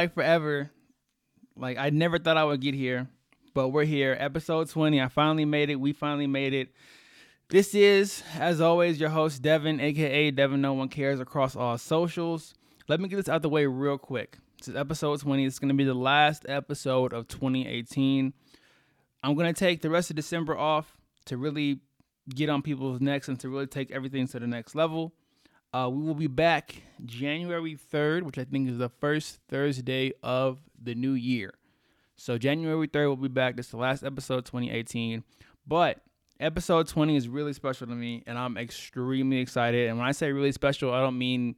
like 0.00 0.14
forever. 0.14 0.70
Like 1.56 1.76
I 1.76 1.90
never 1.90 2.18
thought 2.18 2.38
I 2.38 2.44
would 2.44 2.60
get 2.60 2.74
here, 2.74 3.08
but 3.52 3.68
we're 3.68 3.84
here. 3.84 4.16
Episode 4.18 4.70
20. 4.70 5.00
I 5.00 5.08
finally 5.08 5.44
made 5.44 5.68
it. 5.68 5.76
We 5.76 5.92
finally 5.92 6.26
made 6.26 6.54
it. 6.54 6.70
This 7.50 7.74
is, 7.74 8.22
as 8.38 8.60
always, 8.60 8.98
your 9.00 9.10
host, 9.10 9.42
Devin, 9.42 9.80
aka 9.80 10.30
Devin 10.30 10.60
No 10.60 10.72
One 10.72 10.88
Cares, 10.88 11.20
across 11.20 11.56
all 11.56 11.76
socials. 11.76 12.54
Let 12.88 13.00
me 13.00 13.08
get 13.08 13.16
this 13.16 13.28
out 13.28 13.42
the 13.42 13.48
way 13.48 13.66
real 13.66 13.98
quick. 13.98 14.38
This 14.58 14.68
is 14.68 14.76
episode 14.76 15.20
20. 15.20 15.44
It's 15.44 15.58
going 15.58 15.68
to 15.68 15.74
be 15.74 15.84
the 15.84 15.94
last 15.94 16.46
episode 16.48 17.12
of 17.12 17.28
2018. 17.28 18.32
I'm 19.22 19.34
going 19.34 19.52
to 19.52 19.58
take 19.58 19.82
the 19.82 19.90
rest 19.90 20.10
of 20.10 20.16
December 20.16 20.56
off 20.56 20.96
to 21.26 21.36
really 21.36 21.80
get 22.34 22.48
on 22.48 22.62
people's 22.62 23.00
necks 23.00 23.28
and 23.28 23.38
to 23.40 23.50
really 23.50 23.66
take 23.66 23.90
everything 23.90 24.26
to 24.28 24.38
the 24.38 24.46
next 24.46 24.74
level. 24.74 25.12
Uh, 25.72 25.88
we 25.88 26.02
will 26.02 26.14
be 26.14 26.26
back 26.26 26.82
January 27.04 27.76
3rd, 27.76 28.22
which 28.22 28.38
I 28.38 28.44
think 28.44 28.68
is 28.68 28.78
the 28.78 28.88
first 28.88 29.38
Thursday 29.48 30.12
of 30.22 30.58
the 30.82 30.96
new 30.96 31.12
year. 31.12 31.54
So 32.16 32.38
January 32.38 32.88
3rd, 32.88 33.06
we'll 33.06 33.16
be 33.16 33.28
back. 33.28 33.56
This 33.56 33.66
is 33.66 33.72
the 33.72 33.78
last 33.78 34.02
episode 34.02 34.44
2018. 34.46 35.22
But 35.68 36.00
episode 36.40 36.88
20 36.88 37.14
is 37.14 37.28
really 37.28 37.52
special 37.52 37.86
to 37.86 37.94
me, 37.94 38.24
and 38.26 38.36
I'm 38.36 38.56
extremely 38.56 39.38
excited. 39.38 39.88
And 39.88 39.98
when 39.98 40.08
I 40.08 40.10
say 40.10 40.32
really 40.32 40.50
special, 40.50 40.92
I 40.92 41.00
don't 41.00 41.16
mean 41.16 41.54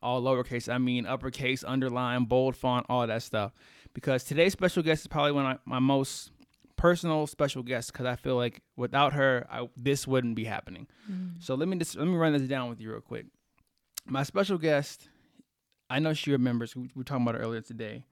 all 0.00 0.22
lowercase. 0.22 0.72
I 0.72 0.78
mean 0.78 1.04
uppercase, 1.04 1.64
underline, 1.66 2.24
bold 2.24 2.54
font, 2.54 2.86
all 2.88 3.04
that 3.04 3.22
stuff. 3.22 3.52
Because 3.94 4.22
today's 4.22 4.52
special 4.52 4.84
guest 4.84 5.02
is 5.02 5.06
probably 5.08 5.32
one 5.32 5.46
of 5.46 5.58
my 5.64 5.80
most 5.80 6.30
personal 6.76 7.26
special 7.26 7.64
guests 7.64 7.90
because 7.90 8.06
I 8.06 8.14
feel 8.14 8.36
like 8.36 8.62
without 8.76 9.12
her, 9.14 9.44
I, 9.50 9.68
this 9.76 10.06
wouldn't 10.06 10.36
be 10.36 10.44
happening. 10.44 10.86
Mm. 11.10 11.42
So 11.42 11.56
let 11.56 11.66
me 11.66 11.76
just 11.78 11.96
let 11.96 12.06
me 12.06 12.14
run 12.14 12.32
this 12.32 12.42
down 12.42 12.68
with 12.68 12.80
you 12.80 12.92
real 12.92 13.00
quick 13.00 13.26
my 14.10 14.24
special 14.24 14.58
guest, 14.58 15.08
I 15.88 16.00
know 16.00 16.12
she 16.12 16.32
remembers. 16.32 16.74
We 16.74 16.90
were 16.94 17.04
talking 17.04 17.22
about 17.22 17.36
it 17.36 17.44
earlier 17.44 17.60
today. 17.60 18.04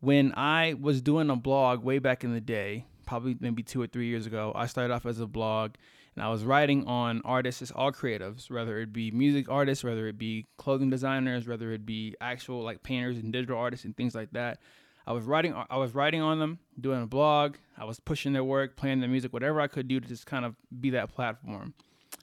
When 0.00 0.34
I 0.36 0.74
was 0.74 1.00
doing 1.00 1.30
a 1.30 1.36
blog 1.36 1.82
way 1.82 1.98
back 1.98 2.24
in 2.24 2.32
the 2.32 2.40
day, 2.40 2.86
probably 3.06 3.36
maybe 3.40 3.62
two 3.62 3.80
or 3.80 3.86
three 3.86 4.08
years 4.08 4.26
ago, 4.26 4.52
I 4.54 4.66
started 4.66 4.92
off 4.92 5.06
as 5.06 5.20
a 5.20 5.26
blog 5.26 5.72
and 6.14 6.24
I 6.24 6.28
was 6.28 6.44
writing 6.44 6.86
on 6.86 7.22
artists, 7.24 7.70
all 7.74 7.92
creatives, 7.92 8.50
whether 8.50 8.78
it 8.78 8.92
be 8.92 9.10
music 9.10 9.48
artists, 9.48 9.82
whether 9.82 10.06
it 10.08 10.18
be 10.18 10.46
clothing 10.58 10.90
designers, 10.90 11.46
whether 11.46 11.72
it 11.72 11.86
be 11.86 12.14
actual 12.20 12.62
like 12.62 12.82
painters 12.82 13.18
and 13.18 13.32
digital 13.32 13.58
artists 13.58 13.84
and 13.84 13.96
things 13.96 14.14
like 14.14 14.30
that. 14.32 14.58
I 15.06 15.12
was 15.12 15.24
writing 15.24 15.54
I 15.70 15.78
was 15.78 15.94
writing 15.94 16.20
on 16.20 16.38
them, 16.38 16.58
doing 16.80 17.02
a 17.02 17.06
blog, 17.06 17.56
I 17.76 17.84
was 17.84 17.98
pushing 17.98 18.32
their 18.32 18.44
work, 18.44 18.76
playing 18.76 19.00
their 19.00 19.08
music, 19.08 19.32
whatever 19.32 19.60
I 19.60 19.66
could 19.66 19.88
do 19.88 19.98
to 19.98 20.06
just 20.06 20.26
kind 20.26 20.44
of 20.44 20.54
be 20.80 20.90
that 20.90 21.12
platform. 21.12 21.74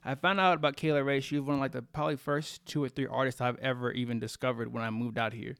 I 0.04 0.14
found 0.14 0.40
out 0.40 0.54
about 0.54 0.76
Kayla 0.76 1.04
Rae. 1.04 1.20
She 1.20 1.38
was 1.38 1.46
one 1.46 1.56
of 1.56 1.60
like 1.60 1.72
the 1.72 1.82
probably 1.82 2.16
first 2.16 2.64
two 2.64 2.82
or 2.82 2.88
three 2.88 3.06
artists 3.06 3.40
I've 3.40 3.58
ever 3.58 3.92
even 3.92 4.18
discovered 4.18 4.72
when 4.72 4.82
I 4.82 4.90
moved 4.90 5.18
out 5.18 5.32
here. 5.32 5.56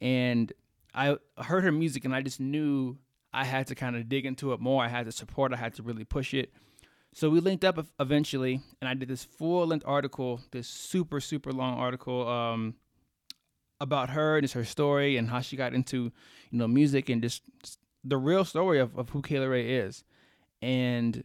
And 0.00 0.52
I 0.94 1.16
heard 1.38 1.64
her 1.64 1.72
music 1.72 2.04
and 2.04 2.14
I 2.14 2.20
just 2.20 2.40
knew 2.40 2.98
I 3.32 3.44
had 3.44 3.68
to 3.68 3.74
kind 3.74 3.96
of 3.96 4.08
dig 4.08 4.26
into 4.26 4.52
it 4.52 4.60
more. 4.60 4.84
I 4.84 4.88
had 4.88 5.06
to 5.06 5.12
support, 5.12 5.54
I 5.54 5.56
had 5.56 5.74
to 5.74 5.82
really 5.82 6.04
push 6.04 6.34
it. 6.34 6.52
So 7.14 7.28
we 7.28 7.40
linked 7.40 7.64
up 7.64 7.86
eventually, 8.00 8.60
and 8.80 8.88
I 8.88 8.94
did 8.94 9.08
this 9.08 9.22
full 9.24 9.66
length 9.66 9.84
article, 9.86 10.40
this 10.50 10.66
super, 10.66 11.20
super 11.20 11.52
long 11.52 11.78
article 11.78 12.26
um, 12.26 12.74
about 13.80 14.10
her 14.10 14.36
and 14.36 14.44
just 14.44 14.54
her 14.54 14.64
story 14.64 15.18
and 15.18 15.28
how 15.28 15.40
she 15.40 15.56
got 15.56 15.74
into, 15.74 16.10
you 16.50 16.58
know, 16.58 16.68
music 16.68 17.10
and 17.10 17.20
just 17.22 17.42
the 18.02 18.16
real 18.16 18.44
story 18.44 18.80
of, 18.80 18.96
of 18.96 19.10
who 19.10 19.20
Kayla 19.20 19.50
Rae 19.50 19.68
is. 19.68 20.04
And 20.62 21.24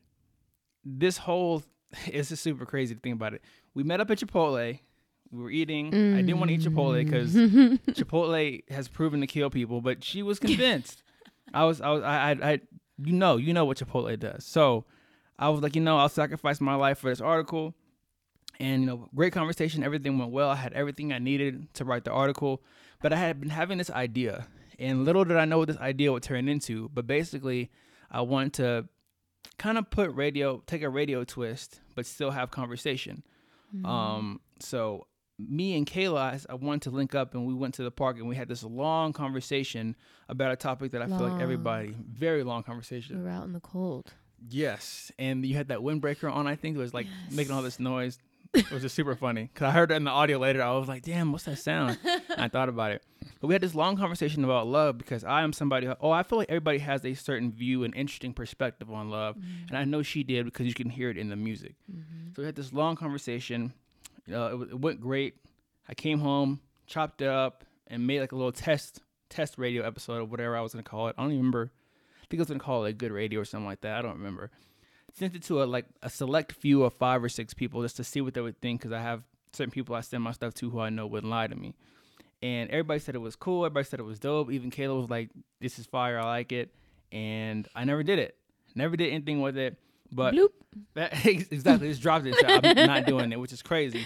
this 0.84 1.18
whole 1.18 1.64
it's 2.08 2.30
just 2.30 2.44
super 2.44 2.66
crazy 2.66 2.96
to 2.96 3.02
think 3.02 3.16
about 3.16 3.34
it. 3.34 3.42
We 3.74 3.84
met 3.84 4.02
up 4.02 4.12
at 4.12 4.20
Chipotle. 4.20 4.80
We 5.32 5.44
were 5.44 5.52
eating. 5.52 5.92
Mm. 5.92 6.14
I 6.14 6.22
didn't 6.22 6.40
want 6.40 6.50
to 6.50 6.56
eat 6.56 6.62
Chipotle 6.62 7.04
because 7.04 7.34
mm. 7.34 7.80
Chipotle 7.90 8.70
has 8.70 8.88
proven 8.88 9.22
to 9.22 9.28
kill 9.28 9.50
people, 9.50 9.82
but 9.82 10.04
she 10.04 10.24
was 10.24 10.40
convinced. 10.40 11.04
I 11.54 11.66
was, 11.66 11.82
I 11.82 11.92
was, 11.92 12.04
I, 12.04 12.32
I, 12.32 12.52
I, 12.52 12.62
you 13.04 13.14
know, 13.14 13.38
you 13.38 13.54
know 13.54 13.66
what 13.66 13.78
Chipotle 13.78 14.18
does. 14.20 14.46
So 14.46 14.86
I 15.40 15.50
was 15.50 15.62
like, 15.62 15.76
you 15.76 15.82
know, 15.82 15.98
I'll 15.98 16.10
sacrifice 16.10 16.60
my 16.60 16.76
life 16.76 17.00
for 17.00 17.10
this 17.10 17.22
article. 17.22 17.74
And 18.60 18.82
you 18.82 18.88
know, 18.88 19.10
great 19.16 19.34
conversation. 19.34 19.84
Everything 19.84 20.18
went 20.18 20.32
well. 20.32 20.50
I 20.50 20.56
had 20.56 20.74
everything 20.74 21.14
I 21.14 21.20
needed 21.20 21.74
to 21.76 21.86
write 21.86 22.06
the 22.06 22.12
article, 22.12 22.64
but 23.02 23.14
I 23.14 23.18
had 23.18 23.40
been 23.40 23.52
having 23.52 23.78
this 23.78 23.92
idea, 23.92 24.48
and 24.80 25.06
little 25.06 25.24
did 25.24 25.38
I 25.38 25.46
know 25.46 25.60
what 25.60 25.68
this 25.68 25.78
idea 25.78 26.12
would 26.12 26.24
turn 26.24 26.50
into. 26.50 26.90
But 26.92 27.06
basically, 27.06 27.70
I 28.10 28.22
wanted 28.22 28.54
to 28.54 28.88
kind 29.58 29.78
of 29.78 29.90
put 29.90 30.14
radio, 30.14 30.62
take 30.66 30.82
a 30.82 30.90
radio 30.90 31.24
twist, 31.24 31.82
but 31.96 32.06
still 32.06 32.32
have 32.32 32.52
conversation. 32.52 33.24
Mm-hmm. 33.76 33.86
Um, 33.86 34.42
so 34.60 35.08
me 35.40 35.76
and 35.78 35.86
Kayla, 35.86 36.46
I 36.50 36.56
wanted 36.56 36.84
to 36.84 36.90
link 36.92 37.14
up, 37.14 37.34
and 37.34 37.46
we 37.46 37.54
went 37.54 37.76
to 37.76 37.84
the 37.84 37.92
park, 37.92 38.18
and 38.18 38.28
we 38.28 38.36
had 38.36 38.48
this 38.48 38.64
long 38.64 39.14
conversation 39.14 39.96
about 40.30 40.52
a 40.52 40.56
topic 40.56 40.92
that 40.92 41.02
I 41.02 41.06
long. 41.06 41.20
feel 41.20 41.30
like 41.30 41.42
everybody, 41.42 41.96
very 42.12 42.44
long 42.44 42.64
conversation. 42.64 43.18
We 43.18 43.24
were 43.24 43.30
out 43.30 43.46
in 43.46 43.54
the 43.54 43.60
cold. 43.60 44.14
Yes, 44.50 45.12
and 45.18 45.46
you 45.46 45.56
had 45.56 45.70
that 45.70 45.80
windbreaker 45.80 46.32
on. 46.32 46.48
I 46.48 46.56
think 46.56 46.76
it 46.76 46.80
was 46.80 46.94
like 46.94 47.08
yes. 47.08 47.36
making 47.36 47.54
all 47.54 47.62
this 47.62 47.80
noise. 47.80 48.20
It 48.54 48.72
was 48.72 48.82
just 48.82 48.96
super 48.96 49.16
funny 49.16 49.50
because 49.54 49.68
I 49.68 49.72
heard 49.72 49.92
it 49.92 49.96
in 49.96 50.04
the 50.04 50.12
audio 50.12 50.38
later. 50.38 50.62
I 50.62 50.72
was 50.72 50.88
like, 50.88 51.04
"Damn, 51.04 51.32
what's 51.32 51.46
that 51.46 51.58
sound?" 51.58 51.98
I 52.38 52.48
thought 52.48 52.70
about 52.70 52.92
it. 52.92 53.04
But 53.40 53.48
we 53.48 53.54
had 53.54 53.62
this 53.62 53.76
long 53.76 53.98
conversation 53.98 54.44
about 54.44 54.68
love 54.68 54.98
because 54.98 55.24
I 55.24 55.44
am 55.44 55.54
somebody. 55.54 55.88
oh, 56.02 56.12
I 56.12 56.24
feel 56.24 56.38
like 56.38 56.50
everybody 56.50 56.80
has 56.80 57.06
a 57.06 57.14
certain 57.14 57.52
view 57.52 57.84
and 57.84 57.96
interesting 57.96 58.34
perspective 58.34 58.92
on 58.92 59.10
love, 59.10 59.36
mm-hmm. 59.36 59.68
and 59.70 59.78
I 59.78 59.84
know 59.84 60.02
she 60.02 60.24
did 60.24 60.46
because 60.46 60.66
you 60.68 60.74
can 60.74 60.90
hear 60.90 61.10
it 61.10 61.18
in 61.18 61.30
the 61.30 61.36
music. 61.36 61.76
Mm-hmm. 61.92 62.34
So 62.36 62.42
we 62.42 62.46
had 62.46 62.56
this 62.56 62.74
long 62.74 62.96
conversation. 62.96 63.74
Uh, 64.32 64.58
it, 64.58 64.70
it 64.72 64.80
went 64.80 65.02
great. 65.02 65.36
I 65.90 65.94
came 65.94 66.20
home, 66.20 66.60
chopped 66.86 67.22
it 67.22 67.30
up, 67.30 67.64
and 67.88 68.06
made 68.06 68.22
like 68.22 68.32
a 68.32 68.36
little 68.36 68.52
test 68.52 69.02
test 69.30 69.58
radio 69.58 69.86
episode 69.86 70.22
of 70.22 70.32
whatever 70.32 70.56
I 70.56 70.62
was 70.62 70.74
gonna 70.74 70.84
call 70.84 71.08
it. 71.08 71.16
I 71.18 71.22
don't 71.22 71.32
even 71.32 71.40
remember. 71.40 71.72
I 72.22 72.26
think 72.30 72.40
I 72.40 72.42
was 72.42 72.48
gonna 72.50 72.60
call 72.60 72.86
it 72.86 72.90
a 72.90 72.94
good 72.94 73.12
radio 73.12 73.42
or 73.42 73.46
something 73.46 73.66
like 73.66 73.82
that. 73.82 73.98
I 73.98 74.02
don't 74.02 74.18
remember. 74.18 74.52
Sent 75.18 75.36
it 75.36 75.44
to 75.44 75.64
a 75.64 75.66
like 75.66 75.86
a 76.02 76.10
select 76.10 76.52
few 76.52 76.84
of 76.84 76.94
five 76.94 77.24
or 77.24 77.30
six 77.30 77.54
people 77.54 77.82
just 77.82 77.98
to 77.98 78.04
see 78.04 78.22
what 78.22 78.34
they 78.34 78.42
would 78.42 78.62
think 78.62 78.82
because 78.82 78.92
I 78.94 79.02
have 79.02 79.24
certain 79.54 79.72
people 79.72 79.96
I 79.96 80.02
send 80.02 80.24
my 80.24 80.32
stuff 80.32 80.54
to 80.56 80.70
who 80.70 80.80
I 80.80 80.90
know 80.90 81.08
wouldn't 81.08 81.32
lie 81.32 81.48
to 81.48 81.56
me 81.56 81.74
and 82.42 82.70
everybody 82.70 83.00
said 83.00 83.16
it 83.16 83.20
was 83.20 83.36
cool. 83.36 83.66
Everybody 83.66 83.86
said 83.86 84.00
it 84.00 84.04
was 84.04 84.20
dope. 84.20 84.52
Even 84.52 84.70
Kayla 84.70 85.00
was 85.00 85.10
like, 85.10 85.30
"This 85.60 85.80
is 85.80 85.86
fire. 85.86 86.20
I 86.20 86.26
like 86.26 86.52
it." 86.52 86.74
And 87.12 87.68
I 87.76 87.84
never 87.84 88.04
did 88.04 88.20
it. 88.20 88.36
Never 88.76 88.96
did 88.96 89.12
anything 89.12 89.42
with 89.42 89.58
it. 89.58 89.78
But 90.12 90.34
Bloop. 90.34 90.50
That, 90.94 91.26
exactly, 91.52 91.90
just 91.90 92.02
dropped 92.02 92.26
it. 92.26 92.36
I'm 92.46 92.88
not 92.88 93.06
doing 93.06 93.32
it, 93.32 93.40
which 93.40 93.54
is 93.54 93.62
crazy. 93.62 94.06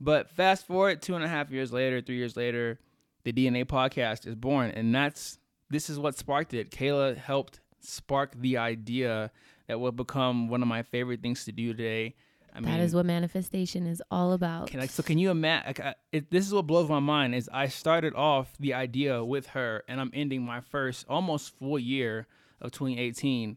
But 0.00 0.30
fast 0.30 0.66
forward 0.66 1.00
two 1.00 1.14
and 1.14 1.24
a 1.24 1.28
half 1.28 1.50
years 1.50 1.72
later, 1.72 2.00
three 2.00 2.16
years 2.16 2.36
later, 2.36 2.78
the 3.24 3.32
DNA 3.32 3.64
podcast 3.64 4.26
is 4.26 4.34
born, 4.34 4.70
and 4.72 4.94
that's 4.94 5.38
this 5.70 5.88
is 5.88 5.98
what 5.98 6.16
sparked 6.16 6.52
it. 6.52 6.70
Kayla 6.70 7.16
helped 7.16 7.60
spark 7.80 8.34
the 8.38 8.58
idea 8.58 9.30
that 9.72 9.78
will 9.78 9.90
become 9.90 10.48
one 10.48 10.60
of 10.60 10.68
my 10.68 10.82
favorite 10.82 11.22
things 11.22 11.46
to 11.46 11.52
do 11.52 11.72
today 11.72 12.14
I 12.54 12.60
mean, 12.60 12.70
that 12.70 12.80
is 12.80 12.94
what 12.94 13.06
manifestation 13.06 13.86
is 13.86 14.02
all 14.10 14.34
about. 14.34 14.68
Can 14.68 14.80
I, 14.80 14.86
so 14.86 15.02
can 15.02 15.16
you 15.16 15.30
imagine? 15.30 15.74
Like, 16.12 16.28
this 16.28 16.46
is 16.46 16.52
what 16.52 16.66
blows 16.66 16.86
my 16.86 17.00
mind 17.00 17.34
is 17.34 17.48
I 17.50 17.68
started 17.68 18.14
off 18.14 18.52
the 18.60 18.74
idea 18.74 19.24
with 19.24 19.46
her, 19.48 19.84
and 19.88 19.98
I'm 19.98 20.10
ending 20.12 20.42
my 20.42 20.60
first 20.60 21.06
almost 21.08 21.58
full 21.58 21.78
year 21.78 22.26
of 22.60 22.70
2018 22.72 23.56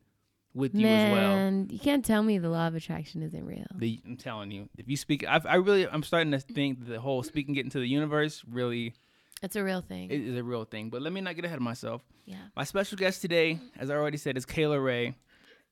with 0.53 0.73
Man, 0.73 0.81
you 0.81 0.87
as 0.87 1.11
well. 1.11 1.31
And 1.33 1.71
you 1.73 1.79
can't 1.79 2.05
tell 2.05 2.23
me 2.23 2.37
the 2.37 2.47
law 2.47 2.67
of 2.67 2.75
attraction 2.75 3.21
isn't 3.21 3.45
real. 3.45 3.65
The, 3.75 3.99
I'm 4.05 4.15
telling 4.15 4.51
you, 4.51 4.69
if 4.77 4.87
you 4.87 4.95
speak, 4.95 5.27
I, 5.27 5.41
I 5.45 5.55
really, 5.55 5.85
I'm 5.89 6.03
starting 6.03 6.31
to 6.31 6.39
think 6.39 6.87
the 6.87 7.01
whole 7.01 7.21
speaking 7.21 7.53
get 7.53 7.65
into 7.65 7.79
the 7.79 7.87
universe 7.87 8.43
really. 8.49 8.93
It's 9.43 9.57
a 9.57 9.63
real 9.63 9.81
thing. 9.81 10.09
It 10.09 10.21
is 10.21 10.37
a 10.37 10.43
real 10.43 10.63
thing. 10.63 10.89
But 10.89 11.01
let 11.01 11.11
me 11.11 11.19
not 11.19 11.35
get 11.35 11.43
ahead 11.43 11.57
of 11.57 11.63
myself. 11.63 12.01
Yeah. 12.23 12.37
My 12.55 12.63
special 12.63 12.97
guest 12.97 13.21
today, 13.21 13.59
as 13.77 13.89
I 13.89 13.95
already 13.95 14.17
said, 14.17 14.37
is 14.37 14.45
Kayla 14.45 14.81
Rae, 14.83 15.13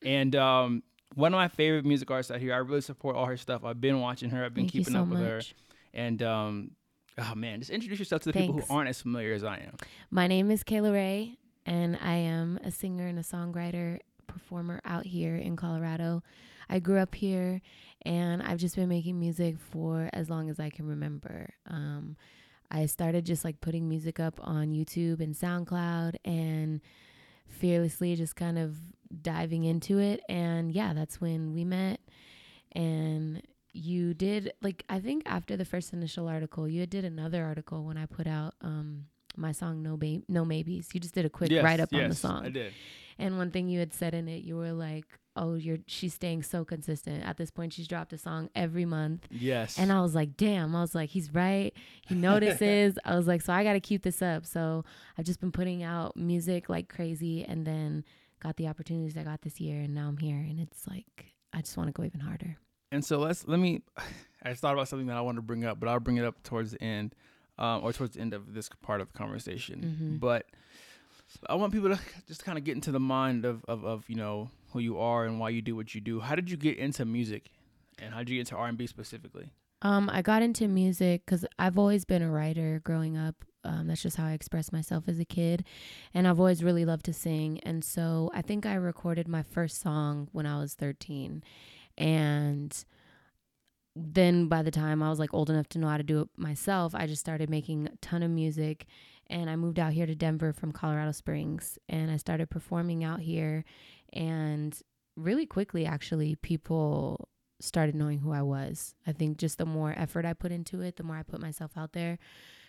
and 0.04 0.36
um, 0.36 0.82
one 1.14 1.32
of 1.32 1.38
my 1.38 1.48
favorite 1.48 1.84
music 1.84 2.10
artists 2.10 2.30
out 2.30 2.40
here. 2.40 2.54
I 2.54 2.58
really 2.58 2.80
support 2.80 3.16
all 3.16 3.26
her 3.26 3.36
stuff. 3.36 3.64
I've 3.64 3.80
been 3.80 4.00
watching 4.00 4.30
her. 4.30 4.44
I've 4.44 4.54
been 4.54 4.64
Thank 4.64 4.72
keeping 4.72 4.94
so 4.94 5.02
up 5.02 5.08
with 5.08 5.20
much. 5.20 5.28
her. 5.28 5.42
And 5.94 6.22
um, 6.22 6.70
oh 7.18 7.34
man, 7.34 7.60
just 7.60 7.70
introduce 7.70 7.98
yourself 7.98 8.22
to 8.22 8.30
the 8.30 8.32
Thanks. 8.32 8.52
people 8.52 8.66
who 8.66 8.74
aren't 8.74 8.88
as 8.88 9.00
familiar 9.00 9.32
as 9.32 9.44
I 9.44 9.58
am. 9.58 9.76
My 10.10 10.26
name 10.26 10.50
is 10.50 10.64
Kayla 10.64 10.92
Rae, 10.92 11.38
and 11.66 11.98
I 12.02 12.14
am 12.14 12.58
a 12.64 12.70
singer 12.70 13.06
and 13.06 13.18
a 13.18 13.22
songwriter 13.22 14.00
performer 14.26 14.80
out 14.84 15.06
here 15.06 15.36
in 15.36 15.56
Colorado. 15.56 16.22
I 16.68 16.78
grew 16.80 16.98
up 16.98 17.14
here, 17.14 17.60
and 18.02 18.42
I've 18.42 18.58
just 18.58 18.74
been 18.74 18.88
making 18.88 19.20
music 19.20 19.56
for 19.58 20.08
as 20.12 20.30
long 20.30 20.50
as 20.50 20.58
I 20.58 20.70
can 20.70 20.86
remember. 20.86 21.50
Um, 21.68 22.16
I 22.70 22.86
started 22.86 23.24
just 23.24 23.44
like 23.44 23.60
putting 23.60 23.88
music 23.88 24.18
up 24.18 24.40
on 24.42 24.72
YouTube 24.72 25.20
and 25.20 25.34
SoundCloud, 25.34 26.16
and 26.24 26.80
fearlessly 27.46 28.16
just 28.16 28.34
kind 28.34 28.58
of 28.58 28.76
diving 29.22 29.64
into 29.64 29.98
it. 29.98 30.20
And 30.28 30.72
yeah, 30.72 30.92
that's 30.92 31.20
when 31.20 31.52
we 31.52 31.64
met. 31.64 32.00
And 32.72 33.42
you 33.72 34.14
did 34.14 34.52
like 34.62 34.84
I 34.88 35.00
think 35.00 35.22
after 35.26 35.56
the 35.56 35.64
first 35.64 35.92
initial 35.92 36.28
article, 36.28 36.68
you 36.68 36.86
did 36.86 37.04
another 37.04 37.44
article 37.44 37.84
when 37.84 37.96
I 37.96 38.06
put 38.06 38.26
out 38.26 38.54
um 38.60 39.06
my 39.36 39.52
song 39.52 39.82
No 39.82 39.96
Ba- 39.96 40.22
No 40.28 40.44
Maybes. 40.44 40.94
You 40.94 41.00
just 41.00 41.14
did 41.14 41.24
a 41.24 41.30
quick 41.30 41.50
yes, 41.50 41.64
write 41.64 41.80
up 41.80 41.90
yes, 41.92 42.02
on 42.02 42.08
the 42.08 42.14
song. 42.14 42.46
I 42.46 42.50
did. 42.50 42.72
And 43.18 43.38
one 43.38 43.50
thing 43.50 43.68
you 43.68 43.78
had 43.78 43.94
said 43.94 44.14
in 44.14 44.28
it, 44.28 44.42
you 44.42 44.56
were 44.56 44.72
like, 44.72 45.04
oh, 45.36 45.54
you're 45.54 45.78
she's 45.86 46.14
staying 46.14 46.42
so 46.42 46.64
consistent. 46.64 47.24
At 47.24 47.36
this 47.36 47.50
point, 47.50 47.72
she's 47.72 47.88
dropped 47.88 48.12
a 48.12 48.18
song 48.18 48.50
every 48.54 48.84
month. 48.84 49.26
Yes. 49.30 49.78
And 49.78 49.92
I 49.92 50.00
was 50.00 50.14
like, 50.14 50.36
damn. 50.36 50.74
I 50.74 50.80
was 50.80 50.94
like, 50.94 51.10
he's 51.10 51.32
right. 51.34 51.72
He 52.06 52.14
notices. 52.14 52.98
I 53.04 53.16
was 53.16 53.26
like, 53.26 53.42
so 53.42 53.52
I 53.52 53.64
got 53.64 53.74
to 53.74 53.80
keep 53.80 54.02
this 54.02 54.22
up. 54.22 54.46
So 54.46 54.84
I've 55.18 55.24
just 55.24 55.40
been 55.40 55.52
putting 55.52 55.82
out 55.82 56.16
music 56.16 56.68
like 56.68 56.88
crazy, 56.88 57.44
and 57.44 57.66
then 57.66 58.04
got 58.44 58.56
the 58.56 58.68
opportunities 58.68 59.16
I 59.16 59.24
got 59.24 59.42
this 59.42 59.60
year, 59.60 59.80
and 59.80 59.94
now 59.94 60.06
I'm 60.08 60.18
here, 60.18 60.36
and 60.36 60.60
it's 60.60 60.86
like 60.86 61.32
I 61.52 61.60
just 61.62 61.76
want 61.76 61.88
to 61.88 61.92
go 61.92 62.04
even 62.04 62.20
harder. 62.20 62.56
And 62.92 63.04
so 63.04 63.18
let's 63.18 63.46
let 63.48 63.58
me. 63.58 63.82
I 64.46 64.50
just 64.50 64.60
thought 64.60 64.74
about 64.74 64.88
something 64.88 65.06
that 65.06 65.16
I 65.16 65.22
want 65.22 65.36
to 65.38 65.42
bring 65.42 65.64
up, 65.64 65.80
but 65.80 65.88
I'll 65.88 66.00
bring 66.00 66.18
it 66.18 66.24
up 66.24 66.42
towards 66.42 66.72
the 66.72 66.82
end, 66.82 67.14
um, 67.58 67.82
or 67.82 67.92
towards 67.94 68.14
the 68.14 68.20
end 68.20 68.34
of 68.34 68.52
this 68.52 68.68
part 68.82 69.00
of 69.00 69.10
the 69.10 69.16
conversation. 69.18 69.96
Mhm. 69.98 70.20
But 70.20 70.44
I 71.48 71.54
want 71.54 71.72
people 71.72 71.88
to 71.88 71.98
just 72.28 72.44
kind 72.44 72.58
of 72.58 72.64
get 72.64 72.74
into 72.74 72.92
the 72.92 73.00
mind 73.00 73.44
of, 73.46 73.64
of 73.66 73.84
of 73.84 74.04
you 74.08 74.16
know 74.16 74.50
who 74.72 74.80
you 74.80 74.98
are 74.98 75.24
and 75.24 75.40
why 75.40 75.48
you 75.48 75.62
do 75.62 75.74
what 75.74 75.94
you 75.94 76.00
do. 76.00 76.20
How 76.20 76.34
did 76.34 76.50
you 76.50 76.56
get 76.58 76.76
into 76.76 77.04
music, 77.06 77.50
and 77.98 78.12
how 78.12 78.18
did 78.20 78.28
you 78.28 78.36
get 78.36 78.40
into 78.40 78.56
R 78.56 78.68
and 78.68 78.76
B 78.76 78.86
specifically? 78.86 79.50
Um, 79.82 80.08
I 80.10 80.22
got 80.22 80.42
into 80.42 80.68
music 80.68 81.22
because 81.26 81.44
I've 81.58 81.78
always 81.78 82.04
been 82.04 82.22
a 82.22 82.30
writer 82.30 82.80
growing 82.84 83.16
up. 83.16 83.44
Um, 83.64 83.86
that's 83.86 84.02
just 84.02 84.16
how 84.16 84.26
I 84.26 84.32
expressed 84.32 84.72
myself 84.72 85.04
as 85.08 85.18
a 85.18 85.24
kid. 85.24 85.64
And 86.12 86.28
I've 86.28 86.38
always 86.38 86.62
really 86.62 86.84
loved 86.84 87.04
to 87.06 87.12
sing. 87.12 87.60
And 87.62 87.84
so 87.84 88.30
I 88.34 88.42
think 88.42 88.66
I 88.66 88.74
recorded 88.74 89.28
my 89.28 89.42
first 89.42 89.80
song 89.80 90.28
when 90.32 90.46
I 90.46 90.58
was 90.58 90.74
13. 90.74 91.42
And 91.96 92.84
then 93.96 94.48
by 94.48 94.62
the 94.62 94.70
time 94.70 95.02
I 95.02 95.10
was 95.10 95.18
like 95.18 95.32
old 95.32 95.50
enough 95.50 95.68
to 95.70 95.78
know 95.78 95.88
how 95.88 95.96
to 95.96 96.02
do 96.02 96.22
it 96.22 96.28
myself, 96.36 96.94
I 96.94 97.06
just 97.06 97.20
started 97.20 97.48
making 97.48 97.86
a 97.86 97.96
ton 97.96 98.22
of 98.22 98.30
music. 98.30 98.86
And 99.28 99.48
I 99.48 99.56
moved 99.56 99.78
out 99.78 99.92
here 99.92 100.06
to 100.06 100.14
Denver 100.14 100.52
from 100.52 100.72
Colorado 100.72 101.12
Springs. 101.12 101.78
And 101.88 102.10
I 102.10 102.16
started 102.16 102.50
performing 102.50 103.04
out 103.04 103.20
here. 103.20 103.64
And 104.12 104.78
really 105.16 105.46
quickly, 105.46 105.86
actually, 105.86 106.34
people 106.36 107.28
started 107.60 107.94
knowing 107.94 108.18
who 108.18 108.32
I 108.32 108.42
was. 108.42 108.94
I 109.06 109.12
think 109.12 109.38
just 109.38 109.58
the 109.58 109.66
more 109.66 109.94
effort 109.96 110.24
I 110.24 110.34
put 110.34 110.52
into 110.52 110.80
it, 110.80 110.96
the 110.96 111.02
more 111.02 111.16
I 111.16 111.22
put 111.22 111.40
myself 111.40 111.72
out 111.76 111.92
there, 111.92 112.18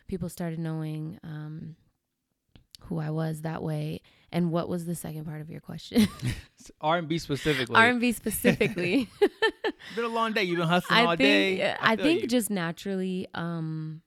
people 0.08 0.30
started 0.30 0.60
knowing 0.60 1.20
um, 1.24 1.76
who 2.82 3.00
I 3.00 3.10
was 3.10 3.42
that 3.42 3.64
way. 3.64 4.02
And 4.32 4.52
what 4.52 4.68
was 4.68 4.86
the 4.86 4.96
second 4.96 5.26
part 5.26 5.40
of 5.42 5.50
your 5.50 5.62
question? 5.62 6.08
R 6.82 6.98
and 6.98 7.08
B 7.08 7.18
specifically. 7.20 7.76
R 7.76 7.88
and 7.88 8.00
B 8.02 8.12
specifically. 8.12 9.10
It's 9.88 9.96
been 9.96 10.06
a 10.06 10.08
long 10.08 10.34
day. 10.34 10.44
You've 10.44 10.58
been 10.58 10.68
hustling 10.68 10.98
I 11.00 11.04
all 11.04 11.10
think 11.16 11.20
day. 11.60 11.76
I, 11.80 11.96
feel 11.96 12.06
think 12.06 12.22
you. 12.24 12.28
just 12.28 12.50
naturally, 12.50 13.28
um, 13.36 14.02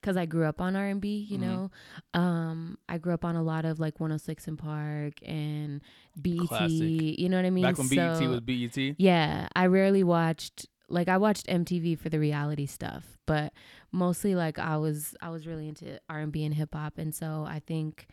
because 0.00 0.16
I 0.16 0.24
grew 0.24 0.44
up 0.44 0.60
on 0.60 0.76
R 0.76 0.86
and 0.86 1.00
B, 1.00 1.26
you 1.28 1.36
Mhm. 1.38 1.40
know, 1.40 1.70
um, 2.14 2.78
I 2.88 2.98
grew 2.98 3.12
up 3.12 3.24
on 3.24 3.34
a 3.34 3.42
lot 3.42 3.64
of 3.64 3.80
like 3.80 3.98
106 3.98 4.46
in 4.46 4.56
Park 4.56 5.14
and 5.24 5.80
BET. 6.20 6.46
Classic. 6.46 6.70
You 7.18 7.28
know 7.28 7.36
what 7.38 7.44
I 7.46 7.50
mean? 7.50 7.64
back 7.64 7.76
when 7.78 7.88
BET 7.88 8.18
So- 8.18 8.30
was 8.30 8.40
BET. 8.40 8.76
Yeah, 8.98 9.48
I 9.56 9.66
rarely 9.66 10.04
watched 10.04 10.66
like 10.88 11.08
I 11.08 11.16
watched 11.16 11.48
MTV 11.48 11.98
for 11.98 12.08
the 12.08 12.20
reality 12.20 12.66
stuff, 12.66 13.18
but 13.26 13.52
mostly 13.96 14.34
like 14.34 14.58
I 14.58 14.76
was 14.76 15.16
I 15.20 15.30
was 15.30 15.46
really 15.46 15.68
into 15.68 15.98
R&B 16.08 16.44
and 16.44 16.54
hip 16.54 16.74
hop 16.74 16.98
and 16.98 17.14
so 17.14 17.44
I 17.48 17.60
think 17.60 18.06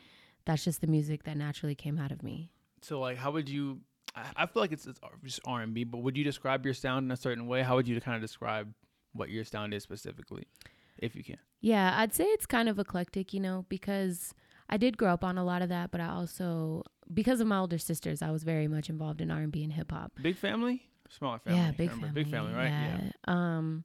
that's 0.46 0.64
just 0.64 0.82
the 0.82 0.88
music 0.88 1.24
that 1.24 1.38
naturally 1.38 1.76
came 1.76 2.00
out 2.00 2.12
of 2.12 2.24
me. 2.24 2.50
So 2.82 3.00
like, 3.00 3.18
how 3.18 3.32
would 3.32 3.50
you? 3.50 3.82
I 4.16 4.46
feel 4.46 4.62
like 4.62 4.72
it's, 4.72 4.86
it's 4.86 5.00
just 5.24 5.40
R 5.44 5.62
and 5.62 5.74
B, 5.74 5.86
but 5.86 6.04
would 6.04 6.16
you 6.16 6.24
describe 6.24 6.66
your 6.66 6.76
sound 6.76 7.06
in 7.06 7.12
a 7.12 7.18
certain 7.18 7.48
way? 7.48 7.64
How 7.64 7.76
would 7.76 7.88
you 7.88 8.00
kind 8.00 8.16
of 8.16 8.22
describe 8.22 8.72
what 9.14 9.30
your 9.30 9.44
sound 9.44 9.74
is 9.74 9.82
specifically, 9.82 10.46
if 11.00 11.16
you 11.16 11.24
can? 11.24 11.40
Yeah, 11.62 11.96
I'd 11.98 12.14
say 12.14 12.26
it's 12.26 12.46
kind 12.46 12.70
of 12.70 12.78
eclectic, 12.78 13.34
you 13.34 13.40
know, 13.40 13.66
because 13.70 14.36
I 14.70 14.78
did 14.78 14.98
grow 14.98 15.14
up 15.14 15.24
on 15.24 15.40
a 15.40 15.44
lot 15.44 15.64
of 15.64 15.70
that, 15.70 15.90
but 15.90 16.00
I 16.00 16.10
also 16.10 16.84
because 17.12 17.42
of 17.42 17.48
my 17.48 17.58
older 17.58 17.80
sisters, 17.80 18.22
I 18.22 18.30
was 18.30 18.44
very 18.44 18.68
much 18.68 18.88
involved 18.88 19.20
in 19.20 19.32
R&B 19.32 19.64
and 19.64 19.74
hip 19.74 19.92
hop. 19.92 20.12
Big 20.22 20.38
family, 20.38 20.84
smaller 21.10 21.40
family. 21.40 21.60
Yeah, 21.60 21.72
big 21.72 21.90
family. 21.90 22.10
Big 22.14 22.30
family, 22.30 22.54
right? 22.54 22.70
Yeah. 22.70 23.12
Um, 23.26 23.84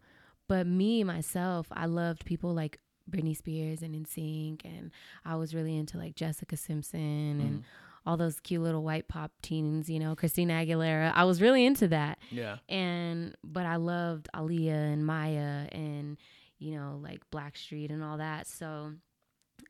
but 0.49 0.67
me 0.67 1.05
myself, 1.05 1.67
I 1.73 1.87
loved 1.87 2.25
people 2.25 2.55
like 2.55 2.79
Britney 3.11 3.37
Spears 3.37 3.81
and 3.83 3.95
NSYNC, 3.95 4.65
and 4.65 4.91
I 5.25 5.37
was 5.37 5.55
really 5.55 5.77
into 5.77 5.97
like 5.99 6.15
Jessica 6.15 6.57
Simpson 6.57 7.41
and 7.41 7.59
Mhm. 7.61 7.65
all 8.05 8.17
those 8.17 8.41
cute 8.41 8.63
little 8.63 8.83
white 8.83 9.09
pop 9.09 9.33
teens, 9.43 9.89
you 9.89 9.99
know, 9.99 10.15
Christina 10.17 10.55
Aguilera. 10.55 11.13
I 11.15 11.25
was 11.25 11.41
really 11.41 11.65
into 11.65 11.89
that, 11.89 12.19
Yeah. 12.31 12.59
and 12.69 13.35
but 13.45 13.65
I 13.67 13.77
loved 13.77 14.29
Aaliyah 14.35 14.93
and 14.93 15.07
Mya 15.07 15.69
and 15.73 16.19
you 16.59 16.73
know 16.73 16.99
like 17.03 17.29
Blackstreet 17.31 17.91
and 17.91 18.03
all 18.03 18.19
that. 18.19 18.47
So 18.47 18.95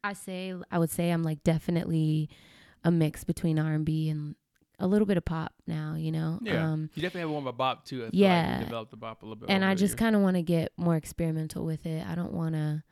I 0.03 0.13
say 0.15 0.55
I 0.71 0.79
would 0.79 0.91
say 0.91 1.11
I'm 1.11 1.23
like 1.23 1.43
definitely 1.45 2.29
a 2.85 2.91
mix 2.91 3.25
between 3.25 3.59
R 3.59 3.73
and 3.73 3.85
B 3.85 4.09
and 4.09 4.35
a 4.79 4.87
little 4.87 5.07
bit 5.07 5.17
of 5.17 5.25
pop 5.25 5.53
now, 5.67 5.95
you 5.97 6.13
know. 6.13 6.39
Yeah. 6.43 6.71
Um, 6.73 6.91
You 6.95 7.03
definitely 7.03 7.23
have 7.23 7.31
one 7.31 7.43
of 7.43 7.47
a 7.47 7.53
bop 7.53 7.85
too. 7.85 8.03
I 8.03 8.05
like 8.07 8.11
Yeah. 8.15 8.59
you 8.61 8.65
developed 8.65 8.91
the 8.91 8.97
bop 8.97 9.23
a 9.23 9.27
little 9.27 9.37
bit. 9.37 9.51
and 9.51 9.65
I 9.65 9.75
just 9.75 9.97
kind 9.97 10.15
of 10.17 10.23
want 10.23 10.37
to 10.37 10.43
get 10.43 10.73
more 10.77 10.97
experimental 10.97 11.65
with 11.65 11.85
it. 11.87 12.07
I 12.07 12.15
don't 12.15 12.33
want 12.33 12.55
to 12.55 12.83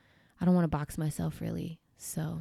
I 0.41 0.45
don't 0.45 0.55
want 0.55 0.65
to 0.65 0.69
box 0.69 0.99
myself 0.99 1.41
really. 1.41 1.81
So, 1.97 2.41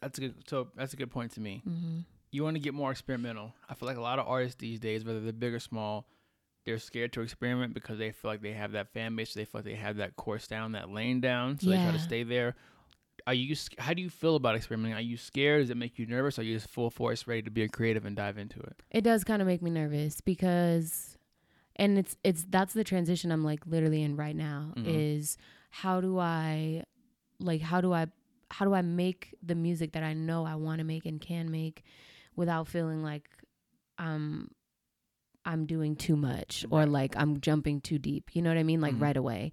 that's 0.00 0.18
a 0.18 0.20
good. 0.20 0.34
So 0.48 0.68
that's 0.76 0.92
a 0.92 0.96
good 0.96 1.10
point 1.10 1.32
to 1.32 1.40
me. 1.40 1.62
hmm 1.64 2.00
You 2.30 2.44
want 2.44 2.56
to 2.56 2.60
get 2.60 2.74
more 2.74 2.90
experimental. 2.90 3.54
I 3.68 3.74
feel 3.74 3.86
like 3.88 3.96
a 3.96 4.00
lot 4.02 4.18
of 4.18 4.26
artists 4.28 4.56
these 4.60 4.78
days, 4.80 5.04
whether 5.04 5.20
they're 5.20 5.32
big 5.32 5.52
or 5.54 5.58
small, 5.60 6.06
they're 6.64 6.78
scared 6.78 7.12
to 7.14 7.22
experiment 7.22 7.74
because 7.74 7.98
they 7.98 8.12
feel 8.12 8.30
like 8.30 8.40
they 8.42 8.52
have 8.52 8.72
that 8.72 8.92
fan 8.92 9.16
base. 9.16 9.34
They 9.34 9.44
feel 9.44 9.60
like 9.60 9.64
they 9.64 9.74
have 9.74 9.96
that 9.96 10.14
course 10.16 10.46
down, 10.46 10.72
that 10.72 10.90
lane 10.90 11.20
down, 11.20 11.58
so 11.58 11.70
they 11.70 11.76
try 11.76 11.90
to 11.92 11.98
stay 11.98 12.22
there. 12.22 12.54
Are 13.26 13.34
you? 13.34 13.54
How 13.78 13.94
do 13.94 14.02
you 14.02 14.10
feel 14.10 14.36
about 14.36 14.56
experimenting? 14.56 14.96
Are 14.96 15.00
you 15.00 15.16
scared? 15.16 15.62
Does 15.62 15.70
it 15.70 15.76
make 15.76 15.98
you 15.98 16.06
nervous? 16.06 16.38
Are 16.38 16.42
you 16.42 16.54
just 16.56 16.68
full 16.68 16.90
force, 16.90 17.26
ready 17.26 17.42
to 17.42 17.50
be 17.50 17.62
a 17.62 17.68
creative 17.68 18.04
and 18.04 18.16
dive 18.16 18.38
into 18.38 18.60
it? 18.60 18.82
it 18.90 19.02
does 19.02 19.24
kind 19.24 19.40
of 19.40 19.46
make 19.48 19.62
me 19.62 19.70
nervous 19.70 20.20
because 20.20 21.16
and 21.76 21.98
it's 21.98 22.16
it's 22.24 22.44
that's 22.50 22.74
the 22.74 22.84
transition 22.84 23.30
I'm 23.32 23.44
like 23.44 23.60
literally 23.66 24.02
in 24.02 24.16
right 24.16 24.36
now 24.36 24.72
Mhm. 24.76 24.84
is 24.86 25.38
how 25.70 26.00
do 26.00 26.18
I 26.18 26.84
like 27.38 27.60
how 27.62 27.80
do 27.80 27.92
I 27.92 28.06
how 28.50 28.66
do 28.66 28.74
I 28.74 28.82
make 28.82 29.34
the 29.42 29.54
music 29.54 29.92
that 29.92 30.02
I 30.02 30.12
know 30.12 30.44
I 30.44 30.56
want 30.56 30.78
to 30.80 30.84
make 30.84 31.06
and 31.06 31.20
can 31.20 31.50
make 31.50 31.84
without 32.36 32.68
feeling 32.68 33.02
like 33.02 33.28
I'm 33.98 34.50
I'm 35.44 35.66
doing 35.66 35.96
too 35.96 36.16
much 36.16 36.64
or 36.70 36.86
like 36.86 37.16
I'm 37.16 37.40
jumping 37.40 37.80
too 37.80 37.98
deep. 37.98 38.30
You 38.34 38.42
know 38.42 38.50
what 38.50 38.58
I 38.58 38.62
mean? 38.62 38.80
Like 38.80 38.94
Mhm. 38.94 39.02
right 39.02 39.16
away. 39.16 39.52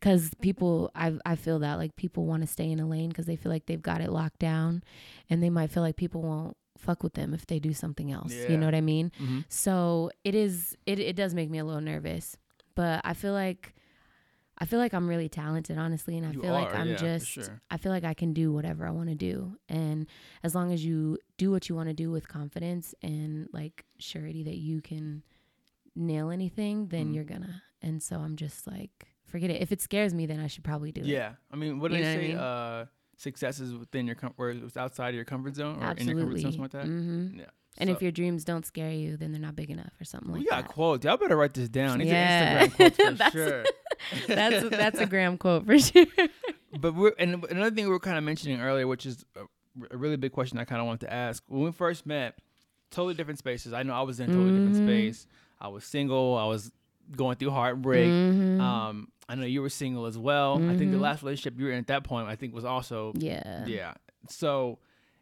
Cuz 0.00 0.30
people 0.40 0.90
I 0.94 1.14
I 1.24 1.36
feel 1.36 1.58
that 1.60 1.74
like 1.74 1.96
people 1.96 2.26
want 2.26 2.42
to 2.42 2.46
stay 2.46 2.70
in 2.70 2.80
a 2.80 2.86
lane 2.86 3.12
cuz 3.12 3.26
they 3.26 3.36
feel 3.36 3.50
like 3.52 3.66
they've 3.66 3.82
got 3.82 4.00
it 4.00 4.10
locked 4.10 4.38
down 4.38 4.82
and 5.28 5.42
they 5.42 5.50
might 5.50 5.70
feel 5.70 5.82
like 5.82 5.96
people 5.96 6.22
won't 6.22 6.56
fuck 6.78 7.02
with 7.02 7.14
them 7.14 7.34
if 7.34 7.46
they 7.46 7.58
do 7.58 7.72
something 7.74 8.10
else. 8.10 8.34
Yeah. 8.34 8.52
You 8.52 8.56
know 8.58 8.66
what 8.66 8.74
I 8.74 8.80
mean? 8.80 9.12
Mm-hmm. 9.20 9.40
So 9.48 10.10
it 10.24 10.34
is 10.34 10.76
it 10.86 10.98
it 10.98 11.16
does 11.16 11.34
make 11.34 11.50
me 11.50 11.58
a 11.58 11.64
little 11.64 11.80
nervous, 11.82 12.36
but 12.74 13.00
I 13.04 13.14
feel 13.14 13.32
like 13.32 13.74
I 14.60 14.66
feel 14.66 14.78
like 14.78 14.92
I'm 14.92 15.08
really 15.08 15.28
talented, 15.30 15.78
honestly, 15.78 16.16
and 16.18 16.26
I 16.26 16.32
You 16.32 16.42
feel 16.42 16.52
like 16.52 16.74
I'm 16.74 16.88
yeah, 16.90 16.96
just 16.96 17.26
sure. 17.26 17.62
I 17.70 17.78
feel 17.78 17.90
like 17.92 18.04
I 18.04 18.12
can 18.14 18.32
do 18.34 18.52
whatever 18.52 18.86
I 18.86 18.90
want 18.90 19.08
to 19.08 19.14
do, 19.14 19.56
and 19.68 20.06
as 20.42 20.54
long 20.54 20.70
as 20.72 20.84
you 20.84 21.16
do 21.38 21.50
what 21.50 21.68
you 21.68 21.74
want 21.74 21.88
to 21.88 21.94
do 21.94 22.10
with 22.10 22.28
confidence 22.28 22.94
and 23.02 23.48
like 23.52 23.84
surety 23.98 24.42
that 24.44 24.56
you 24.58 24.80
can 24.82 25.22
nail 25.96 26.30
anything, 26.30 26.88
then 26.88 27.10
Mhm. 27.10 27.14
you're 27.14 27.24
gonna. 27.24 27.62
And 27.82 28.02
so 28.02 28.18
I'm 28.18 28.36
just 28.36 28.66
like, 28.66 29.08
forget 29.24 29.48
it. 29.50 29.62
If 29.62 29.72
it 29.72 29.80
scares 29.80 30.12
me, 30.12 30.26
then 30.26 30.38
I 30.40 30.46
should 30.46 30.64
probably 30.64 30.92
do 30.92 31.00
it. 31.00 31.06
Yeah, 31.06 31.36
I 31.50 31.56
mean, 31.56 31.78
what 31.80 31.90
do 31.90 31.96
You 31.96 32.02
they 32.02 32.08
what 32.08 32.12
I 32.12 32.14
say? 32.20 32.28
mean? 32.28 32.36
Uh, 32.36 32.86
success 33.16 33.60
is 33.60 33.74
within 33.74 34.06
your 34.06 34.16
com- 34.16 34.34
or 34.36 34.50
it's 34.50 34.76
outside 34.76 35.10
of 35.10 35.14
your 35.14 35.24
comfort 35.24 35.56
zone 35.56 35.82
or 35.82 35.92
in 35.92 36.06
your 36.06 36.16
comfort 36.16 36.40
zone, 36.40 36.52
something 36.52 36.60
like 36.62 36.70
that. 36.72 36.86
hmm 36.86 37.28
Yeah. 37.38 37.46
And 37.78 37.88
So- 37.88 37.94
if 37.96 38.02
your 38.02 38.12
dreams 38.12 38.44
don't 38.44 38.66
scare 38.66 38.90
you, 38.92 39.16
then 39.16 39.32
they're 39.32 39.40
not 39.40 39.56
big 39.56 39.70
enough 39.70 39.92
or 40.00 40.04
something 40.04 40.32
like 40.32 40.40
that. 40.48 40.56
we 40.56 40.62
got 40.62 40.68
quotes. 40.68 41.04
Y'all 41.04 41.16
better 41.16 41.36
write 41.36 41.54
this 41.54 41.68
down. 41.68 41.98
These 41.98 42.08
Yeah. 42.08 42.64
are 42.64 42.66
Instagram 42.68 42.76
quotes 42.76 42.96
for 42.96 43.12
That's- 43.12 43.32
sure. 43.32 43.64
that's 44.28 44.68
that's 44.70 44.98
a 45.00 45.06
gram 45.06 45.38
quote 45.38 45.66
for 45.66 45.78
sure. 45.78 46.06
But 46.80 46.94
we're 46.94 47.12
and 47.18 47.44
another 47.50 47.74
thing 47.74 47.84
we 47.86 47.90
were 47.90 47.98
kind 47.98 48.16
of 48.16 48.22
mentioning 48.24 48.60
earlier, 48.60 48.86
which 48.86 49.04
is 49.04 49.24
a, 49.36 49.40
a 49.92 49.96
really 49.96 50.16
big 50.16 50.30
question 50.32 50.56
I 50.58 50.64
kind 50.64 50.80
of 50.80 50.86
wanted 50.86 51.06
to 51.06 51.12
ask. 51.12 51.42
When 51.48 51.62
we 51.64 51.72
first 51.72 52.06
met, 52.06 52.38
totally 52.92 53.14
different 53.14 53.38
spaces. 53.40 53.72
I 53.72 53.82
know 53.82 53.92
I 53.92 54.02
was 54.02 54.20
in 54.20 54.30
a 54.30 54.32
totally 54.32 54.50
different 54.66 54.76
Mhm. 54.76 54.86
space. 54.86 55.26
I 55.60 55.66
was 55.68 55.84
single. 55.84 56.36
I 56.38 56.44
was 56.46 56.70
going 57.16 57.36
through 57.36 57.50
heartbreak. 57.50 58.08
Mhm. 58.08 58.60
Um, 58.60 59.08
I 59.28 59.34
know 59.34 59.46
you 59.46 59.62
were 59.62 59.68
single 59.68 60.06
as 60.06 60.16
well. 60.16 60.56
I 60.62 60.76
think 60.76 60.92
the 60.92 60.96
Mhm. 60.96 61.00
last 61.00 61.22
relationship 61.24 61.58
you 61.58 61.66
were 61.66 61.72
in 61.72 61.78
at 61.78 61.88
that 61.88 62.04
point, 62.04 62.28
I 62.28 62.36
think, 62.36 62.54
was 62.54 62.64
also 62.64 63.12
yeah. 63.16 63.64
yeah. 63.66 63.94
So 64.28 64.78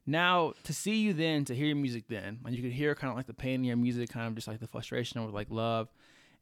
now 0.09 0.55
to 0.65 0.73
see 0.73 0.97
you 0.97 1.13
then, 1.13 1.45
to 1.45 1.55
hear 1.55 1.67
your 1.67 1.77
music 1.77 2.05
then, 2.09 2.41
and 2.45 2.55
you 2.57 2.63
could 2.63 2.73
hear 2.73 2.95
kind 2.95 3.11
of 3.11 3.17
like 3.17 3.27
the 3.27 3.35
pain 3.35 3.57
in 3.61 3.65
your 3.65 3.77
music, 3.77 4.09
kind 4.11 4.27
of 4.27 4.35
just 4.35 4.49
like 4.49 4.59
the 4.59 4.67
frustration 4.67 5.21
over 5.21 5.31
like 5.31 5.49
love, 5.51 5.89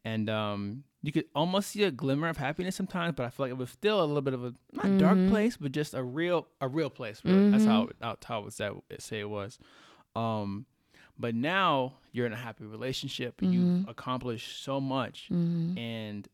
and 0.04 0.30
um, 0.30 0.84
you 1.02 1.10
could 1.12 1.24
almost 1.34 1.70
see 1.72 1.82
a 1.82 1.90
glimmer 1.90 2.28
of 2.28 2.36
happiness 2.36 2.76
sometimes. 2.76 3.14
But 3.16 3.26
I 3.26 3.30
feel 3.30 3.44
like 3.46 3.50
it 3.50 3.58
was 3.58 3.70
still 3.70 4.00
a 4.00 4.06
little 4.06 4.22
bit 4.22 4.34
of 4.34 4.44
a 4.44 4.54
not 4.72 4.96
dark 4.98 5.18
Mhm. 5.18 5.28
place, 5.28 5.56
but 5.56 5.72
just 5.72 5.94
a 5.94 6.02
real 6.02 6.46
a 6.60 6.68
real 6.68 6.90
place. 6.90 7.22
Really. 7.24 7.50
That's 7.50 7.64
how 7.64 7.84
Mhm. 7.86 7.90
it, 8.12 8.24
how 8.24 8.40
was 8.42 8.56
that 8.58 8.72
say 9.00 9.20
it 9.20 9.28
was. 9.28 9.58
Um, 10.14 10.66
but 11.18 11.34
now 11.34 11.94
you're 12.12 12.26
in 12.26 12.32
a 12.32 12.36
happy 12.36 12.64
relationship. 12.64 13.42
You've 13.42 13.68
Mhm. 13.68 13.88
accomplished 13.88 14.62
so 14.62 14.80
much 14.80 15.28
Mhm. 15.30 15.76
and 15.76 16.28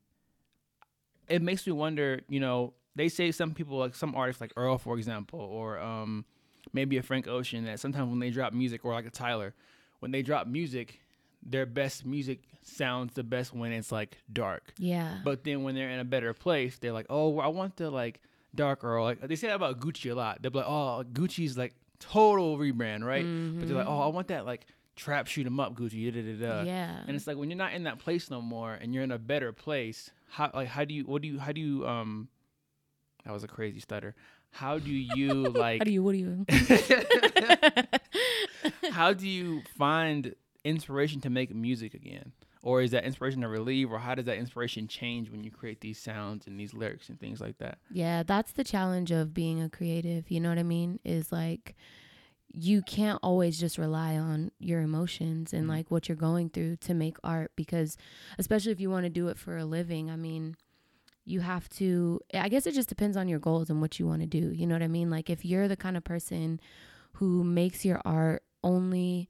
it 1.28 1.40
makes 1.40 1.66
me 1.66 1.72
wonder 1.72 2.20
you 2.28 2.40
know 2.40 2.74
they 2.94 3.08
say 3.08 3.30
some 3.32 3.54
people 3.54 3.78
like 3.78 3.94
some 3.94 4.14
artists 4.14 4.40
like 4.40 4.52
earl 4.56 4.76
for 4.78 4.98
example 4.98 5.38
or 5.40 5.78
um 5.78 6.24
maybe 6.72 6.96
a 6.96 7.02
frank 7.02 7.26
ocean 7.28 7.64
that 7.64 7.78
sometimes 7.80 8.08
when 8.08 8.18
they 8.18 8.30
drop 8.30 8.52
music 8.52 8.84
or 8.84 8.92
like 8.92 9.06
a 9.06 9.10
tyler 9.10 9.54
when 10.00 10.10
they 10.10 10.22
drop 10.22 10.46
music 10.46 11.00
their 11.42 11.66
best 11.66 12.06
music 12.06 12.40
sounds 12.62 13.14
the 13.14 13.22
best 13.24 13.52
when 13.52 13.72
it's 13.72 13.90
like 13.90 14.18
dark. 14.32 14.72
Yeah. 14.78 15.18
But 15.24 15.44
then 15.44 15.64
when 15.64 15.74
they're 15.74 15.90
in 15.90 15.98
a 15.98 16.04
better 16.04 16.32
place, 16.32 16.78
they're 16.78 16.92
like, 16.92 17.06
oh, 17.10 17.38
I 17.40 17.48
want 17.48 17.76
the 17.76 17.90
like 17.90 18.20
dark 18.54 18.84
Or 18.84 19.02
like 19.02 19.20
they 19.20 19.36
say 19.36 19.48
that 19.48 19.56
about 19.56 19.80
Gucci 19.80 20.10
a 20.10 20.14
lot. 20.14 20.40
They're 20.40 20.50
like, 20.50 20.66
oh, 20.66 21.04
Gucci's 21.12 21.58
like 21.58 21.74
total 21.98 22.58
rebrand, 22.58 23.04
right? 23.04 23.24
But 23.24 23.68
they're 23.68 23.76
like, 23.76 23.88
oh, 23.88 24.00
I 24.00 24.06
want 24.08 24.28
that 24.28 24.46
like 24.46 24.66
trap 24.94 25.26
shoot 25.26 25.46
'em 25.46 25.58
up 25.58 25.74
Gucci. 25.74 26.12
Da, 26.12 26.22
da, 26.22 26.46
da. 26.46 26.62
yeah. 26.62 26.98
And 27.06 27.16
it's 27.16 27.26
like 27.26 27.36
when 27.36 27.50
you're 27.50 27.58
not 27.58 27.72
in 27.72 27.84
that 27.84 27.98
place 27.98 28.30
no 28.30 28.40
more, 28.40 28.74
and 28.74 28.94
you're 28.94 29.04
in 29.04 29.10
a 29.10 29.18
better 29.18 29.52
place. 29.52 30.10
How 30.28 30.50
like 30.54 30.68
how 30.68 30.84
do 30.84 30.94
you 30.94 31.04
what 31.04 31.22
do 31.22 31.28
you 31.28 31.38
how 31.38 31.52
do 31.52 31.60
you 31.60 31.86
um 31.86 32.28
that 33.24 33.32
was 33.32 33.44
a 33.44 33.48
crazy 33.48 33.80
stutter. 33.80 34.14
How 34.52 34.78
do 34.78 34.90
you 34.90 35.50
like 35.50 35.78
How 35.80 35.84
do 35.84 35.90
you? 35.90 36.02
What 36.02 36.12
do 36.12 36.18
you? 36.18 36.46
how 38.90 39.12
do 39.12 39.28
you 39.28 39.62
find 39.76 40.34
inspiration 40.64 41.20
to 41.22 41.30
make 41.30 41.54
music 41.54 41.94
again? 41.94 42.32
Or 42.62 42.80
is 42.80 42.92
that 42.92 43.04
inspiration 43.04 43.40
to 43.40 43.48
relieve, 43.48 43.90
or 43.90 43.98
how 43.98 44.14
does 44.14 44.26
that 44.26 44.38
inspiration 44.38 44.86
change 44.86 45.30
when 45.30 45.42
you 45.42 45.50
create 45.50 45.80
these 45.80 45.98
sounds 45.98 46.46
and 46.46 46.60
these 46.60 46.72
lyrics 46.72 47.08
and 47.08 47.18
things 47.18 47.40
like 47.40 47.58
that? 47.58 47.78
Yeah, 47.90 48.22
that's 48.22 48.52
the 48.52 48.62
challenge 48.62 49.10
of 49.10 49.34
being 49.34 49.60
a 49.60 49.68
creative. 49.68 50.30
You 50.30 50.38
know 50.38 50.48
what 50.48 50.58
I 50.58 50.62
mean? 50.62 51.00
Is 51.04 51.32
like 51.32 51.74
you 52.54 52.82
can't 52.82 53.18
always 53.22 53.58
just 53.58 53.78
rely 53.78 54.14
on 54.16 54.50
your 54.60 54.82
emotions 54.82 55.54
and 55.54 55.64
Mhm. 55.64 55.68
like 55.70 55.90
what 55.90 56.06
you're 56.08 56.16
going 56.16 56.50
through 56.50 56.76
to 56.76 56.92
make 56.92 57.16
art 57.24 57.50
because 57.56 57.96
especially 58.38 58.72
if 58.72 58.78
you 58.78 58.90
want 58.90 59.04
to 59.04 59.10
do 59.10 59.28
it 59.28 59.38
for 59.38 59.56
a 59.56 59.64
living, 59.64 60.10
I 60.10 60.16
mean, 60.16 60.56
you 61.24 61.40
have 61.40 61.68
to 61.70 62.20
I 62.34 62.48
guess 62.48 62.66
it 62.66 62.74
just 62.74 62.88
depends 62.88 63.16
on 63.16 63.28
your 63.28 63.38
goals 63.38 63.70
and 63.70 63.80
what 63.80 63.98
you 63.98 64.06
want 64.06 64.22
to 64.22 64.26
do. 64.26 64.50
You 64.52 64.66
know 64.66 64.74
what 64.74 64.82
I 64.82 64.88
mean? 64.88 65.10
Like 65.10 65.30
if 65.30 65.44
you're 65.44 65.68
the 65.68 65.76
kind 65.76 65.96
of 65.96 66.04
person 66.04 66.60
who 67.12 67.44
makes 67.44 67.84
your 67.84 68.00
art 68.04 68.42
only 68.64 69.28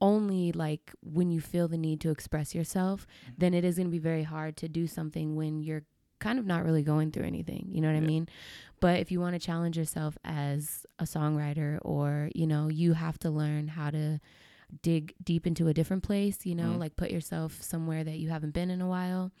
only 0.00 0.52
like 0.52 0.92
when 1.02 1.30
you 1.30 1.40
feel 1.40 1.68
the 1.68 1.78
need 1.78 2.00
to 2.00 2.10
express 2.10 2.54
yourself, 2.54 3.06
then 3.38 3.54
it 3.54 3.64
is 3.64 3.76
going 3.76 3.86
to 3.86 3.90
be 3.92 3.98
very 3.98 4.24
hard 4.24 4.56
to 4.58 4.68
do 4.68 4.86
something 4.86 5.34
when 5.36 5.60
you're 5.60 5.84
kind 6.18 6.38
of 6.38 6.46
not 6.46 6.64
really 6.64 6.82
going 6.82 7.10
through 7.10 7.24
anything. 7.24 7.66
You 7.70 7.80
know 7.80 7.88
what 7.88 7.96
I 7.96 8.00
mean? 8.00 8.28
But 8.80 9.00
if 9.00 9.10
you 9.10 9.20
want 9.20 9.34
to 9.34 9.38
challenge 9.38 9.78
yourself 9.78 10.18
as 10.24 10.84
a 10.98 11.04
songwriter 11.04 11.78
or, 11.82 12.30
you 12.34 12.46
know, 12.46 12.68
you 12.68 12.92
have 12.94 13.18
to 13.20 13.30
learn 13.30 13.68
how 13.68 13.90
to 13.90 14.20
dig 14.82 15.14
deep 15.22 15.46
into 15.46 15.68
a 15.68 15.74
different 15.74 16.02
place, 16.02 16.44
you 16.44 16.54
know, 16.54 16.72
Mhm. 16.74 16.78
like 16.80 16.96
put 16.96 17.10
yourself 17.10 17.62
somewhere 17.62 18.02
that 18.04 18.18
you 18.18 18.28
haven't 18.30 18.52
been 18.52 18.70
in 18.70 18.80
a 18.80 18.88
while 18.88 19.32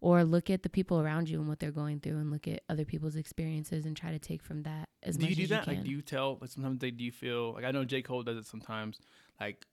or 0.00 0.24
look 0.24 0.48
at 0.50 0.62
the 0.62 0.68
people 0.70 1.00
around 1.00 1.28
you 1.28 1.38
and 1.38 1.48
what 1.48 1.58
they're 1.60 1.70
going 1.70 2.00
through 2.00 2.18
and 2.18 2.30
look 2.30 2.48
at 2.48 2.62
other 2.68 2.84
people's 2.84 3.16
experiences 3.16 3.84
and 3.84 3.96
try 3.96 4.10
to 4.10 4.18
take 4.18 4.42
from 4.42 4.62
that 4.62 4.88
as 5.02 5.18
much 5.18 5.18
as 5.18 5.18
do 5.18 5.22
much 5.22 5.30
you 5.30 5.36
do 5.36 5.42
as 5.42 5.48
that? 5.50 5.66
you 5.66 5.74
like, 5.76 5.84
do 5.84 5.90
you 5.90 6.02
tell? 6.02 6.38
Like, 6.40 6.50
sometimes 6.50 6.78
they 6.80 6.90
do 6.90 7.04
you 7.04 7.12
feel 7.12 7.52
like 7.52 7.64
I 7.64 7.70
know 7.70 7.84
J 7.84 8.02
Cole 8.02 8.22
does 8.22 8.36
it 8.38 8.46
sometimes. 8.46 8.98
Like 9.40 9.64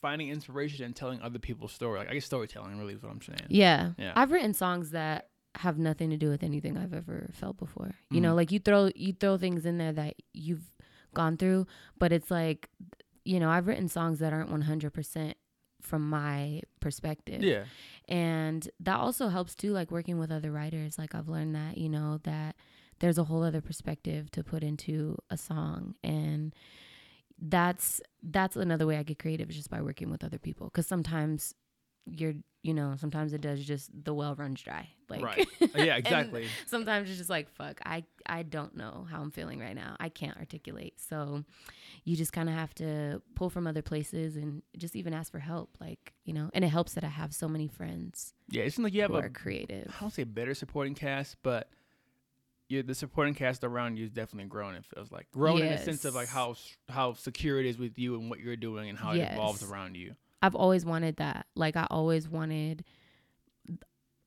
finding 0.00 0.28
inspiration 0.30 0.84
and 0.84 0.96
telling 0.96 1.20
other 1.22 1.38
people's 1.38 1.72
story. 1.72 2.00
Like 2.00 2.10
I 2.10 2.14
guess 2.14 2.24
storytelling 2.26 2.78
really 2.78 2.94
is 2.94 3.02
what 3.02 3.12
I'm 3.12 3.22
saying. 3.22 3.46
Yeah. 3.48 3.92
Yeah. 3.98 4.12
I've 4.16 4.32
written 4.32 4.52
songs 4.52 4.90
that 4.90 5.28
have 5.54 5.78
nothing 5.78 6.10
to 6.10 6.16
do 6.16 6.28
with 6.30 6.42
anything 6.42 6.76
I've 6.76 6.94
ever 6.94 7.30
felt 7.34 7.58
before. 7.58 7.94
You 8.10 8.20
know, 8.20 8.32
Mhm. 8.32 8.36
like 8.36 8.52
you 8.52 8.58
throw 8.58 8.90
you 8.96 9.12
throw 9.12 9.36
things 9.38 9.64
in 9.66 9.78
there 9.78 9.92
that 9.92 10.16
you've 10.32 10.70
gone 11.14 11.36
through, 11.36 11.66
but 11.98 12.10
it's 12.12 12.30
like 12.30 12.68
you 13.24 13.38
know, 13.38 13.48
I've 13.48 13.68
written 13.68 13.86
songs 13.86 14.18
that 14.18 14.32
aren't 14.32 14.50
100% 14.50 15.34
from 15.82 16.08
my 16.08 16.62
perspective. 16.80 17.42
Yeah. 17.42 17.64
And 18.08 18.68
that 18.80 18.96
also 18.96 19.28
helps 19.28 19.54
too 19.54 19.72
like 19.72 19.90
working 19.90 20.18
with 20.18 20.30
other 20.30 20.50
writers. 20.50 20.98
Like 20.98 21.14
I've 21.14 21.28
learned 21.28 21.54
that, 21.54 21.78
you 21.78 21.88
know, 21.88 22.20
that 22.24 22.56
there's 23.00 23.18
a 23.18 23.24
whole 23.24 23.42
other 23.42 23.60
perspective 23.60 24.30
to 24.30 24.44
put 24.44 24.62
into 24.62 25.18
a 25.28 25.36
song 25.36 25.94
and 26.04 26.54
that's 27.44 28.00
that's 28.22 28.54
another 28.54 28.86
way 28.86 28.96
I 28.96 29.02
get 29.02 29.18
creative 29.18 29.50
is 29.50 29.56
just 29.56 29.70
by 29.70 29.82
working 29.82 30.08
with 30.08 30.22
other 30.22 30.38
people 30.38 30.70
cuz 30.70 30.86
sometimes 30.86 31.54
you're 32.06 32.34
you 32.62 32.74
know 32.74 32.94
sometimes 32.98 33.32
it 33.32 33.40
does 33.40 33.64
just 33.64 33.90
the 34.04 34.14
well 34.14 34.34
runs 34.34 34.60
dry 34.62 34.88
like 35.08 35.22
right. 35.22 35.48
Yeah. 35.74 35.96
Exactly. 35.96 36.46
sometimes 36.66 37.08
it's 37.08 37.18
just 37.18 37.30
like 37.30 37.50
fuck 37.50 37.80
i 37.84 38.04
i 38.26 38.42
don't 38.42 38.76
know 38.76 39.06
how 39.10 39.20
i'm 39.20 39.30
feeling 39.30 39.58
right 39.58 39.74
now 39.74 39.96
i 40.00 40.08
can't 40.08 40.36
articulate 40.38 41.00
so 41.00 41.44
you 42.04 42.16
just 42.16 42.32
kind 42.32 42.48
of 42.48 42.54
have 42.54 42.74
to 42.76 43.20
pull 43.34 43.50
from 43.50 43.66
other 43.66 43.82
places 43.82 44.36
and 44.36 44.62
just 44.76 44.96
even 44.96 45.12
ask 45.12 45.30
for 45.30 45.38
help 45.38 45.76
like 45.80 46.12
you 46.24 46.32
know 46.32 46.50
and 46.54 46.64
it 46.64 46.68
helps 46.68 46.94
that 46.94 47.04
i 47.04 47.08
have 47.08 47.34
so 47.34 47.48
many 47.48 47.68
friends 47.68 48.32
yeah. 48.48 48.62
it's 48.62 48.78
like 48.78 48.94
you 48.94 49.02
have 49.02 49.14
a 49.14 49.28
creative 49.28 49.92
I 49.96 50.00
don't 50.00 50.12
say 50.12 50.24
better 50.24 50.54
supporting 50.54 50.94
cast, 50.94 51.36
but 51.42 51.68
you 52.68 52.82
the 52.82 52.94
supporting 52.94 53.34
cast 53.34 53.64
around 53.64 53.98
you 53.98 54.04
is 54.04 54.10
definitely 54.10 54.48
growing. 54.48 54.74
It 54.74 54.84
feels 54.94 55.10
like 55.12 55.30
growing 55.30 55.64
in 55.64 55.72
the 55.72 55.78
sense 55.78 56.04
of 56.04 56.14
like 56.14 56.28
how 56.28 56.56
how 56.88 57.14
secure 57.14 57.60
it 57.60 57.66
is 57.66 57.78
with 57.78 57.98
you 57.98 58.18
and 58.18 58.30
what 58.30 58.40
you're 58.40 58.56
doing 58.56 58.88
and 58.88 58.98
how 58.98 59.12
it 59.12 59.20
evolves 59.20 59.62
around 59.62 59.96
you. 59.96 60.14
I've 60.42 60.54
always 60.54 60.84
wanted 60.84 61.16
that 61.16 61.46
like 61.54 61.76
i 61.76 61.86
always 61.90 62.28
wanted 62.28 62.84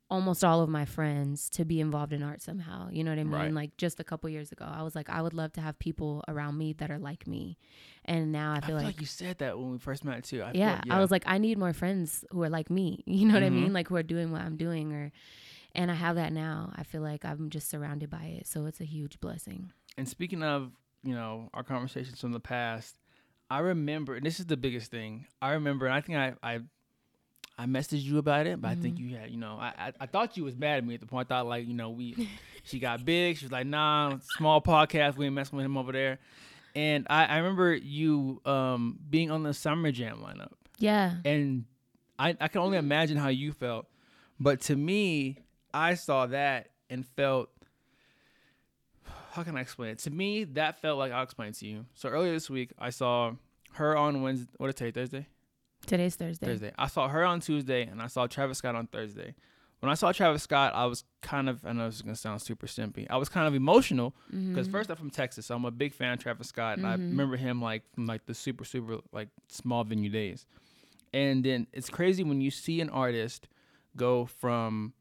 almost 0.07 0.43
all 0.43 0.61
of 0.61 0.69
my 0.69 0.85
friends 0.85 1.49
to 1.49 1.65
be 1.65 1.79
involved 1.79 2.13
in 2.13 2.21
art 2.21 2.39
somehow 2.39 2.87
you 2.91 3.03
know 3.03 3.09
what 3.11 3.19
i 3.19 3.23
mean 3.23 3.31
Right. 3.33 3.53
like 3.53 3.75
just 3.77 3.99
a 3.99 4.03
couple 4.03 4.29
years 4.29 4.51
ago 4.51 4.63
i 4.67 4.83
was 4.83 4.93
like 4.95 5.09
i 5.09 5.19
would 5.19 5.33
love 5.33 5.51
to 5.53 5.61
have 5.61 5.79
people 5.79 6.23
around 6.27 6.57
me 6.59 6.73
that 6.73 6.91
are 6.91 6.99
like 6.99 7.25
me 7.25 7.57
and 8.05 8.31
now 8.31 8.53
i 8.53 8.57
I 8.57 8.59
feel, 8.61 8.67
feel 8.67 8.75
like, 8.77 8.85
like 8.85 8.99
you 9.01 9.07
said 9.07 9.39
that 9.39 9.57
when 9.57 9.71
we 9.71 9.79
first 9.79 10.05
met 10.05 10.23
too. 10.23 10.43
I 10.43 10.51
feel- 10.51 10.61
yeah, 10.61 10.81
I 10.91 10.99
was 10.99 11.09
like, 11.09 11.23
I 11.25 11.39
need 11.39 11.57
more 11.57 11.73
friends 11.73 12.23
who 12.31 12.43
are 12.43 12.49
like 12.49 12.69
me. 12.69 13.03
You 13.07 13.25
know 13.27 13.33
what 13.33 13.43
I 13.43 13.49
Mhm. 13.49 13.53
mean? 13.53 13.73
Like 13.73 13.87
who 13.87 13.95
are 13.95 14.03
doing 14.03 14.31
what 14.31 14.41
I'm 14.41 14.57
doing, 14.57 14.93
or 14.93 15.11
and 15.73 15.89
I 15.89 15.95
have 15.95 16.15
that 16.17 16.31
now. 16.31 16.71
I 16.75 16.83
feel 16.83 17.01
like 17.01 17.25
I'm 17.25 17.49
just 17.49 17.67
surrounded 17.69 18.09
by 18.11 18.25
it, 18.39 18.45
so 18.47 18.65
it's 18.67 18.79
a 18.79 18.85
huge 18.85 19.19
blessing. 19.19 19.71
And 19.97 20.07
speaking 20.07 20.43
of, 20.43 20.71
you 21.03 21.15
know, 21.15 21.49
our 21.55 21.63
conversations 21.63 22.21
from 22.21 22.31
the 22.31 22.39
past, 22.39 22.95
I 23.49 23.59
remember, 23.59 24.15
and 24.15 24.25
this 24.25 24.39
is 24.39 24.45
the 24.47 24.57
biggest 24.57 24.89
thing. 24.91 25.25
I 25.41 25.51
remember, 25.51 25.85
and 25.85 25.93
I 25.93 26.01
think 26.01 26.17
I, 26.17 26.33
I, 26.41 26.59
I 27.57 27.65
messaged 27.67 28.03
you 28.03 28.17
about 28.17 28.47
it, 28.47 28.61
but 28.61 28.69
I 28.69 28.75
think 28.75 28.95
Mhm. 28.95 28.99
you 29.09 29.15
had, 29.17 29.29
you 29.31 29.37
know, 29.37 29.57
I, 29.59 29.73
I, 29.77 29.93
I 30.01 30.05
thought 30.07 30.35
you 30.35 30.43
was 30.43 30.55
mad 30.57 30.77
at 30.79 30.85
me 30.85 30.95
at 30.95 30.99
the 30.99 31.05
point. 31.05 31.27
I 31.27 31.35
thought 31.35 31.45
like, 31.47 31.67
you 31.67 31.73
know, 31.73 31.89
we, 31.91 32.15
she 32.63 32.79
got 32.79 33.05
big. 33.05 33.37
She 33.37 33.45
was 33.45 33.51
like, 33.51 33.67
nah, 33.67 34.17
small 34.37 34.61
podcast. 34.61 35.15
We 35.15 35.25
ain't 35.25 35.35
messing 35.35 35.55
with 35.57 35.65
him 35.65 35.77
over 35.77 35.91
there. 35.91 36.19
And 36.75 37.07
I, 37.09 37.25
I 37.25 37.37
remember 37.37 37.73
you 37.73 38.41
um, 38.45 38.99
being 39.09 39.31
on 39.31 39.43
the 39.43 39.53
Summer 39.53 39.91
Jam 39.93 40.17
lineup, 40.21 40.51
Yeah, 40.77 41.13
and 41.23 41.63
I, 42.19 42.35
I 42.41 42.49
can 42.49 42.59
only 42.61 42.77
imagine 42.77 43.15
how 43.15 43.29
you 43.29 43.53
felt. 43.53 43.85
But 44.39 44.59
to 44.61 44.75
me, 44.75 45.37
I 45.73 45.93
saw 45.93 46.25
that 46.25 46.71
and 46.89 47.05
felt 47.05 47.49
how 49.35 49.43
can 49.43 49.57
I 49.57 49.61
explain 49.61 49.89
it? 49.91 49.99
To 49.99 50.09
me, 50.11 50.43
that 50.45 50.79
felt 50.81 50.97
like 50.97 51.11
I'll 51.11 51.23
explain 51.23 51.49
it 51.49 51.55
to 51.55 51.67
you. 51.67 51.85
So 51.93 52.09
earlier 52.09 52.31
this 52.31 52.49
week, 52.49 52.71
I 52.79 52.89
saw 52.89 53.33
her 53.73 53.97
on 53.97 54.21
Wednesday. 54.21 54.47
What 54.57 54.75
did 54.75 54.87
it? 54.87 54.93
Thursday. 54.93 55.27
today's 55.85 56.15
Thursday. 56.15 56.45
Thursday. 56.45 56.71
I 56.77 56.87
saw 56.87 57.07
her 57.09 57.23
on 57.25 57.41
Tuesday, 57.41 57.83
and 57.83 58.01
I 58.01 58.07
saw 58.07 58.27
Travis 58.27 58.57
Scott 58.59 58.75
on 58.75 58.87
Thursday. 58.87 59.35
When 59.81 59.91
I 59.91 59.95
saw 59.95 60.11
Travis 60.13 60.41
Scott, 60.43 60.73
I 60.73 60.85
was 60.85 61.03
kind 61.21 61.47
of. 61.49 61.63
I 61.65 61.73
know 61.73 61.85
this 61.87 61.95
is 61.95 62.01
gonna 62.01 62.15
sound 62.15 62.41
super 62.41 62.65
simpy. 62.65 63.05
I 63.09 63.17
was 63.17 63.29
kind 63.29 63.47
of 63.47 63.53
emotional 63.53 64.15
because 64.31 64.67
Mhm. 64.67 64.71
first 64.71 64.89
I'm 64.89 64.95
from 64.95 65.09
Texas, 65.11 65.45
so 65.47 65.55
I'm 65.55 65.65
a 65.65 65.69
big 65.71 65.93
fan 65.93 66.13
of 66.13 66.19
Travis 66.19 66.47
Scott, 66.47 66.77
and 66.77 66.87
I 66.87 66.95
Mhm. 66.95 67.09
remember 67.11 67.35
him 67.35 67.61
like 67.61 67.83
from 67.93 68.05
like 68.07 68.25
the 68.25 68.33
super 68.33 68.63
super 68.63 68.99
like 69.11 69.29
small 69.49 69.83
venue 69.83 70.09
days. 70.09 70.45
And 71.13 71.43
then 71.45 71.67
it's 71.71 71.89
crazy 71.89 72.23
when 72.23 72.41
you 72.41 72.49
see 72.51 72.81
an 72.81 72.89
artist 72.89 73.47
go 73.95 74.25
from 74.25 74.93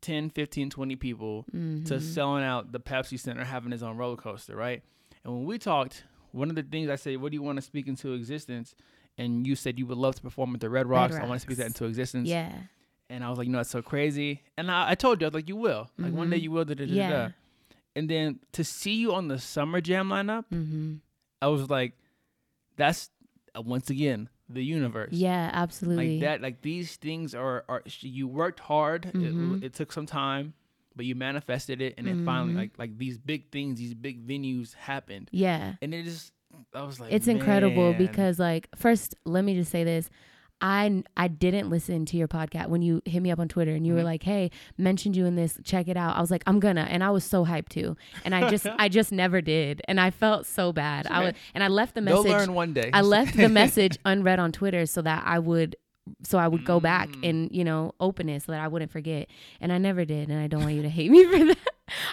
10, 0.00 0.30
15, 0.30 0.70
20 0.70 0.96
people 0.96 1.44
to 1.52 1.94
Mhm. 1.94 2.00
selling 2.02 2.44
out 2.44 2.72
the 2.72 2.80
Pepsi 2.80 3.18
Center, 3.18 3.44
having 3.44 3.72
his 3.72 3.82
own 3.82 3.96
roller 3.96 4.16
coaster, 4.16 4.56
right? 4.56 4.82
And 5.24 5.34
when 5.34 5.44
we 5.44 5.58
talked, 5.58 6.04
one 6.32 6.48
of 6.50 6.56
the 6.56 6.62
things 6.62 6.88
I 6.88 6.96
said, 6.96 7.16
"What 7.20 7.32
do 7.32 7.36
you 7.36 7.42
want 7.42 7.56
to 7.56 7.62
speak 7.62 7.86
into 7.88 8.12
existence?" 8.14 8.74
And 9.18 9.46
you 9.46 9.54
said 9.56 9.78
you 9.78 9.86
would 9.86 9.98
love 9.98 10.14
to 10.16 10.22
perform 10.22 10.54
at 10.54 10.60
the 10.60 10.70
Red 10.70 10.86
Rocks. 10.86 11.14
I 11.16 11.24
want 11.28 11.40
to 11.40 11.44
speak 11.46 11.58
that 11.58 11.66
into 11.66 11.84
existence. 11.84 12.28
yeah, 12.28 12.62
And 13.10 13.22
I 13.24 13.28
was 13.28 13.36
like, 13.38 13.46
you 13.46 13.52
know, 13.52 13.58
that's 13.58 13.68
so 13.70 13.82
crazy. 13.82 14.42
And 14.56 14.70
I, 14.70 14.90
I 14.90 14.94
told 14.94 15.20
you, 15.20 15.26
I 15.26 15.28
was 15.28 15.34
like, 15.34 15.48
you 15.48 15.56
will. 15.56 15.90
Like 15.98 16.12
one 16.14 16.30
day 16.30 16.38
Mhm. 16.38 16.42
you 16.42 16.50
will. 16.52 16.64
Da, 16.64 16.74
da, 16.74 16.86
da, 16.86 16.92
yeah. 16.92 17.28
And 17.96 18.08
then 18.08 18.38
to 18.52 18.62
see 18.64 18.94
you 18.94 19.12
on 19.12 19.26
the 19.28 19.38
Summer 19.38 19.80
Jam 19.80 20.08
lineup, 20.08 20.44
hmm 20.48 20.94
I 21.42 21.48
was 21.48 21.68
like, 21.68 21.94
that's 22.76 23.10
uh, 23.56 23.62
once 23.62 23.90
again 23.90 24.28
the 24.52 24.64
universe. 24.64 25.12
yeah, 25.12 25.50
absolutely. 25.52 26.20
Like 26.20 26.20
that. 26.20 26.40
Like 26.42 26.62
these 26.62 26.96
things 26.96 27.34
are 27.34 27.64
are 27.68 27.82
you 28.00 28.26
worked 28.28 28.60
hard. 28.60 29.10
Mhm. 29.14 29.56
It, 29.62 29.66
it 29.66 29.74
took 29.74 29.92
some 29.92 30.06
time, 30.06 30.54
but 30.96 31.06
you 31.06 31.14
manifested 31.14 31.80
it, 31.80 31.94
and 31.98 32.08
it 32.08 32.18
finally 32.24 32.52
Mhm. 32.54 32.56
like 32.56 32.70
like 32.78 32.98
these 32.98 33.18
big 33.18 33.50
things, 33.50 33.78
these 33.78 33.94
big 33.94 34.26
venues 34.26 34.74
happened, 34.74 35.28
Yeah, 35.32 35.74
and 35.82 35.94
it 35.94 36.04
just 36.04 36.32
I 36.74 36.82
was 36.82 36.98
like, 36.98 37.12
it's 37.12 37.28
incredible 37.28 37.94
because 37.94 38.38
like 38.38 38.68
first, 38.76 39.14
let 39.24 39.44
me 39.44 39.54
just 39.54 39.70
say 39.70 39.84
this. 39.84 40.10
I 40.62 41.02
I 41.16 41.28
didn't 41.28 41.70
listen 41.70 42.04
to 42.06 42.16
your 42.16 42.28
podcast 42.28 42.68
when 42.68 42.82
you 42.82 43.00
hit 43.04 43.22
me 43.22 43.30
up 43.30 43.38
on 43.38 43.48
Twitter 43.48 43.72
and 43.72 43.86
you 43.86 43.94
were 43.94 44.00
Mhm. 44.00 44.04
like, 44.04 44.22
"Hey, 44.22 44.50
mentioned 44.76 45.16
you 45.16 45.24
in 45.26 45.34
this. 45.36 45.58
Check 45.64 45.88
it 45.88 45.96
out." 45.96 46.16
I 46.16 46.20
was 46.20 46.30
like, 46.30 46.42
"I'm 46.46 46.60
gonna," 46.60 46.86
and 46.90 47.02
I 47.02 47.10
was 47.10 47.24
so 47.24 47.44
hyped 47.46 47.70
too, 47.70 47.96
and 48.24 48.34
I 48.34 48.50
just 48.50 48.66
I 48.78 48.88
just 48.88 49.12
never 49.12 49.40
did, 49.40 49.80
and 49.88 50.00
I 50.00 50.10
felt 50.10 50.46
so 50.46 50.72
bad. 50.72 51.06
It's 51.06 51.14
I 51.14 51.24
was, 51.24 51.34
and 51.54 51.64
I 51.64 51.68
left 51.68 51.94
the 51.94 52.00
message. 52.00 52.24
message. 52.24 52.46
learn 52.48 52.54
one 52.54 52.72
day. 52.72 52.90
I 52.92 53.00
left 53.02 53.36
the 53.36 53.48
message 53.60 53.98
unread 54.04 54.38
on 54.38 54.52
Twitter 54.52 54.86
so 54.86 55.02
that 55.02 55.22
I 55.26 55.38
would 55.38 55.76
so 56.24 56.38
I 56.38 56.48
would 56.48 56.64
go 56.64 56.80
back 56.80 57.08
Mm. 57.10 57.28
and 57.30 57.48
you 57.52 57.62
know 57.62 57.92
open 58.00 58.28
it 58.28 58.42
so 58.42 58.52
that 58.52 58.60
I 58.60 58.68
wouldn't 58.68 58.90
forget, 58.90 59.28
and 59.60 59.72
I 59.72 59.78
never 59.78 60.04
did, 60.04 60.28
and 60.28 60.40
I 60.40 60.46
don't 60.48 60.62
want 60.62 60.74
you 60.74 60.82
to 60.82 60.88
hate 60.88 61.10
me 61.10 61.24
for 61.30 61.44
that. 61.44 61.58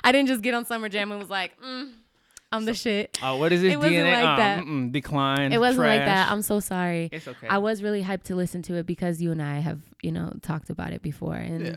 I 0.04 0.12
didn't 0.12 0.28
just 0.28 0.42
get 0.42 0.54
on 0.54 0.66
Summer 0.66 0.88
Jam 0.90 1.12
and 1.12 1.20
was 1.20 1.30
like, 1.30 1.60
mm, 1.62 1.92
I'm 2.52 2.66
the 2.66 2.74
shit. 2.74 3.18
Oh, 3.22 3.38
what 3.38 3.52
is 3.52 3.62
this 3.62 3.74
It 3.74 3.78
wasn't 3.78 4.04
like 4.08 4.24
Uh, 4.26 4.36
that. 4.38 4.64
mm-mm, 4.64 4.92
decline. 4.92 5.52
It 5.52 5.60
wasn't 5.60 5.86
like 5.88 6.06
that. 6.06 6.32
I'm 6.32 6.42
so 6.42 6.60
sorry. 6.60 7.10
it's 7.12 7.28
okay. 7.28 7.48
I 7.48 7.58
was 7.58 7.84
really 7.84 8.04
hyped 8.04 8.24
to 8.24 8.36
listen 8.36 8.62
to 8.64 8.76
it 8.76 8.86
because 8.86 9.22
you 9.22 9.32
and 9.32 9.42
I 9.42 9.60
have, 9.60 9.80
you 10.02 10.12
know, 10.12 10.32
talked 10.42 10.70
about 10.70 10.94
it 10.94 11.02
before. 11.02 11.36
And 11.36 11.66
yeah. 11.66 11.76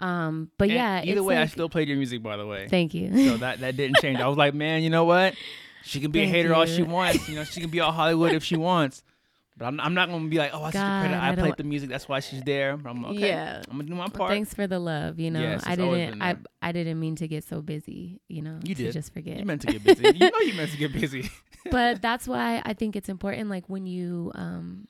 um 0.00 0.50
but 0.58 0.64
And 0.68 0.74
yeah, 0.74 1.02
Either 1.02 1.12
it's 1.12 1.20
way, 1.20 1.36
I 1.36 1.46
still 1.46 1.68
played 1.68 1.88
your 1.88 1.96
music, 1.98 2.22
by 2.22 2.36
the 2.36 2.46
way. 2.46 2.66
thank 2.68 2.94
you. 2.94 3.10
so 3.30 3.36
that 3.38 3.60
that 3.60 3.76
didn't 3.76 3.98
change. 3.98 4.18
I 4.20 4.28
was 4.28 4.38
like, 4.38 4.54
man, 4.54 4.82
you 4.82 4.90
know 4.90 5.04
what? 5.04 5.34
She 5.84 6.00
can 6.00 6.10
be 6.10 6.20
a 6.20 6.22
Thank 6.24 6.34
hater 6.34 6.54
all 6.54 6.66
she 6.66 6.82
wants. 6.82 7.28
You 7.28 7.36
know, 7.36 7.44
she 7.44 7.60
can 7.60 7.70
be 7.70 7.80
all 7.80 7.92
Hollywood 7.92 8.32
if 8.32 8.42
she 8.42 8.56
wants. 8.70 9.02
But 9.58 9.66
I'm, 9.66 9.80
I'm 9.80 9.94
not 9.94 10.10
gonna 10.10 10.28
be 10.28 10.36
like, 10.36 10.50
oh, 10.52 10.62
I 10.64 10.70
should 10.70 10.80
credit. 10.80 11.14
I 11.16 11.30
I 11.30 11.34
played 11.34 11.56
the 11.56 11.64
music. 11.64 11.88
That's 11.88 12.06
why 12.06 12.20
she's 12.20 12.42
there. 12.42 12.76
But 12.76 12.90
I'm 12.90 13.04
okay. 13.06 13.28
Yeah. 13.28 13.62
I'm 13.70 13.78
gonna 13.78 13.84
do 13.88 13.94
my 13.94 14.00
Well, 14.00 14.10
part. 14.10 14.30
thanks 14.30 14.52
for 14.52 14.66
the 14.66 14.78
love, 14.78 15.18
you 15.18 15.30
know. 15.30 15.40
Yes, 15.40 15.62
I 15.66 15.76
didn't 15.76 16.20
I. 16.20 16.36
I 16.60 16.72
didn't 16.72 17.00
mean 17.00 17.16
to 17.16 17.26
get 17.28 17.42
so 17.44 17.62
busy, 17.62 18.20
you 18.28 18.42
know, 18.42 18.58
You 18.64 18.74
did. 18.74 18.92
just 18.92 19.14
forget. 19.14 19.38
You 19.38 19.44
meant 19.46 19.62
to 19.62 19.68
get 19.68 19.82
busy. 19.82 20.04
you 20.14 20.30
know, 20.30 20.38
you 20.40 20.52
meant 20.54 20.72
to 20.72 20.76
get 20.76 20.92
busy. 20.92 21.30
but 21.70 22.02
that's 22.02 22.28
why 22.28 22.60
I 22.66 22.74
think 22.74 22.96
it's 22.96 23.08
important 23.08 23.48
like 23.48 23.68
when 23.68 23.86
you 23.86 24.30
um 24.34 24.88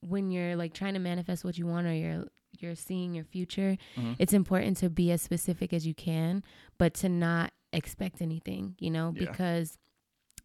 when 0.00 0.30
you're 0.30 0.56
like 0.56 0.72
trying 0.74 0.94
to 0.94 1.00
manifest 1.00 1.44
what 1.44 1.58
you 1.58 1.66
want 1.66 1.86
or 1.86 1.92
you're 1.92 2.24
you're 2.60 2.74
seeing 2.74 3.14
your 3.14 3.24
future, 3.24 3.76
Mhm. 3.96 4.16
it's 4.18 4.32
important 4.32 4.78
to 4.78 4.88
be 4.88 5.12
as 5.12 5.20
specific 5.22 5.72
as 5.72 5.86
you 5.86 5.94
can, 5.94 6.42
but 6.78 6.94
to 6.94 7.08
not 7.08 7.52
expect 7.72 8.22
anything, 8.22 8.74
you 8.80 8.90
know, 8.90 9.12
Yeah. 9.14 9.28
because 9.30 9.76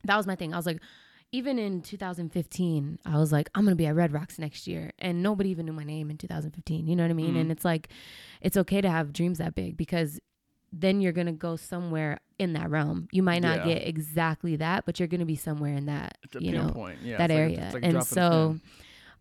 that 0.03 0.17
was 0.17 0.27
my 0.27 0.35
thing. 0.35 0.53
I 0.53 0.57
was 0.57 0.65
like 0.65 0.81
even 1.33 1.57
in 1.59 1.81
2015, 1.81 2.99
I 3.05 3.17
was 3.17 3.31
like, 3.31 3.49
I'm 3.55 3.63
gonna 3.65 3.75
be 3.75 3.87
at 3.87 3.95
Red 3.95 4.13
Rocks 4.13 4.37
next 4.39 4.67
year, 4.67 4.91
and 4.99 5.21
nobody 5.23 5.49
even 5.49 5.65
knew 5.65 5.73
my 5.73 5.83
name 5.83 6.09
in 6.11 6.17
2015. 6.17 6.87
You 6.87 6.95
know 6.95 7.03
what 7.03 7.09
I 7.09 7.15
mean? 7.15 7.33
Mhm. 7.33 7.41
And 7.41 7.51
it's 7.51 7.65
like, 7.65 7.89
it's 8.39 8.55
okay 8.55 8.79
to 8.81 8.89
have 8.89 9.11
dreams 9.11 9.39
that 9.39 9.55
big 9.55 9.75
because 9.75 10.19
then 10.71 11.01
you're 11.01 11.11
gonna 11.11 11.31
go 11.33 11.55
somewhere 11.55 12.19
in 12.37 12.53
that 12.53 12.69
realm. 12.69 13.07
You 13.11 13.23
might 13.23 13.41
not 13.41 13.57
Yeah. 13.57 13.73
get 13.73 13.87
exactly 13.87 14.55
that, 14.57 14.85
but 14.85 14.99
you're 14.99 15.07
gonna 15.07 15.25
be 15.25 15.35
somewhere 15.35 15.73
in 15.73 15.87
that, 15.87 16.17
It's 16.23 16.35
a 16.35 16.43
you 16.43 16.51
know. 16.51 16.71
Yeah, 17.03 17.17
that 17.17 17.29
like 17.31 17.37
area. 17.39 17.63
it's 17.65 17.73
like 17.73 17.83
and 17.83 17.91
drop 17.93 18.03
of 18.03 18.09
the 18.09 18.15
so, 18.15 18.59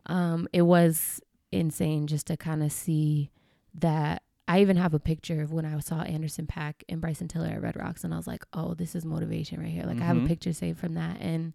um, 0.06 0.48
it 0.52 0.62
was 0.62 1.20
insane 1.50 2.06
just 2.06 2.26
to 2.28 2.36
kind 2.36 2.62
of 2.62 2.70
see 2.72 3.30
that. 3.74 4.22
I 4.48 4.60
even 4.60 4.76
have 4.76 4.92
a 4.92 4.98
picture 4.98 5.40
of 5.40 5.52
when 5.52 5.64
I 5.64 5.78
saw 5.78 6.02
Anderson 6.02 6.46
.Paak 6.46 6.74
and 6.88 7.00
Bryson 7.00 7.28
Tiller 7.28 7.46
at 7.48 7.62
Red 7.62 7.76
Rocks, 7.76 8.02
and 8.04 8.12
I 8.12 8.16
was 8.16 8.26
like, 8.26 8.44
"Oh, 8.52 8.74
this 8.74 8.94
is 8.94 9.04
motivation 9.04 9.60
right 9.60 9.70
here." 9.70 9.84
Like 9.84 10.00
I 10.02 10.04
have 10.04 10.16
a 10.16 10.20
Mhm. 10.20 10.26
picture 10.26 10.52
saved 10.52 10.78
from 10.80 10.94
that, 10.94 11.18
and 11.20 11.54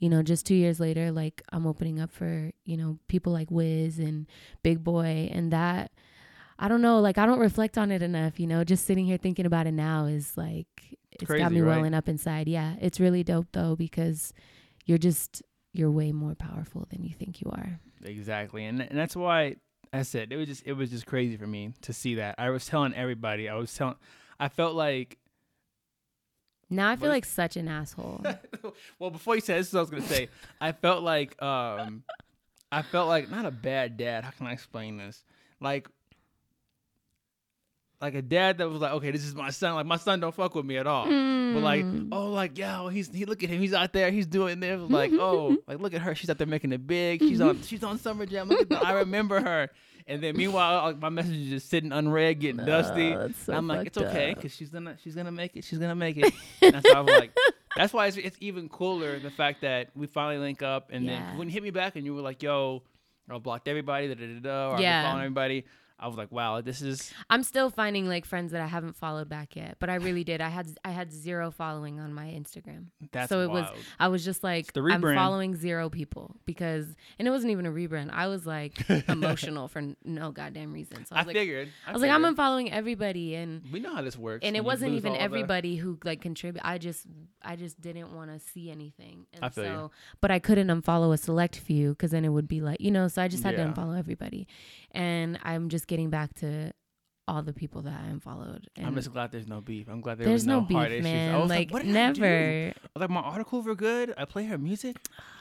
you 0.00 0.08
know, 0.08 0.22
just 0.22 0.46
two 0.46 0.54
years 0.54 0.80
later, 0.80 1.12
like 1.12 1.42
I'm 1.52 1.66
opening 1.66 2.00
up 2.00 2.10
for 2.10 2.50
you 2.64 2.76
know 2.76 2.98
people 3.06 3.32
like 3.32 3.50
Wiz 3.50 3.98
and 3.98 4.26
Big 4.62 4.82
Boy, 4.82 5.30
and 5.30 5.52
that 5.52 5.92
I 6.58 6.68
don't 6.68 6.82
know, 6.82 7.00
like 7.00 7.18
I 7.18 7.26
don't 7.26 7.38
reflect 7.38 7.78
on 7.78 7.92
it 7.92 8.02
enough. 8.02 8.40
You 8.40 8.46
know, 8.46 8.64
just 8.64 8.86
sitting 8.86 9.04
here 9.04 9.18
thinking 9.18 9.46
about 9.46 9.66
it 9.66 9.72
now 9.72 10.06
is 10.06 10.36
like 10.36 10.66
it's 11.12 11.24
Crazy, 11.26 11.42
got 11.42 11.52
me 11.52 11.60
right? 11.60 11.76
welling 11.76 11.94
up 11.94 12.08
inside. 12.08 12.48
Yeah, 12.48 12.74
it's 12.80 12.98
really 12.98 13.22
dope 13.22 13.48
though 13.52 13.76
because 13.76 14.32
you're 14.86 14.98
just 14.98 15.42
you're 15.72 15.90
way 15.90 16.12
more 16.12 16.34
powerful 16.34 16.86
than 16.90 17.04
you 17.04 17.14
think 17.14 17.40
you 17.42 17.50
are. 17.50 17.78
Exactly, 18.02 18.64
and 18.64 18.80
and 18.80 18.98
that's 18.98 19.14
why 19.14 19.56
I 19.92 20.02
said 20.02 20.32
it 20.32 20.36
was 20.36 20.48
just 20.48 20.66
it 20.66 20.72
was 20.72 20.90
just 20.90 21.06
crazy 21.06 21.36
for 21.36 21.46
me 21.46 21.74
to 21.82 21.92
see 21.92 22.14
that. 22.14 22.36
I 22.38 22.48
was 22.50 22.64
telling 22.64 22.94
everybody. 22.94 23.48
I 23.50 23.54
was 23.54 23.74
telling. 23.74 23.96
I 24.38 24.48
felt 24.48 24.74
like. 24.74 25.18
Now 26.70 26.88
I 26.90 26.96
feel 26.96 27.08
like 27.08 27.24
such 27.24 27.56
an 27.56 27.66
asshole. 27.68 28.24
well, 28.98 29.10
before 29.10 29.34
you 29.34 29.40
said 29.40 29.58
this, 29.58 29.68
is 29.68 29.72
what 29.74 29.80
I 29.80 29.82
was 29.82 29.90
gonna 29.90 30.02
say. 30.06 30.28
I 30.60 30.72
felt 30.72 31.02
like 31.02 31.40
um, 31.42 32.04
I 32.70 32.82
felt 32.82 33.08
like 33.08 33.28
not 33.30 33.44
a 33.44 33.50
bad 33.50 33.96
dad. 33.96 34.24
How 34.24 34.30
can 34.30 34.46
I 34.46 34.52
explain 34.52 34.96
this? 34.96 35.24
Like. 35.60 35.88
Like 38.02 38.14
a 38.14 38.22
dad 38.22 38.56
that 38.58 38.70
was 38.70 38.80
like, 38.80 38.92
okay, 38.92 39.10
this 39.10 39.24
is 39.26 39.34
my 39.34 39.50
son. 39.50 39.74
Like 39.74 39.84
my 39.84 39.98
son 39.98 40.20
don't 40.20 40.34
fuck 40.34 40.54
with 40.54 40.64
me 40.64 40.78
at 40.78 40.86
all. 40.86 41.04
But 41.04 41.60
like, 41.62 41.84
Mm. 41.84 42.08
oh, 42.12 42.30
like, 42.30 42.56
yo, 42.56 42.88
he's 42.88 43.12
he 43.14 43.26
look 43.26 43.42
at 43.42 43.50
him, 43.50 43.60
he's 43.60 43.74
out 43.74 43.92
there, 43.92 44.10
he's 44.10 44.26
doing 44.26 44.58
this. 44.58 44.80
Like, 44.80 45.12
oh, 45.14 45.58
like 45.66 45.80
look 45.80 45.92
at 45.92 46.00
her, 46.00 46.14
she's 46.14 46.30
out 46.30 46.38
there 46.38 46.46
making 46.46 46.72
it 46.72 46.86
big. 46.86 47.20
She's 47.20 47.42
on 47.42 47.60
she's 47.66 47.84
on 47.84 47.98
Summer 47.98 48.24
Jam. 48.24 48.48
Look 48.48 48.62
at 48.62 48.68
that. 48.70 48.86
I 48.86 48.92
remember 49.00 49.38
her. 49.42 49.68
And 50.06 50.22
then 50.22 50.36
meanwhile, 50.36 50.94
my 50.94 51.08
message 51.08 51.36
is 51.36 51.48
just 51.48 51.68
sitting 51.70 51.92
unread, 51.92 52.40
getting 52.40 52.64
dusty. 52.64 53.14
Oh, 53.14 53.18
that's 53.28 53.44
so 53.44 53.52
I'm 53.52 53.66
like, 53.66 53.86
it's 53.86 53.98
okay, 53.98 54.30
up. 54.30 54.36
because 54.36 54.54
she's 54.54 54.70
gonna 54.70 54.96
she's 55.02 55.14
gonna 55.14 55.32
make 55.32 55.56
it. 55.56 55.64
She's 55.64 55.78
gonna 55.78 55.94
make 55.94 56.16
it. 56.16 56.32
and 56.62 56.74
that's 56.74 56.86
why 56.88 56.94
I 56.94 57.00
was 57.00 57.14
like, 57.14 57.32
that's 57.76 57.92
why 57.92 58.06
it's, 58.06 58.16
it's 58.16 58.36
even 58.40 58.68
cooler 58.68 59.18
the 59.20 59.30
fact 59.30 59.60
that 59.62 59.88
we 59.94 60.06
finally 60.06 60.38
link 60.38 60.62
up. 60.62 60.90
And 60.92 61.04
Yeah. 61.04 61.28
then 61.28 61.38
when 61.38 61.48
you 61.48 61.52
hit 61.52 61.62
me 61.62 61.70
back 61.70 61.96
and 61.96 62.04
you 62.04 62.14
were 62.14 62.22
like, 62.22 62.42
yo, 62.42 62.82
I 63.30 63.38
blocked 63.38 63.68
everybody, 63.68 64.08
da 64.08 64.14
da 64.14 64.26
da 64.26 64.40
da, 64.40 64.70
or 64.76 64.80
Yeah. 64.80 65.02
been 65.02 65.06
following 65.08 65.24
everybody. 65.24 65.64
I 66.02 66.06
was 66.06 66.16
like, 66.16 66.32
wow, 66.32 66.60
this 66.62 66.80
is 66.80 67.12
I'm 67.28 67.42
still 67.42 67.68
finding 67.68 68.08
like 68.08 68.24
friends 68.24 68.52
that 68.52 68.60
I 68.62 68.66
haven't 68.66 68.96
followed 68.96 69.28
back 69.28 69.54
yet, 69.54 69.76
but 69.78 69.90
I 69.90 69.96
really 69.96 70.24
did. 70.24 70.40
I 70.40 70.48
had 70.48 70.66
I 70.84 70.90
had 70.90 71.12
zero 71.12 71.50
following 71.50 72.00
on 72.00 72.14
my 72.14 72.26
Instagram. 72.26 72.86
that's 73.12 73.28
so 73.28 73.42
it 73.42 73.50
was. 73.50 73.66
I 73.98 74.08
was 74.08 74.24
just 74.24 74.42
like 74.42 74.72
I'm 74.76 75.02
following 75.02 75.54
zero 75.56 75.90
people 75.90 76.34
because 76.46 76.86
and 77.18 77.28
it 77.28 77.30
wasn't 77.30 77.52
even 77.52 77.66
a 77.66 77.70
rebrand. 77.70 78.10
I 78.12 78.28
was 78.28 78.46
like 78.46 78.88
emotional 79.08 79.68
for 79.68 79.82
no 80.04 80.30
goddamn 80.32 80.72
reason. 80.72 81.04
So 81.04 81.14
I 81.14 81.18
I, 81.18 81.20
was 81.22 81.26
like 81.28 81.36
figured. 81.36 81.68
I 81.86 81.92
was 81.92 82.00
like 82.02 82.10
I'm 82.10 82.22
figured. 82.22 82.36
unfollowing 82.38 82.70
everybody 82.72 83.34
and 83.34 83.62
We 83.70 83.80
know 83.80 83.94
how 83.94 84.02
this 84.02 84.16
works. 84.16 84.44
and 84.46 84.56
it 84.56 84.64
wasn't 84.64 84.94
even 84.94 85.12
all 85.12 85.18
the- 85.18 85.22
everybody 85.22 85.76
who 85.76 85.98
like 86.04 86.20
contribute. 86.22 86.62
I 86.64 86.78
just 86.78 87.06
I 87.42 87.56
just 87.56 87.80
didn't 87.80 88.14
want 88.14 88.30
to 88.30 88.38
see 88.38 88.70
anything. 88.70 89.26
And 89.34 89.44
I 89.44 89.48
feel 89.50 89.64
you. 89.64 89.70
so 89.70 89.90
but 90.20 90.30
I 90.30 90.38
couldn't 90.38 90.68
unfollow 90.68 91.12
a 91.12 91.18
select 91.18 91.56
few 91.58 91.94
cuz 91.96 92.10
then 92.10 92.24
it 92.24 92.30
would 92.30 92.48
be 92.48 92.60
like, 92.62 92.80
you 92.80 92.90
know, 92.90 93.08
so 93.08 93.20
I 93.22 93.28
just 93.28 93.42
had 93.42 93.54
Yeah. 93.54 93.64
to 93.66 93.72
unfollow 93.72 93.98
everybody. 93.98 94.46
And 94.92 95.38
I'm 95.42 95.68
just 95.68 95.86
getting 95.86 96.10
back 96.10 96.34
to 96.36 96.72
all 97.28 97.42
the 97.42 97.52
people 97.52 97.82
that 97.82 97.92
I 97.92 98.08
unfollowed. 98.08 98.66
And 98.74 98.86
I'm 98.86 98.94
just 98.96 99.12
glad 99.12 99.30
there's 99.30 99.46
no 99.46 99.60
beef. 99.60 99.88
I'm 99.88 100.00
glad 100.00 100.18
there 100.18 100.26
there's 100.26 100.40
was 100.42 100.46
no, 100.46 100.60
no, 100.60 100.66
beef, 100.66 100.76
heart 100.76 100.90
issues. 100.90 101.06
I 101.06 101.10
man. 101.10 101.40
was 101.40 101.48
Like, 101.48 101.70
what 101.70 101.82
did 101.82 101.96
I 101.96 102.12
do? 102.12 102.20
never. 102.20 102.72
Like 102.96 103.10
my 103.10 103.20
articles 103.20 103.66
were 103.66 103.76
good. 103.76 104.12
I 104.18 104.24
play 104.24 104.44
her 104.46 104.58
music. 104.58 104.96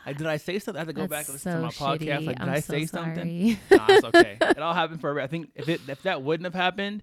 I, 0.05 0.13
did 0.13 0.27
I 0.27 0.37
say 0.37 0.59
something? 0.59 0.77
I 0.77 0.81
had 0.81 0.87
to 0.87 0.93
go 0.93 1.07
back 1.07 1.25
and 1.25 1.33
listen 1.33 1.51
so 1.51 1.57
to 1.57 1.63
my 1.63 1.69
podcast. 1.97 2.25
Like, 2.27 2.37
did 2.37 2.47
I'm 2.47 2.49
I 2.49 2.59
so 2.59 2.73
say 2.73 2.85
something? 2.85 3.57
sorry. 3.69 3.79
nah, 3.79 3.85
it's 3.89 4.05
okay. 4.15 4.37
It 4.39 4.59
all 4.59 4.73
happened 4.75 5.01
for. 5.01 5.19
I 5.19 5.25
think 5.27 5.49
if 5.55 5.67
it 5.67 5.81
if 5.87 6.03
that 6.03 6.21
wouldn't 6.21 6.45
have 6.45 6.53
happened, 6.53 7.01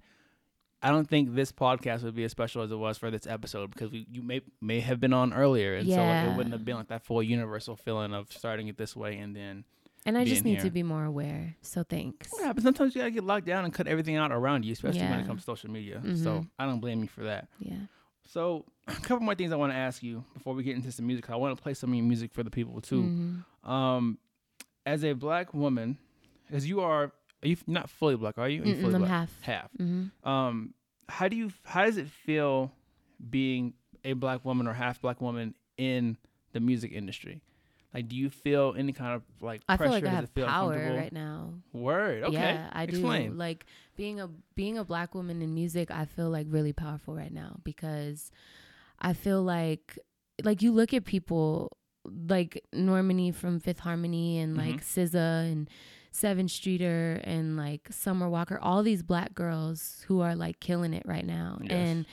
I 0.83 0.91
don't 0.91 1.09
think 1.09 1.35
this 1.35 1.51
podcast 1.51 2.05
would 2.05 2.15
be 2.15 2.23
as 2.23 2.31
special 2.31 2.63
as 2.63 2.71
it 2.71 2.77
was 2.77 2.97
for 2.97 3.11
this 3.11 3.27
episode 3.27 3.73
because 3.73 3.91
we 3.91 4.07
you 4.11 4.23
may 4.23 4.41
may 4.61 4.79
have 4.81 5.01
been 5.01 5.13
on 5.13 5.33
earlier, 5.33 5.75
and 5.75 5.89
so 5.89 5.97
like, 5.97 6.29
it 6.29 6.37
wouldn't 6.37 6.53
have 6.53 6.65
been 6.65 6.77
like 6.77 6.89
that 6.89 7.03
full 7.05 7.23
universal 7.25 7.75
feeling 7.75 8.15
of 8.15 8.33
starting 8.33 8.69
it 8.69 8.77
this 8.77 8.95
way 8.95 9.19
and 9.19 9.35
then. 9.35 9.65
And 10.07 10.17
I 10.17 10.25
just 10.25 10.45
need 10.45 10.55
here. 10.55 10.63
to 10.65 10.71
be 10.71 10.83
more 10.83 11.05
aware. 11.05 11.57
So 11.61 11.83
thanks. 11.83 12.29
Yeah, 12.41 12.53
but 12.53 12.63
Sometimes 12.63 12.95
you 12.95 13.01
gotta 13.03 13.11
get 13.11 13.25
locked 13.25 13.47
down 13.47 13.65
and 13.65 13.75
cut 13.75 13.87
everything 13.87 14.17
out 14.17 14.33
around 14.33 14.65
you, 14.65 14.73
especially 14.73 15.01
when 15.01 15.21
it 15.21 15.27
comes 15.27 15.43
to 15.43 15.45
social 15.47 15.71
media. 15.71 16.01
Mhm. 16.05 16.23
So 16.23 16.47
I 16.59 16.65
don't 16.67 16.81
blame 16.81 17.03
you 17.03 17.09
for 17.09 17.25
that. 17.25 17.49
Yeah. 17.59 17.77
So, 18.29 18.65
a 18.89 18.93
couple 18.93 19.21
more 19.21 19.35
things 19.35 19.53
I 19.53 19.57
want 19.57 19.73
to 19.73 19.77
ask 19.77 20.03
you 20.03 20.25
before 20.35 20.55
we 20.55 20.63
get 20.63 20.75
into 20.77 20.91
some 20.91 21.07
music. 21.07 21.29
I 21.31 21.37
want 21.37 21.57
to 21.57 21.63
play 21.63 21.75
some 21.75 21.91
of 21.91 21.97
your 21.97 22.05
music 22.05 22.33
for 22.33 22.43
the 22.43 22.51
people 22.51 22.81
too. 22.81 23.03
Mhm. 23.65 23.69
Um, 23.69 24.19
as 24.85 25.05
a 25.05 25.13
black 25.13 25.53
woman, 25.55 25.99
as 26.51 26.69
you 26.69 26.81
are, 26.81 27.13
are 27.43 27.49
you 27.49 27.57
not 27.67 27.91
fully 27.91 28.17
black? 28.17 28.39
Are 28.39 28.49
you? 28.49 28.63
Are 28.63 28.67
you 28.67 28.77
fully 28.81 28.95
I'm 28.95 29.01
black? 29.03 29.11
half. 29.11 29.43
Half. 29.43 29.71
hmm 29.77 30.07
Um, 30.25 30.75
how 31.09 31.29
do 31.29 31.37
you? 31.37 31.53
How 31.65 31.85
does 31.85 31.97
it 31.99 32.09
feel 32.09 32.73
being 33.31 33.75
a 34.05 34.13
black 34.15 34.45
woman 34.45 34.67
or 34.67 34.73
half 34.73 35.01
black 35.01 35.21
woman 35.21 35.55
in 35.77 36.17
the 36.53 36.61
music 36.61 36.93
industry? 36.93 37.43
Like, 37.97 38.09
do 38.09 38.17
you 38.17 38.29
feel 38.29 38.75
any 38.77 38.93
kind 38.93 39.15
of 39.15 39.23
like 39.41 39.63
I 39.67 39.79
pressure? 39.79 39.93
feel 39.93 40.03
like 40.03 40.13
I 40.13 40.15
have 40.17 40.31
feel 40.31 40.47
power 40.47 40.95
right 40.95 41.13
now. 41.13 41.55
Word. 41.73 42.25
Okay. 42.25 42.35
Yeah, 42.35 42.69
I 42.71 42.83
Explain. 42.83 43.31
do. 43.31 43.37
Like 43.39 43.65
being 43.97 44.21
a 44.21 44.29
being 44.55 44.77
a 44.77 44.85
black 44.85 45.15
woman 45.15 45.41
in 45.41 45.55
music, 45.55 45.91
I 45.91 46.05
feel 46.05 46.29
like 46.29 46.47
really 46.51 46.75
powerful 46.75 47.15
right 47.15 47.33
now 47.33 47.57
because 47.65 48.31
I 49.01 49.15
feel 49.15 49.43
like 49.43 49.99
like 50.45 50.61
you 50.61 50.73
look 50.73 50.93
at 50.93 51.07
people 51.07 51.75
like 52.05 52.63
Normani 52.75 53.35
from 53.35 53.61
Fifth 53.61 53.81
Harmony 53.81 54.41
and 54.41 54.59
mm-hmm. 54.59 54.73
like 54.73 54.83
SZA 54.83 55.51
and 55.51 55.71
Sevyn 56.13 56.51
Streeter 56.51 57.23
and 57.25 57.57
like 57.57 57.89
Summer 57.91 58.29
Walker, 58.29 58.59
all 58.61 58.83
these 58.83 59.03
black 59.03 59.35
girls 59.35 60.05
who 60.07 60.21
are 60.21 60.35
like 60.35 60.61
killing 60.61 60.93
it 60.93 61.05
right 61.07 61.25
now. 61.25 61.59
Yes. 61.63 61.73
And 61.73 62.07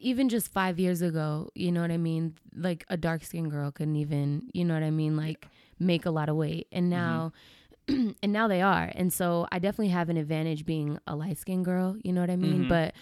even 0.00 0.28
just 0.28 0.50
five 0.50 0.78
years 0.80 1.02
ago, 1.02 1.50
you 1.54 1.70
know 1.70 1.82
what 1.82 1.90
I 1.90 1.96
mean? 1.96 2.34
Like 2.54 2.84
a 2.88 2.96
dark 2.96 3.24
skinned 3.24 3.50
girl 3.50 3.70
couldn't 3.70 3.96
even, 3.96 4.48
you 4.52 4.64
know 4.64 4.74
what 4.74 4.82
I 4.82 4.90
mean? 4.90 5.16
Like 5.16 5.46
make 5.78 6.06
a 6.06 6.10
lot 6.10 6.28
of 6.28 6.36
weight. 6.36 6.66
And 6.72 6.90
now, 6.90 7.32
and 7.88 8.16
now 8.24 8.48
they 8.48 8.62
are. 8.62 8.90
And 8.94 9.12
so 9.12 9.46
I 9.52 9.58
definitely 9.58 9.88
have 9.88 10.08
an 10.08 10.16
advantage 10.16 10.64
being 10.64 10.98
a 11.06 11.14
light 11.14 11.38
skinned 11.38 11.64
girl, 11.64 11.96
you 12.02 12.12
know 12.12 12.20
what 12.20 12.30
I 12.30 12.36
mean? 12.36 12.64
Mhm. 12.64 12.68
But 12.68 12.94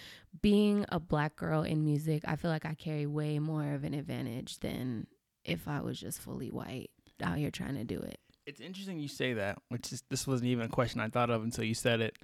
being 0.42 0.84
a 0.90 0.98
black 1.00 1.36
girl 1.36 1.62
in 1.62 1.84
music, 1.84 2.22
I 2.26 2.36
feel 2.36 2.50
like 2.50 2.66
I 2.66 2.74
carry 2.74 3.06
way 3.06 3.38
more 3.38 3.74
of 3.74 3.84
an 3.84 3.94
advantage 3.94 4.58
than 4.58 5.06
if 5.44 5.66
I 5.68 5.80
was 5.80 5.98
just 5.98 6.20
fully 6.20 6.50
white 6.50 6.90
out 7.22 7.38
here 7.38 7.50
trying 7.50 7.74
to 7.76 7.84
do 7.84 7.98
it. 7.98 8.18
It's 8.46 8.60
interesting 8.60 8.98
you 8.98 9.08
say 9.08 9.34
that, 9.34 9.58
which 9.68 9.92
is 9.92 10.02
this 10.08 10.26
wasn't 10.26 10.48
even 10.48 10.66
a 10.66 10.68
question 10.68 11.00
I 11.00 11.08
thought 11.08 11.30
of 11.30 11.42
until 11.42 11.64
you 11.64 11.74
said 11.74 12.00
it. 12.00 12.16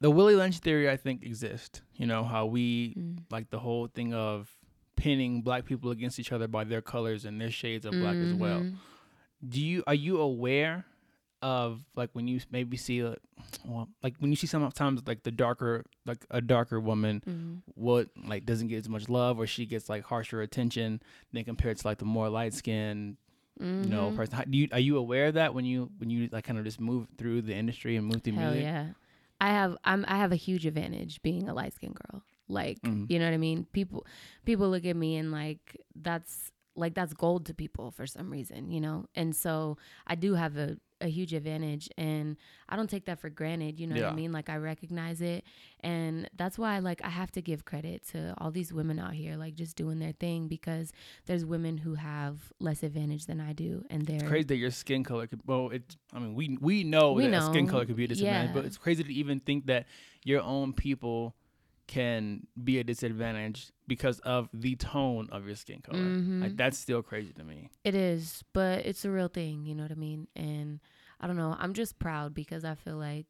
The 0.00 0.10
Willie 0.10 0.36
Lynch 0.36 0.58
theory, 0.58 0.90
I 0.90 0.96
think, 0.96 1.22
exists. 1.24 1.80
You 1.94 2.06
know 2.06 2.22
how 2.24 2.46
we 2.46 2.94
Mm. 2.94 3.18
like 3.30 3.50
the 3.50 3.58
whole 3.58 3.86
thing 3.86 4.12
of 4.14 4.50
pinning 4.96 5.42
black 5.42 5.64
people 5.64 5.90
against 5.90 6.18
each 6.18 6.32
other 6.32 6.48
by 6.48 6.64
their 6.64 6.82
colors 6.82 7.24
and 7.24 7.40
their 7.40 7.50
shades 7.50 7.84
of 7.86 7.92
black 7.92 8.16
as 8.16 8.32
well. 8.34 8.60
Mhm. 8.60 8.76
Do 9.46 9.60
you 9.60 9.84
are 9.86 9.94
you 9.94 10.18
aware 10.20 10.84
of 11.42 11.84
like 11.94 12.08
when 12.14 12.26
you 12.26 12.40
maybe 12.50 12.78
see 12.78 13.00
a, 13.00 13.14
well, 13.66 13.88
like 14.02 14.14
when 14.18 14.30
you 14.30 14.36
see 14.36 14.46
sometimes 14.46 15.06
like 15.06 15.22
the 15.22 15.30
darker 15.30 15.84
like 16.06 16.24
a 16.30 16.40
darker 16.40 16.80
woman 16.80 17.22
Mhm. 17.26 17.62
what 17.74 18.08
like 18.26 18.46
doesn't 18.46 18.68
get 18.68 18.78
as 18.78 18.88
much 18.88 19.08
love 19.10 19.38
or 19.38 19.46
she 19.46 19.66
gets 19.66 19.90
like 19.90 20.04
harsher 20.04 20.40
attention 20.40 21.00
than 21.32 21.44
compared 21.44 21.76
to 21.76 21.86
like 21.86 21.98
the 21.98 22.06
more 22.06 22.30
light 22.30 22.54
skinned 22.54 23.18
you 23.60 23.66
know 23.66 24.10
Mhm. 24.10 24.16
person 24.16 24.34
How- 24.36 24.44
do 24.44 24.56
you 24.56 24.68
are 24.72 24.78
you 24.80 24.96
aware 24.96 25.26
of 25.26 25.34
that 25.34 25.52
when 25.54 25.66
you 25.66 25.90
when 25.98 26.08
you 26.08 26.28
like 26.32 26.44
kind 26.44 26.58
of 26.58 26.64
just 26.64 26.80
move 26.80 27.06
through 27.18 27.42
the 27.42 27.54
industry 27.54 27.96
and 27.96 28.06
move 28.06 28.22
through 28.22 28.34
Hell 28.34 28.52
music 28.52 28.64
yeah. 28.64 28.86
I 29.40 29.48
have 29.50 29.76
I'm 29.84 30.04
I 30.08 30.16
have 30.18 30.32
a 30.32 30.36
huge 30.36 30.66
advantage 30.66 31.20
being 31.22 31.48
a 31.48 31.54
light 31.54 31.74
skinned 31.74 31.96
girl. 31.96 32.22
Like, 32.48 32.80
Mhm. 32.82 33.10
you 33.10 33.18
know 33.18 33.24
what 33.26 33.34
I 33.34 33.38
mean? 33.38 33.66
People 33.72 34.06
people 34.44 34.70
look 34.70 34.84
at 34.84 34.96
me 34.96 35.16
and 35.16 35.30
like 35.32 35.76
that's 35.94 36.52
like 36.74 36.94
that's 36.94 37.12
gold 37.14 37.46
to 37.46 37.54
people 37.54 37.90
for 37.90 38.06
some 38.06 38.30
reason, 38.30 38.70
you 38.70 38.80
know? 38.80 39.06
And 39.14 39.34
so 39.34 39.78
I 40.06 40.14
do 40.14 40.34
have 40.34 40.56
a, 40.56 40.76
a 41.00 41.08
huge 41.08 41.32
advantage 41.34 41.88
and 41.98 42.36
I 42.68 42.76
don't 42.76 42.88
take 42.88 43.04
that 43.06 43.18
for 43.18 43.28
granted, 43.28 43.78
you 43.78 43.86
know 43.86 44.00
what 44.00 44.12
I 44.12 44.14
mean? 44.14 44.32
Like 44.32 44.48
I 44.48 44.56
recognize 44.56 45.20
it 45.20 45.44
and 45.80 46.28
that's 46.36 46.58
why 46.58 46.78
like 46.78 47.00
I 47.04 47.10
have 47.10 47.30
to 47.32 47.42
give 47.42 47.64
credit 47.64 48.06
to 48.08 48.34
all 48.38 48.50
these 48.50 48.72
women 48.72 48.98
out 48.98 49.12
here 49.12 49.36
like 49.36 49.54
just 49.54 49.76
doing 49.76 49.98
their 49.98 50.12
thing 50.12 50.48
because 50.48 50.92
there's 51.26 51.44
women 51.44 51.78
who 51.78 51.94
have 51.94 52.52
less 52.60 52.82
advantage 52.82 53.26
than 53.26 53.40
I 53.40 53.52
do 53.52 53.84
and 53.90 54.06
they're 54.06 54.16
it's 54.16 54.24
crazy 54.28 54.44
that 54.44 54.56
your 54.56 54.70
skin 54.70 55.04
color 55.04 55.26
could 55.26 55.40
well 55.46 55.70
it's 55.70 55.96
i 56.12 56.18
mean 56.18 56.34
we 56.34 56.56
we 56.60 56.82
know 56.84 57.12
We 57.12 57.26
that 57.28 57.42
skin 57.44 57.66
color 57.66 57.84
could 57.84 57.96
be 57.96 58.04
a 58.04 58.08
disadvantage 58.08 58.54
but 58.54 58.64
it's 58.64 58.78
crazy 58.78 59.04
to 59.04 59.12
even 59.12 59.40
think 59.40 59.66
that 59.66 59.86
your 60.24 60.40
own 60.42 60.72
people 60.72 61.34
can 61.86 62.46
be 62.62 62.78
a 62.78 62.84
disadvantage 62.84 63.70
because 63.86 64.18
of 64.20 64.48
the 64.52 64.74
tone 64.76 65.28
of 65.30 65.46
your 65.46 65.54
skin 65.54 65.80
color 65.80 65.98
Mhm. 65.98 66.42
like 66.42 66.56
that's 66.56 66.76
still 66.78 67.02
crazy 67.02 67.32
to 67.34 67.44
me 67.44 67.70
It 67.84 67.94
is, 67.94 68.42
but 68.52 68.84
it's 68.84 69.04
a 69.04 69.10
real 69.10 69.28
thing, 69.28 69.64
you 69.66 69.74
know 69.74 69.84
what 69.84 69.92
I 69.92 69.96
mean? 69.96 70.26
And 70.34 70.80
I 71.20 71.26
don't 71.26 71.36
know, 71.36 71.54
I'm 71.58 71.72
just 71.74 71.98
proud 71.98 72.34
because 72.34 72.64
I 72.64 72.74
feel 72.74 72.96
like 72.96 73.26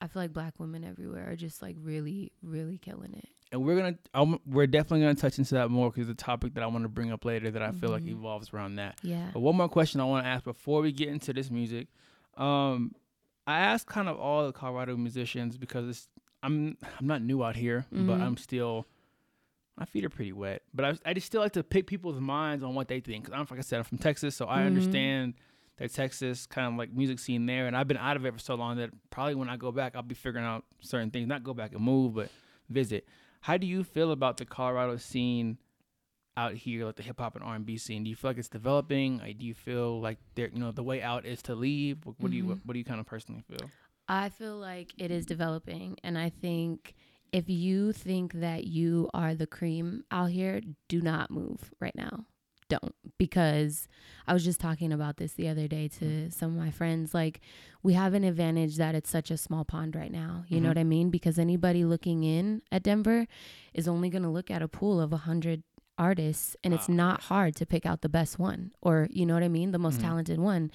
I 0.00 0.06
feel 0.08 0.22
like 0.22 0.32
black 0.32 0.58
women 0.58 0.82
everywhere 0.82 1.30
are 1.30 1.36
just 1.36 1.60
like 1.60 1.76
really, 1.78 2.32
really 2.42 2.78
killing 2.78 3.12
it. 3.14 3.28
and 3.52 3.62
we're 3.64 3.76
gonna 3.76 3.98
um, 4.14 4.40
we're 4.46 4.66
definitely 4.66 5.00
gonna 5.00 5.14
touch 5.14 5.36
into 5.38 5.54
that 5.56 5.70
more 5.70 5.90
because 5.90 6.08
it's 6.08 6.22
a 6.22 6.24
topic 6.24 6.54
that 6.54 6.62
i 6.62 6.66
want 6.68 6.84
to 6.84 6.88
bring 6.88 7.10
up 7.12 7.24
later 7.24 7.50
that 7.50 7.60
i 7.62 7.72
feel 7.72 7.90
like 7.90 8.04
Mhm. 8.04 8.12
evolves 8.12 8.52
around 8.54 8.76
that 8.76 8.98
Yeah. 9.02 9.30
But 9.34 9.40
one 9.40 9.56
more 9.56 9.68
question 9.68 10.00
I 10.00 10.04
want 10.04 10.24
to 10.24 10.28
ask 10.28 10.44
before 10.44 10.80
we 10.82 10.92
get 10.92 11.08
into 11.08 11.32
this 11.32 11.50
music. 11.50 11.88
Um, 12.36 12.94
I 13.46 13.58
asked 13.60 13.86
kind 13.86 14.08
of 14.08 14.16
all 14.18 14.46
the 14.46 14.52
Colorado 14.52 14.96
musicians 14.96 15.58
because 15.58 15.88
it's 15.88 16.08
I'm 16.42 16.76
I'm 16.98 17.06
not 17.06 17.22
new 17.22 17.42
out 17.44 17.56
here, 17.56 17.86
but 17.90 18.18
Mhm. 18.18 18.22
I'm 18.22 18.36
still 18.36 18.86
my 19.78 19.84
feet 19.86 20.04
are 20.04 20.10
pretty 20.10 20.32
wet. 20.32 20.62
But 20.74 20.84
I 20.84 21.10
I 21.10 21.14
just 21.14 21.26
still 21.26 21.40
like 21.40 21.52
to 21.52 21.62
pick 21.62 21.86
people's 21.86 22.20
minds 22.20 22.62
on 22.64 22.74
what 22.74 22.88
they 22.88 23.00
think. 23.00 23.26
Cause 23.26 23.32
I'm 23.34 23.46
like 23.50 23.58
I 23.58 23.62
said, 23.62 23.78
I'm 23.78 23.84
from 23.84 23.98
Texas, 23.98 24.36
so 24.36 24.46
I 24.46 24.62
Mhm. 24.62 24.66
understand 24.66 25.34
that 25.76 25.92
Texas 25.92 26.46
kind 26.46 26.66
of 26.72 26.74
like 26.78 26.92
music 26.92 27.18
scene 27.18 27.46
there, 27.46 27.66
and 27.66 27.76
I've 27.76 27.88
been 27.88 27.96
out 27.96 28.16
of 28.16 28.26
it 28.26 28.32
for 28.34 28.38
so 28.38 28.54
long 28.54 28.76
that 28.76 28.90
probably 29.10 29.34
when 29.34 29.48
I 29.48 29.56
go 29.56 29.72
back, 29.72 29.96
I'll 29.96 30.02
be 30.02 30.14
figuring 30.14 30.44
out 30.46 30.64
certain 30.80 31.10
things. 31.10 31.26
Not 31.26 31.42
go 31.44 31.54
back 31.54 31.72
and 31.72 31.80
move, 31.82 32.14
but 32.14 32.30
visit. 32.68 33.06
How 33.42 33.56
do 33.56 33.66
you 33.66 33.82
feel 33.84 34.12
about 34.12 34.36
the 34.36 34.44
Colorado 34.44 34.98
scene 34.98 35.56
out 36.36 36.52
here, 36.54 36.84
like 36.86 36.96
the 36.96 37.02
hip 37.02 37.18
hop 37.18 37.34
and 37.36 37.42
R 37.44 37.54
and 37.54 37.64
B 37.64 37.78
scene? 37.78 38.04
Do 38.04 38.10
you 38.10 38.16
feel 38.16 38.30
like 38.30 38.38
it's 38.38 38.48
developing? 38.50 39.18
Like, 39.18 39.38
do 39.38 39.46
you 39.46 39.54
feel 39.54 39.98
like 40.00 40.18
there, 40.34 40.48
you 40.52 40.58
know, 40.58 40.70
the 40.72 40.82
way 40.82 41.00
out 41.02 41.24
is 41.24 41.40
to 41.42 41.54
leave? 41.54 42.04
What, 42.04 42.16
what 42.20 42.30
do 42.30 42.36
you, 42.36 42.44
Mhm. 42.44 42.48
what, 42.48 42.58
what 42.66 42.72
do 42.74 42.78
you 42.78 42.84
kind 42.84 43.00
of 43.00 43.06
personally 43.06 43.42
feel? 43.48 43.70
I 44.10 44.28
feel 44.28 44.56
like 44.56 44.92
it 44.98 45.10
is 45.12 45.24
developing 45.24 45.96
and 46.02 46.18
I 46.18 46.30
think 46.30 46.94
if 47.32 47.48
you 47.48 47.92
think 47.92 48.32
that 48.34 48.64
you 48.66 49.08
are 49.14 49.36
the 49.36 49.46
cream 49.46 50.02
out 50.10 50.30
here, 50.30 50.60
do 50.88 51.00
not 51.00 51.30
move 51.30 51.72
right 51.78 51.94
now. 51.94 52.24
Don't 52.68 52.94
because 53.18 53.86
I 54.26 54.32
was 54.32 54.44
just 54.44 54.58
talking 54.60 54.92
about 54.92 55.16
this 55.16 55.32
the 55.34 55.48
other 55.48 55.68
day 55.68 55.86
to 56.00 56.30
some 56.30 56.50
of 56.50 56.56
my 56.56 56.70
friends 56.72 57.14
like 57.14 57.40
we 57.84 57.94
have 57.94 58.14
an 58.14 58.24
advantage 58.24 58.76
that 58.78 58.94
it's 58.96 59.10
such 59.10 59.30
a 59.30 59.36
small 59.36 59.64
pond 59.64 59.94
right 59.94 60.10
now. 60.12 60.44
You 60.48 60.60
know 60.60 60.66
Mhm. 60.66 60.70
what 60.70 60.78
I 60.78 60.84
mean? 60.84 61.10
Because 61.10 61.38
anybody 61.38 61.84
looking 61.84 62.24
in 62.24 62.62
at 62.72 62.82
Denver 62.82 63.26
is 63.74 63.86
only 63.88 64.08
going 64.10 64.22
to 64.24 64.28
look 64.28 64.50
at 64.50 64.62
a 64.62 64.68
pool 64.68 65.00
of 65.00 65.12
a 65.12 65.16
100 65.18 65.62
artists 65.98 66.56
and 66.64 66.72
it's 66.72 66.88
not 66.88 67.20
hard 67.22 67.54
to 67.56 67.66
pick 67.66 67.84
out 67.86 68.00
the 68.00 68.08
best 68.08 68.38
one 68.38 68.72
or 68.80 69.06
you 69.10 69.26
know 69.26 69.34
what 69.34 69.42
I 69.42 69.48
mean, 69.48 69.70
the 69.70 69.78
most 69.78 69.98
Mhm. 69.98 70.02
talented 70.02 70.38
one 70.40 70.70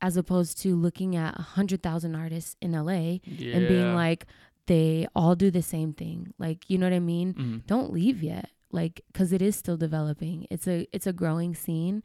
as 0.00 0.16
opposed 0.16 0.60
to 0.62 0.76
looking 0.76 1.16
at 1.16 1.34
a 1.34 1.42
100,000 1.42 2.14
artists 2.14 2.56
in 2.60 2.72
LA 2.72 3.20
Yeah. 3.24 3.56
and 3.56 3.68
being 3.68 3.94
like 3.94 4.26
they 4.66 5.06
all 5.16 5.34
do 5.34 5.50
the 5.50 5.62
same 5.62 5.92
thing. 5.94 6.32
Like, 6.38 6.68
you 6.68 6.76
know 6.78 6.86
what 6.86 6.92
I 6.92 7.00
mean? 7.00 7.34
Mhm. 7.34 7.66
Don't 7.66 7.92
leave 7.92 8.22
yet. 8.22 8.50
Like 8.70 9.00
cuz 9.14 9.32
it 9.32 9.40
is 9.40 9.56
still 9.56 9.76
developing. 9.78 10.46
It's 10.50 10.68
a 10.68 10.86
it's 10.92 11.06
a 11.06 11.12
growing 11.12 11.54
scene 11.54 12.02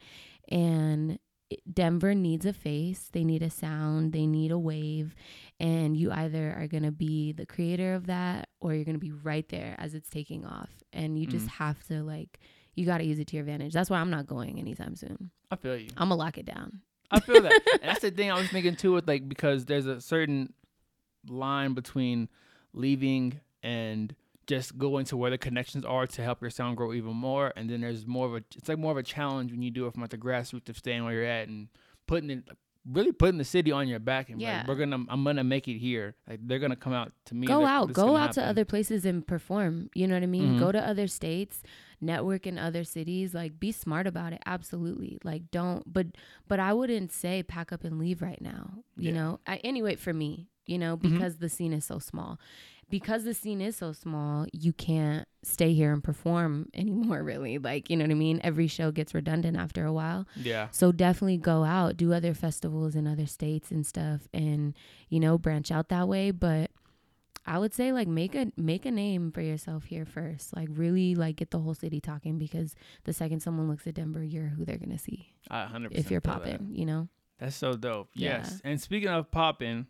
and 0.48 1.18
Denver 1.72 2.14
needs 2.14 2.46
a 2.46 2.52
face, 2.52 3.10
they 3.12 3.22
need 3.22 3.42
a 3.42 3.50
sound, 3.50 4.12
they 4.12 4.26
need 4.26 4.50
a 4.50 4.58
wave, 4.58 5.14
and 5.60 5.96
you 5.96 6.10
either 6.10 6.52
are 6.58 6.66
going 6.66 6.82
to 6.82 6.90
be 6.90 7.30
the 7.32 7.46
creator 7.46 7.94
of 7.94 8.06
that 8.06 8.48
or 8.60 8.74
you're 8.74 8.84
going 8.84 8.96
to 8.96 8.98
be 8.98 9.12
right 9.12 9.48
there 9.50 9.76
as 9.78 9.94
it's 9.94 10.08
taking 10.10 10.44
off. 10.44 10.70
And 10.92 11.16
you 11.18 11.26
just 11.26 11.46
Mhm. 11.46 11.50
have 11.50 11.84
to 11.88 12.02
like 12.02 12.40
you 12.74 12.84
got 12.86 12.98
to 12.98 13.04
use 13.04 13.20
it 13.20 13.28
to 13.28 13.36
your 13.36 13.42
advantage. 13.44 13.72
That's 13.72 13.88
why 13.88 14.00
I'm 14.00 14.10
not 14.10 14.26
going 14.26 14.58
anytime 14.58 14.96
soon. 14.96 15.30
I 15.50 15.54
feel 15.56 15.76
you. 15.76 15.90
I'm 15.96 16.08
going 16.08 16.18
to 16.18 16.24
lock 16.24 16.38
it 16.38 16.46
down. 16.46 16.80
I 17.10 17.20
feel 17.20 17.42
that. 17.42 17.52
and 17.80 17.90
that's 17.90 18.00
the 18.00 18.10
thing 18.10 18.30
I 18.30 18.38
was 18.38 18.48
thinking 18.48 18.76
too 18.76 18.92
with 18.92 19.06
like 19.06 19.28
because 19.28 19.64
there's 19.66 19.86
a 19.86 20.00
certain 20.00 20.52
line 21.28 21.74
between 21.74 22.28
leaving 22.72 23.40
and 23.62 24.14
just 24.46 24.76
going 24.76 25.06
to 25.06 25.16
where 25.16 25.30
the 25.30 25.38
connections 25.38 25.84
are 25.84 26.06
to 26.06 26.22
help 26.22 26.40
your 26.42 26.50
sound 26.50 26.76
grow 26.76 26.92
even 26.92 27.14
more 27.14 27.52
and 27.56 27.70
then 27.70 27.80
there's 27.80 28.06
more 28.06 28.26
of 28.26 28.34
a 28.34 28.44
it's 28.56 28.68
like 28.68 28.78
more 28.78 28.92
of 28.92 28.98
a 28.98 29.02
challenge 29.02 29.50
when 29.50 29.62
you 29.62 29.70
do 29.70 29.86
it 29.86 29.92
from 29.92 30.02
like 30.02 30.10
the 30.10 30.18
grassroots 30.18 30.68
of 30.68 30.76
staying 30.76 31.02
where 31.04 31.14
you're 31.14 31.24
at 31.24 31.48
and 31.48 31.68
putting 32.06 32.28
it 32.30 32.44
really 32.90 33.12
putting 33.12 33.38
the 33.38 33.44
city 33.44 33.72
on 33.72 33.88
your 33.88 33.98
back 33.98 34.28
and 34.30 34.40
Yeah. 34.40 34.58
like 34.58 34.68
we're 34.68 34.74
gonna 34.76 35.04
I'm 35.08 35.24
gonna 35.24 35.44
make 35.44 35.68
it 35.68 35.78
here 35.78 36.14
like 36.28 36.40
they're 36.46 36.58
gonna 36.58 36.76
come 36.76 36.92
out 36.92 37.12
to 37.26 37.34
me 37.34 37.46
go 37.46 37.64
out 37.64 37.92
go 37.92 38.16
out 38.16 38.32
to 38.32 38.44
other 38.44 38.64
places 38.64 39.04
and 39.06 39.26
perform 39.26 39.88
you 39.94 40.06
know 40.06 40.14
what 40.14 40.22
i 40.22 40.26
mean 40.26 40.56
Mhm. 40.56 40.58
go 40.58 40.70
to 40.70 40.86
other 40.86 41.06
states 41.06 41.62
network 42.00 42.46
in 42.46 42.58
other 42.58 42.84
cities 42.84 43.32
like 43.32 43.58
be 43.58 43.72
smart 43.72 44.06
about 44.06 44.32
it 44.34 44.42
absolutely 44.44 45.18
like 45.24 45.50
don't 45.50 45.90
but 45.90 46.08
but 46.48 46.60
i 46.60 46.72
wouldn't 46.74 47.10
say 47.10 47.42
pack 47.42 47.72
up 47.72 47.84
and 47.84 47.98
leave 47.98 48.20
right 48.20 48.42
now 48.42 48.84
you 48.96 49.08
Yeah. 49.10 49.14
know 49.14 49.40
I, 49.46 49.56
anyway 49.64 49.94
for 49.96 50.12
me 50.12 50.48
you 50.66 50.78
know 50.78 50.96
Mhm. 50.96 51.02
because 51.02 51.36
the 51.38 51.48
scene 51.48 51.72
is 51.72 51.84
so 51.84 51.98
small 51.98 52.38
because 52.90 53.24
the 53.24 53.34
scene 53.34 53.60
is 53.60 53.76
so 53.76 53.92
small 53.92 54.46
you 54.52 54.72
can't 54.72 55.26
stay 55.42 55.72
here 55.74 55.92
and 55.92 56.04
perform 56.04 56.68
anymore 56.74 57.22
really 57.22 57.58
like 57.58 57.88
you 57.90 57.96
know 57.96 58.04
what 58.04 58.10
i 58.10 58.14
mean 58.14 58.40
every 58.44 58.66
show 58.66 58.90
gets 58.90 59.14
redundant 59.14 59.56
after 59.56 59.84
a 59.84 59.92
while 59.92 60.26
yeah 60.36 60.68
so 60.70 60.92
definitely 60.92 61.38
go 61.38 61.64
out, 61.64 61.96
do 61.96 62.12
other 62.12 62.34
festivals 62.34 62.94
in 62.94 63.06
other 63.06 63.26
states 63.26 63.70
and 63.70 63.86
stuff 63.86 64.28
and 64.32 64.74
you 65.08 65.20
know, 65.20 65.38
branch 65.38 65.70
out 65.70 65.88
that 65.90 66.08
way, 66.08 66.30
but 66.32 66.70
I 67.46 67.58
would 67.58 67.74
say 67.74 67.92
like 67.92 68.08
make 68.08 68.34
a 68.34 68.50
make 68.56 68.86
a 68.86 68.90
name 68.90 69.30
for 69.30 69.42
yourself 69.42 69.84
here 69.84 70.04
first. 70.06 70.56
Like 70.56 70.68
really 70.72 71.14
like 71.14 71.36
get 71.36 71.50
the 71.50 71.58
whole 71.58 71.74
city 71.74 72.00
talking 72.00 72.38
because 72.38 72.74
the 73.04 73.12
second 73.12 73.40
someone 73.40 73.68
looks 73.68 73.86
at 73.86 73.94
Denver, 73.94 74.24
you're 74.24 74.48
who 74.48 74.64
they're 74.64 74.78
to 74.78 74.98
see 74.98 75.34
I 75.50 75.66
100% 75.66 75.88
if 75.92 76.10
you're 76.10 76.20
popping, 76.22 76.70
you 76.72 76.86
know. 76.86 77.08
That's 77.38 77.54
so 77.54 77.74
dope. 77.74 78.08
Yeah. 78.14 78.38
Yes. 78.38 78.60
And 78.64 78.80
speaking 78.80 79.10
of 79.10 79.30
popping, 79.30 79.86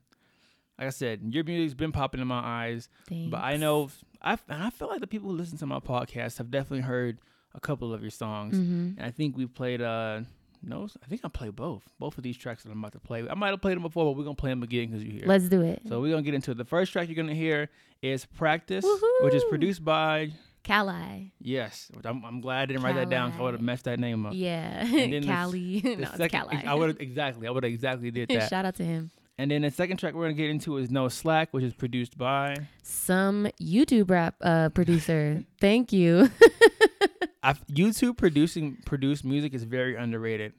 like 0.79 0.87
I 0.89 0.91
said, 0.91 1.21
your 1.31 1.45
music's 1.45 1.75
been 1.75 1.93
popping 1.93 2.21
in 2.21 2.27
my 2.27 2.41
eyes. 2.41 2.89
But 3.11 3.43
I 3.43 3.57
know 3.57 3.91
I 4.23 4.39
and 4.49 4.63
I 4.63 4.71
feel 4.71 4.89
like 4.89 5.01
the 5.01 5.07
people 5.07 5.31
who 5.31 5.37
listen 5.37 5.59
to 5.59 5.67
my 5.67 5.81
podcast 5.81 6.39
have 6.39 6.51
definitely 6.51 6.81
heard 6.81 7.19
a 7.55 7.61
couple 7.61 7.93
of 7.95 8.03
your 8.03 8.11
songs. 8.11 8.57
Mhm. 8.57 8.97
And 8.97 9.03
I 9.03 9.11
think 9.11 9.37
we 9.37 9.47
played 9.47 9.81
uh 9.81 10.21
no, 10.67 10.89
I 11.03 11.07
think 11.09 11.21
I 11.25 11.29
play 11.29 11.51
both. 11.51 11.83
Both 11.99 12.17
of 12.17 12.25
these 12.25 12.39
tracks 12.39 12.63
that 12.63 12.71
I'm 12.73 12.79
about 12.79 12.93
to 12.93 12.99
play. 12.99 13.23
I 13.29 13.35
might 13.35 13.49
have 13.51 13.61
played 13.61 13.77
them 13.77 13.83
before, 13.83 14.07
but 14.07 14.17
we're 14.19 14.25
gonna 14.25 14.35
play 14.35 14.49
them 14.51 14.63
again 14.63 14.87
because 14.89 15.05
you're 15.05 15.13
here. 15.13 15.25
Let's 15.27 15.49
do 15.51 15.61
it. 15.61 15.83
so 15.87 16.01
we're 16.01 16.11
gonna 16.11 16.23
get 16.23 16.33
into 16.35 16.53
it. 16.53 16.57
The 16.57 16.65
first 16.65 16.91
track 16.93 17.07
you're 17.09 17.17
gonna 17.17 17.35
hear 17.35 17.69
is 18.03 18.25
"Practice," 18.25 18.85
which 19.21 19.35
is 19.35 19.45
produced 19.51 19.85
by 19.85 20.33
Cali. 20.63 21.33
yes. 21.39 21.91
I'm, 22.05 22.25
I'm 22.25 22.41
glad 22.41 22.63
I 22.63 22.67
didn't 22.67 22.83
write 22.83 22.95
that 22.97 23.11
down. 23.11 23.33
'cause 23.33 23.41
I 23.41 23.43
would 23.43 23.55
have 23.55 23.61
messed 23.63 23.85
that 23.85 24.01
name 24.01 24.25
up. 24.25 24.33
Yeah. 24.35 24.85
then 24.85 25.11
the- 25.21 25.21
Cali. 25.21 25.81
The 25.81 25.97
no, 25.97 26.03
it's 26.09 26.17
second- 26.17 26.31
Cali. 26.49 26.65
I 26.67 26.75
would 26.75 27.01
exactly. 27.01 27.47
I 27.47 27.51
would 27.51 27.65
have 27.65 27.73
exactly 27.73 28.11
did 28.11 28.29
that. 28.31 28.49
Shout 28.49 28.65
out 28.65 28.75
to 28.77 28.85
him. 28.85 29.11
And 29.39 29.51
then 29.51 29.63
the 29.63 29.71
second 29.71 29.97
track 29.99 30.15
we're 30.15 30.25
gonna 30.25 30.35
get 30.35 30.51
into 30.51 30.77
is 30.77 30.91
"No 30.91 31.09
Slack," 31.09 31.49
which 31.53 31.65
is 31.65 31.75
produced 31.75 32.17
by. 32.17 32.57
Some 32.83 33.49
YouTube 33.61 34.11
rap 34.11 34.37
uh, 34.41 34.69
producer. 34.71 35.45
Thank 35.61 35.93
you. 35.93 36.31
YouTube 37.45 38.17
producing 38.17 38.79
produced 38.87 39.25
music 39.25 39.55
is 39.55 39.65
very 39.65 39.97
underrated. 39.97 40.53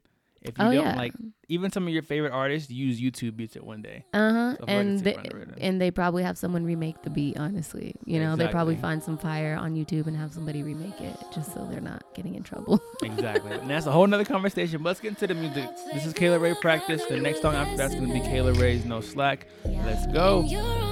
If 0.48 0.58
you 0.58 0.64
oh 0.64 0.72
don't 0.72 0.86
yeah. 0.86 0.96
like, 0.96 1.14
even 1.48 1.72
some 1.72 1.88
of 1.88 1.94
your 1.94 2.04
favorite 2.04 2.32
artists 2.32 2.70
use 2.70 3.02
YouTube 3.02 3.36
beats 3.36 3.56
it 3.56 3.64
one 3.64 3.82
day. 3.82 4.06
Uh 4.14 4.18
huh. 4.18 4.56
So 4.58 4.64
I 4.64 4.66
feel 4.66 4.66
like 4.66 4.68
and 4.68 5.00
they, 5.00 5.16
and 5.62 5.82
they 5.82 5.92
probably 5.92 6.24
have 6.24 6.38
someone 6.38 6.66
remake 6.66 7.02
the 7.02 7.10
beat. 7.10 7.38
Honestly, 7.38 7.96
you 8.06 8.20
know, 8.20 8.36
they 8.36 8.48
probably 8.48 8.76
find 8.76 9.02
some 9.02 9.18
fire 9.18 9.56
on 9.56 9.76
YouTube 9.76 10.08
and 10.08 10.16
have 10.16 10.34
somebody 10.34 10.64
remake 10.64 11.02
it 11.02 11.18
just 11.34 11.54
so 11.54 11.68
they're 11.70 11.82
not 11.82 12.04
getting 12.14 12.36
in 12.36 12.44
trouble. 12.44 12.82
Exactly. 13.04 13.52
and 13.52 13.70
that's 13.70 13.86
a 13.86 13.92
whole 13.92 14.08
nother 14.08 14.26
conversation. 14.26 14.82
Let's 14.82 15.00
get 15.00 15.10
into 15.10 15.28
the 15.28 15.36
music. 15.36 15.70
This 15.94 16.06
is 16.06 16.14
Kayla 16.14 16.40
Rae 16.40 16.56
Practice. 16.56 17.06
The 17.06 17.18
next 17.18 17.42
song 17.42 17.54
after 17.54 17.78
that's 17.78 17.94
going 17.94 18.08
to 18.08 18.14
be 18.14 18.20
Kayla 18.20 18.60
Rae's 18.60 18.86
No 18.86 19.02
Slack. 19.02 19.48
Let's 19.66 20.08
go. 20.08 20.42
In 20.42 20.48
your 20.48 20.86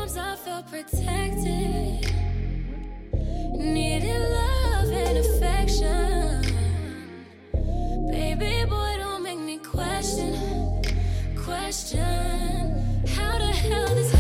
question, 9.73 10.81
question, 11.35 13.03
how 13.07 13.39
the 13.39 13.45
hell 13.45 13.95
this 13.95 14.12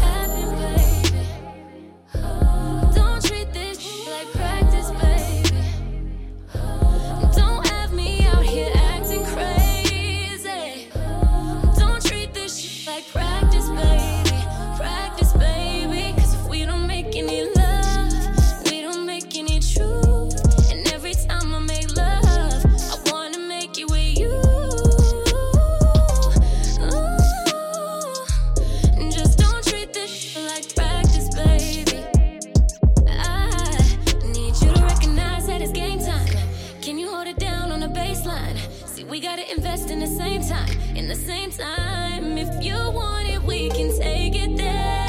in 39.89 39.99
the 39.99 40.07
same 40.07 40.41
time, 40.41 40.69
in 40.95 41.07
the 41.07 41.15
same 41.15 41.51
time. 41.51 42.37
If 42.37 42.63
you 42.63 42.75
want 42.75 43.27
it, 43.27 43.41
we 43.41 43.69
can 43.69 43.95
take 43.97 44.35
it 44.35 44.55
there. 44.55 45.02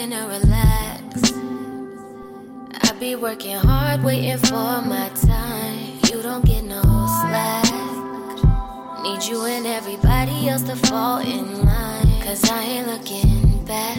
Trying 0.00 0.10
to 0.12 0.26
relax. 0.26 1.32
I 2.82 2.92
be 2.98 3.16
working 3.16 3.56
hard, 3.56 4.02
waiting 4.02 4.38
for 4.38 4.80
my 4.82 5.10
time. 5.14 5.98
You 6.10 6.22
don't 6.22 6.44
get 6.44 6.64
no 6.64 6.80
slack. 6.82 7.64
Need 9.02 9.22
you 9.24 9.44
and 9.44 9.66
everybody 9.66 10.48
else 10.48 10.62
to 10.62 10.76
fall 10.76 11.18
in 11.18 11.64
line, 11.66 12.22
cause 12.22 12.48
I 12.48 12.62
ain't 12.62 12.86
looking 12.86 13.64
back. 13.66 13.98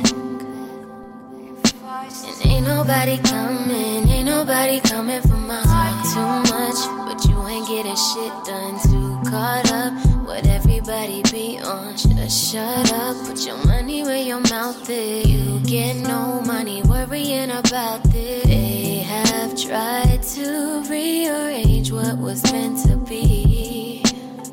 And 2.26 2.46
ain't 2.46 2.66
nobody 2.66 3.18
coming, 3.18 4.10
ain't 4.10 4.26
nobody 4.26 4.80
coming 4.80 5.22
for 5.22 5.38
my 5.38 5.62
heart 5.64 6.06
too 6.14 6.52
much. 6.52 6.80
But 7.06 7.30
you 7.30 7.48
ain't 7.48 7.68
getting 7.68 7.96
shit 7.96 8.34
done, 8.46 8.80
too 8.90 9.30
caught 9.30 9.72
up. 9.72 9.94
What 10.26 10.46
everybody 10.82 11.22
be 11.32 11.60
on, 11.60 11.96
just 11.96 12.52
shut 12.52 12.92
up. 12.94 13.16
Put 13.28 13.46
your 13.46 13.58
money 13.68 14.02
where 14.04 14.18
your 14.18 14.40
mouth 14.40 14.90
is. 14.90 15.28
You 15.28 15.60
get 15.60 15.96
no 15.98 16.42
money 16.42 16.82
worrying 16.84 17.52
about 17.52 18.04
this. 18.06 18.44
They 18.46 19.04
have 19.06 19.56
tried 19.62 20.24
to 20.24 20.84
rearrange 20.90 21.92
what 21.92 22.18
was 22.18 22.44
meant 22.52 22.80
to 22.88 22.98
be. 22.98 24.04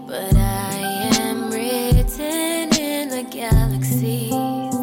But 0.07 0.35
I 0.37 1.11
am 1.19 1.51
written 1.51 2.79
in 2.79 3.09
the 3.09 3.27
galaxies. 3.31 4.31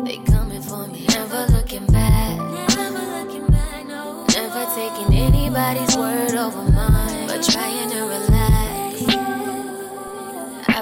They 0.03 0.17
coming 0.31 0.61
for 0.63 0.87
me, 0.87 1.05
never 1.09 1.45
looking 1.53 1.85
back. 1.87 2.37
Never 2.75 3.23
looking 3.23 3.47
back, 3.47 3.85
no. 3.85 4.25
Never 4.33 4.65
taking 4.73 5.13
anybody's 5.13 5.95
word 5.95 6.35
over 6.35 6.63
mine, 6.71 7.27
but 7.27 7.43
trying 7.43 7.91
to 7.91 8.01
relax. 8.01 8.34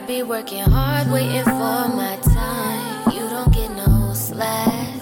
Be 0.07 0.21
working 0.21 0.63
hard, 0.63 1.09
waiting 1.11 1.43
for 1.45 1.49
my 1.49 2.19
time. 2.21 3.13
You 3.13 3.29
don't 3.29 3.53
get 3.53 3.71
no 3.71 4.11
slack. 4.13 5.01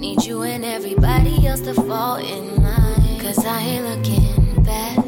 Need 0.00 0.24
you 0.24 0.42
and 0.42 0.64
everybody 0.64 1.46
else 1.46 1.60
to 1.60 1.74
fall 1.74 2.16
in 2.16 2.60
line, 2.60 3.20
cause 3.20 3.44
I 3.46 3.60
ain't 3.60 3.84
looking 3.84 4.62
back. 4.64 4.98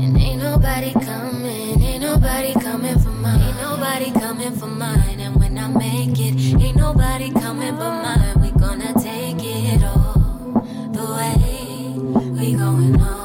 And 0.00 0.16
ain't 0.16 0.42
nobody 0.42 0.92
coming, 0.92 1.82
ain't 1.82 2.02
nobody 2.02 2.54
coming 2.54 2.98
for 2.98 3.10
mine. 3.10 3.40
Ain't 3.42 3.60
nobody 3.60 4.10
coming 4.12 4.52
for 4.52 4.66
mine. 4.66 5.20
And 5.20 5.38
when 5.38 5.58
I 5.58 5.68
make 5.68 6.18
it, 6.18 6.62
ain't 6.62 6.76
nobody 6.76 7.30
coming 7.32 7.76
but 7.76 8.02
mine. 8.02 8.40
We 8.40 8.50
gonna 8.52 8.94
take 8.94 9.36
it 9.44 9.84
all 9.84 10.64
the 10.90 11.04
way. 11.16 11.98
We 12.30 12.54
going 12.54 13.00
all 13.00 13.21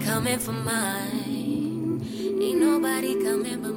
coming 0.00 0.38
for 0.38 0.52
mine. 0.52 2.00
Ain't 2.40 2.60
nobody 2.60 3.22
coming 3.22 3.60
but 3.62 3.69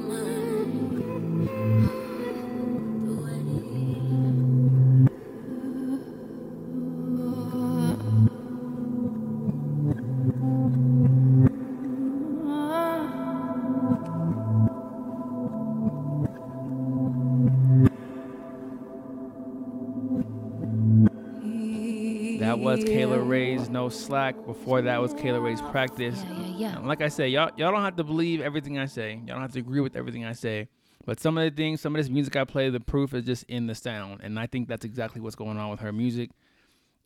Kayla 23.24 23.28
Rae's 23.30 23.68
No 23.68 23.88
Slack. 23.88 24.34
Before 24.46 24.82
that 24.82 25.00
was 25.00 25.14
Kayla 25.14 25.42
Rae's 25.42 25.60
Practice. 25.62 26.22
Yeah, 26.28 26.38
yeah, 26.40 26.56
yeah. 26.56 26.76
And 26.76 26.86
like 26.86 27.02
I 27.02 27.08
said, 27.08 27.30
y'all 27.30 27.50
y'all 27.56 27.72
don't 27.72 27.82
have 27.82 27.96
to 27.96 28.04
believe 28.04 28.40
everything 28.40 28.78
I 28.78 28.86
say. 28.86 29.14
Y'all 29.14 29.26
don't 29.36 29.40
have 29.42 29.52
to 29.52 29.58
agree 29.60 29.80
with 29.80 29.96
everything 29.96 30.24
I 30.24 30.32
say. 30.32 30.68
But 31.06 31.20
some 31.20 31.36
of 31.36 31.44
the 31.44 31.54
things, 31.54 31.80
some 31.80 31.94
of 31.94 32.00
this 32.00 32.08
music 32.10 32.34
I 32.36 32.44
play, 32.44 32.70
the 32.70 32.80
proof 32.80 33.12
is 33.12 33.24
just 33.24 33.44
in 33.44 33.66
the 33.66 33.74
sound. 33.74 34.20
And 34.22 34.38
I 34.38 34.46
think 34.46 34.68
that's 34.68 34.84
exactly 34.84 35.20
what's 35.20 35.36
going 35.36 35.58
on 35.58 35.70
with 35.70 35.80
her 35.80 35.92
music. 35.92 36.30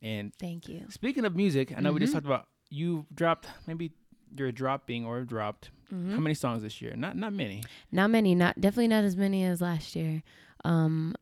And 0.01 0.33
Thank 0.35 0.69
you. 0.69 0.85
speaking 0.89 1.25
of 1.25 1.35
music, 1.35 1.73
I 1.75 1.81
know 1.81 1.91
we 1.91 1.99
just 1.99 2.11
Mhm. 2.11 2.15
talked 2.17 2.25
about 2.25 2.47
you 2.69 3.05
dropped 3.13 3.47
maybe 3.67 3.91
you're 4.37 4.51
dropping 4.51 5.05
or 5.05 5.23
dropped 5.23 5.71
Mhm. 5.91 6.13
how 6.13 6.19
many 6.19 6.35
songs 6.35 6.61
this 6.63 6.81
year? 6.81 6.95
Not 6.95 7.17
not 7.17 7.33
many. 7.33 7.63
Not 7.91 8.09
many, 8.09 8.35
not 8.35 8.59
definitely 8.61 8.87
not 8.89 9.03
as 9.03 9.17
many 9.17 9.43
as 9.43 9.59
last 9.61 9.95
year. 9.95 10.23
Um, 10.63 11.15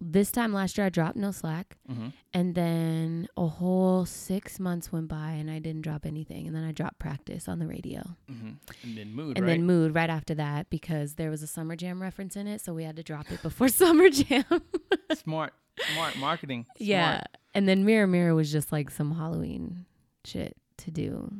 this 0.00 0.30
time 0.32 0.52
last 0.52 0.78
year 0.78 0.86
I 0.86 0.90
dropped 0.90 1.16
No 1.16 1.30
Slack, 1.30 1.76
hmm 1.88 2.08
and 2.32 2.54
then 2.54 3.26
a 3.36 3.46
whole 3.48 4.06
six 4.06 4.60
months 4.60 4.92
went 4.92 5.08
by 5.08 5.30
and 5.32 5.50
I 5.50 5.58
didn't 5.58 5.82
drop 5.82 6.06
anything, 6.06 6.46
and 6.46 6.54
then 6.54 6.62
I 6.62 6.70
dropped 6.72 6.98
Practice 7.00 7.48
on 7.48 7.58
the 7.58 7.66
radio, 7.66 8.02
hmm 8.28 8.50
And 8.82 8.96
then 8.96 9.12
mood, 9.14 9.36
and 9.36 9.44
right? 9.46 9.52
then 9.52 9.64
Mood 9.66 9.94
right 9.94 10.08
after 10.10 10.34
that 10.36 10.70
because 10.70 11.14
there 11.14 11.28
was 11.30 11.42
a 11.42 11.46
Summer 11.46 11.76
Jam 11.76 12.00
reference 12.00 12.36
in 12.36 12.46
it, 12.46 12.60
so 12.60 12.72
we 12.72 12.84
had 12.84 12.96
to 12.96 13.02
drop 13.02 13.30
it 13.30 13.42
before 13.42 13.68
Summer 13.82 14.08
Jam. 14.08 14.44
smart, 15.14 15.52
smart 15.92 16.16
marketing. 16.16 16.66
yeah, 16.78 17.22
and 17.54 17.68
then 17.68 17.84
Mirror 17.84 18.06
Mirror 18.06 18.34
was 18.34 18.50
just 18.52 18.70
like 18.72 18.90
some 18.90 19.12
Halloween 19.16 19.84
shit 20.24 20.56
to 20.78 20.90
do, 20.90 21.30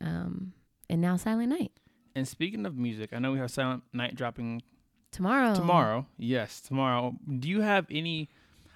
um, 0.00 0.52
and 0.88 1.00
now 1.00 1.16
Silent 1.16 1.50
Night. 1.50 1.72
And 2.14 2.26
speaking 2.26 2.64
of 2.66 2.76
music, 2.78 3.10
I 3.12 3.18
know 3.18 3.32
we 3.32 3.38
have 3.40 3.50
Silent 3.50 3.82
Night 3.92 4.14
dropping 4.14 4.62
tomorrow. 5.16 5.54
tomorrow. 5.54 6.06
Yes, 6.18 6.60
tomorrow. 6.60 7.14
Do 7.38 7.48
you 7.48 7.60
have 7.62 7.86
any? 7.90 8.28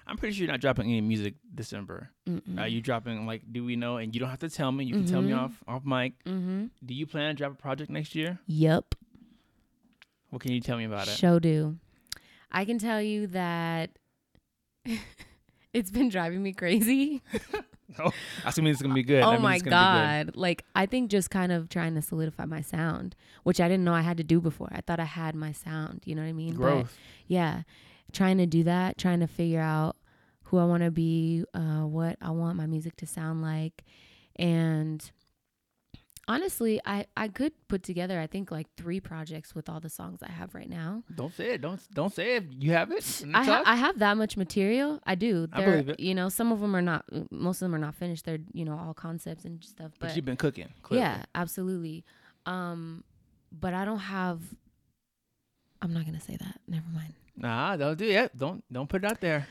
I'm 0.07 0.17
pretty 0.17 0.33
sure 0.35 0.45
you're 0.45 0.51
not 0.51 0.59
dropping 0.61 0.87
any 0.87 0.99
music 1.01 1.35
December. 1.55 2.09
Mm-mm. 2.27 2.59
Are 2.59 2.67
you 2.67 2.81
dropping 2.81 3.25
like? 3.25 3.43
Do 3.51 3.63
we 3.63 3.75
know? 3.75 3.97
And 3.97 4.13
you 4.13 4.19
don't 4.19 4.29
have 4.29 4.39
to 4.39 4.49
tell 4.49 4.71
me. 4.71 4.83
You 4.85 4.93
can 4.95 5.05
tell 5.05 5.21
me 5.21 5.31
Mhm. 5.31 5.39
off 5.39 5.63
off 5.67 5.85
mic. 5.85 6.21
Mm-hmm. 6.25 6.65
Do 6.85 6.93
you 6.93 7.05
plan 7.05 7.33
to 7.35 7.37
drop 7.37 7.51
a 7.53 7.55
project 7.55 7.89
next 7.89 8.15
year? 8.15 8.39
Yep. 8.47 8.95
What 10.31 10.41
can 10.41 10.51
you 10.51 10.61
tell 10.61 10.77
me 10.77 10.85
about 10.85 11.07
it? 11.07 11.11
Show 11.17 11.39
do. 11.39 11.77
I 12.51 12.65
can 12.65 12.79
tell 12.79 13.01
you 13.01 13.27
that 13.27 13.91
it's 15.73 15.91
been 15.91 16.09
driving 16.09 16.43
me 16.43 16.53
crazy. 16.53 17.21
I 17.99 18.11
assuming 18.45 18.71
it's 18.71 18.81
gonna 18.81 18.93
be 18.93 19.03
good. 19.03 19.21
Oh 19.21 19.37
my 19.37 19.59
god. 19.59 20.35
Like 20.35 20.63
I 20.75 20.85
think 20.85 21.11
just 21.11 21.29
kind 21.29 21.51
of 21.51 21.69
trying 21.69 21.95
to 21.95 22.01
solidify 22.01 22.45
my 22.45 22.61
sound, 22.61 23.15
which 23.43 23.59
I 23.59 23.67
didn't 23.67 23.83
know 23.83 23.93
I 23.93 24.01
had 24.01 24.17
to 24.17 24.23
do 24.23 24.39
before. 24.39 24.69
I 24.71 24.81
thought 24.81 24.99
I 24.99 25.05
had 25.05 25.35
my 25.35 25.51
sound, 25.51 26.01
you 26.05 26.15
know 26.15 26.21
what 26.21 26.29
I 26.29 26.33
mean? 26.33 26.55
good. 26.55 26.83
But 26.83 26.91
yeah, 27.27 27.63
trying 28.11 28.37
to 28.37 28.45
do 28.45 28.63
that, 28.63 28.97
trying 28.97 29.19
to 29.19 29.27
figure 29.27 29.59
out 29.59 29.97
who 30.43 30.57
I 30.57 30.65
want 30.65 30.83
to 30.83 30.91
be, 30.91 31.43
uh, 31.53 31.85
what 31.85 32.17
I 32.21 32.31
want 32.31 32.57
my 32.57 32.65
music 32.65 32.95
to 32.97 33.07
sound 33.07 33.41
like, 33.41 33.83
and 34.35 35.09
Honestly, 36.31 36.79
I 36.85 37.05
I 37.17 37.27
could 37.27 37.51
put 37.67 37.83
together 37.83 38.19
I 38.19 38.27
think 38.27 38.51
like 38.51 38.67
three 38.77 38.99
projects 39.01 39.53
with 39.53 39.67
all 39.69 39.79
the 39.81 39.89
songs 39.89 40.19
I 40.23 40.31
have 40.31 40.55
right 40.55 40.69
now. 40.69 41.03
Don't 41.13 41.33
say 41.35 41.47
it. 41.55 41.61
Don't 41.61 41.79
don't 41.93 42.13
say 42.13 42.37
it. 42.37 42.45
You 42.59 42.71
have 42.71 42.89
it. 42.91 43.03
I 43.33 43.43
ha- 43.43 43.63
I 43.65 43.75
have 43.75 43.99
that 43.99 44.15
much 44.15 44.37
material. 44.37 44.99
I 45.05 45.15
do. 45.15 45.47
I 45.51 45.59
They're, 45.59 45.71
believe 45.71 45.89
it. 45.89 45.99
You 45.99 46.15
know, 46.15 46.29
some 46.29 46.51
of 46.53 46.59
them 46.61 46.73
are 46.75 46.81
not. 46.81 47.03
Most 47.31 47.57
of 47.61 47.65
them 47.65 47.75
are 47.75 47.83
not 47.87 47.95
finished. 47.95 48.23
They're 48.25 48.39
you 48.53 48.63
know 48.63 48.77
all 48.77 48.93
concepts 48.93 49.43
and 49.45 49.61
stuff. 49.63 49.91
but, 49.99 50.07
But, 50.07 50.15
you've 50.15 50.25
been 50.25 50.37
cooking. 50.37 50.69
Clearly. 50.83 51.03
yeah, 51.05 51.23
absolutely. 51.35 52.05
Um, 52.45 53.03
but 53.51 53.73
I 53.73 53.83
don't 53.83 53.99
have. 53.99 54.39
I'm 55.81 55.93
not 55.93 56.05
gonna 56.05 56.21
say 56.21 56.37
that. 56.37 56.59
Never 56.67 56.87
mind. 56.93 57.13
Nah, 57.35 57.75
don't 57.75 57.97
do 57.97 58.05
it. 58.09 58.37
Don't 58.37 58.63
don't 58.71 58.87
put 58.87 59.03
it 59.03 59.11
out 59.11 59.19
there. 59.19 59.47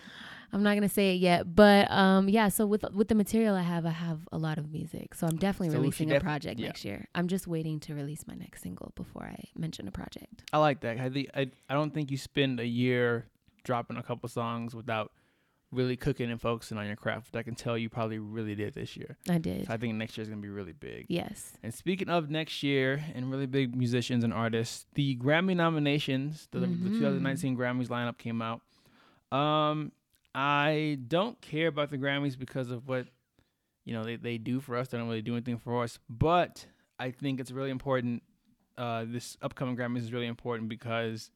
I'm 0.52 0.62
not 0.62 0.74
gonna 0.74 0.88
say 0.88 1.14
it 1.14 1.20
yet, 1.20 1.54
but 1.54 1.90
um, 1.90 2.28
yeah. 2.28 2.48
So 2.48 2.66
with 2.66 2.84
with 2.92 3.08
the 3.08 3.14
material 3.14 3.54
I 3.54 3.62
have, 3.62 3.86
I 3.86 3.90
have 3.90 4.20
a 4.32 4.38
lot 4.38 4.58
of 4.58 4.70
music. 4.72 5.14
So 5.14 5.26
I'm 5.26 5.36
definitely 5.36 5.70
So 5.70 5.80
releasing 5.80 6.08
should 6.08 6.16
a 6.18 6.20
project 6.20 6.58
yeah. 6.58 6.66
next 6.66 6.84
year. 6.84 7.06
I'm 7.14 7.28
just 7.28 7.46
waiting 7.46 7.78
to 7.80 7.94
release 7.94 8.26
my 8.26 8.34
next 8.34 8.62
single 8.62 8.92
before 8.96 9.24
I 9.24 9.44
mention 9.56 9.86
a 9.88 9.92
project. 9.92 10.42
I 10.52 10.58
like 10.58 10.80
that. 10.80 10.98
I 10.98 11.08
think 11.10 11.28
I, 11.34 11.50
I 11.68 11.74
don't 11.74 11.92
think 11.94 12.10
you 12.10 12.16
spend 12.18 12.58
a 12.60 12.66
year 12.66 13.26
dropping 13.64 13.96
a 13.96 14.02
couple 14.02 14.28
songs 14.28 14.74
without 14.74 15.12
really 15.72 15.96
cooking 15.96 16.28
and 16.32 16.40
focusing 16.40 16.76
on 16.78 16.86
your 16.88 16.96
craft. 16.96 17.36
I 17.36 17.44
can 17.44 17.54
tell 17.54 17.78
you 17.78 17.88
probably 17.88 18.18
really 18.18 18.56
did 18.56 18.74
this 18.74 18.96
year. 18.96 19.16
I 19.28 19.38
did. 19.38 19.68
So 19.68 19.72
I 19.72 19.76
think 19.76 19.94
next 19.94 20.16
year 20.18 20.22
is 20.22 20.28
gonna 20.28 20.40
be 20.42 20.48
really 20.48 20.72
big. 20.72 21.06
yes. 21.08 21.52
And 21.62 21.72
speaking 21.72 22.08
of 22.08 22.28
next 22.28 22.64
year 22.64 23.04
and 23.14 23.30
really 23.30 23.46
big 23.46 23.76
musicians 23.76 24.24
and 24.24 24.32
artists, 24.32 24.86
the 24.94 25.14
Grammy 25.16 25.54
nominations, 25.54 26.48
the, 26.50 26.58
the 26.58 26.66
Mhm. 26.66 26.98
2019 26.98 27.56
Grammys 27.56 27.86
lineup 27.86 28.18
came 28.18 28.42
out. 28.42 28.62
Um, 29.30 29.92
I 30.34 30.98
don't 31.08 31.40
care 31.40 31.68
about 31.68 31.90
the 31.90 31.98
Grammys 31.98 32.38
because 32.38 32.70
of 32.70 32.86
what 32.88 33.06
you 33.84 33.94
know 33.94 34.04
they, 34.04 34.16
they 34.16 34.38
do 34.38 34.60
for 34.60 34.76
us. 34.76 34.88
They 34.88 34.98
don't 34.98 35.08
really 35.08 35.22
do 35.22 35.32
anything 35.34 35.58
for 35.58 35.82
us. 35.82 35.98
But 36.08 36.66
I 36.98 37.10
think 37.10 37.40
it's 37.40 37.50
really 37.50 37.70
important. 37.70 38.22
Uh, 38.78 39.04
this 39.06 39.36
upcoming 39.42 39.76
Grammys 39.76 39.98
is 39.98 40.12
really 40.12 40.26
important 40.28 40.68
because 40.68 41.30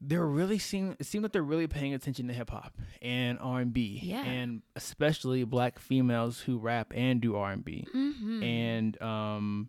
they're 0.00 0.26
really 0.26 0.58
seem 0.58 0.96
it 0.98 1.06
seems 1.06 1.22
like 1.22 1.32
they're 1.32 1.42
really 1.42 1.68
paying 1.68 1.94
attention 1.94 2.26
to 2.28 2.34
hip 2.34 2.50
hop 2.50 2.76
and 3.00 3.38
R 3.40 3.60
and 3.60 3.72
B, 3.72 4.00
Yeah. 4.02 4.24
and 4.24 4.62
especially 4.74 5.44
black 5.44 5.78
females 5.78 6.40
who 6.40 6.58
rap 6.58 6.92
and 6.96 7.20
do 7.20 7.36
R 7.36 7.52
and 7.52 7.64
B 7.64 7.86
Mm-hmm. 7.94 8.42
and 8.42 9.02
um 9.02 9.68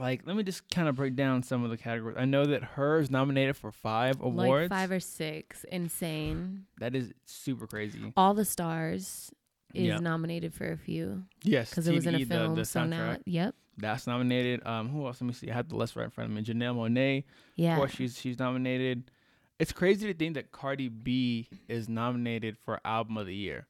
like 0.00 0.22
let 0.26 0.34
me 0.36 0.42
just 0.42 0.68
kind 0.70 0.88
of 0.88 0.94
break 0.96 1.14
down 1.14 1.42
some 1.42 1.62
of 1.62 1.70
the 1.70 1.76
categories 1.76 2.16
i 2.18 2.24
know 2.24 2.44
that 2.46 2.62
her 2.62 2.98
is 2.98 3.10
nominated 3.10 3.56
for 3.56 3.70
five 3.70 4.20
awards 4.20 4.70
like 4.70 4.78
five 4.80 4.90
or 4.90 5.00
six. 5.00 5.64
Insane. 5.64 6.64
that 6.78 6.94
is 6.96 7.12
super 7.26 7.66
crazy 7.66 8.00
All 8.16 8.34
the 8.34 8.44
Stars 8.44 9.30
is 9.74 9.84
Yeah. 9.86 9.98
nominated 9.98 10.52
for 10.54 10.72
a 10.72 10.76
few 10.76 11.24
yes 11.42 11.70
because 11.70 11.86
it 11.86 11.94
was 11.94 12.06
in 12.06 12.14
a 12.14 12.18
TDE, 12.18 12.28
the- 12.28 12.34
film. 12.34 12.54
the 12.56 12.64
so 12.64 12.84
now, 12.84 13.12
soundtrack. 13.12 13.22
yep. 13.26 13.54
that's 13.78 14.06
nominated 14.06 14.66
um 14.66 14.88
who 14.88 15.06
else 15.06 15.20
let 15.20 15.26
me 15.28 15.32
see 15.34 15.50
i 15.50 15.54
have 15.54 15.68
the 15.68 15.76
list 15.76 15.94
right 15.96 16.04
in 16.04 16.10
front 16.10 16.30
of 16.30 16.36
me 16.36 16.42
Janelle 16.42 16.74
Monáe 16.74 17.24
Yeah. 17.56 17.72
of 17.74 17.78
course 17.78 17.92
she's 17.94 18.18
she's 18.18 18.38
nominated 18.38 19.10
it's 19.60 19.72
crazy 19.72 20.06
to 20.06 20.14
think 20.18 20.34
that 20.34 20.50
cardi 20.52 20.88
b 20.88 21.48
is 21.68 21.88
nominated 21.88 22.56
for 22.58 22.80
album 22.84 23.16
of 23.18 23.26
the 23.26 23.34
year 23.34 23.66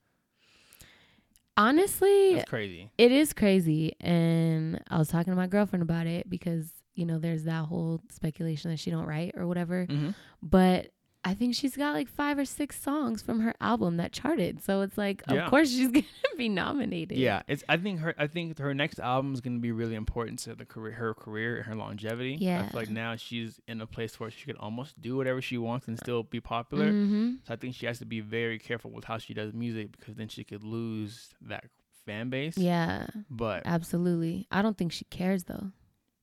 Honestly, 1.61 2.37
that's 2.37 2.49
crazy 2.49 2.90
it 2.96 3.12
is 3.12 3.33
crazy. 3.33 3.94
And 4.01 4.83
I 4.88 4.99
was 4.99 5.09
talking 5.09 5.33
to 5.33 5.37
my 5.37 5.46
girlfriend 5.46 5.83
about 5.83 6.07
it 6.07 6.29
because, 6.29 6.70
you 6.94 7.05
know, 7.05 7.18
there's 7.18 7.44
that 7.44 7.66
whole 7.66 8.01
speculation 8.11 8.70
that 8.70 8.79
she 8.79 8.90
don't 8.90 9.07
write 9.07 9.35
or 9.37 9.46
whatever. 9.46 9.87
mm-hmm. 9.87 10.11
But 10.42 10.92
I 11.22 11.35
think 11.35 11.54
she's 11.54 11.76
got 11.76 11.92
like 11.92 12.09
five 12.09 12.38
or 12.38 12.46
six 12.46 12.80
songs 12.80 13.20
from 13.20 13.40
her 13.40 13.54
album 13.61 13.98
that 13.98 14.11
charted. 14.12 14.62
So 14.64 14.80
it's 14.80 14.96
like, 14.96 15.22
Yeah. 15.28 15.44
of 15.44 15.50
course 15.50 15.68
she's 15.70 15.88
gonna 15.92 16.04
be 16.38 16.48
nominated. 16.48 17.18
yeah 17.18 17.42
it's 17.48 17.62
i 17.68 17.76
think 17.76 18.00
her 18.00 18.14
i 18.16 18.26
think 18.26 18.59
her 18.59 18.72
next 18.72 18.98
album 18.98 19.35
is 19.35 19.42
going 19.42 19.56
to 19.56 19.61
be 19.61 19.72
really 19.72 19.94
important 19.94 20.38
to 20.38 20.54
the 20.54 20.64
career 20.64 20.92
her 20.94 21.12
career 21.12 21.56
and 21.59 21.66
her 21.66 21.74
longevity 21.74 22.35
i 22.35 22.37
Yeah. 22.40 22.68
feel 22.68 22.80
like 22.80 22.88
now 22.88 23.16
she's 23.16 23.61
in 23.68 23.83
a 23.83 23.87
place 23.87 24.18
where 24.18 24.30
she 24.30 24.46
could 24.46 24.56
almost 24.56 24.98
do 25.02 25.16
whatever 25.18 25.42
she 25.42 25.59
wants 25.59 25.87
and 25.88 25.98
still 25.98 26.22
be 26.22 26.40
popular 26.40 26.87
Mm-hmm. 26.90 27.30
so 27.46 27.52
i 27.52 27.56
think 27.56 27.74
she 27.74 27.85
has 27.85 27.98
to 27.98 28.06
be 28.06 28.20
very 28.20 28.59
careful 28.59 28.90
with 28.90 29.04
how 29.04 29.18
she 29.18 29.35
does 29.35 29.52
music 29.52 29.92
because 29.98 30.14
then 30.14 30.28
she 30.28 30.42
could 30.44 30.64
lose 30.64 31.35
that 31.42 31.64
fan 32.06 32.30
base 32.30 32.56
Yeah, 32.56 33.06
but 33.28 33.62
absolutely. 33.66 34.46
I 34.50 34.62
don't 34.62 34.78
think 34.78 34.90
she 34.92 35.04
cares 35.04 35.44
though. 35.44 35.72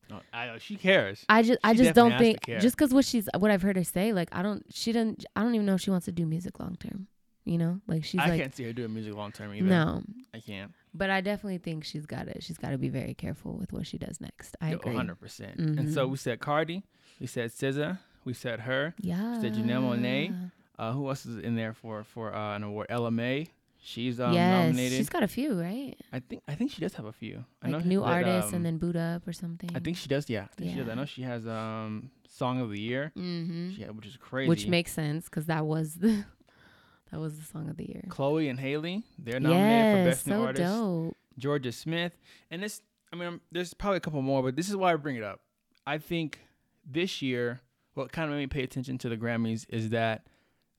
No, 0.09 0.21
I, 0.33 0.57
she 0.59 0.75
cares 0.75 1.25
I 1.29 1.43
just 1.43 1.59
I 1.63 1.73
just 1.73 1.93
don't 1.93 2.11
definitely 2.11 2.27
has 2.33 2.39
to 2.39 2.45
think 2.45 2.61
just 2.61 2.75
because 2.77 2.93
what 2.93 3.05
she's 3.05 3.27
what 3.37 3.51
I've 3.51 3.61
heard 3.61 3.75
her 3.75 3.83
say 3.83 4.13
like 4.13 4.29
I 4.31 4.41
don't 4.41 4.65
she 4.73 4.91
doesn't 4.91 5.25
I 5.35 5.43
don't 5.43 5.53
even 5.55 5.65
know 5.65 5.75
if 5.75 5.81
she 5.81 5.89
wants 5.91 6.05
to 6.05 6.11
do 6.11 6.25
music 6.25 6.59
long 6.59 6.75
term. 6.79 7.07
You 7.45 7.57
know, 7.57 7.79
like 7.87 8.03
she's 8.03 8.19
i 8.19 8.27
like 8.27 8.41
can't 8.41 8.53
see 8.53 8.65
her 8.65 8.73
doing 8.73 8.93
music 8.93 9.15
long 9.15 9.31
term 9.31 9.53
either 9.53 9.65
no, 9.65 10.03
i 10.33 10.39
can't 10.41 10.73
but 10.93 11.09
I 11.09 11.21
definitely 11.21 11.59
think 11.59 11.85
she's 11.85 12.05
got 12.05 12.27
it. 12.27 12.43
she's 12.43 12.57
got 12.57 12.71
to 12.71 12.77
be 12.77 12.89
very 12.89 13.13
careful 13.13 13.53
with 13.55 13.71
what 13.71 13.85
she 13.87 13.97
does 13.97 14.19
next. 14.19 14.57
I 14.59 14.71
Yo, 14.71 14.75
agree. 14.77 14.95
100% 14.95 15.57
and 15.79 15.89
so 15.93 16.05
Mhm. 16.07 16.11
we 16.11 16.17
said 16.17 16.39
cardi 16.41 16.83
we 17.21 17.27
said 17.27 17.49
SZA, 17.51 17.99
we 18.25 18.33
said 18.33 18.61
her 18.61 18.95
Yeah. 18.99 19.35
we 19.35 19.41
said 19.41 19.53
Janelle 19.53 19.83
Monáe. 19.83 20.51
uh, 20.77 20.91
who 20.91 21.07
else 21.07 21.25
is 21.25 21.37
in 21.41 21.55
there 21.55 21.71
for 21.73 22.03
for 22.03 22.33
uh, 22.35 22.55
an 22.57 22.63
award 22.63 22.87
Ella 22.89 23.11
Mai 23.11 23.47
she's 23.87 24.19
um, 24.19 24.33
yes, 24.33 24.65
nominated 24.65 24.97
she's 24.97 25.09
got 25.09 25.23
a 25.23 25.27
few, 25.27 25.59
right? 25.59 25.95
I 26.11 26.19
think 26.19 26.43
I 26.47 26.55
think 26.55 26.71
she 26.71 26.81
does 26.81 26.93
have 26.95 27.05
a 27.05 27.13
few. 27.13 27.45
I 27.61 27.69
Like 27.69 27.83
know 27.83 27.89
new 27.89 28.03
artists 28.03 28.49
um, 28.51 28.57
and 28.57 28.65
then 28.65 28.77
Boo'd 28.77 28.97
Up 28.97 29.27
or 29.27 29.33
something. 29.33 29.69
I 29.73 29.79
think 29.79 29.97
she 29.97 30.07
does. 30.07 30.29
Yeah, 30.29 30.43
I 30.43 30.55
think 30.55 30.71
she 30.71 30.77
does. 30.77 30.89
I 30.89 30.95
know 30.95 31.05
she 31.05 31.21
has 31.23 31.47
um 31.47 32.11
song 32.27 32.59
of 32.59 32.69
the 32.69 32.79
year, 32.79 33.11
mm-hmm. 33.17 33.71
she 33.71 33.83
which 33.83 34.05
is 34.05 34.17
crazy. 34.17 34.49
which 34.49 34.67
makes 34.67 34.91
sense 34.91 35.25
because 35.25 35.45
that 35.45 35.65
was 35.65 35.95
the 35.95 36.25
that 37.11 37.19
was 37.19 37.39
the 37.39 37.45
song 37.45 37.69
of 37.69 37.77
the 37.77 37.87
year. 37.87 38.03
Chloe 38.09 38.49
and 38.49 38.59
Halle. 38.59 39.03
They're 39.17 39.39
nominated 39.39 39.93
for 39.93 39.97
Yes, 39.97 40.15
best 40.15 40.27
new 40.27 40.33
so 40.33 40.41
artist. 40.45 40.63
dope. 40.63 41.17
Jorja 41.39 41.73
Smith, 41.73 42.17
and 42.51 42.61
this. 42.61 42.81
I 43.13 43.15
mean, 43.15 43.39
there's 43.53 43.73
probably 43.73 43.97
a 43.97 44.01
couple 44.01 44.21
more, 44.21 44.43
but 44.43 44.57
this 44.57 44.67
is 44.67 44.75
why 44.75 44.91
I 44.91 44.97
bring 44.97 45.15
it 45.15 45.23
up. 45.23 45.39
I 45.85 45.97
think 45.97 46.41
this 46.85 47.21
year, 47.21 47.61
what 47.93 48.11
kind 48.11 48.29
of 48.29 48.35
made 48.35 48.41
me 48.43 48.47
pay 48.47 48.63
attention 48.63 48.97
to 48.97 49.09
the 49.09 49.15
Grammys 49.15 49.65
is 49.69 49.91
that 49.91 50.27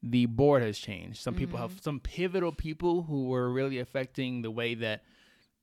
the 0.02 0.26
board 0.26 0.62
has 0.62 0.78
changed. 0.78 1.18
Some 1.20 1.34
people 1.34 1.58
Mm-hmm. 1.58 1.74
have 1.74 1.82
some 1.82 2.00
pivotal 2.00 2.52
people 2.52 3.02
who 3.02 3.24
were 3.26 3.50
really 3.52 3.78
affecting 3.78 4.42
the 4.42 4.50
way 4.50 4.74
that 4.76 5.02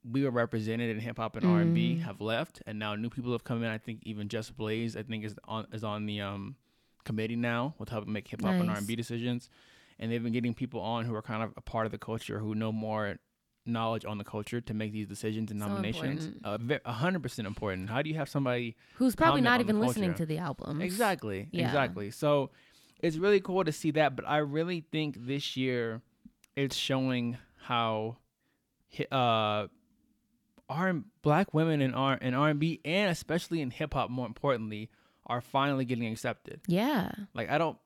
we 0.04 0.24
were 0.24 0.30
represented 0.32 0.90
in 0.90 1.00
hip 1.00 1.18
hop 1.18 1.36
and 1.36 1.46
R 1.46 1.62
and 1.62 1.74
B 1.74 1.96
Mhm. 1.96 2.02
have 2.04 2.22
left, 2.22 2.62
and 2.68 2.78
now 2.78 2.96
new 2.96 3.10
people 3.10 3.32
have 3.32 3.44
come 3.44 3.64
in. 3.64 3.70
I 3.72 3.78
think 3.80 4.02
even 4.04 4.28
Just 4.28 4.56
Blaze, 4.56 4.96
I 4.96 5.04
think 5.04 5.24
is 5.26 5.36
on 5.46 5.66
is 5.72 5.84
on 5.84 6.06
the 6.06 6.22
um 6.22 6.58
committee 7.06 7.36
now 7.36 7.76
with 7.80 7.90
helping 7.90 8.12
make 8.14 8.28
hip 8.28 8.42
hop 8.42 8.60
and 8.60 8.70
R 8.70 8.78
and 8.78 8.86
B 8.88 8.96
decisions, 8.96 9.50
and 10.00 10.12
they've 10.12 10.22
been 10.22 10.34
getting 10.34 10.54
people 10.54 10.80
on 10.82 11.06
who 11.06 11.16
are 11.16 11.22
kind 11.22 11.42
of 11.44 11.54
a 11.58 11.62
part 11.62 11.86
of 11.86 11.92
the 11.92 11.98
culture 11.98 12.40
who 12.40 12.54
know 12.54 12.72
more 12.72 13.18
knowledge 13.66 14.06
on 14.06 14.20
the 14.20 14.24
culture 14.24 14.62
to 14.62 14.74
make 14.76 14.92
these 14.92 15.08
decisions 15.08 15.50
and 15.50 15.60
So 15.60 15.68
nominations. 15.68 16.30
Uh, 16.44 16.58
A 16.86 16.92
hundred 16.92 17.24
percent 17.24 17.48
important. 17.48 17.90
How 17.90 18.04
do 18.04 18.10
you 18.10 18.16
have 18.16 18.30
somebody 18.30 18.76
Who's 18.96 19.16
probably 19.16 19.42
not 19.42 19.60
even 19.60 19.80
listening 19.80 20.14
to 20.16 20.26
the 20.28 20.38
album. 20.38 20.82
Exactly. 20.82 21.48
Yeah. 21.52 21.66
Exactly. 21.66 22.12
So 22.12 22.52
it's 23.06 23.18
really 23.18 23.40
cool 23.40 23.64
to 23.64 23.72
see 23.72 23.92
that, 23.92 24.16
but 24.16 24.26
I 24.28 24.38
really 24.38 24.82
think 24.92 25.16
this 25.26 25.56
year 25.56 26.02
it's 26.56 26.76
showing 26.76 27.38
how 27.58 28.18
uh 29.12 29.68
R 30.70 30.94
black 31.22 31.54
women 31.54 31.82
in 31.82 31.94
R 31.94 32.16
in 32.16 32.34
R 32.34 32.50
and 32.50 32.60
B 32.60 32.80
and 32.86 33.12
especially 33.12 33.62
in 33.62 33.70
hip 33.72 33.94
hop 33.94 34.10
more 34.10 34.26
importantly 34.26 34.90
are 35.28 35.42
finally 35.42 35.86
getting 35.86 36.12
accepted. 36.12 36.62
Yeah. 36.68 37.12
Like 37.34 37.50
I 37.50 37.58
don't 37.58 37.78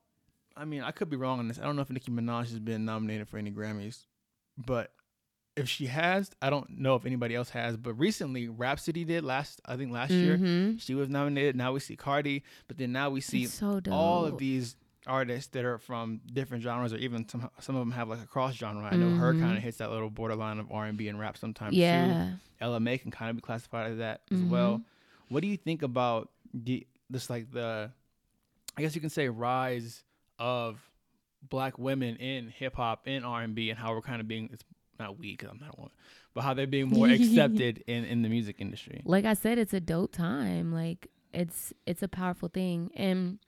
I 0.56 0.64
mean, 0.64 0.82
I 0.82 0.90
could 0.90 1.08
be 1.08 1.16
wrong 1.16 1.38
on 1.38 1.48
this. 1.48 1.58
I 1.58 1.62
don't 1.64 1.76
know 1.76 1.82
if 1.82 1.90
Nicki 1.90 2.10
Minaj 2.10 2.50
has 2.50 2.58
been 2.58 2.84
nominated 2.84 3.28
for 3.28 3.38
any 3.38 3.50
Grammys, 3.50 4.04
but 4.58 4.92
if 5.56 5.68
she 5.68 5.86
has, 5.86 6.30
I 6.42 6.50
don't 6.50 6.78
know 6.78 6.96
if 6.96 7.06
anybody 7.06 7.34
else 7.34 7.50
has. 7.50 7.76
But 7.76 7.94
recently, 7.94 8.48
Rapsody 8.48 9.04
did 9.04 9.24
last. 9.24 9.60
I 9.66 9.76
think 9.76 9.90
last 9.92 10.10
year 10.10 10.36
Mhm. 10.38 10.80
she 10.80 10.94
was 10.94 11.08
nominated. 11.08 11.56
Now 11.56 11.72
we 11.72 11.80
see 11.80 11.96
Cardi, 11.96 12.42
but 12.68 12.78
then 12.78 12.92
now 12.92 13.10
we 13.10 13.20
see 13.20 13.46
so 13.46 13.80
all 13.90 14.24
of 14.26 14.38
these 14.38 14.76
artists 15.06 15.48
that 15.52 15.64
are 15.64 15.78
from 15.78 16.20
different 16.32 16.62
genres, 16.62 16.92
or 16.92 16.96
even 16.98 17.28
some 17.28 17.48
some 17.60 17.74
of 17.76 17.80
them 17.80 17.92
have 17.92 18.08
like 18.08 18.22
a 18.22 18.26
cross 18.26 18.54
genre. 18.54 18.84
I 18.84 18.96
know 18.96 19.10
her 19.10 19.32
Mhm. 19.34 19.40
kind 19.40 19.56
of 19.56 19.62
hits 19.62 19.78
that 19.78 19.90
little 19.90 20.10
borderline 20.10 20.58
of 20.58 20.70
R 20.70 20.86
and 20.86 20.96
B 20.98 21.08
and 21.08 21.18
rap 21.18 21.36
sometimes 21.38 21.74
too. 21.74 21.80
Yeah. 21.80 22.34
Ella 22.60 22.78
Mai 22.80 22.98
can 22.98 23.10
kind 23.10 23.30
of 23.30 23.36
be 23.36 23.42
classified 23.42 23.90
as 23.92 23.98
that 23.98 24.22
as 24.30 24.42
well. 24.42 24.82
What 25.28 25.40
do 25.42 25.48
you 25.48 25.56
think 25.56 25.82
about 25.82 26.30
the 26.52 26.86
this 27.08 27.30
like 27.30 27.50
the 27.50 27.90
I 28.76 28.82
guess 28.82 28.94
you 28.94 29.00
can 29.00 29.10
say 29.10 29.28
rise 29.28 30.04
of 30.38 30.80
black 31.48 31.78
women 31.78 32.16
in 32.16 32.48
hip 32.48 32.76
hop 32.76 33.08
in 33.08 33.24
R 33.24 33.42
and 33.42 33.54
B 33.54 33.70
and 33.70 33.78
how 33.78 33.94
we're 33.94 34.02
kind 34.02 34.20
of 34.20 34.28
being 34.28 34.50
it's 34.52 34.64
not 34.98 35.18
we 35.18 35.30
because 35.32 35.48
I'm 35.50 35.58
not 35.58 35.74
a 35.74 35.76
woman, 35.80 35.92
but 36.34 36.42
how 36.42 36.52
they're 36.52 36.66
being 36.66 36.88
more 36.90 37.08
accepted 37.08 37.82
in 37.86 38.04
in 38.04 38.20
the 38.22 38.28
music 38.28 38.56
industry. 38.58 39.00
like 39.06 39.24
I 39.24 39.32
said, 39.32 39.56
it's 39.58 39.72
a 39.72 39.80
dope 39.80 40.12
time. 40.12 40.72
Like 40.74 41.08
it's 41.32 41.72
it's 41.86 42.02
a 42.02 42.08
powerful 42.08 42.48
thing, 42.50 42.90
and 42.94 43.38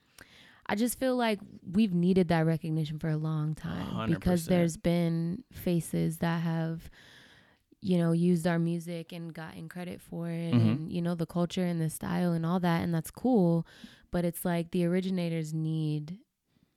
I 0.73 0.75
just 0.75 0.99
feel 0.99 1.17
like 1.17 1.39
we've 1.71 1.93
needed 1.93 2.29
that 2.29 2.47
recognition 2.47 2.99
for 2.99 3.11
a 3.11 3.17
long 3.19 3.55
time 3.55 4.07
because 4.07 4.47
100%. 4.47 4.49
there's 4.49 4.77
been 4.79 5.45
faces 5.53 6.17
that 6.19 6.41
have, 6.41 6.89
you 7.83 7.99
know, 7.99 8.13
used 8.13 8.47
our 8.47 8.59
music 8.59 9.13
and 9.13 9.35
gotten 9.35 9.69
credit 9.69 10.01
for 10.01 10.31
it, 10.31 10.55
Mhm. 10.55 10.61
and 10.63 10.93
you 10.93 11.03
know 11.03 11.15
the 11.15 11.27
culture 11.27 11.65
and 11.67 11.79
the 11.79 11.91
style 11.91 12.33
and 12.33 12.47
all 12.47 12.59
that, 12.61 12.81
and 12.83 12.95
that's 12.95 13.11
cool. 13.11 13.67
But 14.11 14.25
it's 14.25 14.47
like 14.47 14.71
the 14.71 14.87
originators 14.87 15.53
need, 15.53 16.19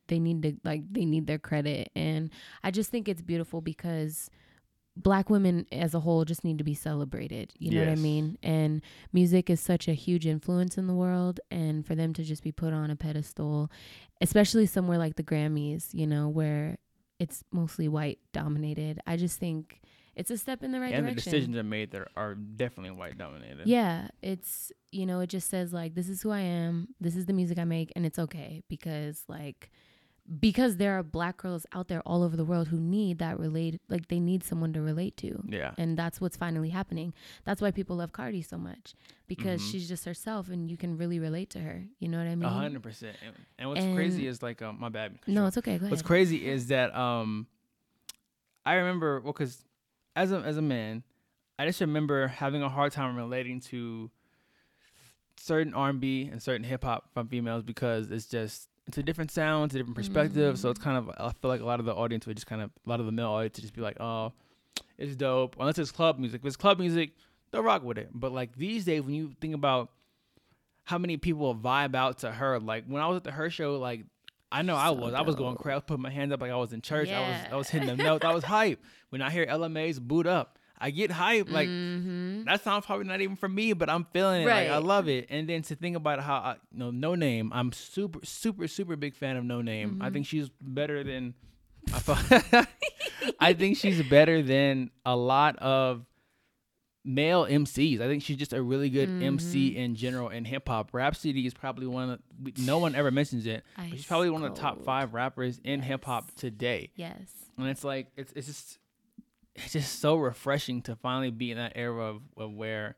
they 0.08 0.20
need 0.20 0.42
to 0.42 0.58
like 0.66 0.84
they 0.92 1.06
need 1.06 1.26
their 1.26 1.40
credit, 1.40 1.90
and 1.96 2.30
I 2.64 2.72
just 2.72 2.90
think 2.92 3.08
it's 3.08 3.22
beautiful 3.22 3.62
because 3.62 4.30
black 4.98 5.30
women 5.30 5.66
as 5.72 5.94
a 5.94 6.00
whole 6.00 6.24
just 6.26 6.44
need 6.44 6.58
to 6.58 6.64
be 6.64 6.74
celebrated. 6.74 7.54
You 7.58 7.72
know 7.72 7.82
what 7.82 7.90
I 7.90 7.96
mean? 7.96 8.38
And 8.42 8.82
music 9.12 9.50
is 9.50 9.60
such 9.60 9.88
a 9.88 9.94
huge 9.94 10.26
influence 10.26 10.78
in 10.78 10.88
the 10.88 10.94
world 10.94 11.40
and 11.52 11.86
for 11.86 11.96
them 11.96 12.14
to 12.14 12.24
just 12.24 12.44
be 12.44 12.52
put 12.52 12.74
on 12.74 12.90
a 12.90 12.96
pedestal, 12.96 13.70
especially 14.22 14.66
somewhere 14.66 14.98
like 14.98 15.16
the 15.16 15.24
Grammys, 15.24 15.94
you 15.94 16.08
know, 16.08 16.30
where 16.30 16.78
it's 17.20 17.44
mostly 17.52 17.88
white 17.88 18.20
dominated. 18.32 19.00
I 19.06 19.18
just 19.18 19.40
think 19.40 19.82
it's 20.16 20.32
a 20.32 20.38
step 20.38 20.64
in 20.64 20.72
the 20.72 20.80
right 20.80 20.92
direction. 20.92 21.08
and 21.08 21.18
the 21.18 21.22
decisions 21.22 21.58
are 21.58 21.64
made 21.64 21.92
that 21.92 22.08
are 22.16 22.36
definitely 22.36 22.92
white 22.92 23.18
dominated. 23.18 23.68
Yeah, 23.68 24.08
it's 24.22 24.72
you 24.92 25.06
know, 25.06 25.20
it 25.20 25.28
just 25.28 25.50
says 25.50 25.74
like 25.74 25.96
this 25.96 26.08
is 26.08 26.22
who 26.22 26.32
I 26.32 26.40
am, 26.40 26.90
this 27.02 27.18
is 27.18 27.26
the 27.26 27.34
music 27.34 27.60
I 27.60 27.66
make 27.66 27.92
and 27.98 28.06
it's 28.06 28.20
okay 28.20 28.64
because 28.70 29.24
like 29.28 29.72
because 30.40 30.78
there 30.78 30.98
are 30.98 31.04
black 31.04 31.38
girls 31.38 31.68
out 31.74 31.88
there 31.88 32.02
all 32.02 32.24
over 32.24 32.36
the 32.36 32.44
world 32.46 32.68
who 32.70 32.80
need 32.80 33.20
that 33.20 33.40
relate 33.40 33.80
like 33.90 34.08
they 34.08 34.20
need 34.20 34.44
someone 34.44 34.74
to 34.74 34.82
relate 34.82 35.16
to. 35.18 35.44
Yeah. 35.48 35.72
And 35.78 35.96
that's 35.96 36.20
what's 36.20 36.36
finally 36.36 36.70
happening. 36.70 37.14
That's 37.44 37.62
why 37.62 37.70
people 37.72 37.98
love 37.98 38.12
Cardi 38.12 38.42
so 38.42 38.58
much 38.58 38.96
because 39.28 39.62
Mhm. 39.62 39.72
she's 39.72 39.88
just 39.88 40.04
herself 40.06 40.50
and 40.50 40.70
you 40.70 40.78
can 40.78 40.98
really 40.98 41.20
relate 41.20 41.52
to 41.52 41.60
her. 41.60 41.84
You 42.00 42.08
know 42.08 42.18
what 42.18 42.28
i 42.28 42.34
mean? 42.36 42.50
hundred 42.50 42.82
percent. 42.82 43.18
And- 43.24 43.36
And 43.60 43.70
what's 43.70 43.82
And- 43.84 43.96
crazy 43.96 44.26
is 44.26 44.42
like, 44.42 44.62
um, 44.64 44.80
my 44.80 44.90
bad. 44.90 45.20
No, 45.28 45.42
Sure. 45.42 45.48
it's 45.50 45.58
okay. 45.60 45.78
Go 45.78 45.88
What's 45.90 46.02
crazy 46.02 46.48
is 46.48 46.68
that 46.68 46.96
um, 46.96 47.46
I 48.66 48.76
remember 48.76 49.22
well, 49.22 49.34
cause 49.34 49.64
as 50.16 50.32
a 50.32 50.38
as 50.40 50.58
a 50.58 50.62
man, 50.64 51.04
I 51.60 51.68
just 51.68 51.82
remember 51.82 52.28
having 52.30 52.64
a 52.64 52.70
hard 52.70 52.92
time 52.94 53.16
relating 53.16 53.60
to 53.62 54.10
certain 55.38 55.74
R 55.76 55.90
and 55.90 56.00
B 56.00 56.24
and 56.32 56.42
certain 56.42 56.64
hip 56.64 56.84
hop 56.84 57.14
from 57.14 57.28
females 57.28 57.62
because 57.64 58.10
it's 58.10 58.26
just 58.26 58.70
it's 58.88 58.98
a 58.98 59.04
different 59.04 59.32
sound, 59.32 59.66
it's 59.66 59.76
a 59.76 59.78
different 59.80 59.96
perspective. 59.96 60.60
So 60.60 60.70
it's 60.70 60.80
mm. 60.80 60.84
kind 60.84 60.98
of 60.98 61.10
I 61.18 61.32
feel 61.42 61.50
like 61.50 61.62
a 61.62 61.66
lot 61.66 61.80
of 61.80 61.86
the 61.86 61.94
audience 61.94 62.26
would 62.28 62.38
just 62.38 62.48
kind 62.48 62.62
of 62.62 62.72
a 62.86 62.90
lot 62.90 63.00
of 63.00 63.06
the 63.06 63.12
male 63.12 63.30
audience 63.30 63.58
would 63.58 63.64
just 63.64 63.74
be 63.74 63.82
like, 63.82 64.00
oh, 64.00 64.34
it's 64.98 65.16
dope. 65.16 65.56
Unless 65.60 65.80
it's 65.80 65.92
club 65.92 66.20
music. 66.20 66.42
If 66.42 66.48
it's 66.48 66.56
club 66.56 66.80
music, 66.80 67.12
they'll 67.52 67.64
rock 67.64 67.84
with 67.84 67.98
it. 67.98 68.10
But 68.14 68.32
like 68.32 68.56
these 68.56 68.86
days, 68.86 69.02
when 69.02 69.14
you 69.14 69.36
think 69.42 69.56
about 69.56 69.90
how 70.84 70.98
many 70.98 71.18
people 71.18 71.56
vibe 71.56 71.96
out 71.96 72.20
to 72.20 72.32
her, 72.32 72.60
like 72.60 72.86
when 72.86 73.02
I 73.02 73.08
was 73.08 73.18
at 73.18 73.24
the 73.24 73.32
her 73.32 73.50
show, 73.50 73.78
like 73.78 74.06
I 74.52 74.62
know 74.62 74.76
I 74.76 74.88
So 74.88 74.94
was. 74.94 75.14
I 75.14 75.22
was 75.22 75.36
going 75.36 75.56
dope. 75.56 75.64
crazy. 75.64 75.74
I 75.74 75.76
was 75.78 75.84
putting 75.86 76.04
my 76.04 76.12
hands 76.12 76.32
up 76.32 76.42
like 76.42 76.52
I 76.52 76.56
was 76.56 76.72
in 76.72 76.82
church. 76.82 77.10
I 77.10 77.20
was 77.20 77.54
I 77.54 77.56
was 77.56 77.70
hitting 77.70 77.88
the 77.88 77.96
notes. 77.96 78.24
I 78.24 78.34
was 78.34 78.44
hype. 78.44 78.82
When 79.10 79.22
I 79.22 79.30
hear 79.30 79.46
LMA's 79.46 80.00
Boo'd 80.00 80.28
Up, 80.28 80.60
I 80.86 80.92
get 80.92 81.10
hype. 81.10 81.50
Like 81.50 81.68
Mhm. 81.68 82.46
that 82.46 82.64
sounds 82.64 82.86
probably 82.86 83.06
not 83.08 83.22
even 83.22 83.36
for 83.36 83.50
me, 83.50 83.74
but 83.74 83.90
I'm 83.90 84.06
feeling 84.14 84.44
it. 84.44 84.46
Like 84.48 84.70
I 84.70 84.78
love 84.78 85.08
it. 85.10 85.26
And 85.30 85.50
then 85.50 85.62
to 85.64 85.76
think 85.76 85.96
about 85.96 86.20
how 86.20 86.36
I, 86.36 86.56
you 86.72 86.80
know 86.80 86.92
Noname, 86.92 87.50
I'm 87.52 87.72
super 87.72 88.20
super 88.24 88.68
super 88.68 88.96
big 88.96 89.16
fan 89.16 89.36
of 89.38 89.44
Noname. 89.44 89.86
Mm-hmm. 89.94 90.02
I 90.04 90.10
think 90.12 90.28
she's 90.28 90.50
better 90.62 91.04
than 91.04 91.34
I 91.94 92.00
thought. 92.00 92.68
I 93.40 93.54
think 93.54 93.78
she's 93.78 94.02
better 94.04 94.44
than 94.44 94.92
a 95.06 95.16
lot 95.16 95.58
of 95.58 96.06
male 97.04 97.46
MCs. 97.46 98.02
I 98.02 98.08
think 98.08 98.24
she's 98.24 98.38
just 98.38 98.54
a 98.54 98.62
really 98.62 98.90
good 98.90 99.10
Mm-hmm. 99.10 99.24
MC 99.24 99.76
in 99.78 99.96
general 99.96 100.30
in 100.30 100.46
hip 100.46 100.68
hop. 100.68 100.90
Rapsody 100.94 101.46
is 101.46 101.54
probably 101.54 101.88
one 101.88 102.10
of 102.12 102.20
the, 102.42 102.54
no 102.64 102.80
one 102.80 102.96
ever 102.96 103.12
mentions 103.12 103.46
it. 103.46 103.64
But 103.76 103.90
she's 103.90 104.06
probably 104.06 104.30
one 104.30 104.44
of 104.44 104.54
the 104.56 104.60
top 104.62 104.84
five 104.84 105.14
rappers 105.14 105.60
in 105.64 105.82
hip 105.82 106.06
hop 106.06 106.34
today. 106.36 106.92
Yes. 106.96 107.18
And 107.58 107.68
it's 107.68 107.84
like 107.84 108.08
it's 108.18 108.34
it's 108.36 108.48
just 108.48 108.80
it's 109.56 109.74
just 109.74 110.00
so 110.00 110.16
refreshing 110.16 110.82
to 110.84 110.96
finally 110.96 111.32
be 111.32 111.52
in 111.52 111.58
that 111.58 111.74
era 111.76 112.06
of, 112.06 112.22
of 112.38 112.54
where 112.54 112.96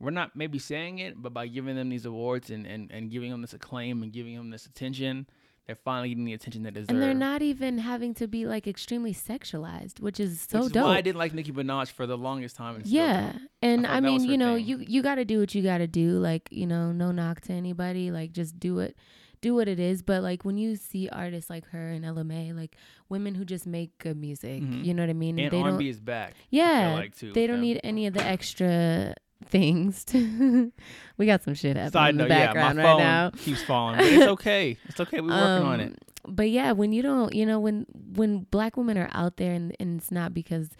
we're 0.00 0.10
not 0.10 0.36
maybe 0.36 0.58
saying 0.58 0.98
it, 1.00 1.20
but 1.20 1.34
by 1.34 1.46
giving 1.48 1.74
them 1.76 1.88
these 1.88 2.04
awards 2.06 2.50
and, 2.50 2.66
and, 2.66 2.90
and 2.92 3.10
giving 3.10 3.30
them 3.30 3.40
this 3.42 3.52
acclaim 3.52 4.02
and 4.02 4.12
giving 4.12 4.36
them 4.36 4.50
this 4.50 4.64
attention, 4.64 5.26
they're 5.66 5.74
finally 5.74 6.08
getting 6.10 6.24
the 6.24 6.32
attention 6.34 6.62
they 6.62 6.70
deserve. 6.70 6.90
And 6.90 7.02
they're 7.02 7.12
not 7.14 7.42
even 7.42 7.78
having 7.78 8.14
to 8.14 8.28
be 8.28 8.46
like 8.46 8.66
extremely 8.68 9.12
sexualized, 9.12 10.00
which 10.00 10.20
is 10.20 10.40
so 10.48 10.58
Which 10.60 10.66
is 10.66 10.72
dope. 10.72 10.84
why 10.84 10.96
I 10.98 11.00
didn't 11.00 11.18
like 11.18 11.34
Nicki 11.34 11.52
Minaj 11.52 11.90
for 11.90 12.06
the 12.06 12.16
longest 12.16 12.54
time. 12.56 12.76
and 12.76 12.86
Yeah. 12.86 13.32
And 13.60 13.84
thought 13.84 13.94
I, 13.94 14.00
mean, 14.00 14.24
you 14.24 14.38
know, 14.38 14.54
thing. 14.54 14.66
you 14.66 14.78
you 14.78 15.02
got 15.02 15.16
to 15.16 15.24
do 15.24 15.40
what 15.40 15.54
you 15.54 15.62
got 15.62 15.78
to 15.78 15.86
do. 15.88 16.12
Like, 16.18 16.48
you 16.52 16.66
know, 16.66 16.92
no 16.92 17.10
knock 17.10 17.40
to 17.42 17.52
anybody. 17.52 18.10
Like, 18.10 18.32
just 18.32 18.58
do 18.58 18.78
it, 18.78 18.96
do 19.40 19.54
what 19.54 19.68
it 19.68 19.78
is. 19.80 20.02
But 20.02 20.22
like 20.22 20.44
when 20.44 20.58
you 20.58 20.76
see 20.76 21.08
artists 21.08 21.48
like 21.50 21.66
her 21.70 21.88
and 21.90 22.04
Ella 22.04 22.24
Mai, 22.24 22.52
like 22.52 22.76
women 23.08 23.34
who 23.34 23.44
just 23.44 23.66
make 23.66 23.96
good 23.98 24.16
music, 24.16 24.62
Mhm. 24.62 24.84
you 24.84 24.94
know 24.94 25.02
what 25.02 25.10
I 25.10 25.14
mean? 25.14 25.38
And 25.38 25.50
they 25.50 25.60
R&B 25.60 25.84
don't. 25.84 25.86
is 25.90 26.00
back. 26.00 26.34
Yeah. 26.50 26.94
like, 26.94 27.16
too, 27.16 27.32
they 27.32 27.46
don't 27.46 27.60
need 27.60 27.80
any 27.84 28.06
of 28.06 28.14
the 28.14 28.24
extra 28.24 29.14
things. 29.46 30.04
To 30.06 30.72
we 31.16 31.26
got 31.26 31.42
some 31.42 31.54
shit 31.54 31.76
happening 31.76 31.92
Side 31.92 32.10
in 32.10 32.16
the 32.18 32.24
note, 32.24 32.30
yeah, 32.30 32.38
my 32.38 32.44
background 32.46 32.76
phone 32.78 32.84
right 32.84 32.98
now. 32.98 33.30
keeps 33.30 33.62
falling, 33.62 33.96
but 33.98 34.06
it's 34.06 34.26
okay. 34.26 34.76
It's 34.88 35.00
okay. 35.00 35.20
We're 35.20 35.28
working 35.28 35.66
on 35.66 35.80
it. 35.80 35.86
Um, 36.24 36.34
But 36.34 36.50
yeah, 36.50 36.72
when 36.72 36.92
you 36.92 37.02
don't, 37.02 37.32
you 37.34 37.46
know, 37.46 37.60
when 37.60 37.86
when 38.14 38.40
black 38.50 38.76
women 38.76 38.98
are 38.98 39.08
out 39.12 39.36
there 39.36 39.52
and, 39.54 39.74
and 39.80 39.98
it's 40.00 40.10
not 40.10 40.34
because 40.34 40.70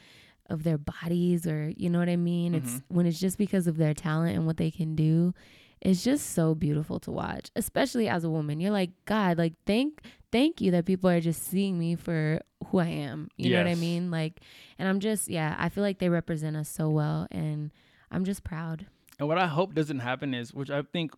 of 0.51 0.63
their 0.65 0.79
bodies 0.79 1.47
or 1.47 1.73
you 1.77 1.89
know 1.89 1.99
what 1.99 2.09
I 2.09 2.17
mean, 2.17 2.55
it's 2.55 2.73
Mhm. 2.73 2.83
when 2.89 3.07
it's 3.07 3.21
just 3.21 3.39
because 3.39 3.67
of 3.67 3.77
their 3.77 3.95
talent 3.95 4.35
and 4.37 4.45
what 4.47 4.57
they 4.57 4.71
can 4.71 4.95
do. 4.95 5.33
It's 5.81 6.03
just 6.03 6.31
so 6.31 6.55
beautiful 6.55 6.99
to 7.01 7.11
watch, 7.11 7.51
especially 7.55 8.09
as 8.09 8.25
a 8.25 8.31
woman. 8.31 8.61
You're 8.61 8.73
like, 8.73 8.91
God, 9.05 9.39
like 9.39 9.55
thank 9.67 10.03
thank 10.33 10.61
you 10.61 10.71
that 10.73 10.85
people 10.85 11.09
are 11.09 11.21
just 11.21 11.45
seeing 11.45 11.79
me 11.79 11.95
for 11.95 12.41
who 12.67 12.79
I 12.79 12.87
am. 12.87 13.29
You 13.37 13.51
know 13.51 13.63
what 13.63 13.71
I 13.71 13.77
mean? 13.77 14.11
Like, 14.11 14.41
and 14.79 14.89
I'm 14.89 15.01
just 15.01 15.29
yeah, 15.29 15.55
I 15.59 15.69
feel 15.69 15.85
like 15.85 15.99
they 15.99 16.09
represent 16.09 16.57
us 16.57 16.69
so 16.69 16.89
well, 16.89 17.27
and 17.31 17.71
I'm 18.11 18.25
just 18.25 18.45
proud. 18.45 18.87
And 19.19 19.29
what 19.29 19.39
I 19.39 19.47
hope 19.47 19.75
doesn't 19.75 20.01
happen 20.01 20.35
is, 20.35 20.55
which 20.55 20.71
I 20.71 20.83
think, 20.83 21.13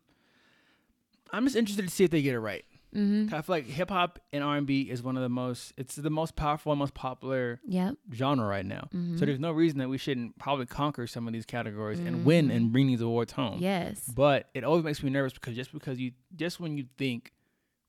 I'm 1.33 1.45
just 1.45 1.57
interested 1.57 1.85
to 1.85 1.91
see 1.91 2.05
if 2.05 2.11
they 2.11 2.23
get 2.23 2.35
it 2.35 2.41
right. 2.41 2.65
Mm-hmm. 2.95 3.33
I 3.35 3.43
feel 3.43 3.55
like 3.55 3.67
hip 3.67 3.91
hop 3.91 4.19
and 4.33 4.43
R 4.43 4.57
and 4.57 4.67
B 4.67 4.83
is 4.83 5.03
one 5.03 5.17
of 5.17 5.23
the 5.23 5.29
most. 5.29 5.73
It's 5.77 5.95
the 5.95 6.11
most 6.11 6.35
powerful, 6.37 6.73
and 6.73 6.79
most 6.79 6.95
popular 6.95 7.61
Yep. 7.67 7.95
genre 8.13 8.47
right 8.47 8.67
now. 8.67 8.89
Mhm. 8.93 9.19
So 9.19 9.25
there's 9.27 9.39
no 9.39 9.53
reason 9.53 9.79
that 9.79 9.89
we 9.89 9.97
shouldn't 9.99 10.39
probably 10.39 10.67
conquer 10.67 11.07
some 11.07 11.27
of 11.27 11.33
these 11.33 11.47
categories 11.47 12.01
and 12.01 12.25
win 12.25 12.51
and 12.51 12.73
bring 12.73 12.89
these 12.89 13.01
awards 13.01 13.33
home. 13.33 13.61
Yes. 13.61 14.09
But 14.09 14.49
it 14.55 14.65
always 14.65 14.83
makes 14.85 15.03
me 15.03 15.11
nervous 15.11 15.33
because 15.35 15.55
just 15.55 15.73
because 15.73 16.01
you, 16.01 16.13
just 16.35 16.59
when 16.59 16.77
you 16.77 16.87
think 16.99 17.33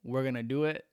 we're 0.04 0.24
gonna 0.24 0.44
do 0.44 0.66
it, 0.66 0.86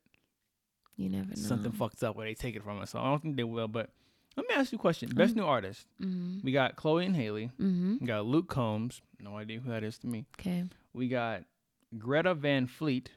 You 0.96 1.08
never 1.10 1.28
know. 1.28 1.34
something 1.36 1.72
fucks 1.72 2.02
up 2.02 2.16
where 2.16 2.26
they 2.26 2.34
take 2.34 2.56
it 2.56 2.62
from 2.62 2.80
us. 2.80 2.90
So 2.90 2.98
I 2.98 3.04
don't 3.04 3.22
think 3.22 3.36
they 3.36 3.44
will. 3.44 3.68
But 3.68 3.90
let 4.36 4.48
me 4.48 4.54
ask 4.54 4.72
you 4.72 4.78
a 4.78 4.80
question: 4.80 5.10
Best 5.14 5.36
new 5.36 5.44
artist. 5.44 5.86
Mm-hmm. 6.00 6.40
We 6.44 6.52
got 6.52 6.76
Chloe 6.76 7.04
and 7.06 7.14
Halle. 7.14 7.50
Mm-hmm. 7.60 7.96
We 8.00 8.06
got 8.06 8.24
Luke 8.26 8.48
Combs. 8.48 9.00
No 9.20 9.36
idea 9.36 9.60
who 9.60 9.68
that 9.70 9.84
is 9.84 9.98
to 9.98 10.06
me. 10.06 10.24
Okay. 10.38 10.64
We 10.94 11.08
got 11.08 11.42
Greta 11.98 12.34
Van 12.34 12.66
Fleet. 12.66 13.10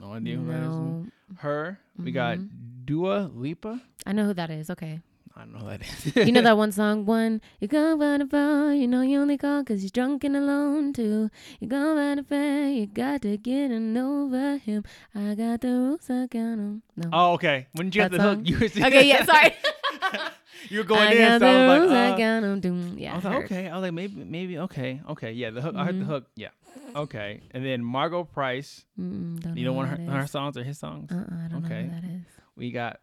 No 0.00 0.12
idea 0.12 0.36
who 0.36 0.46
that 0.46 0.62
is. 0.62 0.68
No. 0.76 1.06
Her. 1.38 1.78
We 1.98 2.12
got 2.12 2.38
Mhm. 2.38 2.48
Dua 2.84 3.30
Lipa. 3.34 3.80
I 4.06 4.12
know 4.12 4.26
who 4.26 4.34
that 4.34 4.50
is. 4.50 4.68
Okay. 4.70 5.00
I 5.36 5.40
don't 5.40 5.52
know 5.52 5.58
who 5.60 5.70
that 5.70 5.80
is. 5.82 6.14
You 6.26 6.30
know 6.32 6.42
that 6.48 6.56
one 6.56 6.70
song, 6.70 7.06
one, 7.06 7.40
you 7.58 7.66
go 7.66 7.96
by 7.96 8.18
the 8.18 8.24
bar, 8.24 8.72
you 8.72 8.86
know 8.86 9.00
you 9.02 9.18
only 9.20 9.36
call 9.36 9.62
because 9.64 9.82
you're 9.82 9.90
drunk 9.90 10.22
and 10.22 10.36
alone 10.36 10.92
too. 10.92 11.28
You 11.58 11.66
go 11.66 11.94
by 11.96 12.14
the 12.14 12.22
fair, 12.22 12.68
you 12.70 12.86
got 12.86 13.22
to 13.22 13.36
get 13.36 13.72
in 13.72 13.96
over 13.96 14.58
him. 14.58 14.84
I 15.14 15.34
got 15.34 15.62
the 15.62 15.68
rules, 15.74 16.08
I 16.08 16.26
got 16.26 16.38
'em. 16.62 16.82
No. 16.96 17.08
Oh, 17.12 17.32
okay. 17.32 17.66
When 17.72 17.86
did 17.90 17.96
you 17.96 18.02
That 18.02 18.12
the 18.12 18.22
hook, 18.22 18.36
song? 18.36 18.46
you 18.46 18.58
were 18.60 18.66
Okay, 18.86 19.08
yeah, 19.08 19.24
sorry. 19.32 19.54
you 20.70 20.78
were 20.78 20.84
going 20.84 21.08
I 21.08 21.12
in, 21.12 21.40
so 21.40 21.46
I 21.46 21.78
was 21.78 21.90
like, 21.90 21.98
I 21.98 22.10
uh, 22.38 22.40
got. 22.40 22.60
Doom. 22.60 22.96
Yeah. 22.98 23.12
I 23.12 23.16
was 23.16 23.24
like, 23.24 23.34
her. 23.38 23.44
okay. 23.44 23.68
I 23.68 23.74
was 23.74 23.82
like, 23.82 23.92
maybe, 23.92 24.24
maybe, 24.24 24.58
okay, 24.58 25.00
okay. 25.10 25.32
Yeah, 25.32 25.50
the 25.50 25.60
hook. 25.60 25.74
I 25.76 25.84
heard 25.84 25.98
the 26.00 26.04
Mhm. 26.04 26.08
hook. 26.08 26.26
Yeah. 26.36 26.48
Okay. 26.96 27.40
And 27.52 27.64
then 27.64 27.84
Margo 27.84 28.24
Price. 28.24 28.84
Mm-mm, 29.00 29.40
don't 29.40 29.56
You 29.56 29.64
know 29.64 29.70
don't 29.70 29.76
want 29.76 30.00
her, 30.08 30.20
her 30.20 30.26
songs 30.26 30.56
or 30.56 30.62
his 30.64 30.78
songs? 30.78 31.10
Uh-uh, 31.12 31.18
I 31.44 31.48
don't 31.48 31.64
Okay. 31.64 31.82
know 31.84 31.88
who 31.94 32.00
that 32.00 32.04
is. 32.04 32.22
We 32.56 32.70
got 32.70 33.00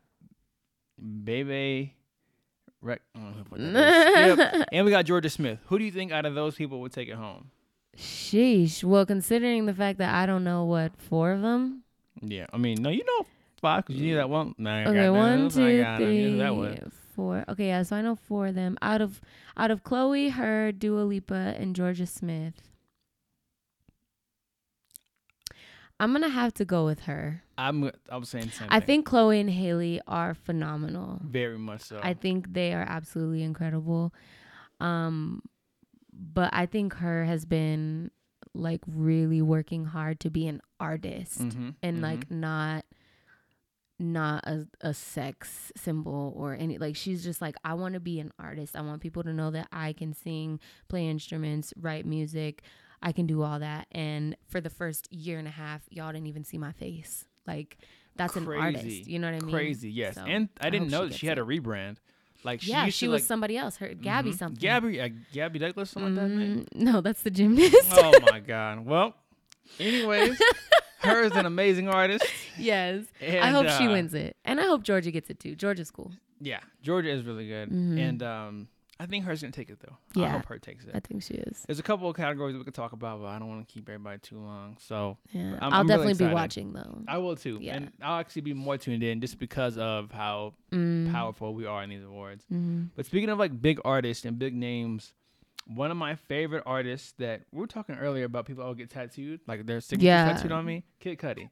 Bebe. 1.23 1.93
Rec- 2.81 3.01
I 3.15 3.19
don't 3.19 3.37
know 3.37 3.43
what 3.49 3.61
that 3.61 4.29
is. 4.31 4.37
Yep. 4.37 4.67
And 4.71 4.85
we 4.85 4.91
got 4.91 5.05
Jorja 5.05 5.29
Smith. 5.31 5.59
Who 5.67 5.77
do 5.77 5.85
you 5.85 5.91
think 5.91 6.11
out 6.11 6.25
of 6.25 6.33
those 6.35 6.55
people 6.55 6.81
would 6.81 6.91
take 6.91 7.09
it 7.09 7.15
home? 7.15 7.51
Sheesh. 7.97 8.83
Well, 8.83 9.05
considering 9.05 9.65
the 9.65 9.73
fact 9.73 9.99
that 9.99 10.13
I 10.15 10.25
don't 10.25 10.43
know 10.43 10.63
what 10.65 10.93
four 10.97 11.31
of 11.31 11.41
them. 11.41 11.83
Yeah. 12.21 12.47
I 12.53 12.57
mean, 12.57 12.81
no, 12.81 12.89
you 12.89 13.03
know 13.05 13.25
five 13.61 13.85
because 13.85 14.01
you 14.01 14.07
need 14.07 14.13
that 14.15 14.29
one. 14.29 14.55
I 14.65 14.85
Okay, 14.85 15.05
got 15.05 15.13
one. 15.13 15.45
I 15.45 15.49
two, 15.49 15.81
got 15.81 16.01
'em. 16.01 16.01
You 16.01 16.07
knew 16.07 16.29
three, 16.31 16.37
that 16.39 16.55
one. 16.55 16.91
Four. 17.21 17.45
Okay, 17.49 17.67
yeah. 17.67 17.83
So 17.83 17.95
I 17.97 18.01
know 18.01 18.15
four 18.15 18.47
of 18.47 18.55
them. 18.55 18.77
Out 18.81 18.99
of 19.01 19.21
out 19.55 19.69
of 19.69 19.83
Chloe, 19.83 20.29
her, 20.29 20.71
Dua 20.71 21.01
Lipa, 21.01 21.53
and 21.57 21.75
Jorja 21.75 22.07
Smith. 22.07 22.55
I'm 25.99 26.11
gonna 26.13 26.29
have 26.29 26.53
to 26.55 26.65
go 26.65 26.83
with 26.85 27.01
her. 27.01 27.43
I'm. 27.59 27.91
I 28.09 28.17
was 28.17 28.29
saying 28.29 28.49
I 28.69 28.79
thing. 28.79 28.85
think 28.87 29.05
Chloe 29.05 29.39
and 29.39 29.49
Halle 29.51 30.01
are 30.07 30.33
phenomenal. 30.33 31.21
very 31.23 31.59
much 31.59 31.81
so. 31.81 31.99
I 32.01 32.15
think 32.15 32.53
they 32.53 32.73
are 32.73 32.85
absolutely 32.87 33.43
incredible. 33.43 34.13
Um, 34.79 35.43
but 36.11 36.49
I 36.53 36.65
think 36.65 36.95
her 36.95 37.25
has 37.25 37.45
been 37.45 38.09
like 38.55 38.81
really 38.87 39.41
working 39.43 39.85
hard 39.85 40.19
to 40.21 40.29
be 40.31 40.47
an 40.47 40.59
artist 40.79 41.39
Mhm, 41.39 41.75
and 41.83 41.97
mhm. 41.99 42.01
like 42.01 42.31
not 42.31 42.83
not 44.01 44.43
a, 44.45 44.67
a 44.81 44.93
sex 44.93 45.71
symbol 45.77 46.33
or 46.35 46.53
any 46.55 46.77
like 46.77 46.95
she's 46.95 47.23
just 47.23 47.41
like 47.41 47.55
I 47.63 47.73
want 47.75 47.93
to 47.93 47.99
be 47.99 48.19
an 48.19 48.31
artist. 48.39 48.75
I 48.75 48.81
want 48.81 49.01
people 49.01 49.23
to 49.23 49.33
know 49.33 49.51
that 49.51 49.67
I 49.71 49.93
can 49.93 50.13
sing, 50.13 50.59
play 50.89 51.07
instruments, 51.07 51.73
write 51.79 52.05
music. 52.05 52.63
I 53.01 53.11
can 53.11 53.25
do 53.25 53.41
all 53.41 53.59
that. 53.59 53.87
And 53.91 54.35
for 54.47 54.61
the 54.61 54.69
first 54.69 55.11
year 55.11 55.39
and 55.39 55.47
a 55.47 55.51
half, 55.51 55.81
y'all 55.89 56.11
didn't 56.11 56.27
even 56.27 56.43
see 56.43 56.57
my 56.57 56.71
face. 56.71 57.25
Like 57.47 57.77
that's 58.15 58.35
an 58.35 58.47
artist. 58.47 59.07
You 59.07 59.19
know 59.19 59.31
what 59.31 59.41
I 59.41 59.45
mean? 59.45 59.55
crazy. 59.55 59.89
Yes, 59.89 60.15
So, 60.15 60.21
and 60.23 60.49
I 60.59 60.69
didn't 60.69 60.91
hope 60.91 61.01
know 61.01 61.05
she 61.07 61.11
that 61.11 61.17
she 61.19 61.27
had 61.27 61.37
it. 61.37 61.41
a 61.41 61.45
rebrand. 61.45 61.97
Like 62.43 62.61
she 62.61 62.71
yeah, 62.71 62.89
she 62.89 63.07
was 63.07 63.21
like, 63.21 63.27
somebody 63.27 63.57
else. 63.57 63.77
Her 63.77 63.93
Gabby 63.93 64.31
mhm. 64.31 64.37
something. 64.37 64.59
Gabby, 64.59 64.99
uh, 64.99 65.09
Gabby 65.31 65.59
Douglas, 65.59 65.91
something 65.91 66.15
like 66.15 66.27
that. 66.27 66.75
Mm, 66.75 66.81
no, 66.93 67.01
that's 67.01 67.21
the 67.21 67.29
gymnast. 67.31 67.75
oh 67.91 68.11
my 68.31 68.39
god. 68.39 68.85
Well, 68.85 69.15
anyways, 69.79 70.41
her 71.03 71.23
is 71.23 71.31
an 71.33 71.45
amazing 71.45 71.87
artist. 71.89 72.25
yes. 72.57 73.05
I 73.21 73.25
And, 73.25 73.55
hope 73.55 73.67
she 73.77 73.87
uh, 73.87 73.91
wins 73.91 74.13
it, 74.13 74.37
and 74.45 74.59
I 74.59 74.63
hope 74.65 74.83
Jorja 74.83 75.11
gets 75.11 75.29
it 75.29 75.39
too. 75.39 75.55
Jorja's 75.55 75.91
cool. 75.91 76.11
Yeah, 76.39 76.59
Jorja 76.83 77.07
is 77.07 77.23
really 77.23 77.47
good, 77.47 77.69
Mhm. 77.69 77.99
and 77.99 78.23
um, 78.23 78.67
I 78.99 79.05
think 79.07 79.25
her's 79.25 79.41
gonna 79.41 79.51
take 79.51 79.69
it 79.69 79.79
though. 79.79 79.97
Yeah. 80.19 80.27
I 80.27 80.29
hope 80.29 80.45
her 80.45 80.59
takes 80.59 80.85
it. 80.85 80.91
I 80.95 80.99
think 80.99 81.23
she 81.23 81.33
is. 81.35 81.63
There's 81.67 81.79
a 81.79 81.83
couple 81.83 82.07
of 82.09 82.15
categories 82.15 82.55
we 82.55 82.63
could 82.63 82.73
talk 82.75 82.93
about, 82.93 83.19
but 83.19 83.27
I 83.27 83.39
don't 83.39 83.47
want 83.47 83.67
to 83.67 83.71
keep 83.73 83.87
everybody 83.89 84.19
too 84.19 84.39
long. 84.39 84.77
So 84.79 85.17
Yeah, 85.31 85.41
I'm- 85.41 85.57
I'll 85.61 85.73
I'm 85.81 85.87
really 85.87 86.03
definitely 86.13 86.27
be 86.27 86.33
watching 86.33 86.73
though. 86.73 87.03
I 87.07 87.17
will 87.17 87.35
too, 87.35 87.57
Yeah. 87.61 87.75
and 87.77 87.91
I'll 88.01 88.19
actually 88.19 88.43
be 88.43 88.53
more 88.53 88.77
tuned 88.77 89.01
in 89.03 89.21
just 89.21 89.39
because 89.39 89.77
of 89.77 90.11
how 90.11 90.53
Mm. 90.71 91.11
powerful 91.11 91.53
we 91.55 91.65
are 91.65 91.83
in 91.83 91.89
these 91.89 92.03
awards. 92.03 92.45
Mhm. 92.51 92.89
But 92.95 93.05
speaking 93.07 93.29
of 93.29 93.39
like 93.39 93.59
big 93.59 93.79
artists 93.85 94.23
and 94.25 94.37
big 94.39 94.53
names, 94.55 95.13
one 95.67 95.91
of 95.91 95.97
my 95.97 96.15
favorite 96.15 96.63
artists 96.65 97.13
that 97.19 97.41
we 97.51 97.59
were 97.59 97.67
talking 97.67 97.95
earlier 97.95 98.25
about 98.25 98.45
people 98.45 98.63
all 98.63 98.73
get 98.73 98.89
tattooed, 98.89 99.39
like 99.47 99.65
their 99.65 99.81
signature 99.81 100.05
Yeah. 100.07 100.33
tattooed 100.33 100.51
on 100.51 100.65
me, 100.65 100.83
Kid 100.99 101.17
Cudi. 101.19 101.49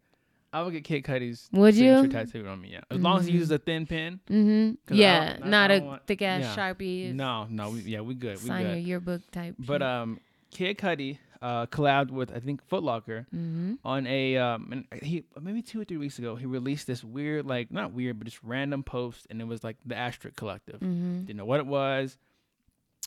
I 0.51 0.64
would 0.64 0.74
get 0.74 0.84
Kid 0.84 1.03
Cudi's 1.03 1.47
Would 1.51 1.76
signature 1.76 2.01
you? 2.05 2.07
tattooed 2.12 2.47
on 2.47 2.60
me, 2.60 2.70
yeah. 2.72 2.82
As 2.89 2.99
long 2.99 3.20
as 3.20 3.26
he 3.28 3.32
Mhm. 3.32 3.36
uses 3.36 3.51
a 3.51 3.60
thin 3.60 3.86
pen. 3.86 4.20
Mm-hmm. 4.30 4.93
Yeah, 4.95 5.34
don't- 5.34 5.43
I- 5.43 5.49
not 5.49 5.72
I 5.72 5.74
a 5.76 5.82
want- 5.84 6.07
thick 6.07 6.22
ass 6.24 6.41
yeah. 6.41 6.55
sharpie. 6.74 7.14
No, 7.14 7.45
no, 7.49 7.70
we, 7.70 7.82
yeah, 7.82 8.01
we 8.01 8.16
good, 8.16 8.41
we 8.41 8.47
sign 8.47 8.66
your 8.66 8.76
good. 8.76 8.84
yearbook 8.84 9.32
type. 9.32 9.55
But 9.60 9.82
um, 9.84 10.20
Kid 10.51 10.78
Cudi 10.80 11.20
uh, 11.41 11.68
collabed 11.68 12.10
with 12.12 12.36
I 12.36 12.39
think 12.41 12.62
Foot 12.68 12.84
Locker 12.84 13.26
hmm 13.32 13.76
on 13.86 14.05
a 14.07 14.36
um, 14.36 14.70
and 14.91 15.01
he 15.03 15.24
maybe 15.39 15.62
two 15.62 15.80
or 15.80 15.86
three 15.86 15.95
weeks 15.95 16.20
ago 16.20 16.36
he 16.36 16.45
released 16.45 16.86
this 16.86 17.01
weird 17.01 17.45
like 17.45 17.72
not 17.72 17.93
weird 17.93 18.20
but 18.20 18.26
just 18.26 18.43
random 18.43 18.84
post 18.84 19.26
and 19.30 19.39
it 19.39 19.45
was 19.45 19.64
like 19.64 19.78
the 19.86 19.95
Asterisk 19.95 20.36
Collective. 20.36 20.82
hmm 20.82 21.22
Didn't 21.22 21.38
know 21.38 21.45
what 21.45 21.62
it 21.62 21.66
was. 21.68 22.18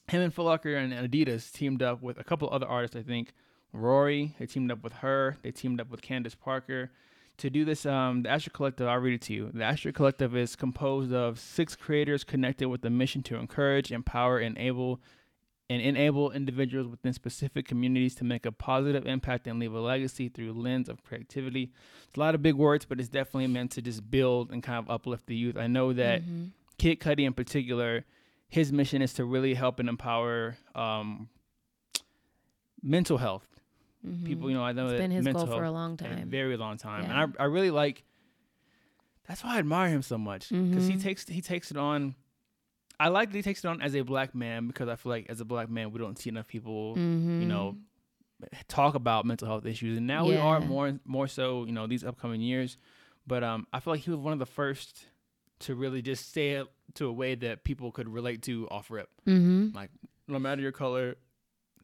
Him 0.08 0.20
and 0.22 0.34
Foot 0.34 0.44
Locker 0.44 0.74
and 0.76 0.92
Adidas 0.92 1.52
teamed 1.52 1.82
up 1.82 2.02
with 2.02 2.18
a 2.18 2.24
couple 2.24 2.48
other 2.50 2.66
artists. 2.66 2.96
I 2.96 3.02
think 3.02 3.32
Rory. 3.72 4.34
They 4.38 4.46
teamed 4.46 4.70
up 4.70 4.82
with 4.82 4.92
her. 4.94 5.38
They 5.42 5.50
teamed 5.52 5.80
up 5.80 5.90
with 5.90 6.02
Candace 6.02 6.34
Parker 6.34 6.90
to 7.38 7.48
do 7.48 7.64
this. 7.64 7.86
Um, 7.86 8.22
the 8.24 8.28
Asterisk 8.28 8.54
Collective. 8.54 8.86
I'll 8.88 8.98
read 8.98 9.14
it 9.14 9.22
to 9.22 9.32
you. 9.32 9.50
The 9.54 9.64
Asterisk 9.64 9.96
Collective 9.96 10.36
is 10.36 10.56
composed 10.56 11.12
of 11.12 11.38
six 11.38 11.74
creators 11.76 12.24
connected 12.24 12.68
with 12.68 12.82
the 12.82 12.90
mission 12.90 13.22
to 13.24 13.36
encourage, 13.36 13.90
empower, 13.90 14.38
enable, 14.40 15.00
and 15.70 15.80
enable 15.80 16.30
individuals 16.32 16.88
within 16.88 17.14
specific 17.14 17.66
communities 17.66 18.14
to 18.16 18.24
make 18.24 18.44
a 18.44 18.52
positive 18.52 19.06
impact 19.06 19.46
and 19.46 19.58
leave 19.58 19.72
a 19.72 19.80
legacy 19.80 20.28
through 20.28 20.52
lens 20.52 20.88
of 20.90 21.02
creativity. 21.04 21.72
It's 22.08 22.16
a 22.16 22.20
lot 22.20 22.34
of 22.34 22.42
big 22.42 22.56
words, 22.56 22.84
but 22.84 23.00
it's 23.00 23.08
definitely 23.08 23.46
meant 23.46 23.70
to 23.72 23.80
just 23.82 24.10
build 24.10 24.50
and 24.50 24.62
kind 24.62 24.78
of 24.78 24.90
uplift 24.90 25.26
the 25.26 25.36
youth. 25.36 25.56
I 25.56 25.68
know 25.68 25.94
that. 25.94 26.22
Mhm. 26.22 26.50
Kid 26.76 27.00
Cudi 27.00 27.24
in 27.24 27.32
particular, 27.32 28.04
his 28.52 28.70
mission 28.70 29.00
is 29.00 29.14
to 29.14 29.24
really 29.24 29.54
help 29.54 29.78
and 29.80 29.88
empower 29.88 30.56
um, 30.74 31.30
mental 32.82 33.16
health. 33.16 33.46
Mhm. 34.06 34.26
People, 34.26 34.50
you 34.50 34.56
know, 34.56 34.62
I 34.62 34.72
know 34.72 34.84
it's 34.86 34.92
that 34.92 34.98
been 34.98 35.10
his 35.10 35.24
mental 35.24 35.46
goal 35.46 35.56
for 35.56 35.64
a 35.64 35.70
long 35.70 35.94
a 35.94 35.96
time. 35.96 36.28
very 36.28 36.56
long 36.58 36.76
time, 36.76 37.04
Yeah. 37.04 37.22
and 37.24 37.34
I, 37.38 37.44
I 37.44 37.46
really 37.46 37.70
like. 37.70 38.04
That's 39.26 39.42
why 39.42 39.54
I 39.56 39.58
admire 39.58 39.88
him 39.88 40.02
so 40.02 40.18
much 40.18 40.50
because 40.50 40.86
he 40.86 40.94
Mhm. 40.96 41.02
takes 41.02 41.26
he 41.28 41.40
takes 41.40 41.70
it 41.70 41.76
on. 41.78 42.14
I 43.00 43.08
like 43.08 43.30
that 43.30 43.36
he 43.36 43.42
takes 43.42 43.64
it 43.64 43.68
on 43.68 43.80
as 43.80 43.94
a 43.96 44.02
black 44.02 44.34
man 44.34 44.66
because 44.66 44.88
I 44.88 44.96
feel 44.96 45.10
like 45.10 45.26
as 45.30 45.40
a 45.40 45.44
black 45.44 45.70
man 45.70 45.92
we 45.92 45.98
don't 45.98 46.18
see 46.18 46.28
enough 46.28 46.46
people 46.48 46.96
Mhm. 46.96 47.46
know, 47.46 47.78
talk 48.68 48.94
about 48.96 49.24
mental 49.24 49.46
health 49.48 49.64
issues, 49.64 49.96
and 49.98 50.06
now 50.06 50.26
we 50.26 50.36
are 50.36 50.60
Yeah. 50.60 50.66
more 50.66 51.00
more 51.06 51.26
so 51.28 51.64
you 51.64 51.72
know 51.72 51.86
these 51.86 52.04
upcoming 52.04 52.40
years. 52.42 52.76
But 53.26 53.44
um, 53.44 53.66
I 53.72 53.78
feel 53.80 53.94
like 53.94 54.02
he 54.02 54.10
was 54.10 54.18
one 54.18 54.32
of 54.34 54.40
the 54.40 54.46
first 54.60 55.06
to 55.62 55.74
really 55.74 56.02
just 56.02 56.32
say 56.32 56.50
it 56.52 56.66
to 56.94 57.06
a 57.06 57.12
way 57.12 57.34
that 57.34 57.64
people 57.64 57.90
could 57.92 58.08
relate 58.08 58.42
to 58.42 58.68
off 58.70 58.90
rip. 58.90 59.08
Mhm. 59.26 59.74
Like 59.74 59.90
no 60.28 60.38
matter 60.38 60.60
your 60.62 60.72
color, 60.72 61.16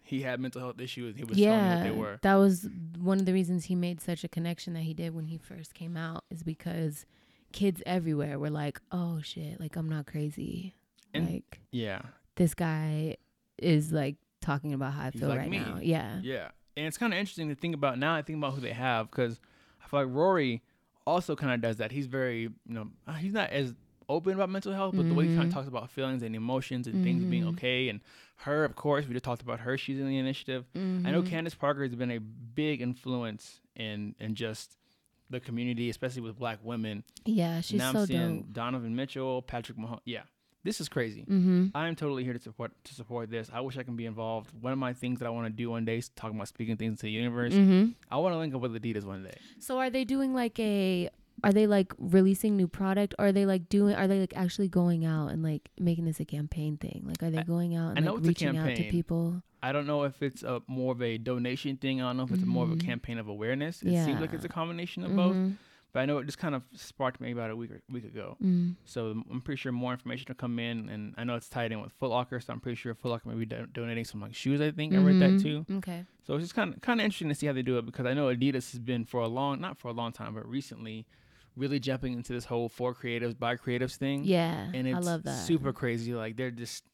he 0.05 0.23
had 0.23 0.41
mental 0.41 0.61
health 0.61 0.81
issues. 0.81 1.17
He 1.17 1.25
was 1.25 1.37
telling 1.37 1.51
what 1.53 1.65
Yeah, 1.77 1.83
they 1.83 1.91
were. 1.91 2.19
that 2.23 2.35
was 2.37 2.69
one 2.99 3.19
of 3.19 3.27
the 3.27 3.33
reasons 3.33 3.67
he 3.67 3.75
made 3.75 4.01
such 4.01 4.25
a 4.25 4.29
connection 4.29 4.73
that 4.75 4.83
he 4.83 4.95
did 4.95 5.15
when 5.15 5.27
he 5.27 5.37
first 5.39 5.75
came 5.75 5.97
out 5.97 6.25
is 6.31 6.43
because 6.43 7.05
kids 7.53 7.83
everywhere 7.87 8.39
were 8.39 8.51
like, 8.51 8.81
"Oh 8.93 9.21
shit, 9.23 9.59
like 9.61 9.77
I'm 9.77 9.89
not 9.89 10.07
crazy." 10.07 10.75
And- 11.15 11.29
like 11.31 11.61
Yeah, 11.73 12.03
this 12.37 12.55
guy 12.55 13.17
is 13.59 13.93
like 13.93 14.17
talking 14.41 14.73
about 14.73 14.93
how 14.95 15.07
I 15.07 15.11
He's 15.11 15.21
feel 15.21 15.29
like 15.31 15.39
right 15.39 15.51
me. 15.51 15.59
now. 15.59 15.79
Yeah. 15.83 16.21
yeah, 16.23 16.51
and 16.77 16.87
it's 16.87 16.97
kind 16.99 17.13
of 17.13 17.19
interesting 17.19 17.49
to 17.49 17.55
think 17.55 17.75
about 17.75 17.99
now. 17.99 18.15
I 18.15 18.23
think 18.23 18.37
about 18.39 18.55
who 18.55 18.61
they 18.61 18.73
have 18.73 19.11
because 19.11 19.41
I 19.83 19.89
feel 19.89 20.05
like 20.05 20.15
Rory 20.15 20.63
also 21.09 21.35
kind 21.37 21.53
of 21.53 21.61
does 21.61 21.77
that. 21.79 21.91
He's 21.93 22.07
very 22.07 22.43
you 22.43 22.75
know 22.77 22.89
uh, 23.07 23.13
he's 23.15 23.33
not 23.33 23.51
as 23.51 23.75
open 24.11 24.33
about 24.33 24.49
mental 24.49 24.73
health, 24.73 24.95
but 24.97 25.07
the 25.07 25.15
way 25.15 25.27
he 25.29 25.35
kind 25.37 25.47
of 25.49 25.53
talks 25.53 25.69
about 25.69 25.91
feelings 25.91 26.23
and 26.23 26.35
emotions 26.35 26.87
and 26.87 27.03
things 27.05 27.25
being 27.25 27.45
Mhm. 27.45 27.49
okay. 27.55 27.89
And 27.91 28.01
her, 28.37 28.65
of 28.65 28.75
course, 28.75 29.07
we 29.07 29.13
just 29.13 29.25
talked 29.25 29.43
about 29.43 29.61
her. 29.61 29.77
She's 29.77 29.99
in 29.99 30.09
the 30.09 30.17
initiative. 30.17 30.65
I 30.75 31.11
know 31.11 31.23
Mhm. 31.23 31.27
Candace 31.27 31.55
Parker 31.55 31.83
has 31.83 31.95
been 31.95 32.11
a 32.11 32.19
big 32.19 32.81
influence 32.81 33.61
in 33.77 34.15
in 34.19 34.35
just 34.35 34.77
the 35.31 35.41
community, 35.41 35.91
especially 35.91 36.23
with 36.23 36.39
Black 36.39 36.59
women. 36.65 37.05
Yeah, 37.27 37.61
she's 37.61 37.79
now 37.79 37.93
so 37.93 38.01
I'm 38.01 38.07
seeing 38.07 38.37
dope. 38.43 38.53
Donovan 38.55 38.97
Mitchell, 38.97 39.43
Patrick 39.43 39.77
Mahomes. 39.77 40.01
Yeah, 40.07 40.23
this 40.65 40.81
is 40.81 40.89
crazy. 40.89 41.23
Mm-hmm. 41.23 41.69
I'm 41.75 41.95
totally 41.97 42.25
here 42.25 42.33
to 42.33 42.39
support 42.39 42.73
to 42.85 42.95
support 42.95 43.31
this. 43.31 43.51
I 43.53 43.61
wish 43.61 43.77
I 43.79 43.83
can 43.83 43.97
be 43.97 44.07
involved. 44.07 44.51
One 44.61 44.73
of 44.73 44.79
my 44.79 44.93
things 44.93 45.19
that 45.21 45.27
I 45.27 45.31
want 45.31 45.47
to 45.47 45.53
do 45.53 45.71
one 45.71 45.85
day 45.85 45.99
is 45.99 46.09
talking 46.11 46.37
about 46.37 46.49
speaking 46.49 46.77
things 46.77 46.99
to 46.99 47.03
the 47.07 47.11
universe. 47.13 47.55
Mm-hmm. 47.55 47.91
I 48.11 48.17
want 48.17 48.35
to 48.35 48.39
link 48.39 48.55
up 48.55 48.61
with 48.61 48.75
Adidas 48.75 49.05
one 49.05 49.23
day. 49.23 49.37
So 49.59 49.79
are 49.79 49.91
they 49.91 50.05
doing 50.05 50.35
like 50.35 50.59
a? 50.59 51.11
Are 51.45 51.53
they 51.53 51.69
like 51.69 51.93
releasing 51.99 52.57
new 52.57 52.67
product? 52.67 53.15
Or 53.19 53.27
are 53.27 53.33
they 53.33 53.47
like 53.47 53.69
doing? 53.69 53.95
Are 53.95 54.09
they 54.09 54.19
like 54.19 54.33
actually 54.37 54.67
going 54.67 55.05
out 55.05 55.29
and 55.29 55.41
like 55.43 55.69
making 55.79 56.05
this 56.05 56.19
a 56.19 56.25
campaign 56.25 56.77
thing? 56.77 57.05
Like, 57.07 57.23
are 57.23 57.31
they 57.31 57.45
going 57.45 57.77
out 57.77 57.91
and 57.91 58.01
I 58.01 58.03
know 58.03 58.15
like 58.15 58.19
it's 58.21 58.27
a 58.27 58.47
reaching 58.47 58.57
out 58.59 58.75
to 58.75 58.83
people? 58.91 59.43
I 59.63 59.71
don't 59.73 59.87
know 59.87 60.03
if 60.05 60.21
it's 60.23 60.43
a 60.43 60.61
more 60.67 60.93
of 60.93 61.01
a 61.03 61.17
donation 61.19 61.77
thing. 61.77 62.01
I 62.03 62.09
don't 62.09 62.17
know 62.17 62.25
if 62.25 62.33
it's 62.33 62.45
more 62.45 62.65
of 62.65 62.73
a 62.73 62.77
Mhm. 62.77 62.85
campaign 62.85 63.19
of 63.19 63.29
awareness. 63.29 63.83
It 63.83 64.05
seems 64.05 64.21
like 64.21 64.33
it's 64.33 64.45
a 64.45 64.49
combination 64.49 65.05
of 65.05 65.15
both. 65.15 65.37
But 65.93 66.01
I 66.01 66.07
know 66.07 66.19
it 66.19 66.27
just 66.27 66.39
kind 66.39 66.55
of 66.55 66.63
sparked 66.75 67.19
me 67.21 67.33
about 67.33 67.51
a 67.51 67.57
week 67.57 67.71
or, 67.71 67.81
week 67.91 68.05
ago. 68.05 68.37
Mm. 68.45 68.77
So 68.85 69.23
I'm 69.31 69.41
pretty 69.41 69.59
sure 69.59 69.73
more 69.73 69.93
information 69.93 70.27
will 70.29 70.35
come 70.35 70.59
in, 70.59 70.89
and 70.91 71.15
I 71.17 71.25
know 71.25 71.35
it's 71.35 71.49
tied 71.49 71.73
in 71.73 71.81
with 71.81 71.93
Foot 71.95 72.11
Locker. 72.11 72.41
So 72.41 72.53
I'm 72.53 72.61
pretty 72.61 72.77
sure 72.77 72.95
Foot 72.95 73.09
Locker 73.09 73.29
may 73.31 73.35
be 73.37 73.47
do- 73.47 73.67
donating 73.73 74.05
some 74.05 74.21
like 74.21 74.35
shoes. 74.35 74.61
I 74.61 74.71
think 74.71 74.93
I 74.93 74.99
read 74.99 75.19
that 75.21 75.31
Mhm. 75.31 75.43
too. 75.43 75.67
Okay. 75.77 76.05
So 76.27 76.35
it's 76.35 76.45
just 76.45 76.55
kind 76.55 76.75
of 76.75 76.81
kind 76.83 77.01
of 77.01 77.05
interesting 77.05 77.31
to 77.31 77.35
see 77.35 77.47
how 77.47 77.55
they 77.55 77.63
do 77.63 77.79
it 77.79 77.87
because 77.87 78.05
I 78.05 78.13
know 78.13 78.27
Adidas 78.27 78.71
has 78.73 78.79
been 78.81 79.05
for 79.07 79.21
a 79.21 79.29
long, 79.29 79.61
not 79.63 79.79
for 79.79 79.89
a 79.89 79.93
long 79.93 80.13
time, 80.13 80.35
but 80.35 80.47
recently, 80.47 81.07
really 81.57 81.81
jumping 81.81 82.13
into 82.13 82.35
this 82.35 82.45
whole 82.45 82.69
for 82.69 82.95
creatives 82.95 83.37
by 83.39 83.57
creatives 83.57 83.97
thing. 83.97 84.25
Yeah, 84.25 84.71
and 84.75 84.87
it's 84.87 84.97
I 84.97 85.01
love 85.01 85.23
that. 85.23 85.47
super 85.47 85.73
crazy. 85.73 86.13
Like 86.15 86.37
they're 86.37 86.51
just, 86.51 86.85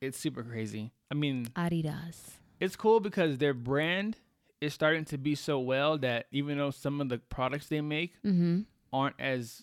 it's 0.00 0.18
super 0.18 0.42
crazy. 0.42 0.92
I 1.10 1.14
mean, 1.14 1.44
Adidas. 1.56 2.38
it's 2.58 2.74
cool 2.74 3.00
because 3.00 3.36
their 3.36 3.52
brand 3.54 4.16
is 4.60 4.74
starting 4.74 5.04
to 5.06 5.18
be 5.18 5.34
so 5.34 5.58
well 5.58 5.96
that 5.98 6.26
even 6.32 6.58
though 6.58 6.70
some 6.70 7.00
of 7.00 7.08
the 7.08 7.18
products 7.18 7.68
they 7.68 7.80
make 7.80 8.14
Mm-hmm. 8.24 8.60
aren't 8.92 9.16
as 9.18 9.62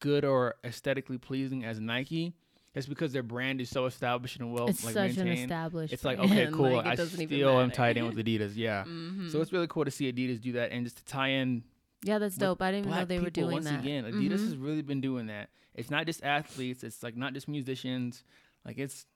good 0.00 0.24
or 0.24 0.54
aesthetically 0.64 1.18
pleasing 1.18 1.64
as 1.64 1.80
Nike, 1.80 2.34
it's 2.74 2.86
because 2.86 3.12
their 3.12 3.22
brand 3.22 3.60
is 3.60 3.70
so 3.70 3.86
established 3.86 4.38
and 4.38 4.52
well 4.52 4.68
it's 4.68 4.84
like 4.84 4.94
such 4.94 5.16
an 5.16 5.28
established. 5.28 5.92
It's 5.92 6.04
like 6.04 6.18
okay, 6.18 6.48
cool. 6.52 6.72
like, 6.76 6.86
I 6.86 6.94
still 7.06 7.58
am 7.60 7.70
tied 7.70 7.96
in 7.96 8.06
with 8.06 8.16
Adidas. 8.16 8.52
Yeah. 8.54 8.84
Mhm. 8.86 9.30
So 9.32 9.40
it's 9.40 9.52
really 9.52 9.66
cool 9.66 9.84
to 9.84 9.90
see 9.90 10.12
Adidas 10.12 10.40
do 10.40 10.52
that 10.52 10.70
and 10.72 10.84
just 10.84 10.98
to 10.98 11.04
tie 11.04 11.28
in 11.28 11.64
yeah, 12.02 12.18
that's 12.18 12.36
dope. 12.36 12.60
I 12.62 12.70
didn't 12.70 12.86
even 12.86 12.98
know 13.00 13.04
they 13.06 13.18
were 13.18 13.30
doing 13.30 13.52
once 13.52 13.64
that. 13.64 13.72
Once 13.72 13.84
again. 13.84 14.04
Adidas 14.04 14.38
Mhm. 14.38 14.44
has 14.44 14.56
really 14.56 14.82
been 14.82 15.00
doing 15.00 15.26
that. 15.26 15.48
It's 15.74 15.90
not 15.90 16.06
just 16.06 16.22
athletes. 16.22 16.84
It's 16.84 17.02
like 17.02 17.16
not 17.16 17.32
just 17.32 17.48
musicians. 17.48 18.22
Like 18.64 18.78
it's 18.78 19.06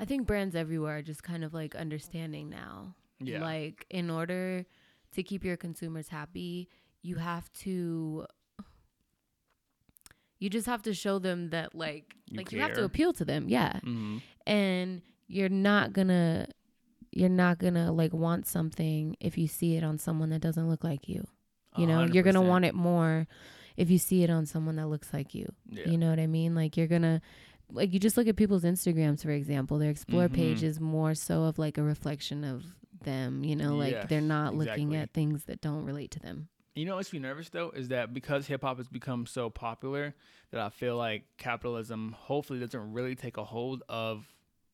I 0.00 0.04
think 0.04 0.26
brands 0.26 0.54
everywhere 0.56 0.98
are 0.98 1.02
just 1.02 1.22
kind 1.22 1.44
of 1.44 1.54
like 1.54 1.74
understanding 1.76 2.50
now. 2.50 2.96
Yeah. 3.28 3.42
Like 3.42 3.86
in 3.90 4.10
order 4.10 4.64
to 5.12 5.22
keep 5.22 5.44
your 5.44 5.56
consumers 5.56 6.08
happy, 6.08 6.68
you 7.02 7.16
have 7.16 7.52
to 7.64 8.26
you 10.38 10.50
just 10.50 10.66
have 10.66 10.82
to 10.82 10.94
show 10.94 11.18
them 11.18 11.50
that 11.50 11.74
like 11.74 12.14
You 12.30 12.38
like 12.38 12.52
you 12.52 12.60
have 12.60 12.72
to 12.74 12.84
appeal 12.84 13.12
to 13.14 13.24
them. 13.24 13.48
Yeah. 13.48 13.78
hmm 13.80 14.18
And 14.46 15.02
you're 15.26 15.48
not 15.48 15.92
going 15.92 16.08
to 16.08 16.46
you're 17.12 17.28
not 17.28 17.58
going 17.58 17.74
to 17.74 17.92
like 17.92 18.12
want 18.12 18.46
something 18.46 19.16
if 19.20 19.38
you 19.38 19.46
see 19.46 19.76
it 19.76 19.84
on 19.84 19.98
someone 19.98 20.30
that 20.30 20.40
doesn't 20.40 20.68
look 20.68 20.82
like 20.84 21.08
you. 21.08 21.24
You 21.76 21.86
know, 21.86 22.02
you're 22.12 22.22
going 22.22 22.34
to 22.34 22.40
want 22.48 22.64
it 22.64 22.74
more 22.74 23.26
if 23.76 23.90
you 23.90 23.98
see 23.98 24.22
it 24.22 24.30
on 24.30 24.46
someone 24.46 24.76
that 24.76 24.86
looks 24.88 25.12
like 25.12 25.34
you. 25.34 25.52
Yeah. 25.68 25.88
You 25.88 25.98
know 25.98 26.10
what 26.10 26.20
I 26.20 26.26
mean? 26.28 26.54
Like 26.54 26.76
you're 26.76 26.86
gonna 26.86 27.20
like 27.72 27.92
you 27.92 27.98
just 27.98 28.16
look 28.16 28.28
at 28.28 28.36
people's 28.36 28.62
Instagrams, 28.62 29.22
for 29.22 29.30
example. 29.32 29.78
Their 29.78 29.90
explore 29.90 30.28
Mhm. 30.28 30.32
page 30.34 30.62
is 30.62 30.78
more 30.78 31.14
so 31.14 31.44
of 31.44 31.58
like 31.58 31.76
a 31.78 31.82
reflection 31.82 32.44
of 32.44 32.64
them, 33.04 33.44
you 33.44 33.54
know, 33.56 33.76
like 33.76 33.92
Yes, 33.92 34.06
they're 34.08 34.20
not 34.20 34.54
looking 34.54 34.94
at 34.96 35.12
things 35.12 35.44
that 35.44 35.60
don't 35.60 35.84
relate 35.84 36.10
to 36.12 36.20
them. 36.20 36.48
You 36.74 36.84
know 36.86 36.96
what's 36.96 37.12
me 37.12 37.20
nervous 37.20 37.48
though 37.50 37.70
is 37.70 37.88
that 37.88 38.12
because 38.12 38.48
hip 38.48 38.62
hop 38.62 38.78
has 38.78 38.88
become 38.88 39.26
so 39.26 39.48
popular 39.48 40.12
that 40.50 40.60
I 40.60 40.70
feel 40.70 40.96
like 40.96 41.24
capitalism 41.38 42.16
hopefully 42.18 42.58
doesn't 42.58 42.92
really 42.92 43.14
take 43.14 43.36
a 43.36 43.44
hold 43.44 43.84
of 43.88 44.26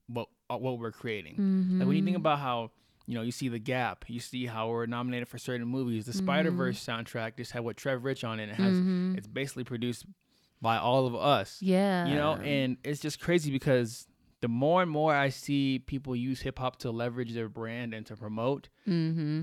what 0.07 0.28
uh, 0.49 0.57
what 0.57 0.78
we're 0.78 0.93
creating. 0.93 1.37
Like 1.78 1.87
when 1.87 1.97
you 1.97 2.03
think 2.03 2.16
Mhm. 2.16 2.20
about 2.20 2.39
how 2.39 2.70
you 3.07 3.14
know 3.16 3.22
you 3.22 3.33
see 3.33 3.49
the 3.49 3.59
Gap, 3.59 4.07
you 4.09 4.18
see 4.18 4.47
how 4.47 4.70
we're 4.70 4.87
nominated 4.87 5.28
for 5.28 5.37
certain 5.37 5.66
movies. 5.68 6.07
The 6.07 6.12
Spider 6.14 6.51
Verse 6.51 6.83
soundtrack 6.85 7.37
just 7.37 7.53
had 7.53 7.64
what 7.64 7.76
Trev 7.76 8.03
Rich 8.03 8.24
on 8.24 8.41
it. 8.41 8.49
It 8.49 8.55
has 8.57 8.76
Mhm. 8.76 9.18
it's 9.18 9.26
basically 9.26 9.64
produced 9.64 10.07
by 10.62 10.78
all 10.78 11.07
of 11.07 11.14
us. 11.14 11.61
Yeah. 11.61 12.07
You 12.09 12.14
know, 12.16 12.37
and 12.37 12.78
it's 12.83 13.01
just 13.01 13.20
crazy 13.20 13.51
because 13.51 14.07
the 14.41 14.49
more 14.49 14.82
and 14.82 14.91
more 14.91 15.14
I 15.14 15.28
see 15.28 15.78
people 15.78 16.16
use 16.16 16.41
hip 16.41 16.59
hop 16.59 16.76
to 16.80 16.91
leverage 16.91 17.32
their 17.34 17.49
brand 17.49 17.93
and 17.95 18.07
to 18.07 18.16
promote, 18.16 18.68
mm-hmm. 18.88 19.43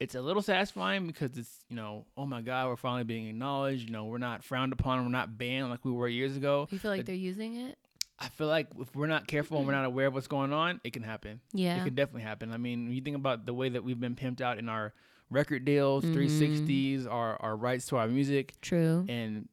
it's 0.00 0.14
a 0.14 0.22
little 0.22 0.42
satisfying 0.42 1.06
because 1.06 1.36
it's, 1.36 1.64
you 1.68 1.76
know, 1.76 2.06
oh 2.16 2.24
my 2.26 2.40
God, 2.40 2.68
we're 2.68 2.76
finally 2.76 3.04
being 3.04 3.26
acknowledged. 3.28 3.86
You 3.86 3.92
know, 3.92 4.06
we're 4.06 4.18
not 4.18 4.42
frowned 4.44 4.72
upon, 4.72 5.02
we're 5.04 5.10
not 5.10 5.36
banned 5.36 5.68
like 5.70 5.84
we 5.84 5.92
were 5.92 6.08
years 6.08 6.36
ago. 6.36 6.66
You 6.70 6.78
feel 6.78 6.90
like 6.90 7.00
It- 7.00 7.06
they're 7.06 7.14
using 7.14 7.56
it? 7.56 7.78
I 8.20 8.28
feel 8.30 8.48
like 8.48 8.66
if 8.80 8.96
we're 8.96 9.06
not 9.06 9.28
careful 9.28 9.58
and 9.58 9.66
we're 9.66 9.74
not 9.74 9.84
aware 9.84 10.08
of 10.08 10.14
what's 10.14 10.26
going 10.26 10.52
on, 10.52 10.80
it 10.82 10.92
can 10.92 11.04
happen. 11.04 11.40
Yeah. 11.52 11.80
It 11.80 11.84
could 11.84 11.94
definitely 11.94 12.22
happen. 12.22 12.50
I 12.50 12.56
mean, 12.56 12.86
when 12.86 12.94
you 12.94 13.00
think 13.00 13.14
about 13.14 13.46
the 13.46 13.54
way 13.54 13.68
that 13.68 13.84
we've 13.84 14.00
been 14.00 14.16
pimped 14.16 14.40
out 14.40 14.58
in 14.58 14.68
our 14.68 14.92
record 15.30 15.64
deals, 15.64 16.04
Mhm. 16.04 16.14
360s, 16.14 17.06
our, 17.06 17.36
our 17.40 17.54
rights 17.56 17.86
to 17.88 17.96
our 17.96 18.08
music, 18.08 18.54
True. 18.60 19.06
and 19.08 19.48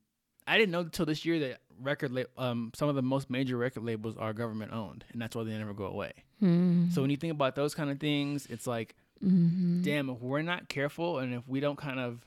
I 0.47 0.57
didn't 0.57 0.71
know 0.71 0.79
until 0.79 1.05
this 1.05 1.25
year 1.25 1.39
that 1.41 1.61
record 1.81 2.11
la- 2.11 2.23
um 2.37 2.71
some 2.75 2.89
of 2.89 2.95
the 2.95 3.01
most 3.01 3.29
major 3.29 3.57
record 3.57 3.83
labels 3.83 4.15
are 4.17 4.33
government 4.33 4.73
owned, 4.73 5.05
and 5.11 5.21
that's 5.21 5.35
why 5.35 5.43
they 5.43 5.57
never 5.57 5.73
go 5.73 5.85
away. 5.85 6.13
Mm-hmm. 6.41 6.89
So 6.91 7.01
when 7.01 7.09
you 7.09 7.17
think 7.17 7.31
about 7.31 7.55
those 7.55 7.73
kind 7.75 7.89
of 7.89 7.99
things, 7.99 8.45
it's 8.47 8.67
like, 8.67 8.95
mm-hmm. 9.23 9.81
damn, 9.81 10.09
if 10.09 10.19
we're 10.21 10.41
not 10.41 10.69
careful 10.69 11.19
and 11.19 11.33
if 11.33 11.47
we 11.47 11.59
don't 11.59 11.77
kind 11.77 11.99
of 11.99 12.25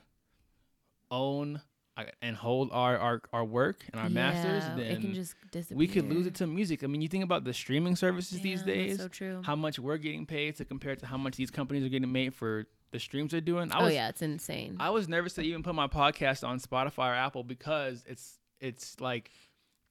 own 1.11 1.61
uh, 1.97 2.05
and 2.23 2.37
hold 2.37 2.71
our 2.73 2.97
our, 2.97 3.23
our 3.33 3.45
work 3.45 3.85
and 3.93 4.01
our 4.01 4.09
masters, 4.09 4.63
then 4.77 4.87
it 4.87 5.01
can 5.01 5.15
just 5.15 5.35
disappear. 5.51 5.77
we 5.79 5.89
could 5.89 6.09
lose 6.09 6.27
it 6.27 6.35
to 6.37 6.47
music. 6.47 6.85
I 6.85 6.87
mean, 6.87 7.01
you 7.03 7.09
think 7.09 7.25
about 7.25 7.45
the 7.45 7.53
streaming 7.53 7.97
services 7.97 8.41
these 8.41 8.63
Damn, 8.63 8.67
that's 8.67 8.89
days, 8.89 8.97
So 8.99 9.09
true. 9.09 9.43
how 9.45 9.57
much 9.57 9.79
we're 9.79 9.97
getting 9.97 10.25
paid 10.27 10.57
to 10.57 10.65
compare 10.65 10.95
to 10.97 11.07
how 11.07 11.17
much 11.17 11.37
these 11.37 11.51
companies 11.51 11.85
are 11.85 11.89
getting 11.89 12.13
made 12.13 12.35
for 12.35 12.67
the 12.91 12.99
streams 12.99 13.33
they're 13.33 13.41
doing. 13.41 13.73
I 13.73 13.81
oh 13.81 13.85
was, 13.85 13.95
yeah, 13.95 14.09
it's 14.09 14.23
insane. 14.23 14.77
I 14.81 14.91
was 14.91 15.09
nervous 15.09 15.35
to 15.35 15.43
even 15.43 15.63
put 15.63 15.75
my 15.75 15.89
podcast 15.89 16.47
on 16.47 16.61
Spotify 16.61 17.11
or 17.11 17.15
Apple 17.15 17.45
because 17.45 18.05
it's 18.07 18.38
it's 18.61 19.01
like 19.01 19.31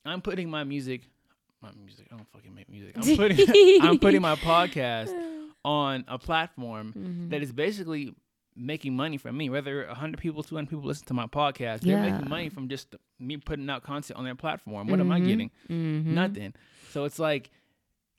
I'm 0.05 0.22
putting 0.22 0.49
my 0.49 0.63
music, 0.63 1.01
my 1.61 1.70
music. 1.78 2.07
I 2.11 2.15
don't 2.18 2.28
fucking 2.32 2.53
make 2.53 2.70
music. 2.70 2.93
I'm 2.97 3.03
putting 3.18 3.82
I'm 3.82 3.99
putting 3.99 4.22
my 4.22 4.36
podcast 4.36 5.11
on 5.65 6.05
a 6.07 6.18
platform 6.18 6.93
Mhm. 6.97 7.30
that 7.32 7.41
is 7.41 7.51
basically 7.51 8.13
making 8.55 8.95
money 8.95 9.18
from 9.18 9.38
me. 9.38 9.49
Whether 9.49 9.86
100 9.86 10.20
people, 10.20 10.41
200 10.43 10.70
people 10.70 10.84
listen 10.86 11.05
to 11.07 11.13
my 11.13 11.28
podcast, 11.28 11.82
they're 11.82 12.01
making 12.01 12.28
money 12.30 12.49
from 12.49 12.70
just 12.70 12.95
me 13.20 13.38
putting 13.38 13.70
out 13.70 13.84
content 13.84 14.18
on 14.18 14.24
their 14.26 14.34
platform. 14.36 14.88
What 14.88 14.99
am 14.99 15.11
I 15.11 15.20
Mhm. 15.20 15.28
getting? 15.28 15.51
Mhm. 15.70 16.05
Nothing. 16.05 16.53
So 16.91 17.03
it's 17.05 17.20
like, 17.20 17.51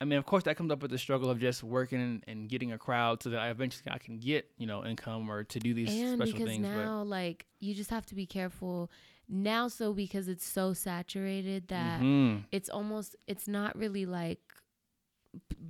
I 0.01 0.05
mean, 0.05 0.16
of 0.18 0.26
course, 0.26 0.44
that 0.44 0.57
comes 0.57 0.70
up 0.70 0.80
with 0.80 0.92
the 0.92 0.99
struggle 0.99 1.28
of 1.28 1.40
just 1.40 1.64
working 1.64 2.01
and, 2.01 2.24
and 2.28 2.49
getting 2.49 2.70
a 2.70 2.78
crowd 2.78 3.20
so 3.20 3.30
that 3.30 3.40
I 3.40 3.49
eventually 3.51 3.90
I 3.90 3.99
can 3.99 4.18
get 4.20 4.49
you 4.59 4.66
know 4.66 4.84
income 4.84 5.28
or 5.28 5.42
to 5.42 5.59
do 5.59 5.74
these 5.74 5.90
and 5.90 6.18
special 6.18 6.34
because 6.34 6.49
things. 6.49 6.62
now 6.62 7.03
like 7.03 7.46
you 7.59 7.74
just 7.74 7.90
have 7.90 8.07
to 8.07 8.14
be 8.14 8.24
careful 8.26 8.92
now 9.29 9.68
so 9.68 9.93
because 9.93 10.26
it's 10.29 10.45
so 10.47 10.72
saturated 10.72 11.68
that 11.68 12.01
Mhm. 12.01 12.45
it's 12.51 12.68
almost 12.70 13.14
it's 13.26 13.47
not 13.47 13.76
really 13.76 14.07
like 14.07 14.41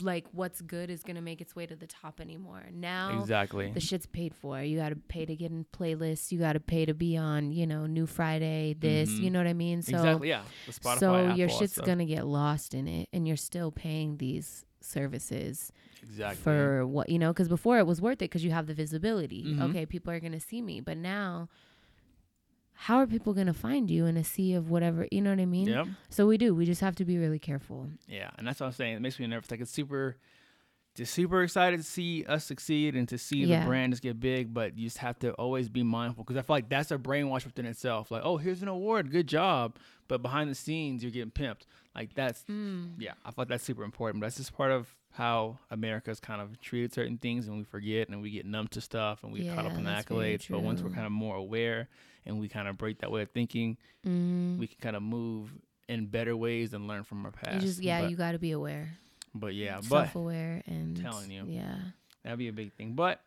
like 0.01 0.27
what's 0.33 0.61
good 0.61 0.89
is 0.89 1.03
gonna 1.03 1.21
make 1.21 1.41
its 1.41 1.57
way 1.57 1.67
to 1.67 1.75
the 1.75 1.87
top 1.87 2.21
anymore 2.21 2.63
now 2.73 3.19
exactly. 3.21 3.73
the 3.73 3.81
shit's 3.81 4.07
paid 4.07 4.33
for 4.33 4.63
you 4.63 4.79
gotta 4.79 4.95
pay 4.95 5.27
to 5.27 5.35
get 5.35 5.51
in 5.51 5.67
playlists 5.73 6.31
you 6.31 6.39
gotta 6.39 6.61
pay 6.61 6.85
to 6.87 6.95
be 6.95 7.17
on 7.17 7.51
you 7.51 7.67
know 7.67 7.85
new 7.87 8.07
friday 8.07 8.75
this 8.79 9.11
Mhm. 9.11 9.23
you 9.25 9.31
know 9.31 9.41
what 9.41 9.49
i 9.49 9.53
mean 9.53 9.83
so 9.83 9.97
exactly. 9.97 10.29
Yeah. 10.29 10.45
The 10.67 10.73
Spotify. 10.73 10.99
so 10.99 11.17
Apple, 11.17 11.37
your 11.39 11.49
shit's 11.49 11.73
stuff. 11.73 11.87
gonna 11.87 12.07
get 12.07 12.25
lost 12.27 12.73
in 12.73 12.87
it 12.87 13.09
and 13.13 13.27
you're 13.27 13.37
still 13.37 13.73
paying 13.73 14.19
these 14.19 14.65
services 14.81 15.73
exactly 16.03 16.41
for 16.41 16.87
what 16.87 17.09
you 17.09 17.19
know 17.19 17.33
because 17.33 17.49
before 17.49 17.79
it 17.81 17.87
was 17.87 18.01
worth 18.01 18.19
it 18.23 18.31
because 18.31 18.45
you 18.45 18.53
have 18.53 18.69
the 18.69 18.75
visibility 18.75 19.45
Mhm. 19.45 19.63
okay 19.71 19.85
people 19.87 20.13
are 20.13 20.21
gonna 20.21 20.39
see 20.41 20.63
me 20.63 20.81
but 20.81 20.97
now 20.97 21.49
how 22.83 22.99
are 22.99 23.07
people 23.07 23.35
gonna 23.35 23.53
find 23.53 23.91
you 23.91 24.07
in 24.07 24.17
a 24.17 24.23
sea 24.25 24.55
of 24.55 24.71
whatever 24.71 25.07
you 25.11 25.21
know 25.21 25.31
what 25.31 25.41
i 25.41 25.45
mean 25.47 25.67
Yep. 25.67 25.87
so 26.11 26.27
we 26.27 26.39
do 26.39 26.55
we 26.55 26.65
just 26.65 26.81
have 26.81 26.95
to 26.97 27.05
be 27.05 27.19
really 27.19 27.39
careful 27.41 27.89
Yeah, 28.07 28.31
and 28.39 28.47
that's 28.47 28.61
what 28.61 28.67
I'm 28.67 28.73
saying. 28.73 28.95
It 28.97 29.01
makes 29.03 29.19
me 29.19 29.27
nervous. 29.27 29.51
Like 29.51 29.61
it's 29.61 29.71
super, 29.71 30.17
just 30.95 31.13
super 31.15 31.43
excited 31.43 31.77
to 31.79 31.83
see 31.85 32.25
us 32.25 32.45
succeed 32.45 32.95
and 32.97 33.09
to 33.09 33.19
see 33.19 33.45
Yeah. 33.45 33.61
the 33.61 33.67
brand 33.67 33.93
just 33.93 34.03
get 34.03 34.19
big. 34.21 34.53
But 34.55 34.77
you 34.79 34.87
just 34.87 34.99
have 34.99 35.19
to 35.21 35.33
always 35.33 35.69
be 35.69 35.83
mindful 35.83 36.25
because 36.25 36.37
I 36.37 36.43
feel 36.43 36.57
like 36.57 36.69
that's 36.69 36.91
a 36.91 36.99
brainwash 36.99 37.45
within 37.45 37.67
itself. 37.67 38.11
Like, 38.11 38.23
oh, 38.25 38.37
here's 38.37 38.63
an 38.63 38.69
award, 38.69 39.11
good 39.11 39.27
job, 39.27 39.77
but 40.09 40.23
behind 40.23 40.51
the 40.51 40.55
scenes 40.55 41.03
you're 41.03 41.13
getting 41.13 41.31
pimped. 41.31 41.63
Like 41.95 42.15
that's 42.15 42.45
mm. 42.51 42.93
yeah, 42.99 43.15
I 43.25 43.31
thought 43.33 43.49
that's 43.49 43.65
super 43.65 43.83
important. 43.85 44.21
But 44.21 44.27
that's 44.27 44.37
just 44.39 44.57
part 44.57 44.71
of 44.73 44.95
how 45.11 45.59
America's 45.71 46.21
kind 46.21 46.41
of 46.41 46.61
treated 46.61 46.93
certain 46.95 47.19
things, 47.19 47.49
and 47.49 47.57
we 47.59 47.65
forget 47.65 48.09
and 48.09 48.23
we 48.23 48.31
get 48.31 48.47
numb 48.47 48.69
to 48.69 48.81
stuff, 48.81 49.25
and 49.25 49.33
we 49.33 49.41
get 49.43 49.55
caught 49.55 49.67
up 49.67 49.73
in 49.77 49.85
the 49.85 49.91
accolades. 49.91 50.49
But 50.49 50.63
once 50.63 50.81
we're 50.83 50.91
kind 50.91 51.07
of 51.07 51.13
more 51.13 51.37
aware 51.37 51.89
and 52.29 52.39
we 52.39 52.49
kind 52.49 52.69
of 52.69 52.79
break 52.79 53.01
that 53.01 53.11
way 53.11 53.23
of 53.23 53.31
thinking, 53.31 53.77
Mm. 54.07 54.59
we 54.59 54.69
can 54.69 54.79
kind 54.81 54.95
of 54.97 55.03
move 55.03 55.51
in 55.89 56.07
better 56.07 56.37
ways 56.37 56.73
and 56.75 56.87
learn 56.87 57.03
from 57.03 57.25
our 57.27 57.33
past. 57.33 57.55
you 57.55 57.61
just 57.61 57.81
yeah 57.83 58.03
but, 58.03 58.11
you 58.11 58.17
got 58.17 58.33
to 58.33 58.39
be 58.39 58.53
aware 58.53 58.91
but 59.35 59.55
yeah, 59.55 59.77
but 59.89 60.05
self-aware 60.05 60.63
and 60.67 61.01
telling 61.01 61.31
you. 61.31 61.45
yeah 61.49 61.77
that'd 62.23 62.39
be 62.39 62.49
a 62.49 62.53
big 62.53 62.73
thing. 62.75 62.93
But 62.95 63.21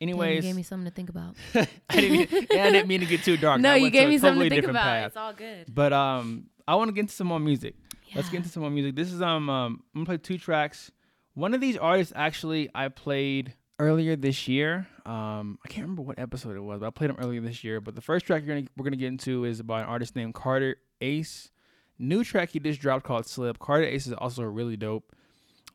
Damn, 0.00 0.08
you 0.08 0.14
anyways, 0.14 0.42
gave 0.42 0.56
me 0.56 0.62
something 0.62 0.84
to 0.86 0.90
think 0.94 1.08
about 1.10 1.36
I 1.54 1.66
didn't 2.00 2.30
mean, 2.32 2.46
yeah, 2.50 2.64
I 2.64 2.70
didn't 2.70 2.88
mean 2.88 3.00
to 3.00 3.06
get 3.06 3.22
too 3.22 3.36
dark. 3.36 3.60
no 3.68 3.74
you 3.74 3.90
gave 3.90 4.08
me 4.08 4.18
something 4.18 4.42
to 4.48 4.50
think 4.50 4.66
about 4.66 4.82
path. 4.82 5.06
it's 5.08 5.16
all 5.16 5.32
good 5.32 5.66
But 5.72 5.92
um, 5.92 6.46
I 6.66 6.74
want 6.74 6.88
to 6.88 6.92
get 6.92 7.02
into 7.02 7.14
some 7.14 7.26
more 7.28 7.40
music. 7.40 7.74
Let's 8.14 8.28
get 8.30 8.38
into 8.38 8.48
some 8.48 8.62
more 8.62 8.70
music. 8.70 8.96
This 8.96 9.12
is 9.12 9.20
um, 9.22 9.48
um 9.50 9.82
I'm 9.94 10.00
gonna 10.04 10.06
play 10.06 10.18
two 10.18 10.38
tracks. 10.38 10.90
One 11.34 11.54
of 11.54 11.60
these 11.60 11.76
artists 11.76 12.12
actually 12.16 12.70
I 12.74 12.88
played 12.88 13.54
earlier 13.78 14.16
this 14.16 14.48
year. 14.48 14.86
Um, 15.04 15.58
I 15.64 15.68
can't 15.68 15.84
remember 15.84 16.02
what 16.02 16.18
episode 16.18 16.56
it 16.56 16.60
was, 16.60 16.80
but 16.80 16.86
I 16.86 16.90
played 16.90 17.10
them 17.10 17.18
earlier 17.20 17.40
this 17.40 17.62
year. 17.64 17.80
But 17.80 17.94
the 17.94 18.00
first 18.00 18.26
track 18.26 18.46
gonna 18.46 18.64
we're 18.76 18.84
gonna 18.84 18.96
get 18.96 19.08
into 19.08 19.44
is 19.44 19.62
by 19.62 19.80
an 19.80 19.86
artist 19.86 20.16
named 20.16 20.34
Carter 20.34 20.76
Ace. 21.00 21.50
New 21.98 22.24
track 22.24 22.50
he 22.50 22.60
just 22.60 22.80
dropped 22.80 23.04
called 23.04 23.26
Slip. 23.26 23.58
Carter 23.58 23.84
Ace 23.84 24.06
is 24.06 24.12
also 24.12 24.42
really 24.42 24.76
dope. 24.76 25.12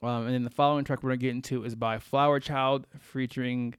Um, 0.04 0.26
and 0.26 0.34
then 0.34 0.44
the 0.44 0.50
following 0.50 0.84
track 0.84 1.04
we're 1.04 1.12
gonna 1.12 1.18
get 1.18 1.32
into 1.32 1.64
is 1.64 1.76
by 1.76 1.98
Flwer 1.98 2.42
Chyld 2.42 2.86
featuring 3.00 3.76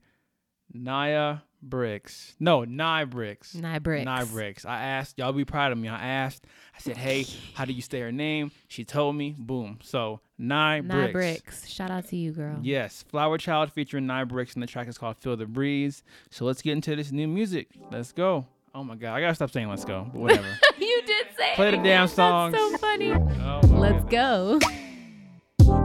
Naya 0.73 1.39
Bricks. 1.63 2.35
No, 2.39 2.63
nine 2.63 3.09
Bricks. 3.09 3.55
Nine 3.55 3.81
bricks 3.81 4.05
Nine 4.05 4.25
Bricks. 4.27 4.65
I 4.65 4.81
asked, 4.83 5.17
y'all 5.17 5.31
be 5.33 5.45
proud 5.45 5.71
of 5.71 5.77
me. 5.77 5.87
I 5.87 5.97
asked, 6.05 6.45
I 6.75 6.79
said, 6.79 6.97
hey, 6.97 7.25
how 7.53 7.65
do 7.65 7.73
you 7.73 7.81
say 7.81 7.99
her 8.01 8.11
name? 8.11 8.51
She 8.67 8.83
told 8.83 9.15
me, 9.15 9.35
boom. 9.37 9.79
So, 9.81 10.19
Nai, 10.37 10.81
Nai 10.81 11.11
Bricks. 11.11 11.13
bricks 11.13 11.67
shout 11.69 11.89
out 11.91 12.07
to 12.09 12.15
you 12.17 12.31
girl 12.31 12.57
Yes, 12.61 13.05
Flwer 13.11 13.37
Chyld 13.39 13.71
featuring 13.71 14.05
nine 14.07 14.27
Bricks, 14.27 14.53
and 14.53 14.61
the 14.63 14.67
track 14.67 14.87
is 14.87 14.97
called 14.97 15.17
Feel 15.17 15.37
the 15.37 15.45
Breeze. 15.45 16.03
So, 16.29 16.45
let's 16.45 16.61
get 16.61 16.73
into 16.73 16.95
this 16.95 17.11
new 17.11 17.27
music. 17.27 17.69
Let's 17.91 18.11
go. 18.11 18.45
Oh 18.75 18.83
my 18.83 18.95
God, 18.95 19.13
I 19.15 19.21
gotta 19.21 19.35
stop 19.35 19.51
saying 19.51 19.69
let's 19.69 19.85
go, 19.85 20.07
but 20.11 20.19
whatever. 20.19 20.47
you 20.79 21.01
did 21.05 21.27
say 21.37 21.51
Play 21.55 21.71
the 21.71 21.77
it. 21.79 21.83
damn 21.83 22.07
That's 22.07 22.13
so 22.15 22.77
funny 22.77 23.11
Oh, 23.13 23.59
let's 23.65 24.03
goodness. 24.05 24.11
go 24.11 24.59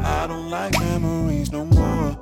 I 0.03 0.27
don't 0.27 0.49
like 0.51 0.73
memories 0.81 1.53
no 1.53 1.67
more. 1.67 2.19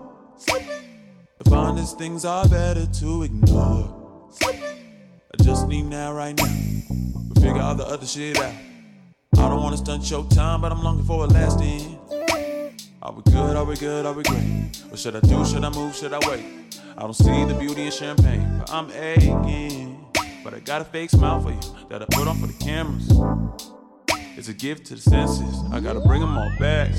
The 1.77 1.83
fondest 1.83 1.99
things 1.99 2.25
are 2.25 2.49
better 2.49 2.87
to 2.87 3.23
ignore. 3.25 4.31
I 4.43 5.43
just 5.43 5.69
need 5.69 5.83
now, 5.83 6.15
right 6.15 6.35
now. 6.35 6.47
To 6.47 7.35
figure 7.39 7.61
all 7.61 7.75
the 7.75 7.85
other 7.85 8.07
shit 8.07 8.39
out. 8.39 8.55
I 9.37 9.51
don't 9.51 9.63
wanna 9.63 9.77
stunt 9.77 10.11
your 10.11 10.25
time, 10.29 10.63
but 10.63 10.73
I'm 10.73 10.83
longing 10.83 11.05
for 11.05 11.25
a 11.25 11.27
lasting. 11.27 11.99
Are 13.03 13.13
we 13.13 13.23
good? 13.31 13.57
Are 13.57 13.65
we 13.67 13.77
good? 13.77 14.07
Are 14.07 14.15
we 14.15 14.23
great? 14.23 14.85
What 14.89 14.99
should 14.99 15.17
I 15.17 15.21
do? 15.21 15.45
Should 15.45 15.65
I 15.65 15.69
move? 15.69 15.95
Should 15.95 16.15
I 16.15 16.19
wait? 16.27 16.47
I 16.97 17.03
don't 17.03 17.13
see 17.13 17.45
the 17.45 17.53
beauty 17.53 17.85
in 17.85 17.93
champagne, 17.93 18.57
but 18.59 18.73
I'm 18.73 18.91
aching. 18.93 20.03
But 20.43 20.55
I 20.55 20.61
got 20.61 20.81
a 20.81 20.85
fake 20.87 21.11
smile 21.11 21.43
for 21.43 21.51
you 21.51 21.61
that 21.91 22.01
I 22.01 22.07
put 22.07 22.27
on 22.27 22.39
for 22.39 22.47
the 22.47 22.55
cameras. 22.65 23.07
It's 24.39 24.49
a 24.49 24.55
gift 24.55 24.87
to 24.87 24.95
the 24.95 25.03
senses. 25.03 25.63
I 25.71 25.81
gotta 25.81 26.01
bring 26.01 26.23
them 26.23 26.39
all 26.39 26.51
back. 26.59 26.95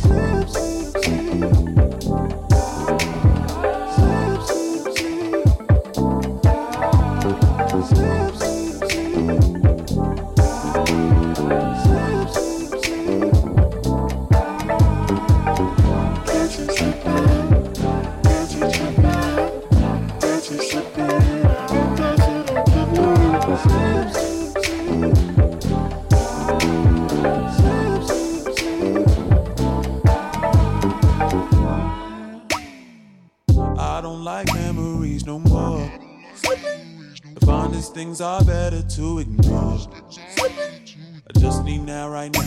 Things 37.98 38.22
are 38.22 38.44
better 38.46 38.84
to 38.84 39.18
ignore. 39.18 39.80
I 40.38 41.40
just 41.40 41.64
need 41.64 41.80
now, 41.80 42.08
right 42.08 42.32
now. 42.32 42.42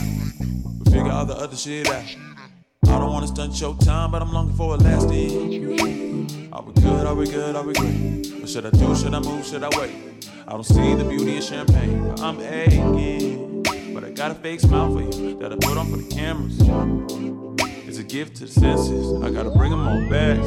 We 0.79 0.91
figure 0.91 1.11
all 1.11 1.25
the 1.25 1.35
other 1.35 1.57
shit 1.57 1.89
out. 1.89 2.05
I 2.85 2.97
don't 2.97 3.11
wanna 3.11 3.27
stunt 3.27 3.59
your 3.59 3.75
time, 3.79 4.11
but 4.11 4.21
I'm 4.21 4.31
longing 4.31 4.55
for 4.55 4.75
a 4.75 4.77
lasting. 4.77 6.53
Are 6.53 6.61
we 6.63 6.71
good? 6.81 7.05
Are 7.05 7.15
we 7.15 7.25
good? 7.25 7.57
Are 7.57 7.63
we 7.63 7.73
great? 7.73 8.31
What 8.39 8.47
should 8.47 8.65
I 8.65 8.69
do? 8.69 8.95
Should 8.95 9.13
I 9.13 9.19
move? 9.19 9.45
Should 9.45 9.63
I 9.65 9.69
wait? 9.77 9.91
I 10.47 10.53
don't 10.53 10.63
see 10.63 10.95
the 10.95 11.03
beauty 11.03 11.35
in 11.35 11.41
champagne, 11.41 12.07
but 12.07 12.21
I'm 12.21 12.39
aching. 12.39 13.63
But 13.93 14.05
I 14.05 14.11
got 14.11 14.29
got 14.29 14.31
a 14.31 14.35
fake 14.35 14.61
smile 14.61 14.89
for 14.93 15.01
you 15.01 15.37
that 15.39 15.51
I 15.51 15.55
put 15.55 15.77
on 15.77 15.91
for 15.91 15.97
the 15.97 16.07
cameras. 16.15 16.57
It's 17.89 17.97
a 17.97 18.03
gift 18.03 18.37
to 18.37 18.45
the 18.45 18.51
senses. 18.51 19.21
I 19.21 19.29
gotta 19.29 19.49
bring 19.49 19.71
them 19.71 19.85
all 19.85 19.99
back. 20.09 20.39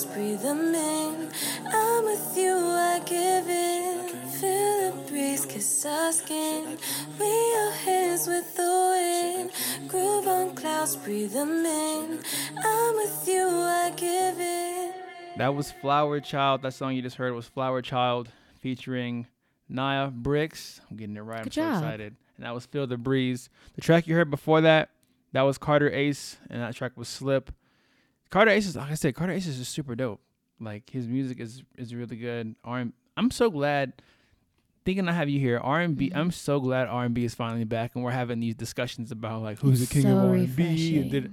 On 0.00 0.06
clouds, 0.06 0.16
breathe 0.16 0.40
them 0.42 0.74
in. 0.74 1.30
I'm 1.66 2.04
with 2.04 2.36
you, 2.36 2.56
I 2.56 3.00
give 3.04 3.44
it. 3.48 4.10
Feel 4.40 4.92
the 4.92 5.10
breeze 5.10 5.44
kiss 5.44 5.84
our 5.84 6.10
skin. 6.12 6.78
Clean 7.18 7.52
your 7.54 7.72
hands 7.72 8.26
with 8.26 8.56
the 8.56 8.62
wind. 8.62 9.90
Groove 9.90 10.26
on 10.26 10.54
clouds, 10.54 10.96
breathe 10.96 11.32
them 11.32 11.50
in. 11.66 12.18
I'm 12.64 12.94
with 12.94 13.24
you, 13.28 13.46
I 13.46 13.92
give 13.94 14.36
it. 14.38 14.94
That 15.36 15.54
was 15.54 15.72
Flwer 15.82 16.22
Chyld. 16.22 16.62
That 16.62 16.72
song 16.72 16.94
you 16.94 17.02
just 17.02 17.16
heard 17.16 17.34
was 17.34 17.50
Flwer 17.50 17.82
Chyld 17.82 18.28
featuring 18.58 19.26
Naya 19.68 20.10
Bricks. 20.10 20.80
I'm 20.90 20.96
getting 20.96 21.16
it 21.16 21.20
right. 21.20 21.44
Good 21.44 21.58
I'm 21.58 21.72
job. 21.72 21.74
so 21.74 21.78
excited. 21.86 22.16
And 22.36 22.46
that 22.46 22.54
was 22.54 22.64
Feel 22.64 22.86
the 22.86 22.96
Breeze. 22.96 23.50
The 23.74 23.82
track 23.82 24.06
you 24.06 24.14
heard 24.14 24.30
before 24.30 24.62
that, 24.62 24.90
that 25.32 25.42
was 25.42 25.58
Carter 25.58 25.90
Ace, 25.90 26.38
and 26.48 26.62
that 26.62 26.74
track 26.74 26.92
was 26.96 27.08
Slip. 27.08 27.52
Carter 28.30 28.50
Ace 28.52 28.66
is, 28.66 28.76
like 28.76 28.90
I 28.90 28.94
said, 28.94 29.14
Carter 29.14 29.32
Ace 29.32 29.46
is 29.46 29.58
just 29.58 29.72
super 29.72 29.94
dope. 29.94 30.20
Like 30.60 30.90
his 30.90 31.06
music 31.08 31.40
is 31.40 31.62
is 31.76 31.94
really 31.94 32.16
good. 32.16 32.54
R 32.64 32.84
I'm 33.16 33.30
so 33.30 33.50
glad. 33.50 33.92
Thinking 34.84 35.08
I 35.08 35.12
have 35.12 35.28
you 35.28 35.38
here, 35.40 35.58
R 35.58 35.80
and 35.80 35.92
Mm-hmm. 35.94 35.98
B. 35.98 36.12
I'm 36.14 36.30
so 36.30 36.58
glad 36.60 36.88
R 36.88 37.04
and 37.04 37.14
B 37.14 37.24
is 37.24 37.34
finally 37.34 37.64
back, 37.64 37.92
and 37.94 38.02
we're 38.04 38.10
having 38.12 38.40
these 38.40 38.54
discussions 38.54 39.10
about 39.12 39.42
like 39.42 39.58
who's 39.58 39.80
the 39.86 39.92
king 39.92 40.02
so 40.02 40.16
of 40.16 40.30
R 40.30 40.34
and 40.34 40.56
B. 40.56 41.30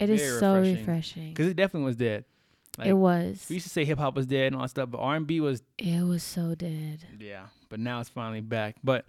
It 0.00 0.08
is 0.10 0.38
so 0.40 0.54
refreshing. 0.54 0.76
refreshing. 0.78 1.28
Because 1.30 1.46
it 1.48 1.54
definitely 1.54 1.86
was 1.86 1.96
dead. 1.96 2.24
Like, 2.78 2.86
it 2.88 2.92
was. 2.94 3.46
we 3.50 3.54
used 3.56 3.66
to 3.66 3.70
say 3.72 3.84
hip 3.84 3.98
hop 3.98 4.14
was 4.14 4.26
dead 4.26 4.46
and 4.48 4.56
all 4.56 4.62
that 4.62 4.68
stuff, 4.70 4.90
but 4.90 4.98
R 4.98 5.16
and 5.16 5.26
B 5.26 5.40
was 5.40 5.62
It 5.78 6.02
was 6.04 6.22
so 6.22 6.54
dead. 6.54 7.00
yeah. 7.18 7.46
But 7.68 7.80
now 7.80 8.00
it's 8.00 8.08
finally 8.08 8.40
back. 8.40 8.76
But 8.82 9.04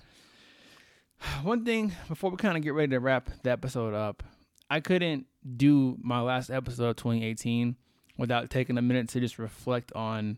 one 1.43 1.63
thing 1.65 1.93
before 2.07 2.29
we 2.31 2.37
kind 2.37 2.57
of 2.57 2.63
get 2.63 2.73
ready 2.73 2.89
to 2.91 2.99
wrap 2.99 3.29
the 3.43 3.51
episode 3.51 3.93
up, 3.93 4.23
I 4.71 4.79
couldn't 4.79 5.25
do 5.57 5.97
my 6.01 6.21
last 6.21 6.49
episode 6.49 6.85
of 6.89 6.95
2018 6.95 7.75
without 8.17 8.49
taking 8.49 8.77
a 8.77 8.81
minute 8.81 9.09
to 9.09 9.19
just 9.19 9.37
reflect 9.37 9.91
on 9.93 10.37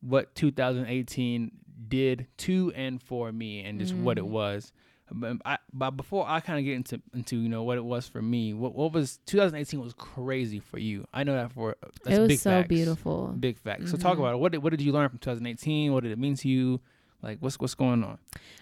what 0.00 0.34
2018 0.34 1.50
did 1.88 2.26
to 2.38 2.72
and 2.74 3.02
for 3.02 3.32
me 3.32 3.60
and 3.62 3.78
just 3.80 3.94
what 3.94 4.18
it 4.18 4.24
Mm. 4.24 4.28
was. 4.28 4.72
But, 5.10 5.36
I, 5.44 5.58
but 5.72 5.92
before 5.92 6.26
I 6.28 6.40
kind 6.40 6.58
of 6.58 6.64
get 6.64 6.74
into 6.74 7.00
into 7.14 7.36
you 7.36 7.48
know 7.48 7.62
what 7.62 7.78
it 7.78 7.84
was 7.84 8.08
for 8.08 8.20
me, 8.20 8.52
what 8.52 8.74
what 8.74 8.92
was 8.92 9.18
2018 9.26 9.80
was 9.80 9.94
crazy 9.94 10.58
for 10.58 10.78
you. 10.80 11.06
I 11.14 11.22
know 11.22 11.34
that 11.34 11.52
for 11.52 11.76
that's 12.02 12.16
it 12.16 12.20
was 12.20 12.28
big 12.28 12.38
so 12.40 12.50
facts. 12.50 12.68
beautiful. 12.68 13.28
Big 13.38 13.56
facts. 13.58 13.90
So 13.92 13.96
talk 13.96 14.16
Mhm. 14.16 14.20
about 14.20 14.34
it. 14.34 14.38
What 14.38 14.50
did 14.52 14.62
what 14.64 14.70
did 14.70 14.80
you 14.82 14.92
learn 14.92 15.08
from 15.08 15.18
2018? 15.20 15.92
What 15.92 16.02
did 16.02 16.10
it 16.12 16.18
mean 16.18 16.34
to 16.36 16.48
you? 16.48 16.80
Like 17.26 17.38
what's 17.40 17.58
what's 17.58 17.74
going 17.74 18.04
on? 18.04 18.18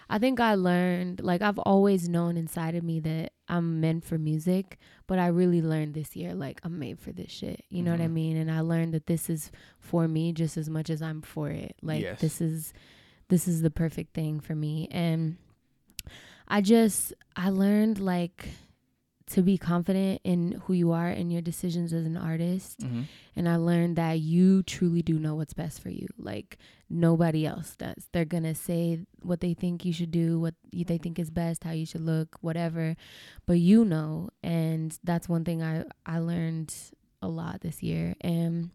I 0.09 0.17
think 0.19 0.39
I 0.39 0.53
learned, 0.55 1.21
like, 1.23 1.41
I've 1.41 1.57
always 1.59 2.07
known 2.07 2.37
inside 2.37 2.75
of 2.75 2.83
me 2.83 2.99
that 3.01 3.33
I'm 3.47 3.79
meant 3.81 4.03
for 4.05 4.17
music, 4.19 4.77
but 5.07 5.17
I 5.17 5.27
really 5.27 5.61
learned 5.63 5.95
this 5.95 6.15
year, 6.15 6.35
like, 6.35 6.59
I'm 6.63 6.77
made 6.77 6.99
for 6.99 7.11
this 7.11 7.31
shit. 7.31 7.63
You 7.69 7.81
know 7.81 7.89
what 7.91 8.01
I 8.01 8.07
Mhm. 8.07 8.13
mean? 8.13 8.37
And 8.37 8.51
I 8.51 8.59
learned 8.59 8.93
that 8.93 9.07
this 9.07 9.29
is 9.31 9.51
for 9.79 10.07
me 10.07 10.31
just 10.31 10.57
as 10.57 10.69
much 10.69 10.91
as 10.91 11.01
I'm 11.01 11.21
for 11.23 11.49
it. 11.49 11.75
Like, 11.81 12.03
Yes. 12.03 12.21
this 12.21 12.39
is, 12.39 12.71
this 13.29 13.47
is 13.47 13.63
the 13.63 13.71
perfect 13.71 14.13
thing 14.13 14.39
for 14.39 14.53
me. 14.55 14.87
And 14.91 15.37
I 16.47 16.61
just, 16.61 17.11
I 17.35 17.49
learned, 17.49 17.99
like, 17.99 18.49
to 19.27 19.41
be 19.41 19.57
confident 19.57 20.21
in 20.23 20.61
who 20.65 20.73
you 20.73 20.91
are 20.91 21.07
and 21.07 21.33
your 21.33 21.41
decisions 21.41 21.93
as 21.93 22.05
an 22.05 22.15
artist. 22.15 22.81
Mm-hmm. 22.81 23.01
And 23.35 23.49
I 23.49 23.55
learned 23.55 23.95
that 23.95 24.19
you 24.19 24.61
truly 24.61 25.01
do 25.01 25.17
know 25.17 25.33
what's 25.33 25.55
best 25.55 25.81
for 25.81 25.89
you. 25.89 26.07
Like 26.19 26.59
nobody 26.89 27.45
else 27.45 27.75
does. 27.75 28.07
They're 28.11 28.25
going 28.25 28.43
to 28.43 28.55
say 28.55 28.99
what 29.21 29.41
they 29.41 29.53
think 29.53 29.85
you 29.85 29.93
should 29.93 30.11
do, 30.11 30.39
what 30.39 30.55
they 30.71 30.97
think 30.97 31.19
is 31.19 31.29
best, 31.29 31.63
how 31.63 31.71
you 31.71 31.85
should 31.85 32.01
look, 32.05 32.37
whatever. 32.41 32.95
But 33.45 33.59
you 33.59 33.85
know. 33.85 34.29
And 34.43 34.97
that's 35.03 35.29
one 35.29 35.43
thing 35.43 35.63
I, 35.63 35.85
I 36.05 36.19
learned 36.19 36.73
a 37.21 37.27
lot 37.27 37.61
this 37.61 37.81
year. 37.81 38.15
And 38.21 38.69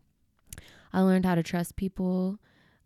I 0.92 1.00
learned 1.00 1.26
how 1.26 1.34
to 1.34 1.42
trust 1.42 1.76
people. 1.76 2.38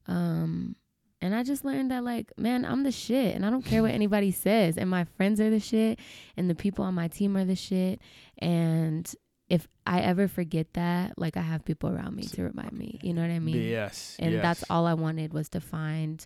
Um, 0.07 0.77
and 1.23 1.35
I 1.35 1.43
just 1.43 1.65
learned 1.65 1.91
that, 1.91 2.05
like, 2.05 2.33
man, 2.37 2.67
I'm 2.67 2.83
the 2.83 2.93
shit. 2.93 3.35
And 3.35 3.47
I 3.47 3.51
don't 3.51 3.65
care 3.65 3.83
what 3.83 3.91
anybody 3.93 4.31
says. 4.31 4.77
And 4.77 4.91
my 4.91 5.05
friends 5.05 5.41
are 5.41 5.51
the 5.51 5.61
shit. 5.61 5.99
And 6.37 6.51
the 6.51 6.55
people 6.55 6.85
on 6.85 6.95
my 6.95 7.09
team 7.09 7.37
are 7.37 7.47
the 7.47 7.57
shit. 7.57 8.01
And 8.39 9.13
if 9.49 9.69
I 9.87 10.01
ever 10.01 10.27
forget 10.29 10.73
that, 10.75 11.19
like 11.19 11.37
I 11.37 11.43
have 11.43 11.65
people 11.65 11.91
around 11.91 12.17
me 12.17 12.23
to 12.25 12.43
remind 12.43 12.73
me. 12.73 12.99
You 13.03 13.13
know 13.15 13.23
what 13.23 13.31
I 13.31 13.39
mean? 13.39 13.63
yes. 13.63 14.17
And 14.19 14.33
yes. 14.35 14.43
that's 14.43 14.65
all 14.71 14.87
I 14.87 14.95
wanted 14.95 15.33
was 15.35 15.49
to 15.51 15.61
find 15.61 16.25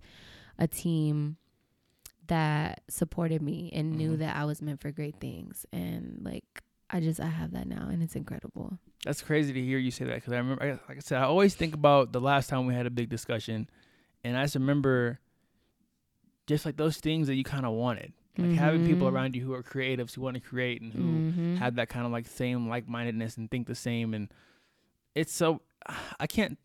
a 0.59 0.66
team 0.69 1.37
that 2.29 2.83
supported 2.89 3.41
me 3.43 3.71
and 3.73 3.93
knew 3.97 4.12
Mhm. 4.12 4.19
that 4.19 4.37
I 4.37 4.45
was 4.45 4.61
meant 4.62 4.81
for 4.81 4.91
great 4.93 5.16
things. 5.21 5.64
And 5.73 6.21
like 6.23 6.62
I 6.91 7.01
just 7.01 7.21
I 7.21 7.27
have 7.27 7.53
that 7.53 7.66
now 7.66 7.89
and 7.91 8.03
it's 8.03 8.14
incredible. 8.16 8.79
That's 9.05 9.23
crazy 9.23 9.53
to 9.53 9.61
hear 9.62 9.79
you 9.79 9.91
say 9.91 10.05
that 10.05 10.14
because 10.16 10.33
I 10.33 10.37
remember, 10.39 10.81
like 10.89 10.97
I 10.99 11.01
said, 11.01 11.19
I 11.19 11.25
always 11.25 11.55
think 11.55 11.75
about 11.75 12.12
the 12.12 12.21
last 12.21 12.49
time 12.49 12.66
we 12.66 12.75
had 12.75 12.87
a 12.87 12.91
big 12.91 13.09
discussion, 13.09 13.69
and 14.25 14.37
I 14.37 14.43
just 14.45 14.55
remember 14.57 15.21
just 16.47 16.64
like 16.66 16.77
those 16.77 16.99
things 16.99 17.27
that 17.29 17.35
you 17.37 17.45
kind 17.45 17.64
of 17.66 17.73
wanted, 17.73 18.12
like 18.39 18.53
having 18.53 18.86
people 18.86 19.09
Mhm. 19.09 19.12
around 19.12 19.36
you 19.36 19.45
who 19.45 19.53
are 19.53 19.62
creatives 19.62 20.14
who 20.14 20.22
want 20.22 20.34
to 20.36 20.41
create 20.41 20.80
and 20.80 20.93
who 20.93 21.32
Mhm. 21.32 21.57
have 21.59 21.74
that 21.74 21.89
kind 21.89 22.07
of 22.07 22.12
like 22.12 22.26
same 22.26 22.68
like 22.68 22.89
mindedness 22.89 23.36
and 23.36 23.51
think 23.51 23.66
the 23.66 23.74
same, 23.74 24.14
and 24.14 24.28
it's 25.14 25.32
so 25.32 25.61
I 26.20 26.26
can't 26.26 26.59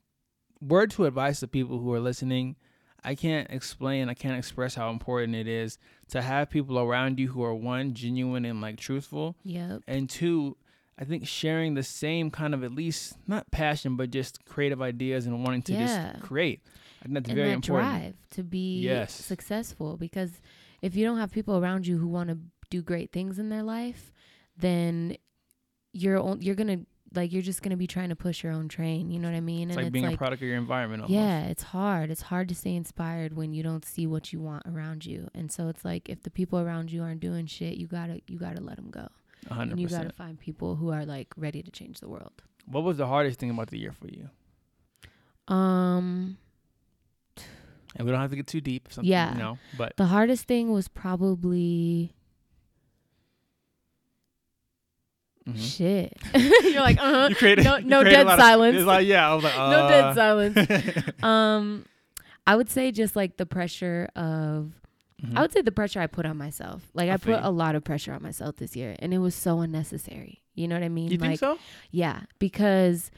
word 0.62 0.92
to 0.92 1.06
advice 1.06 1.40
to 1.42 1.48
people 1.48 1.80
who 1.80 1.92
are 1.94 2.00
listening. 2.00 2.56
I 3.04 3.16
can't 3.16 3.50
explain, 3.50 4.08
I 4.08 4.14
can't 4.14 4.38
express 4.38 4.76
how 4.76 4.90
important 4.90 5.36
it 5.36 5.48
is 5.48 5.78
to 6.10 6.22
have 6.22 6.50
people 6.50 6.80
around 6.80 7.20
you 7.20 7.30
who 7.30 7.44
are 7.44 7.54
one 7.54 7.94
genuine 7.94 8.46
and 8.46 8.62
like 8.62 8.78
truthful, 8.78 9.36
Yep. 9.44 9.82
and 9.88 10.10
two 10.10 10.58
i 10.96 11.04
think 11.04 11.26
sharing 11.28 11.74
the 11.74 11.82
same 11.82 12.30
kind 12.30 12.54
of 12.54 12.64
at 12.64 12.72
least 12.72 13.18
not 13.28 13.50
passion 13.50 13.98
but 13.98 14.12
just 14.12 14.46
creative 14.46 14.80
ideas 14.80 15.26
and 15.26 15.44
wanting 15.44 15.64
to 15.64 15.74
Yeah. 15.74 16.12
just 16.12 16.22
create 16.24 16.62
i 17.02 17.06
think 17.06 17.16
that's 17.16 17.30
and 17.30 17.36
very 17.36 17.50
that 17.50 17.56
important 17.56 17.90
drive 18.04 18.16
to 18.30 18.44
be 18.44 18.80
Yes. 18.82 19.12
successful 19.12 19.98
because 19.98 20.40
if 20.84 20.96
you 20.96 21.04
don't 21.06 21.18
have 21.18 21.32
people 21.32 21.58
around 21.58 21.88
you 21.88 21.98
who 21.98 22.08
want 22.08 22.30
to 22.30 22.38
do 22.70 22.84
great 22.84 23.12
things 23.12 23.40
in 23.40 23.50
their 23.50 23.64
life 23.64 24.12
then 24.58 25.16
you're 25.94 26.20
on, 26.20 26.42
you're 26.42 26.56
gonna 26.56 26.80
like 27.16 27.32
you're 27.32 27.44
just 27.44 27.62
gonna 27.62 27.78
be 27.78 27.88
trying 27.88 28.10
to 28.10 28.16
push 28.16 28.44
your 28.44 28.52
own 28.52 28.68
train 28.68 29.10
you 29.12 29.20
know 29.20 29.30
what 29.30 29.38
i 29.38 29.40
mean? 29.40 29.70
It's 29.70 29.78
and 29.78 29.86
like 29.86 29.94
being 29.94 30.06
a 30.06 30.18
product 30.18 30.42
of 30.42 30.48
your 30.48 30.58
environment 30.58 31.04
almost. 31.04 31.14
yeah 31.14 31.44
it's 31.46 31.64
hard. 31.64 32.10
It's 32.12 32.24
hard 32.24 32.50
to 32.50 32.56
stay 32.56 32.76
inspired 32.76 33.36
when 33.36 33.54
you 33.54 33.64
don't 33.64 33.86
see 33.86 34.06
what 34.08 34.34
you 34.34 34.40
want 34.42 34.64
around 34.66 35.06
you. 35.06 35.30
And 35.34 35.52
so 35.52 35.68
it's 35.68 35.86
like 35.86 36.10
if 36.10 36.24
the 36.24 36.32
people 36.32 36.60
around 36.60 36.92
you 36.92 37.02
aren't 37.04 37.22
doing 37.22 37.46
shit 37.46 37.78
you 37.78 37.88
gotta 37.88 38.20
you 38.28 38.38
gotta 38.38 38.62
let 38.62 38.76
them 38.78 38.90
go. 38.90 39.08
100% 39.50 39.72
and 39.72 39.80
you 39.80 39.88
gotta 39.88 40.12
find 40.12 40.40
people 40.40 40.76
who 40.76 40.92
are 40.92 41.06
like 41.06 41.30
ready 41.38 41.62
to 41.62 41.72
change 41.72 42.00
the 42.00 42.10
world. 42.10 42.42
What 42.66 42.84
was 42.84 42.98
the 42.98 43.08
hardest 43.08 43.40
thing 43.40 43.52
about 43.52 43.70
the 43.70 43.78
year 43.78 43.92
for 43.92 44.08
you? 44.08 44.30
Um 45.54 46.38
and 47.96 48.06
we 48.06 48.12
don't 48.12 48.22
have 48.22 48.30
to 48.32 48.36
get 48.36 48.48
too 48.48 48.62
deep 48.62 48.88
something, 48.92 49.10
Yeah. 49.10 49.34
you 49.34 49.40
know 49.40 49.58
but 49.78 49.94
the 49.98 50.06
hardest 50.06 50.46
thing 50.46 50.72
was 50.72 50.88
probably 50.88 52.14
mhm. 55.48 55.58
shit. 55.58 56.18
You're 56.64 56.82
like 56.82 57.00
you 57.30 57.36
created 57.36 57.66
no 57.66 57.78
no 57.80 58.02
created 58.02 58.18
dead 58.24 58.28
of- 58.28 58.40
silence. 58.40 58.78
it's 58.78 58.86
like 58.86 59.06
yeah 59.08 59.30
i 59.30 59.34
was 59.34 59.44
like 59.44 59.58
uh, 59.58 59.70
no 59.76 59.88
dead 59.90 60.16
silence. 60.16 61.14
Um 61.24 61.86
i 62.46 62.56
would 62.56 62.70
say 62.70 62.92
just 62.92 63.16
like 63.16 63.38
the 63.38 63.46
pressure 63.46 64.10
of 64.16 64.74
mhm. 65.24 65.38
i 65.38 65.42
would 65.42 65.52
say 65.54 65.62
the 65.62 65.72
pressure 65.72 66.00
i 66.02 66.08
put 66.08 66.26
on 66.26 66.38
myself. 66.38 66.82
Like 66.94 67.10
I 67.10 67.14
i, 67.14 67.18
put 67.18 67.40
you. 67.40 67.40
a 67.42 67.52
lot 67.52 67.76
of 67.76 67.84
pressure 67.84 68.14
on 68.14 68.22
myself 68.22 68.58
this 68.58 68.76
year 68.76 68.96
and 69.00 69.14
it 69.14 69.20
was 69.20 69.36
so 69.36 69.60
unnecessary. 69.62 70.42
You 70.56 70.68
know 70.68 70.76
what 70.76 70.84
i 70.84 70.90
mean? 70.90 71.10
You 71.12 71.18
like 71.18 71.30
think 71.30 71.40
so? 71.40 71.58
yeah 71.92 72.22
because 72.40 73.10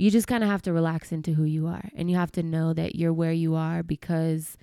you 0.00 0.10
just 0.10 0.26
kind 0.26 0.42
of 0.42 0.48
have 0.50 0.62
to 0.62 0.72
relax 0.72 1.12
into 1.12 1.34
who 1.34 1.44
you 1.44 1.66
are 1.66 1.88
and 1.94 2.10
you 2.10 2.16
have 2.16 2.32
to 2.32 2.42
know 2.42 2.72
that 2.72 2.94
you're 2.96 3.12
where 3.12 3.32
you 3.32 3.54
are 3.54 3.82
because 3.82 4.56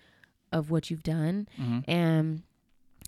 of 0.52 0.72
what 0.72 0.90
you've 0.90 1.04
done. 1.04 1.48
Mhm. 1.60 1.84
and 1.88 2.44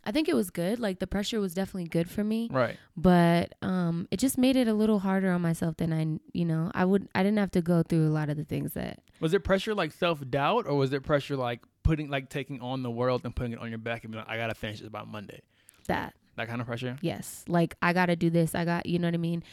i 0.06 0.12
think 0.12 0.30
it 0.30 0.36
was 0.36 0.50
good 0.50 0.80
like 0.80 1.00
the 1.00 1.08
pressure 1.08 1.40
was 1.42 1.54
definitely 1.54 1.90
good 1.90 2.10
for 2.10 2.24
me 2.24 2.48
right. 2.52 2.78
but 2.96 3.54
um 3.62 4.08
it 4.12 4.18
just 4.18 4.38
made 4.38 4.56
it 4.56 4.68
a 4.68 4.74
little 4.74 5.00
harder 5.00 5.30
on 5.32 5.42
myself 5.42 5.76
than 5.78 5.92
i 5.92 6.04
you 6.32 6.46
know 6.46 6.72
i 6.74 6.86
would 6.86 7.08
i 7.16 7.22
didn't 7.24 7.38
have 7.38 7.52
to 7.52 7.62
go 7.62 7.84
through 7.84 8.08
a 8.08 8.14
lot 8.20 8.30
of 8.30 8.38
the 8.38 8.46
things 8.46 8.74
that 8.74 9.00
was 9.20 9.34
it 9.34 9.44
pressure 9.44 9.74
like 9.76 9.92
self-doubt 9.92 10.66
or 10.68 10.76
was 10.78 10.94
it 10.94 11.04
pressure 11.04 11.36
like 11.36 11.60
putting 11.84 12.08
like 12.10 12.30
taking 12.30 12.62
on 12.62 12.82
the 12.82 12.90
world 12.92 13.22
and 13.26 13.36
putting 13.36 13.52
it 13.54 13.60
on 13.60 13.68
your 13.70 13.78
back 13.78 14.04
and 14.04 14.12
being 14.14 14.24
like 14.24 14.34
i 14.34 14.38
gotta 14.38 14.56
finish 14.56 14.80
this 14.80 14.90
by 14.90 15.04
monday 15.04 15.42
that. 15.88 16.14
That 16.38 16.48
kind 16.48 16.62
of 16.62 16.68
pressure? 16.68 16.96
Yes. 17.02 17.44
Like 17.48 17.76
i 17.82 17.92
gotta 17.92 18.16
do 18.16 18.30
this. 18.30 18.56
I 18.56 18.64
got 18.64 18.86
you 18.86 19.00
know 19.00 19.08
what 19.08 19.14
i 19.16 19.18
mean 19.18 19.44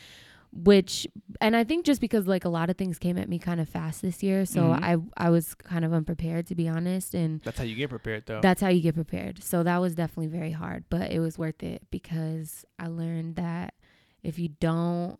which 0.65 1.07
and 1.41 1.55
i 1.57 1.63
think 1.63 1.85
just 1.85 2.01
because 2.01 2.27
like 2.27 2.45
a 2.45 2.49
lot 2.49 2.71
of 2.71 2.77
things 2.77 2.99
came 2.99 3.19
at 3.19 3.29
me 3.29 3.39
kind 3.39 3.61
of 3.61 3.69
fast 3.69 4.01
this 4.03 4.23
year 4.23 4.47
so 4.47 4.63
Mhm. 4.63 4.83
i 4.83 5.27
i 5.27 5.31
was 5.31 5.55
kind 5.55 5.85
of 5.85 5.93
unprepared 5.93 6.47
to 6.47 6.55
be 6.55 6.67
honest 6.69 7.15
and 7.15 7.41
that's 7.43 7.59
how 7.59 7.65
you 7.65 7.75
get 7.77 7.91
prepared 7.91 8.25
though 8.27 8.41
that's 8.41 8.61
how 8.63 8.69
you 8.69 8.81
get 8.81 8.95
prepared 8.95 9.43
so 9.43 9.63
that 9.63 9.79
was 9.81 9.95
definitely 9.95 10.29
very 10.29 10.53
hard 10.53 10.85
but 10.89 11.11
it 11.11 11.21
was 11.21 11.39
worth 11.39 11.63
it 11.63 11.83
because 11.91 12.65
i 12.79 12.87
learned 12.87 13.37
that 13.37 13.75
if 14.23 14.39
you 14.39 14.49
don't 14.61 15.19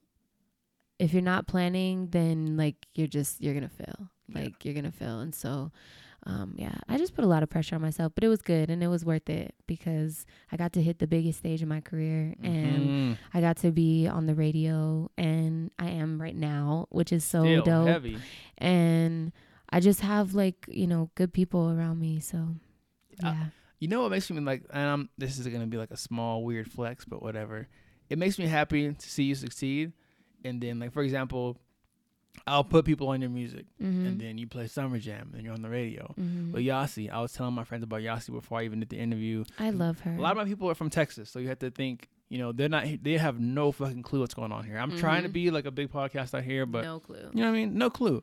if 0.99 1.13
you're 1.13 1.23
not 1.23 1.47
planning 1.47 2.09
then 2.11 2.57
like 2.57 2.77
you're 2.95 3.07
just 3.07 3.41
you're 3.43 3.55
gonna 3.55 3.69
fail 3.69 4.09
Yeah. 4.29 4.41
like 4.45 4.65
you're 4.65 4.75
gonna 4.75 4.91
fail 4.93 5.21
and 5.21 5.35
so 5.35 5.71
um 6.27 6.55
yeah 6.57 6.75
i 6.89 6.99
just 6.99 7.15
put 7.15 7.25
a 7.25 7.27
lot 7.29 7.43
of 7.43 7.49
pressure 7.49 7.75
on 7.77 7.81
myself 7.81 8.13
but 8.15 8.25
it 8.25 8.29
was 8.29 8.43
good 8.43 8.69
and 8.69 8.83
it 8.83 8.89
was 8.89 9.05
worth 9.05 9.31
it 9.31 9.55
because 9.67 10.27
i 10.53 10.57
got 10.57 10.73
to 10.73 10.83
hit 10.83 10.99
the 10.99 11.07
biggest 11.07 11.39
stage 11.39 11.63
in 11.63 11.69
my 11.69 11.81
career 11.81 12.35
and 12.43 12.91
Mhm. 12.91 13.19
i 13.33 13.41
got 13.41 13.57
to 13.59 13.71
be 13.71 14.07
on 14.09 14.27
the 14.27 14.35
radio 14.35 15.09
and 15.17 15.71
i 15.79 15.89
am 15.89 16.21
right 16.21 16.35
now 16.37 16.87
which 16.91 17.13
is 17.13 17.25
so 17.25 17.43
Still 17.43 17.63
dope 17.65 17.89
heavy 17.89 18.19
and 18.59 19.33
i 19.71 19.81
just 19.81 20.01
have 20.01 20.35
like 20.35 20.67
you 20.69 20.87
know 20.87 21.11
good 21.15 21.33
people 21.33 21.71
around 21.71 21.99
me 22.01 22.21
so 22.21 22.39
Uh, 23.23 23.33
yeah 23.33 23.45
You 23.79 23.89
know 23.89 24.01
what 24.03 24.11
makes 24.11 24.31
me 24.31 24.41
like, 24.41 24.63
and 24.73 24.89
I'm, 24.89 25.09
this 25.19 25.39
is 25.39 25.47
gonna 25.49 25.67
be 25.67 25.77
like 25.77 25.91
a 25.93 25.97
small 25.99 26.43
weird 26.45 26.67
flex, 26.73 27.05
but 27.05 27.21
whatever. 27.23 27.69
It 28.09 28.17
makes 28.19 28.39
me 28.39 28.47
happy 28.47 28.89
to 28.93 29.07
see 29.15 29.25
you 29.25 29.35
succeed, 29.35 29.93
and 30.45 30.61
then 30.63 30.81
like 30.81 30.93
for 30.97 31.03
example, 31.03 31.61
I'll 32.47 32.65
put 32.65 32.85
people 32.85 33.09
on 33.09 33.21
your 33.21 33.31
music, 33.31 33.67
mm-hmm. 33.83 34.07
and 34.07 34.21
then 34.21 34.39
you 34.39 34.47
play 34.47 34.67
Summer 34.69 34.99
Jam, 34.99 35.33
and 35.35 35.43
you're 35.45 35.55
on 35.55 35.63
the 35.63 35.69
radio. 35.69 36.15
Mhm. 36.19 36.53
But 36.53 36.63
Yasi, 36.63 37.11
I 37.11 37.21
was 37.21 37.33
telling 37.33 37.55
my 37.55 37.65
friends 37.65 37.83
about 37.85 38.03
Yasi 38.03 38.33
before 38.33 38.59
I 38.61 38.65
even 38.65 38.81
did 38.81 38.89
the 38.91 38.99
interview. 38.99 39.45
I 39.59 39.71
love 39.71 40.01
her. 40.01 40.13
A 40.17 40.21
lot 40.21 40.33
of 40.33 40.37
my 40.39 40.45
people 40.45 40.71
are 40.71 40.75
from 40.75 40.91
Texas, 40.91 41.29
so 41.31 41.39
you 41.39 41.49
have 41.49 41.59
to 41.61 41.71
think, 41.71 42.09
you 42.29 42.39
know, 42.39 42.53
they're 42.53 42.69
not, 42.69 42.87
they 43.03 43.17
have 43.19 43.41
no 43.41 43.73
fucking 43.73 44.03
clue 44.03 44.21
what's 44.21 44.35
going 44.35 44.53
on 44.53 44.65
here. 44.65 44.79
I'm 44.79 44.97
trying 44.97 45.23
to 45.25 45.29
Mhm. 45.29 45.33
be 45.35 45.51
like 45.51 45.67
a 45.67 45.71
big 45.71 45.91
podcast 45.93 46.35
out 46.35 46.45
here, 46.45 46.67
but 46.67 46.85
no 46.85 47.01
clue. 47.01 47.31
you 47.33 47.41
know 47.43 47.51
what 47.51 47.57
I 47.57 47.61
mean? 47.61 47.77
No 47.79 47.91
clue. 47.91 48.23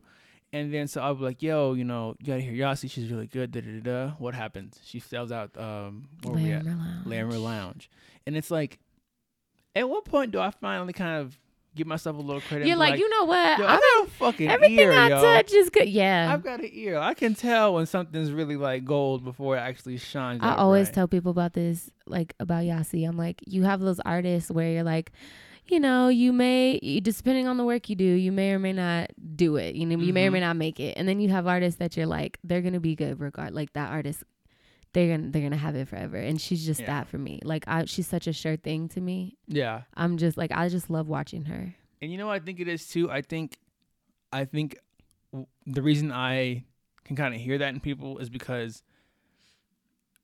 And 0.52 0.72
then 0.72 0.88
so 0.88 1.02
I'll 1.02 1.16
be 1.16 1.24
like, 1.24 1.42
yo, 1.42 1.74
you 1.74 1.84
know, 1.84 2.16
you 2.20 2.28
gotta 2.28 2.42
hear 2.42 2.54
Yasi. 2.54 2.88
She's 2.88 3.10
really 3.10 3.26
good. 3.26 3.52
Da 3.52 3.62
da 3.62 3.80
da. 3.80 3.80
da. 3.80 4.12
What 4.20 4.36
happens? 4.36 4.80
She 4.84 5.00
sells 5.00 5.32
out. 5.32 5.58
Um, 5.58 6.08
where 6.22 6.36
we 6.36 6.52
at? 6.52 6.64
Lounge. 6.64 7.08
Larimer 7.08 7.38
Lounge. 7.40 7.90
And 8.28 8.38
it's 8.38 8.52
like, 8.52 8.78
at 9.76 9.90
what 9.90 10.06
point 10.06 10.32
do 10.32 10.40
I 10.40 10.52
finally 10.52 10.94
kind 10.94 11.20
of 11.22 11.40
give 11.76 11.88
myself 11.88 12.18
a 12.18 12.22
little 12.22 12.42
credit? 12.42 12.68
You're 12.68 12.76
be 12.76 12.80
like, 12.80 13.00
you 13.00 13.10
know 13.10 13.26
what? 13.26 13.60
yo, 13.60 13.66
I 13.66 13.76
got 13.76 14.08
a 14.08 14.10
fucking 14.12 14.50
everything 14.50 14.80
ear, 14.80 14.92
I 14.92 15.10
yo. 15.10 15.22
touch 15.22 15.52
is 15.54 15.70
good. 15.70 15.90
Yeah. 15.90 16.32
I've 16.34 16.44
got 16.44 16.60
an 16.60 16.70
ear. 16.72 16.98
I 16.98 17.14
can 17.14 17.36
tell 17.36 17.74
when 17.74 17.86
something's 17.86 18.32
really 18.32 18.56
like 18.58 18.86
gold 18.86 19.24
before 19.24 19.58
it 19.58 19.60
actually 19.62 19.98
shines. 19.98 20.40
I 20.44 20.56
always 20.56 20.88
right. 20.88 20.94
tell 20.96 21.08
people 21.08 21.32
about 21.32 21.54
this, 21.54 21.90
like 22.06 22.34
about 22.40 22.66
Yasi. 22.66 23.06
I'm 23.06 23.18
like, 23.18 23.42
you 23.48 23.64
have 23.64 23.80
those 23.80 24.00
artists 24.02 24.52
where 24.52 24.72
you're 24.72 24.84
like, 24.84 25.12
you 25.68 25.80
know, 25.80 26.10
you 26.10 26.34
may, 26.34 26.78
you, 26.84 27.00
depending 27.00 27.48
on 27.48 27.56
the 27.58 27.64
work 27.64 27.90
you 27.90 27.96
do, 27.96 28.04
you 28.04 28.32
may 28.34 28.52
or 28.52 28.60
may 28.60 28.74
not 28.74 29.12
do 29.36 29.56
it. 29.56 29.76
You 29.76 29.86
know, 29.86 29.98
you 29.98 30.12
may 30.12 30.26
or 30.28 30.30
Mhm. 30.30 30.34
may 30.34 30.40
not 30.42 30.58
make 30.58 30.80
it. 30.80 30.98
And 30.98 31.08
then 31.08 31.22
you 31.22 31.30
have 31.30 31.48
artists 31.48 31.80
that 31.80 31.96
you're 31.96 32.06
like, 32.06 32.38
they're 32.44 32.62
gonna 32.62 32.82
be 32.82 32.96
good 32.96 33.20
regard. 33.22 33.54
Like 33.54 33.72
that 33.74 33.90
artist 33.90 34.24
they're 34.94 35.18
gonna 35.18 35.30
they're 35.32 35.42
gonna 35.42 35.58
have 35.58 35.76
it 35.76 35.88
forever. 35.88 36.18
And 36.18 36.40
she's 36.40 36.66
just 36.66 36.82
Yeah. 36.82 36.88
that 36.88 37.08
for 37.08 37.18
me. 37.18 37.40
Like 37.44 37.64
I 37.68 37.86
she's 37.86 38.08
such 38.08 38.28
a 38.28 38.34
sure 38.34 38.56
thing 38.58 38.88
to 38.90 39.02
me. 39.02 39.38
Yeah. 39.48 39.82
I'm 39.96 40.18
just 40.18 40.38
like 40.38 40.52
I 40.52 40.70
just 40.70 40.90
love 40.90 41.08
watching 41.08 41.46
her. 41.46 41.76
And 42.02 42.12
you 42.12 42.18
know 42.18 42.28
what 42.28 42.34
I 42.34 42.40
think 42.40 42.60
it 42.60 42.68
is 42.68 42.88
too? 42.88 43.10
I 43.12 43.22
think 43.22 43.58
I 44.32 44.46
think 44.46 44.78
w- 45.32 45.48
the 45.66 45.82
reason 45.82 46.12
I 46.12 46.66
can 47.06 47.16
kind 47.16 47.34
of 47.36 47.42
hear 47.42 47.58
that 47.58 47.74
in 47.74 47.80
people 47.80 48.18
is 48.20 48.30
because 48.30 48.84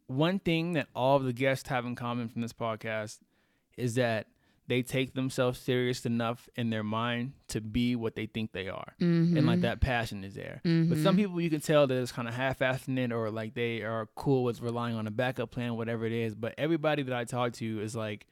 one 0.07 0.39
thing 0.39 0.73
that 0.73 0.87
all 0.95 1.17
of 1.17 1.23
the 1.23 1.33
guests 1.33 1.69
have 1.69 1.85
in 1.85 1.95
common 1.95 2.29
from 2.29 2.41
this 2.41 2.53
podcast 2.53 3.19
is 3.77 3.95
that 3.95 4.27
they 4.69 4.83
take 4.83 5.15
themselves 5.15 5.59
serious 5.59 6.05
enough 6.05 6.47
in 6.55 6.69
their 6.69 6.83
mind 6.83 7.33
to 7.47 7.59
be 7.59 7.95
what 7.95 8.15
they 8.15 8.27
think 8.27 8.51
they 8.51 8.69
are. 8.69 8.93
And 8.99 9.33
Mm-hmm. 9.33 9.47
like 9.47 9.61
that 9.61 9.81
passion 9.81 10.23
is 10.23 10.35
there. 10.35 10.61
But 10.63 10.99
some 10.99 11.15
people 11.17 11.41
you 11.41 11.49
can 11.49 11.59
tell 11.61 11.87
that 11.87 11.95
it's 11.97 12.11
kind 12.11 12.27
of 12.27 12.35
half-assing 12.35 12.97
it 12.99 13.11
or 13.11 13.31
like 13.31 13.55
they 13.55 13.81
are 13.81 14.07
cool 14.15 14.43
with 14.43 14.61
relying 14.61 14.95
on 14.95 15.07
a 15.07 15.11
backup 15.11 15.49
plan, 15.51 15.75
whatever 15.75 16.05
it 16.05 16.11
is. 16.13 16.35
But 16.35 16.53
everybody 16.57 17.01
that 17.03 17.13
I 17.15 17.23
talk 17.25 17.53
to 17.53 17.81
is 17.81 17.95
like, 17.95 18.27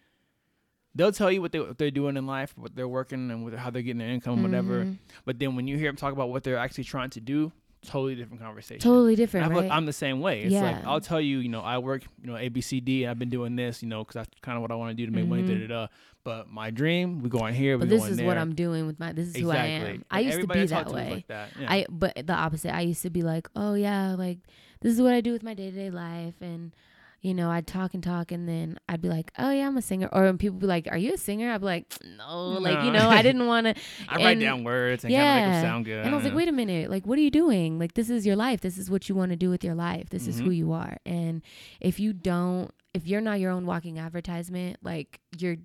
they'll 0.93 1.11
tell 1.11 1.31
you 1.31 1.41
what, 1.41 1.51
they, 1.51 1.59
what 1.59 1.77
they're 1.79 1.91
doing 1.91 2.17
in 2.17 2.27
life, 2.27 2.53
what 2.55 2.75
they're 2.75 2.88
working 2.88 3.31
and 3.31 3.43
what, 3.43 3.53
how 3.53 3.69
they're 3.71 3.81
getting 3.81 3.99
their 3.99 4.09
income, 4.09 4.43
whatever. 4.43 4.85
Mm-hmm. 4.85 4.93
But 5.25 5.39
then 5.39 5.55
when 5.55 5.67
you 5.67 5.75
hear 5.77 5.89
them 5.89 5.95
talk 5.97 6.13
about 6.13 6.29
what 6.29 6.43
they're 6.43 6.57
actually 6.57 6.83
trying 6.85 7.09
to 7.11 7.19
do, 7.19 7.51
totally 7.88 8.15
different 8.15 8.41
conversation. 8.41 8.81
Totally 8.81 9.15
different, 9.15 9.49
right? 9.49 9.63
like 9.63 9.71
I'm 9.71 9.85
the 9.85 9.93
same 9.93 10.19
way. 10.19 10.43
It's 10.43 10.53
like 10.53 10.75
Yeah. 10.75 10.89
I'll 10.89 11.01
tell 11.01 11.19
you, 11.19 11.39
you 11.39 11.49
know, 11.49 11.61
I 11.61 11.77
work, 11.79 12.03
you 12.21 12.27
know, 12.29 12.38
A 12.38 12.49
B 12.49 12.61
C 12.61 12.79
D, 12.79 13.03
and 13.03 13.11
I've 13.11 13.19
been 13.19 13.29
doing 13.29 13.55
this, 13.55 13.81
you 13.81 13.89
know, 13.89 14.03
because 14.03 14.13
that's 14.15 14.29
kind 14.41 14.55
of 14.57 14.61
what 14.61 14.71
I 14.71 14.75
want 14.75 14.91
to 14.91 14.93
do 14.95 15.05
to 15.05 15.11
make 15.11 15.27
money. 15.27 15.43
Da, 15.43 15.55
da, 15.55 15.67
da. 15.67 15.88
But 16.23 16.49
my 16.49 16.71
dream, 16.71 17.21
we 17.23 17.29
going 17.29 17.53
here, 17.55 17.77
we 17.77 17.85
Mm-hmm. 17.85 17.89
but 17.89 17.95
this 18.03 18.09
is 18.11 18.17
there. 18.17 18.27
what 18.27 18.38
I'm 18.38 18.53
doing 18.53 18.85
with 18.85 18.99
my 18.99 19.13
this 19.13 19.29
is 19.29 19.35
who 19.38 19.49
I 19.49 19.55
am. 19.65 19.81
Exactly. 19.81 20.05
I 20.11 20.19
used 20.19 20.41
to 20.41 20.47
be 20.47 20.59
I 20.59 20.65
that 20.65 20.88
to 20.88 20.93
way. 20.93 21.09
Like 21.11 21.27
that. 21.27 21.49
Yeah. 21.59 21.71
I 21.71 21.85
but 21.89 22.27
the 22.27 22.33
opposite. 22.33 22.75
I 22.75 22.81
used 22.81 23.01
to 23.03 23.09
be 23.09 23.21
like, 23.21 23.47
oh 23.55 23.73
yeah, 23.75 24.13
like 24.15 24.39
this 24.81 24.93
is 24.93 25.01
what 25.01 25.13
I 25.13 25.21
do 25.21 25.31
with 25.31 25.43
my 25.43 25.53
day 25.53 25.71
to 25.71 25.75
day 25.75 25.89
life, 25.89 26.35
and 26.41 26.73
you 27.22 27.34
know, 27.34 27.49
I'd 27.49 27.65
talk 27.68 27.93
and 27.93 28.03
talk, 28.03 28.32
and 28.32 28.47
then 28.47 28.78
I'd 28.88 29.01
be 29.01 29.09
like, 29.09 29.32
oh 29.39 29.49
yeah, 29.51 29.68
I'm 29.68 29.76
a 29.78 29.82
singer, 29.82 30.07
or 30.11 30.24
when 30.24 30.38
people 30.38 30.59
be 30.59 30.68
like, 30.68 30.88
are 30.91 30.97
you 30.97 31.13
a 31.13 31.18
singer? 31.18 31.51
I'd 31.51 31.59
be 31.61 31.65
like, 31.65 31.86
no, 32.18 32.49
like 32.59 32.84
you 32.86 32.91
know, 32.91 33.09
I 33.09 33.22
didn't 33.22 33.45
want 33.53 33.65
to. 33.68 33.76
I 34.07 34.18
write 34.18 34.39
down 34.39 34.63
words 34.63 35.03
and 35.03 35.13
kind 35.13 35.28
of 35.28 35.45
make 35.47 35.53
them 35.55 35.63
sound 35.63 35.86
good. 35.86 36.05
And 36.05 36.13
I 36.13 36.15
was 36.15 36.24
like, 36.26 36.36
wait 36.36 36.47
a 36.47 36.51
minute, 36.51 36.89
like, 36.89 37.05
what 37.07 37.18
are 37.18 37.22
you 37.22 37.32
doing? 37.32 37.80
Like, 37.80 37.95
this 37.95 38.09
is 38.09 38.26
your 38.26 38.36
life. 38.36 38.61
This 38.61 38.78
is 38.78 38.89
what 38.89 39.09
you 39.09 39.15
want 39.15 39.32
to 39.32 39.36
do 39.36 39.49
with 39.49 39.63
your 39.63 39.76
life. 39.76 40.09
This 40.09 40.28
is 40.28 40.39
who 40.39 40.49
Mhm. 40.51 40.55
you 40.57 40.72
are. 40.74 40.97
And 41.05 41.41
if 41.82 41.99
you 41.99 42.13
don't, 42.13 42.72
if 42.93 43.07
you're 43.07 43.22
not 43.22 43.39
your 43.39 43.51
own 43.51 43.65
walking 43.65 43.99
advertisement, 43.99 44.78
like, 44.84 45.20
you're, 45.38 45.57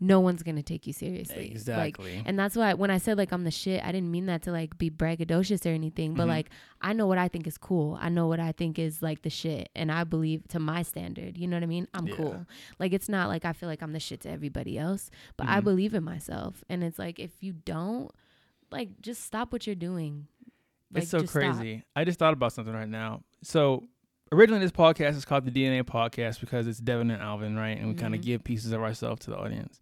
no 0.00 0.20
one's 0.20 0.42
going 0.42 0.56
to 0.56 0.62
take 0.62 0.86
you 0.86 0.92
seriously. 0.92 1.36
Like, 1.44 1.50
Exactly. 1.50 2.22
and 2.26 2.38
that's 2.38 2.56
why 2.56 2.74
when 2.74 2.90
I 2.90 2.98
said 2.98 3.16
like 3.18 3.32
I'm 3.32 3.44
the 3.44 3.50
shit, 3.50 3.82
I 3.84 3.92
didn't 3.92 4.10
mean 4.10 4.26
that 4.26 4.42
to 4.42 4.52
like 4.52 4.76
be 4.78 4.90
braggadocious 4.90 5.64
or 5.66 5.70
anything, 5.74 6.14
but 6.14 6.24
Mhm. 6.24 6.28
like 6.28 6.50
I 6.80 6.92
know 6.92 7.06
what 7.06 7.18
I 7.18 7.28
think 7.28 7.46
is 7.46 7.56
cool. 7.58 7.96
I 8.00 8.08
know 8.08 8.26
what 8.26 8.40
I 8.40 8.52
think 8.52 8.78
is 8.78 9.02
like 9.02 9.22
the 9.22 9.30
shit, 9.30 9.68
and 9.74 9.90
I 9.92 10.04
believe 10.04 10.46
to 10.48 10.58
my 10.58 10.82
standard. 10.82 11.38
You 11.38 11.46
know 11.48 11.56
what 11.56 11.62
I 11.62 11.66
mean? 11.66 11.88
I'm 11.94 12.06
Yeah. 12.06 12.16
cool. 12.16 12.46
Like 12.78 12.92
it's 12.92 13.08
not 13.08 13.28
like 13.28 13.44
I 13.44 13.52
feel 13.52 13.68
like 13.68 13.82
I'm 13.82 13.92
the 13.92 14.00
shit 14.00 14.20
to 14.22 14.30
everybody 14.30 14.78
else, 14.78 15.10
but 15.36 15.46
I 15.48 15.60
Mhm. 15.60 15.64
believe 15.64 15.94
in 15.94 16.04
myself. 16.04 16.62
And 16.68 16.82
it's 16.84 16.98
like 16.98 17.18
if 17.18 17.42
you 17.42 17.52
don't, 17.52 18.10
like 18.70 19.00
just 19.00 19.22
stop 19.24 19.52
what 19.52 19.66
you're 19.66 19.76
doing. 19.76 20.26
Like, 20.92 21.02
it's 21.04 21.10
so 21.10 21.20
just 21.20 21.32
stop. 21.32 21.42
crazy. 21.56 21.82
I 21.96 22.04
just 22.04 22.18
thought 22.18 22.32
about 22.34 22.52
something 22.52 22.74
right 22.74 22.88
now. 22.88 23.22
So 23.42 23.84
originally, 24.32 24.60
this 24.60 24.70
podcast 24.72 25.16
is 25.16 25.24
called 25.24 25.44
the 25.44 25.50
DNA 25.50 25.82
Podcast 25.84 26.40
because 26.40 26.66
it's 26.66 26.78
Devin 26.78 27.10
and 27.10 27.20
Alvin, 27.22 27.56
right? 27.56 27.76
And 27.78 27.88
we 27.88 27.94
kind 27.94 28.14
of 28.14 28.20
give 28.20 28.44
pieces 28.44 28.72
of 28.72 28.80
ourselves 28.82 29.22
to 29.24 29.30
the 29.30 29.36
audience. 29.38 29.80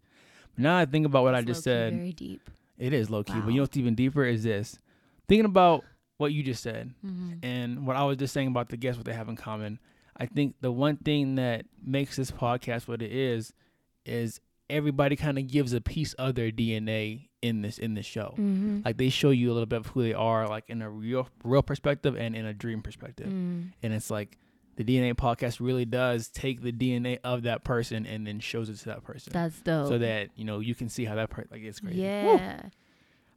Now 0.57 0.77
I 0.77 0.85
think 0.85 1.05
about 1.05 1.23
what 1.23 1.35
I 1.35 1.41
just 1.41 1.63
said. 1.63 1.93
Very 1.93 2.13
deep. 2.13 2.49
It 2.77 2.93
is 2.93 3.09
low 3.09 3.23
key, 3.23 3.39
but 3.39 3.49
you 3.49 3.57
know 3.57 3.63
what's 3.63 3.77
even 3.77 3.95
deeper 3.95 4.23
is 4.25 4.43
this. 4.43 4.79
Thinking 5.27 5.45
about 5.45 5.85
what 6.17 6.31
you 6.33 6.43
just 6.43 6.61
said 6.63 6.93
hmm 7.01 7.33
and 7.41 7.85
what 7.85 7.95
I 7.97 8.03
was 8.05 8.15
just 8.17 8.33
saying 8.33 8.47
about 8.47 8.69
the 8.69 8.77
guests, 8.77 8.97
what 8.97 9.05
they 9.05 9.13
have 9.13 9.27
in 9.27 9.35
common. 9.35 9.79
I 10.15 10.27
think 10.27 10.55
the 10.61 10.71
one 10.71 10.95
thing 10.97 11.35
that 11.35 11.65
makes 11.83 12.15
this 12.15 12.31
podcast 12.31 12.87
what 12.87 13.01
it 13.01 13.11
is 13.11 13.51
is 14.05 14.39
everybody 14.69 15.15
kind 15.15 15.37
of 15.37 15.47
gives 15.47 15.73
a 15.73 15.81
piece 15.81 16.13
of 16.13 16.35
their 16.35 16.51
DNA 16.51 17.27
in 17.41 17.61
this 17.61 17.77
in 17.77 17.95
this 17.95 18.05
show. 18.05 18.33
hmm 18.35 18.79
Like 18.85 18.97
they 18.97 19.09
show 19.09 19.31
you 19.31 19.51
a 19.51 19.53
little 19.53 19.65
bit 19.67 19.79
of 19.79 19.87
who 19.87 20.03
they 20.03 20.13
are, 20.13 20.47
like 20.47 20.65
in 20.69 20.81
a 20.81 20.89
real 20.89 21.27
real 21.43 21.63
perspective 21.63 22.15
and 22.15 22.35
in 22.35 22.45
a 22.45 22.53
dream 22.53 22.81
perspective. 22.81 23.27
mm 23.27 23.71
And 23.83 23.93
it's 23.93 24.09
like 24.09 24.37
the 24.75 24.83
DNA 24.83 25.13
podcast 25.13 25.59
really 25.59 25.85
does 25.85 26.29
take 26.29 26.61
the 26.61 26.71
DNA 26.71 27.19
of 27.23 27.43
that 27.43 27.63
person 27.63 28.05
and 28.05 28.25
then 28.25 28.39
shows 28.39 28.69
it 28.69 28.77
to 28.77 28.85
that 28.85 29.03
person, 29.03 29.33
That's 29.33 29.59
dope. 29.61 29.87
so 29.87 29.97
that 29.99 30.29
you 30.35 30.45
know 30.45 30.59
you 30.59 30.75
can 30.75 30.89
see 30.89 31.05
how 31.05 31.15
that 31.15 31.29
person 31.29 31.49
like 31.51 31.61
it's 31.61 31.79
crazy. 31.79 32.01
Yeah. 32.01 32.61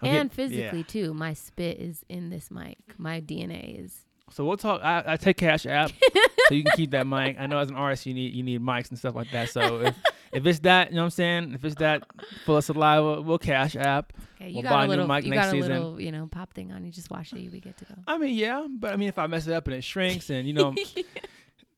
And 0.03 0.13
getting- 0.13 0.29
physically 0.29 0.79
yeah. 0.81 0.85
too. 0.85 1.15
My 1.15 1.33
spit 1.33 1.79
is 1.79 2.05
in 2.09 2.31
this 2.31 2.51
mic. 2.51 2.79
My 2.99 3.21
DNA 3.21 3.85
is. 3.85 4.03
So 4.31 4.45
we'll 4.45 4.57
talk. 4.57 4.83
I, 4.83 5.05
I 5.07 5.17
take 5.17 5.37
Cash 5.37 5.67
App, 5.67 5.93
so 6.49 6.55
you 6.55 6.65
can 6.65 6.73
keep 6.77 6.91
that 6.91 7.07
mic. 7.07 7.37
I 7.39 7.47
know 7.47 7.59
as 7.59 7.71
an 7.71 7.77
artist 7.77 8.07
you 8.07 8.15
need 8.15 8.35
you 8.35 8.43
need 8.43 8.61
mics 8.61 8.91
and 8.91 8.99
stuff 8.99 9.15
like 9.15 9.31
that. 9.31 9.51
So 9.51 9.81
if, 9.83 9.97
if 10.37 10.47
it's 10.47 10.59
that, 10.61 10.91
you 10.91 10.97
know 10.97 11.03
what 11.03 11.07
I'm 11.07 11.11
saying. 11.11 11.53
If 11.55 11.65
it's 11.65 11.77
that 11.77 12.03
full 12.45 12.59
of 12.59 12.65
saliva, 12.65 13.23
we'll 13.23 13.39
Cash 13.39 13.75
App. 13.75 14.13
Okay, 14.37 14.49
you 14.51 14.55
We'll 14.57 14.63
got 14.65 14.71
buy 14.71 14.85
a 14.85 14.89
little, 14.89 15.07
mic 15.07 15.25
you 15.25 15.31
next 15.31 15.47
got 15.47 15.49
a 15.49 15.51
season. 15.53 15.73
little, 15.73 16.01
you 16.01 16.13
know, 16.13 16.27
pop 16.31 16.53
thing 16.53 16.73
on. 16.73 16.85
You 16.85 16.93
just 16.93 17.11
wash 17.11 17.33
it, 17.33 17.39
you 17.39 17.51
be 17.51 17.61
good 17.61 17.77
to 17.79 17.85
go. 17.87 17.95
I 18.07 18.19
mean, 18.19 18.35
yeah, 18.35 18.67
but 18.69 18.93
I 18.93 18.97
mean, 18.97 19.09
if 19.09 19.19
I 19.19 19.27
mess 19.27 19.47
it 19.47 19.55
up 19.55 19.67
and 19.67 19.77
it 19.77 19.83
shrinks, 19.83 20.29
and 20.29 20.47
you 20.47 20.53
know, 20.55 20.75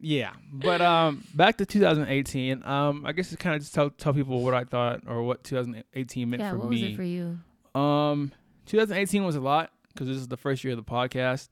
yeah. 0.01 0.33
But 0.53 0.81
um, 0.81 1.25
back 1.35 1.57
to 1.59 1.67
2018. 1.67 2.65
Um, 2.65 3.05
I 3.07 3.13
guess 3.13 3.33
it's 3.33 3.41
kind 3.41 3.55
of 3.55 3.63
just 3.63 3.75
tell 3.75 3.91
tell 3.91 4.13
people 4.13 4.43
what 4.43 4.55
I 4.55 4.65
thought 4.65 5.03
or 5.07 5.23
what 5.23 5.45
2018 5.45 6.29
meant 6.31 6.43
yeah, 6.43 6.51
for 6.51 6.59
what 6.59 6.71
me. 6.71 6.83
was 6.83 6.93
it 6.93 6.97
for 6.97 7.05
you? 7.05 7.39
Um, 7.81 8.33
2018 8.67 9.25
was 9.25 9.37
a 9.37 9.41
lot 9.41 9.71
because 9.93 10.09
this 10.09 10.17
is 10.17 10.29
the 10.29 10.37
first 10.37 10.65
year 10.65 10.73
of 10.73 10.85
the 10.85 10.91
podcast, 10.91 11.49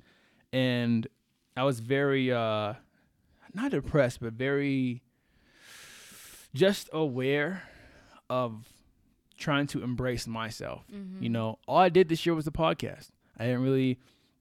and 0.53 1.07
I 1.57 1.63
was 1.63 1.81
very 1.81 2.33
uh, 2.33 2.75
not 3.55 3.71
depressed, 3.71 4.21
but 4.21 4.33
very 4.33 5.03
just 6.57 6.89
aware 6.93 7.63
of 8.31 8.67
trying 9.39 9.67
to 9.69 9.83
embrace 9.83 10.27
myself. 10.27 10.85
Mm-hmm. 10.93 11.23
You 11.23 11.29
know, 11.29 11.59
all 11.69 11.79
I 11.79 11.89
did 11.91 12.09
this 12.09 12.25
year 12.25 12.35
was 12.35 12.47
the 12.47 12.53
podcast. 12.53 13.09
I 13.39 13.45
didn't 13.45 13.63
really 13.63 13.99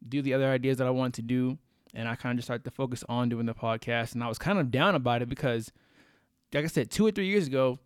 do 0.08 0.22
the 0.22 0.34
other 0.34 0.48
ideas 0.48 0.78
that 0.78 0.88
I 0.88 0.92
wanted 0.92 1.16
to 1.16 1.22
do, 1.24 1.58
and 1.94 2.08
I 2.08 2.16
kind 2.16 2.32
of 2.32 2.38
just 2.38 2.48
started 2.48 2.64
to 2.64 2.72
focus 2.72 3.04
on 3.10 3.30
doing 3.30 3.46
the 3.46 3.54
podcast. 3.54 4.14
And 4.14 4.24
I 4.24 4.30
was 4.30 4.38
kind 4.38 4.58
of 4.60 4.72
down 4.72 4.96
about 4.96 5.22
it 5.22 5.30
because, 5.30 5.72
like 6.54 6.64
I 6.64 6.68
said, 6.68 6.90
two 6.90 7.06
or 7.06 7.12
three 7.12 7.28
years 7.28 7.48
ago, 7.48 7.80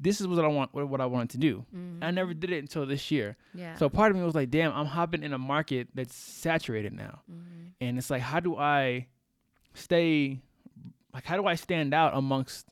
this 0.00 0.20
is 0.20 0.26
what 0.26 0.44
I 0.44 0.48
want, 0.48 0.74
what 0.74 1.00
I 1.00 1.06
wanted 1.06 1.30
to 1.30 1.38
do. 1.38 1.64
I 2.02 2.10
never 2.10 2.34
did 2.34 2.50
it 2.50 2.58
until 2.58 2.86
this 2.86 3.10
year. 3.10 3.36
Mm-hmm. 3.50 3.58
Yeah. 3.58 3.76
So 3.76 3.88
part 3.88 4.10
of 4.10 4.16
me 4.16 4.24
was 4.24 4.34
like, 4.34 4.50
damn, 4.50 4.72
I'm 4.72 4.86
hopping 4.86 5.22
in 5.22 5.32
a 5.32 5.38
market 5.38 5.88
that's 5.94 6.14
saturated 6.14 6.92
now. 6.92 7.20
Mhm. 7.30 7.72
And 7.80 7.98
it's 7.98 8.10
like, 8.10 8.22
how 8.22 8.40
do 8.40 8.56
I 8.56 9.06
stay, 9.74 10.40
like, 11.14 11.24
how 11.24 11.36
do 11.36 11.46
I 11.46 11.54
stand 11.54 11.94
out 11.94 12.16
amongst 12.16 12.66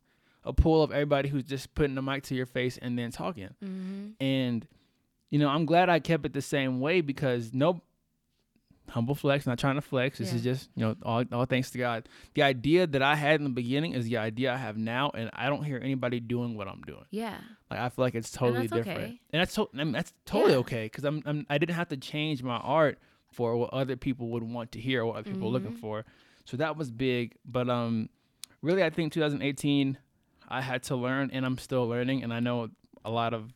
a 0.46 0.52
pool 0.52 0.82
of 0.82 0.92
everybody 0.92 1.28
who's 1.28 1.44
just 1.44 1.74
putting 1.74 1.94
the 1.94 2.02
mic 2.02 2.22
to 2.24 2.34
your 2.34 2.46
face 2.46 2.78
and 2.78 2.98
then 2.98 3.10
talking? 3.10 3.50
Mhm. 3.62 4.12
And, 4.20 4.66
you 5.30 5.38
know, 5.38 5.48
I'm 5.48 5.66
glad 5.66 5.88
I 5.88 5.98
kept 6.00 6.24
it 6.24 6.32
the 6.32 6.40
same 6.42 6.80
way 6.80 7.00
because 7.00 7.52
no, 7.52 7.80
humble 8.88 9.16
flex, 9.16 9.46
not 9.46 9.58
trying 9.58 9.74
to 9.74 9.80
flex. 9.80 10.18
This 10.18 10.32
is 10.32 10.42
just, 10.44 10.70
you 10.76 10.84
know, 10.86 10.94
all, 11.02 11.24
all 11.32 11.44
thanks 11.44 11.70
to 11.72 11.78
God. 11.78 12.08
The 12.34 12.42
idea 12.44 12.86
that 12.86 13.02
I 13.02 13.16
had 13.16 13.40
in 13.40 13.44
the 13.44 13.50
beginning 13.50 13.94
is 13.94 14.04
the 14.04 14.16
idea 14.18 14.52
I 14.54 14.56
have 14.56 14.76
now. 14.78 15.10
And 15.12 15.28
I 15.32 15.48
don't 15.48 15.64
hear 15.64 15.78
anybody 15.82 16.20
doing 16.20 16.56
what 16.56 16.68
I'm 16.68 16.82
doing. 16.82 17.04
Yeah. 17.10 17.36
Like 17.68 17.80
I 17.80 17.88
feel 17.88 18.04
like 18.04 18.14
it's 18.14 18.30
totally 18.30 18.68
that's 18.68 18.72
different, 18.84 18.98
okay. 19.00 19.20
and 19.32 19.40
that's 19.40 19.54
to- 19.56 19.68
I 19.74 19.82
mean, 19.82 19.90
that's 19.92 20.12
totally 20.24 20.52
Yeah. 20.52 20.58
okay 20.60 20.84
because 20.84 21.02
I'm, 21.04 21.20
I'm 21.26 21.44
I 21.50 21.58
didn't 21.58 21.74
have 21.74 21.88
to 21.88 21.96
change 21.96 22.44
my 22.44 22.58
art 22.58 23.00
for 23.32 23.56
what 23.56 23.70
other 23.74 23.96
people 23.96 24.28
would 24.28 24.44
want 24.44 24.70
to 24.72 24.80
hear, 24.80 25.02
or 25.02 25.06
what 25.06 25.16
other 25.16 25.32
people 25.32 25.48
are 25.48 25.50
looking 25.50 25.72
for. 25.76 26.04
So 26.44 26.56
that 26.58 26.76
was 26.76 26.92
big, 26.92 27.34
but 27.44 27.68
um, 27.68 28.08
really 28.62 28.84
I 28.84 28.90
think 28.90 29.12
2018 29.12 29.98
I 30.48 30.60
had 30.60 30.82
to 30.84 30.96
learn, 30.96 31.30
and 31.32 31.44
I'm 31.44 31.58
still 31.58 31.86
learning, 31.88 32.22
and 32.22 32.32
I 32.32 32.40
know 32.40 32.70
a 33.04 33.10
lot 33.10 33.34
of 33.34 33.52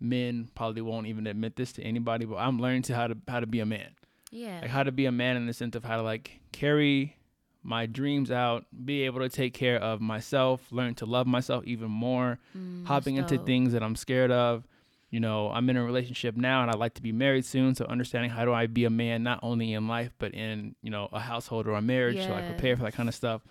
men 0.00 0.48
probably 0.54 0.82
won't 0.82 1.06
even 1.06 1.26
admit 1.26 1.56
this 1.56 1.72
to 1.72 1.82
anybody, 1.82 2.24
but 2.26 2.36
I'm 2.36 2.58
learning 2.60 2.82
to 2.82 2.94
how 2.94 3.06
to 3.06 3.16
how 3.28 3.40
to 3.40 3.46
be 3.46 3.60
a 3.60 3.66
man, 3.66 3.90
Yeah. 4.30 4.60
like 4.60 4.70
how 4.70 4.82
to 4.82 4.92
be 4.92 5.06
a 5.06 5.12
man 5.12 5.36
in 5.36 5.46
the 5.46 5.52
sense 5.54 5.74
of 5.74 5.84
how 5.84 5.96
to 5.96 6.02
like 6.02 6.40
carry 6.52 7.16
my 7.62 7.86
dreams 7.86 8.30
out, 8.30 8.66
be 8.84 9.02
able 9.02 9.20
to 9.20 9.28
take 9.28 9.54
care 9.54 9.78
of 9.78 10.00
myself, 10.00 10.70
learn 10.70 10.94
to 10.96 11.06
love 11.06 11.26
myself 11.26 11.64
even 11.66 11.90
more 11.90 12.38
Mm, 12.56 12.86
hopping 12.86 13.16
that's 13.16 13.32
into 13.32 13.44
things 13.44 13.72
that 13.72 13.82
I'm 13.82 13.96
scared 13.96 14.30
of. 14.30 14.66
You 15.10 15.18
know, 15.20 15.50
I'm 15.50 15.68
in 15.70 15.76
a 15.76 15.82
relationship 15.84 16.36
now 16.36 16.62
and 16.62 16.70
I'd 16.70 16.78
like 16.78 16.94
to 16.94 17.02
be 17.02 17.10
married 17.12 17.44
soon. 17.44 17.74
So 17.74 17.84
understanding 17.86 18.30
how 18.30 18.44
do 18.44 18.52
I 18.52 18.66
be 18.66 18.84
a 18.84 18.90
man 18.90 19.22
not 19.24 19.40
only 19.42 19.72
in 19.72 19.88
life 19.88 20.12
but 20.18 20.32
in, 20.34 20.76
you 20.82 20.90
know, 20.90 21.08
a 21.12 21.18
household 21.20 21.66
or 21.66 21.72
a 21.72 21.82
marriage. 21.82 22.18
So 22.26 22.34
I 22.34 22.42
prepare 22.42 22.76
for 22.76 22.82
that 22.84 22.92
kind 22.94 23.08
of 23.08 23.14
stuff. 23.14 23.42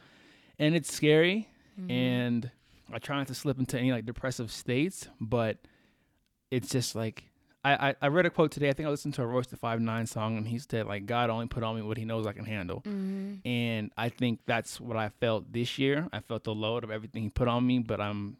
And 0.59 0.75
it's 0.75 0.93
scary 0.93 1.49
Mhm. 1.79 1.91
and 1.91 2.51
I 2.93 2.99
try 2.99 3.17
not 3.17 3.27
to 3.27 3.35
slip 3.35 3.57
into 3.59 3.77
any 3.79 3.91
like 3.91 4.05
depressive 4.05 4.51
states, 4.51 5.07
but 5.19 5.57
it's 6.51 6.69
just 6.69 6.95
like 6.95 7.23
I, 7.63 7.89
I, 7.89 7.95
I 8.03 8.07
read 8.09 8.25
a 8.27 8.29
quote 8.29 8.51
today. 8.51 8.69
I 8.69 8.73
think 8.73 8.85
I 8.87 8.89
listened 8.91 9.15
to 9.15 9.23
a 9.23 9.25
Royce 9.25 9.47
da 9.47 9.57
Five 9.57 9.81
Nine 9.81 10.05
song, 10.05 10.37
and 10.37 10.47
he 10.47 10.59
said 10.59 10.85
like 10.85 11.05
God 11.07 11.29
only 11.31 11.47
put 11.47 11.63
on 11.63 11.75
me 11.75 11.81
what 11.81 11.97
He 11.97 12.05
knows 12.05 12.27
I 12.27 12.33
can 12.33 12.45
handle. 12.45 12.81
Mhm. 12.81 13.39
And 13.45 13.91
I 13.97 14.09
think 14.09 14.41
that's 14.45 14.79
what 14.79 14.97
I 14.97 15.09
felt 15.09 15.51
this 15.51 15.79
year. 15.79 16.07
I 16.13 16.19
felt 16.19 16.43
the 16.43 16.53
load 16.53 16.83
of 16.83 16.91
everything 16.91 17.23
He 17.23 17.29
put 17.29 17.47
on 17.47 17.65
me, 17.65 17.79
but 17.79 17.99
I'm 17.99 18.37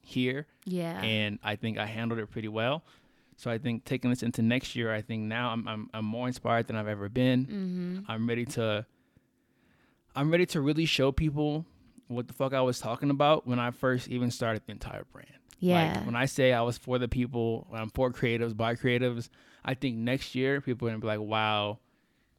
here 0.00 0.46
Yeah. 0.64 0.98
and 1.02 1.38
I 1.42 1.56
think 1.56 1.76
I 1.76 1.84
handled 1.84 2.18
it 2.20 2.30
pretty 2.30 2.48
well. 2.48 2.82
So 3.36 3.50
I 3.50 3.58
think 3.58 3.84
taking 3.84 4.08
this 4.08 4.22
into 4.22 4.40
next 4.40 4.74
year, 4.74 4.92
I 4.94 5.02
think 5.02 5.24
now 5.24 5.50
I'm 5.50 5.68
I'm, 5.68 5.90
I'm 5.92 6.04
more 6.06 6.26
inspired 6.26 6.66
than 6.68 6.76
I've 6.76 6.88
ever 6.88 7.08
been. 7.10 7.46
Mhm. 7.46 8.10
I'm 8.10 8.26
ready 8.26 8.46
to. 8.46 8.86
I'm 10.16 10.30
ready 10.30 10.46
to 10.46 10.60
really 10.60 10.86
show 10.86 11.12
people 11.12 11.64
what 12.08 12.26
the 12.28 12.34
fuck 12.34 12.52
I 12.54 12.60
was 12.60 12.78
talking 12.78 13.10
about 13.10 13.46
when 13.46 13.58
I 13.58 13.70
first 13.70 14.08
even 14.08 14.30
started 14.30 14.62
the 14.66 14.72
entire 14.72 15.04
brand. 15.12 15.28
Yeah. 15.60 15.94
Like 15.94 16.06
when 16.06 16.16
I 16.16 16.26
say 16.26 16.52
I 16.52 16.62
was 16.62 16.78
for 16.78 16.98
the 16.98 17.08
people, 17.08 17.66
I'm 17.72 17.90
for 17.90 18.10
creatives, 18.10 18.56
by 18.56 18.74
creatives, 18.74 19.28
I 19.64 19.74
think 19.74 19.96
next 19.96 20.34
year 20.34 20.60
people 20.60 20.88
are 20.88 20.90
gonna 20.90 21.00
be 21.00 21.06
like, 21.06 21.20
wow, 21.20 21.78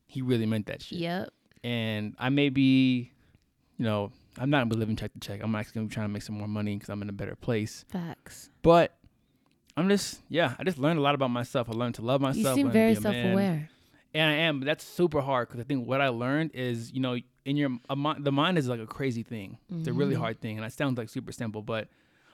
he 0.08 0.22
really 0.22 0.46
meant 0.46 0.68
that 0.68 0.82
shit. 0.82 1.00
yep. 1.00 1.30
And 1.64 2.16
I 2.18 2.30
may 2.30 2.50
be, 2.50 3.12
you 3.78 3.86
know, 3.86 4.12
I'm 4.38 4.50
not 4.50 4.60
gonna 4.60 4.70
be 4.70 4.78
living 4.78 4.96
check 4.96 5.14
to 5.14 5.20
check. 5.20 5.42
I'm 5.44 5.54
actually 5.56 5.74
gonna 5.76 5.88
be 5.88 5.94
trying 5.94 6.08
to 6.08 6.14
make 6.14 6.24
some 6.24 6.38
more 6.38 6.48
money 6.48 6.76
because 6.76 6.90
I'm 6.90 7.02
in 7.02 7.10
a 7.10 7.14
better 7.14 7.36
place. 7.36 7.86
Facts. 7.90 8.50
But 8.62 8.96
I'm 9.76 9.90
just, 9.90 10.22
yeah, 10.30 10.56
I 10.58 10.64
just 10.64 10.78
learned 10.78 11.00
a 11.00 11.02
lot 11.02 11.16
about 11.16 11.30
myself. 11.30 11.70
I 11.70 11.74
learned 11.74 11.96
to 11.96 12.02
love 12.02 12.22
myself. 12.22 12.58
You 12.58 12.64
seem 12.64 12.72
very 12.72 12.94
be 12.94 13.00
a 13.00 13.02
man. 13.02 13.14
self-aware. 13.14 13.70
And 14.14 14.30
I 14.32 14.34
am, 14.36 14.60
but 14.60 14.66
that's 14.66 14.84
super 14.84 15.22
hard 15.22 15.48
because 15.48 15.60
I 15.60 15.64
think 15.64 15.88
what 15.88 16.02
I 16.02 16.08
learned 16.08 16.52
is, 16.54 16.92
you 16.92 17.00
know, 17.00 17.18
in 17.50 17.58
your 17.58 17.72
a, 17.90 17.96
the 18.20 18.32
mind 18.32 18.58
is 18.58 18.68
like 18.68 18.80
a 18.80 18.86
crazy 18.88 19.24
thing. 19.24 19.58
It's 19.78 19.88
a 19.88 19.94
really 19.94 20.16
Mhm. 20.16 20.20
hard 20.20 20.40
thing, 20.42 20.58
and 20.58 20.66
it 20.66 20.74
sounds 20.74 20.98
like 20.98 21.10
super 21.10 21.32
simple, 21.32 21.62
but 21.62 21.88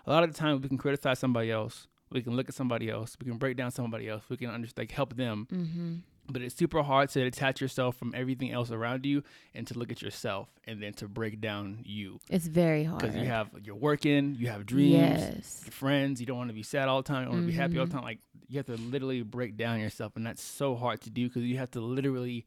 a 0.05 0.11
lot 0.11 0.23
of 0.23 0.31
the 0.31 0.37
time 0.37 0.61
we 0.61 0.67
can 0.67 0.77
criticize 0.77 1.19
somebody 1.19 1.49
else, 1.51 1.87
we 2.11 2.21
can 2.21 2.35
look 2.35 2.47
at 2.49 2.55
somebody 2.55 2.89
else, 2.89 3.17
we 3.19 3.25
can 3.29 3.37
break 3.37 3.55
down 3.57 3.71
somebody 3.71 4.07
else, 4.09 4.23
we 4.29 4.37
can 4.37 4.49
understand, 4.49 4.83
like 4.83 4.91
help 4.91 5.15
them. 5.15 5.47
Mm-hmm. 5.51 5.95
But 6.27 6.41
it's 6.41 6.55
super 6.55 6.81
hard 6.81 7.09
to 7.11 7.23
detach 7.23 7.61
yourself 7.61 7.97
from 7.97 8.11
everything 8.15 8.51
else 8.51 8.71
around 8.71 9.05
you 9.05 9.21
and 9.53 9.67
to 9.67 9.77
look 9.77 9.91
at 9.91 10.01
yourself 10.01 10.49
and 10.65 10.81
then 10.81 10.93
to 10.93 11.07
break 11.07 11.39
down 11.39 11.81
you 11.85 12.19
It's 12.31 12.47
very 12.47 12.83
hard. 12.83 13.01
because 13.01 13.15
you 13.15 13.25
have 13.25 13.47
you're 13.63 13.75
working, 13.75 14.35
you 14.39 14.47
have 14.47 14.65
dreams, 14.65 14.93
Yes. 15.21 15.61
your 15.65 15.71
friends. 15.71 16.19
You 16.19 16.25
don't 16.25 16.37
want 16.37 16.49
to 16.49 16.55
be 16.55 16.63
sad 16.63 16.87
all 16.87 17.01
the 17.03 17.07
time. 17.07 17.23
You 17.25 17.29
want 17.29 17.43
to 17.43 17.47
be 17.47 17.53
happy 17.53 17.77
all 17.77 17.85
the 17.85 17.91
Mhm. 17.91 17.95
time. 17.97 18.03
Like 18.11 18.19
you 18.49 18.57
have 18.57 18.65
to 18.65 18.75
literally 18.77 19.21
break 19.21 19.55
down 19.55 19.79
yourself, 19.79 20.15
and 20.15 20.25
that's 20.25 20.41
so 20.41 20.75
hard 20.75 20.99
to 21.01 21.09
do 21.11 21.27
because 21.27 21.43
you 21.43 21.57
have 21.57 21.69
to 21.71 21.79
literally 21.79 22.45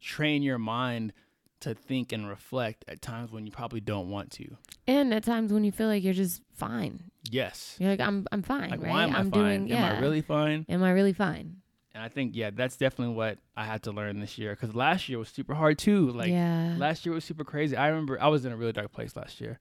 train 0.00 0.42
your 0.42 0.58
mind 0.58 1.12
to 1.60 1.74
think 1.74 2.12
and 2.12 2.28
reflect 2.28 2.84
at 2.88 3.02
times 3.02 3.32
when 3.32 3.44
you 3.46 3.52
probably 3.52 3.80
don't 3.80 4.08
want 4.10 4.30
to. 4.32 4.56
And 4.86 5.12
at 5.12 5.24
times 5.24 5.52
when 5.52 5.64
you 5.64 5.72
feel 5.72 5.88
like 5.88 6.02
you're 6.04 6.14
just 6.14 6.42
fine, 6.54 7.10
Yes. 7.30 7.76
you're 7.78 7.90
like, 7.90 8.00
I'm, 8.00 8.26
I'm 8.32 8.42
fine, 8.42 8.70
Like 8.70 8.80
right? 8.82 8.90
why 8.90 9.02
am 9.04 9.14
I 9.14 9.18
I'm 9.18 9.30
fine? 9.30 9.42
doing. 9.60 9.68
Yeah. 9.68 9.90
Am 9.90 9.96
I 9.96 10.00
really 10.00 10.20
fine? 10.22 10.64
Am 10.68 10.82
I 10.82 10.90
really 10.92 11.12
fine? 11.12 11.56
And 11.94 12.02
I 12.04 12.08
think 12.08 12.36
yeah, 12.36 12.50
that's 12.50 12.76
definitely 12.76 13.14
what 13.16 13.38
I 13.56 13.64
had 13.64 13.82
to 13.84 13.92
learn 13.92 14.20
this 14.20 14.38
year 14.38 14.54
because 14.54 14.74
last 14.74 15.08
year 15.08 15.18
was 15.18 15.28
super 15.30 15.54
hard 15.54 15.78
too. 15.78 16.10
Like 16.12 16.30
yeah. 16.30 16.76
last 16.78 17.04
year 17.04 17.12
was 17.14 17.24
super 17.24 17.42
crazy. 17.44 17.76
I 17.76 17.88
remember 17.88 18.20
I 18.22 18.28
was 18.28 18.44
in 18.44 18.52
a 18.52 18.56
really 18.56 18.72
dark 18.72 18.92
place 18.92 19.16
last 19.16 19.40
year, 19.40 19.58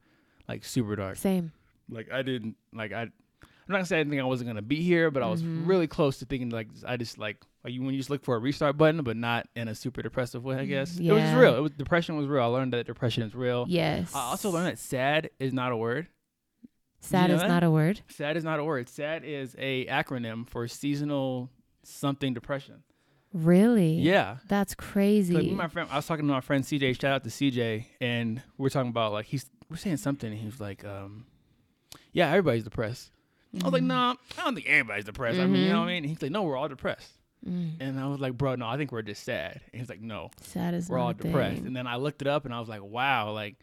like 0.48 0.64
super 0.64 0.96
dark. 0.96 1.16
Same. 1.18 1.52
like 1.90 2.12
I 2.12 2.22
didn't 2.22 2.56
like 2.74 2.92
I. 2.94 3.02
I'm 3.04 3.74
not 3.74 3.78
gonna 3.80 3.86
say 3.88 3.96
I 3.98 4.00
didn't 4.02 4.12
think 4.12 4.22
I 4.22 4.26
wasn't 4.26 4.50
gonna 4.50 4.62
be 4.62 4.82
here, 4.84 5.10
but 5.10 5.24
I 5.24 5.28
was 5.30 5.42
Mhm. 5.42 5.68
really 5.68 5.88
close 5.88 6.20
to 6.20 6.26
thinking 6.26 6.50
like 6.50 6.68
I 6.86 6.96
just 6.96 7.18
like 7.18 7.38
like 7.68 7.74
you 7.76 7.82
when 7.84 7.94
you 7.94 8.00
just 8.00 8.10
look 8.10 8.24
for 8.24 8.36
a 8.36 8.40
restart 8.40 8.78
button, 8.78 9.04
but 9.04 9.18
not 9.18 9.48
in 9.56 9.68
a 9.68 9.76
super 9.76 10.02
depressive 10.02 10.44
way. 10.44 10.56
I 10.58 10.66
guess 10.66 10.98
it 10.98 11.12
was 11.12 11.34
real. 11.34 11.56
It 11.56 11.60
was 11.62 11.72
depression 11.72 12.16
was 12.18 12.26
real. 12.28 12.44
I 12.44 12.48
learned 12.48 12.74
that 12.74 12.86
depression 12.88 13.24
is 13.24 13.36
real. 13.36 13.66
Yes. 13.68 14.16
I 14.16 14.22
also 14.22 14.50
learned 14.50 14.68
that 14.68 14.80
sad 14.80 15.30
is 15.40 15.52
not 15.54 15.72
a 15.72 15.78
word. 15.78 16.08
sad 17.02 17.30
know 17.30 17.36
is 17.36 17.42
that? 17.42 17.48
not 17.50 17.64
a 17.64 17.70
word. 17.72 18.02
Sad 18.10 18.38
is 18.38 18.44
not 18.44 18.60
a 18.60 18.64
word. 18.64 18.88
Sad 18.90 19.24
is 19.26 19.56
a 19.60 19.86
acronym 19.88 20.48
for 20.50 20.68
seasonal 20.68 21.50
something 21.84 22.34
depression. 22.34 22.84
Really? 23.34 23.94
Yeah. 23.96 24.38
That's 24.48 24.74
crazy. 24.74 25.34
like, 25.34 25.52
my 25.52 25.68
friend, 25.68 25.90
I 25.92 25.98
was 25.98 26.08
talking 26.08 26.26
to 26.26 26.34
my 26.34 26.42
friend 26.42 26.64
CJ. 26.64 27.00
Shout 27.00 27.12
out 27.12 27.24
to 27.26 27.30
CJ, 27.30 27.86
and 28.02 28.42
we 28.58 28.68
are 28.68 28.70
talking 28.70 28.90
about 28.90 29.12
like 29.12 29.26
he's 29.26 29.46
we're 29.70 29.76
saying 29.78 29.98
something, 29.98 30.30
and 30.32 30.40
he 30.40 30.46
was 30.46 30.62
like, 30.62 30.86
um, 30.86 31.26
"Yeah, 32.14 32.30
everybody's 32.30 32.64
depressed." 32.64 33.12
I 33.62 33.66
was 33.66 33.74
like. 33.74 33.84
"No, 33.84 33.96
I 34.38 34.44
don't 34.44 34.56
think 34.56 34.68
everybody's 34.68 35.04
depressed." 35.06 35.40
I 35.40 35.46
mean, 35.46 35.64
you 35.64 35.70
know 35.70 35.76
Mhm. 35.76 35.80
what 35.80 35.84
I 35.84 35.88
mean? 35.88 35.98
And 36.04 36.06
he's 36.06 36.22
like, 36.22 36.32
"No, 36.32 36.44
we're 36.44 36.56
all 36.56 36.70
depressed." 36.70 37.12
Mm. 37.48 37.72
And 37.80 38.00
I 38.00 38.08
was 38.08 38.20
like, 38.20 38.38
"Bro, 38.38 38.56
no, 38.56 38.68
I 38.68 38.78
think 38.78 38.92
we're 38.92 39.02
just 39.02 39.24
sad." 39.24 39.62
And 39.72 39.80
he's 39.80 39.90
like, 39.90 40.02
"No, 40.02 40.32
Sad 40.42 40.74
is 40.74 40.90
we're 40.90 41.00
all 41.00 41.14
depressed." 41.14 41.58
thing. 41.58 41.68
And 41.68 41.76
then 41.76 41.88
I 41.88 41.96
looked 41.96 42.22
it 42.22 42.28
up, 42.28 42.46
and 42.46 42.54
I 42.54 42.60
was 42.60 42.70
like, 42.70 42.84
"Wow, 42.84 43.32
like." 43.32 43.56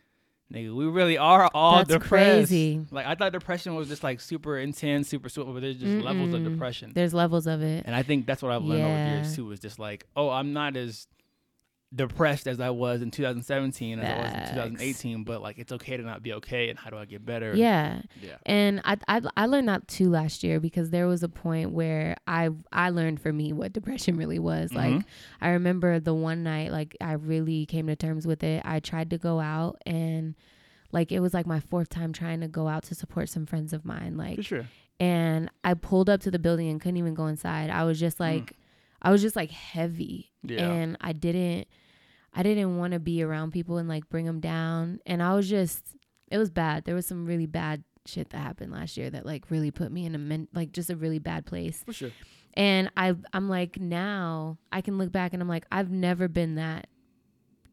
Nigga, 0.52 0.74
we 0.74 0.84
really 0.84 1.16
are 1.16 1.50
all 1.54 1.78
That's 1.78 1.88
depressed. 1.88 2.48
crazy. 2.50 2.80
Like 2.90 3.06
I 3.06 3.14
thought 3.14 3.32
depression 3.32 3.74
was 3.74 3.88
just 3.88 4.04
like 4.04 4.20
super 4.20 4.58
intense, 4.58 5.08
super 5.08 5.30
super, 5.30 5.50
but 5.52 5.62
there's 5.62 5.78
just 5.78 6.04
levels 6.04 6.34
of 6.34 6.44
depression. 6.44 6.92
There's 6.94 7.14
levels 7.14 7.46
of 7.46 7.62
it. 7.62 7.84
And 7.86 7.96
I 7.96 8.02
think 8.02 8.26
that's 8.26 8.42
what 8.42 8.52
I've 8.52 8.62
learned 8.62 8.84
over 8.84 8.92
the 8.94 9.10
years 9.16 9.34
too. 9.34 9.50
Is 9.52 9.58
just 9.58 9.78
like, 9.78 10.06
oh, 10.14 10.28
I'm 10.28 10.52
not 10.52 10.76
as 10.76 11.08
depressed 11.94 12.46
as 12.48 12.58
I 12.60 12.70
was 12.70 13.02
in 13.02 13.10
2017 13.10 13.98
as 14.00 14.04
I 14.04 14.22
was 14.22 14.32
in 14.32 14.54
2018, 14.54 15.24
but 15.24 15.40
like 15.42 15.58
it's 15.58 15.70
okay 15.72 15.96
to 15.96 16.02
not 16.02 16.22
be 16.22 16.32
okay. 16.34 16.68
And 16.70 16.78
how 16.78 16.90
do 16.90 16.96
I 16.96 17.04
get 17.04 17.24
better? 17.24 17.54
Yeah. 17.54 18.02
yeah, 18.20 18.36
And 18.44 18.80
I, 18.84 18.96
I 19.06 19.20
I 19.36 19.46
learned 19.46 19.68
that 19.68 19.86
too 19.86 20.10
last 20.10 20.42
year 20.42 20.58
because 20.60 20.90
there 20.90 21.06
was 21.06 21.22
a 21.22 21.28
point 21.28 21.70
where 21.70 22.16
I 22.26 22.50
I 22.72 22.90
learned 22.90 23.20
for 23.20 23.32
me 23.32 23.52
what 23.52 23.72
depression 23.72 24.16
really 24.16 24.38
was. 24.38 24.72
Like 24.72 24.92
Mhm. 24.94 25.04
I 25.40 25.50
remember 25.50 26.00
the 26.00 26.14
one 26.14 26.42
night 26.42 26.72
like 26.72 26.96
I 27.00 27.12
really 27.12 27.66
came 27.66 27.86
to 27.86 27.96
terms 27.96 28.26
with 28.26 28.42
it. 28.42 28.62
I 28.64 28.80
tried 28.80 29.10
to 29.10 29.18
go 29.18 29.40
out 29.40 29.80
and 29.86 30.34
like 30.92 31.12
it 31.12 31.20
was 31.20 31.34
like 31.34 31.46
my 31.46 31.60
fourth 31.60 31.88
time 31.88 32.12
trying 32.12 32.40
to 32.40 32.48
go 32.48 32.68
out 32.68 32.84
to 32.84 32.94
support 32.94 33.28
some 33.28 33.46
friends 33.46 33.72
of 33.72 33.84
mine 33.84 34.16
like 34.16 34.36
for 34.36 34.42
sure. 34.42 34.66
and 35.00 35.50
I 35.64 35.74
pulled 35.74 36.08
up 36.08 36.20
to 36.22 36.30
the 36.30 36.38
building 36.38 36.68
and 36.70 36.80
couldn't 36.80 36.96
even 36.98 37.14
go 37.14 37.26
inside. 37.26 37.70
I 37.70 37.84
was 37.84 37.98
just 38.00 38.18
like 38.20 38.52
I 39.02 39.10
was 39.10 39.20
just 39.20 39.36
like 39.36 39.50
heavy 39.50 40.32
Yeah, 40.42 40.60
and 40.70 40.96
I 41.00 41.12
didn't 41.12 41.68
I 42.34 42.42
didn't 42.42 42.76
want 42.78 42.92
to 42.94 42.98
be 43.00 43.22
around 43.22 43.52
people 43.52 43.78
and 43.78 43.88
like 43.88 44.08
bring 44.08 44.26
them 44.26 44.40
down 44.40 44.98
and 45.06 45.22
I 45.22 45.34
was 45.34 45.48
just 45.48 45.84
it 46.30 46.38
was 46.38 46.50
bad. 46.50 46.84
There 46.84 46.94
was 46.94 47.06
some 47.06 47.26
really 47.26 47.46
bad 47.46 47.84
shit 48.06 48.30
that 48.30 48.38
happened 48.38 48.72
last 48.72 48.96
year 48.96 49.08
that 49.10 49.24
like 49.24 49.50
really 49.50 49.70
put 49.70 49.90
me 49.92 50.04
in 50.04 50.14
a 50.14 50.18
men- 50.18 50.48
like 50.52 50.72
just 50.72 50.90
a 50.90 50.96
really 50.96 51.18
bad 51.20 51.46
place. 51.46 51.82
for 51.86 51.92
sure. 51.92 52.10
And 52.54 52.90
I 52.96 53.14
I'm 53.32 53.48
like 53.48 53.78
now 53.80 54.58
I 54.72 54.80
can 54.80 54.98
look 54.98 55.12
back 55.12 55.32
and 55.32 55.40
I'm 55.42 55.48
like 55.48 55.66
I've 55.72 55.90
never 55.90 56.28
been 56.28 56.56
that 56.56 56.88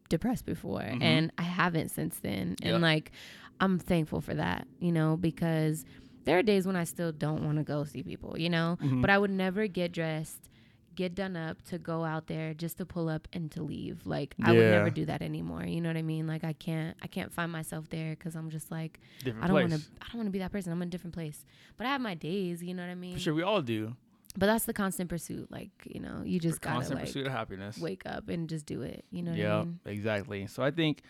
depressed 0.08 0.44
before 0.44 0.80
Mhm. 0.80 1.02
and 1.02 1.32
I 1.38 1.42
haven't 1.42 1.90
since 1.90 2.18
then. 2.20 2.56
Yep. 2.62 2.74
And 2.74 2.82
like 2.82 3.12
I'm 3.60 3.78
thankful 3.78 4.20
for 4.20 4.34
that, 4.34 4.66
you 4.80 4.92
know, 4.92 5.16
because 5.16 5.84
there 6.24 6.38
are 6.38 6.42
days 6.42 6.66
when 6.66 6.76
I 6.76 6.84
still 6.84 7.12
don't 7.12 7.44
want 7.44 7.58
to 7.58 7.64
go 7.64 7.84
see 7.84 8.02
people, 8.02 8.38
you 8.38 8.50
know, 8.50 8.76
Mhm. 8.82 9.00
but 9.00 9.10
I 9.10 9.18
would 9.18 9.30
never 9.30 9.66
get 9.66 9.92
dressed, 9.92 10.48
get 10.94 11.14
done 11.14 11.36
up 11.36 11.62
to 11.62 11.78
go 11.78 12.04
out 12.04 12.26
there 12.26 12.54
just 12.54 12.78
to 12.78 12.86
pull 12.86 13.08
up 13.08 13.28
and 13.32 13.50
to 13.52 13.62
leave. 13.62 14.06
Like 14.06 14.34
I 14.42 14.52
would 14.52 14.60
never 14.60 14.90
do 14.90 15.04
that 15.06 15.22
anymore. 15.22 15.64
You 15.64 15.80
know 15.80 15.88
what 15.88 15.96
I 15.96 16.02
mean? 16.02 16.26
Like 16.26 16.44
I 16.44 16.52
can't 16.52 16.96
I 17.02 17.06
can't 17.06 17.32
find 17.32 17.50
myself 17.50 17.88
there 17.90 18.14
cuz 18.16 18.34
I'm 18.34 18.50
just 18.50 18.70
like 18.70 19.00
Different 19.24 19.44
I 19.44 19.46
don't 19.48 19.70
want 19.70 19.82
to 19.82 19.88
I 20.00 20.06
don't 20.06 20.16
want 20.16 20.26
to 20.26 20.32
be 20.32 20.38
that 20.40 20.52
person. 20.52 20.72
I'm 20.72 20.82
in 20.82 20.88
a 20.88 20.90
different 20.90 21.14
place. 21.14 21.44
But 21.76 21.86
I 21.86 21.90
have 21.90 22.00
my 22.00 22.14
days, 22.14 22.62
you 22.62 22.74
know 22.74 22.82
what 22.82 22.90
I 22.90 22.94
mean? 22.94 23.14
For 23.14 23.20
sure, 23.20 23.34
we 23.34 23.42
all 23.42 23.62
do. 23.62 23.96
But 24.36 24.46
that's 24.46 24.64
the 24.64 24.72
constant 24.72 25.10
pursuit. 25.10 25.50
Like, 25.50 25.70
you 25.84 26.00
know, 26.00 26.22
you 26.24 26.40
just 26.40 26.60
got 26.62 26.70
to 26.70 26.74
constant 26.76 27.00
like 27.00 27.06
pursuit 27.06 27.26
of 27.26 27.32
happiness. 27.32 27.78
wake 27.78 28.02
up 28.06 28.28
and 28.28 28.48
just 28.48 28.64
do 28.64 28.80
it. 28.80 29.04
You 29.10 29.22
know 29.22 29.32
what 29.32 29.40
yeah, 29.40 29.56
I 29.56 29.64
mean? 29.64 29.80
exactly. 29.84 30.46
So 30.46 30.62
I 30.62 30.70
think 30.70 31.02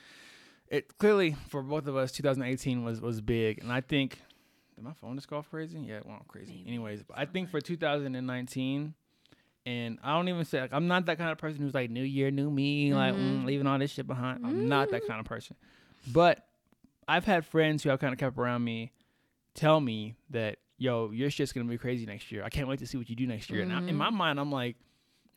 it 0.69 0.99
clearly 0.99 1.37
for 1.49 1.63
both 1.63 1.87
of 1.87 1.97
us, 1.97 2.11
2018 2.13 2.83
was 2.83 3.01
was 3.01 3.21
big, 3.21 3.63
and 3.63 3.73
I 3.73 3.81
think 3.81 4.21
did 4.75 4.85
my 4.85 4.93
phone 4.95 5.17
just 5.17 5.29
go 5.29 5.37
off 5.37 5.51
crazy? 5.51 5.79
Yeah, 5.81 5.99
it 5.99 6.07
went 6.07 6.27
crazy. 6.27 6.53
Maybe. 6.53 6.69
Anyways, 6.69 7.03
but 7.03 7.19
I 7.19 7.27
think 7.27 7.51
for 7.51 7.61
2019, 7.61 8.95
and 9.67 9.99
I 10.03 10.15
don't 10.17 10.29
even 10.29 10.45
say 10.45 10.61
like 10.61 10.73
I'm 10.73 10.89
not 10.89 11.07
that 11.07 11.19
kind 11.19 11.31
of 11.31 11.39
person 11.39 11.61
who's 11.63 11.75
like 11.75 11.91
New 11.91 12.03
Year, 12.03 12.31
new 12.31 12.51
me, 12.51 12.93
like 12.95 13.15
Mhm. 13.15 13.43
mm, 13.43 13.45
leaving 13.45 13.67
all 13.67 13.79
this 13.79 13.91
shit 13.93 14.07
behind. 14.07 14.45
I'm 14.45 14.69
not 14.69 14.91
that 14.91 15.07
kind 15.07 15.21
of 15.21 15.27
person. 15.27 15.57
But 16.13 16.47
I've 17.07 17.25
had 17.25 17.45
friends 17.45 17.83
who 17.83 17.91
I've 17.91 18.01
kind 18.01 18.13
of 18.13 18.19
kept 18.19 18.39
around 18.39 18.65
me 18.65 18.93
tell 19.55 19.81
me 19.81 20.17
that 20.31 20.59
yo, 20.79 21.11
your 21.13 21.31
shit's 21.31 21.53
gonna 21.53 21.69
be 21.69 21.79
crazy 21.79 22.07
next 22.07 22.33
year. 22.33 22.43
I 22.43 22.49
can't 22.49 22.67
wait 22.67 22.81
to 22.81 22.87
see 22.87 22.99
what 22.99 23.09
you 23.09 23.15
do 23.17 23.27
next 23.27 23.51
year. 23.51 23.63
And 23.63 23.73
I, 23.73 23.79
in 23.89 23.97
my 23.97 24.11
mind, 24.11 24.41
I'm 24.41 24.51
like. 24.53 24.77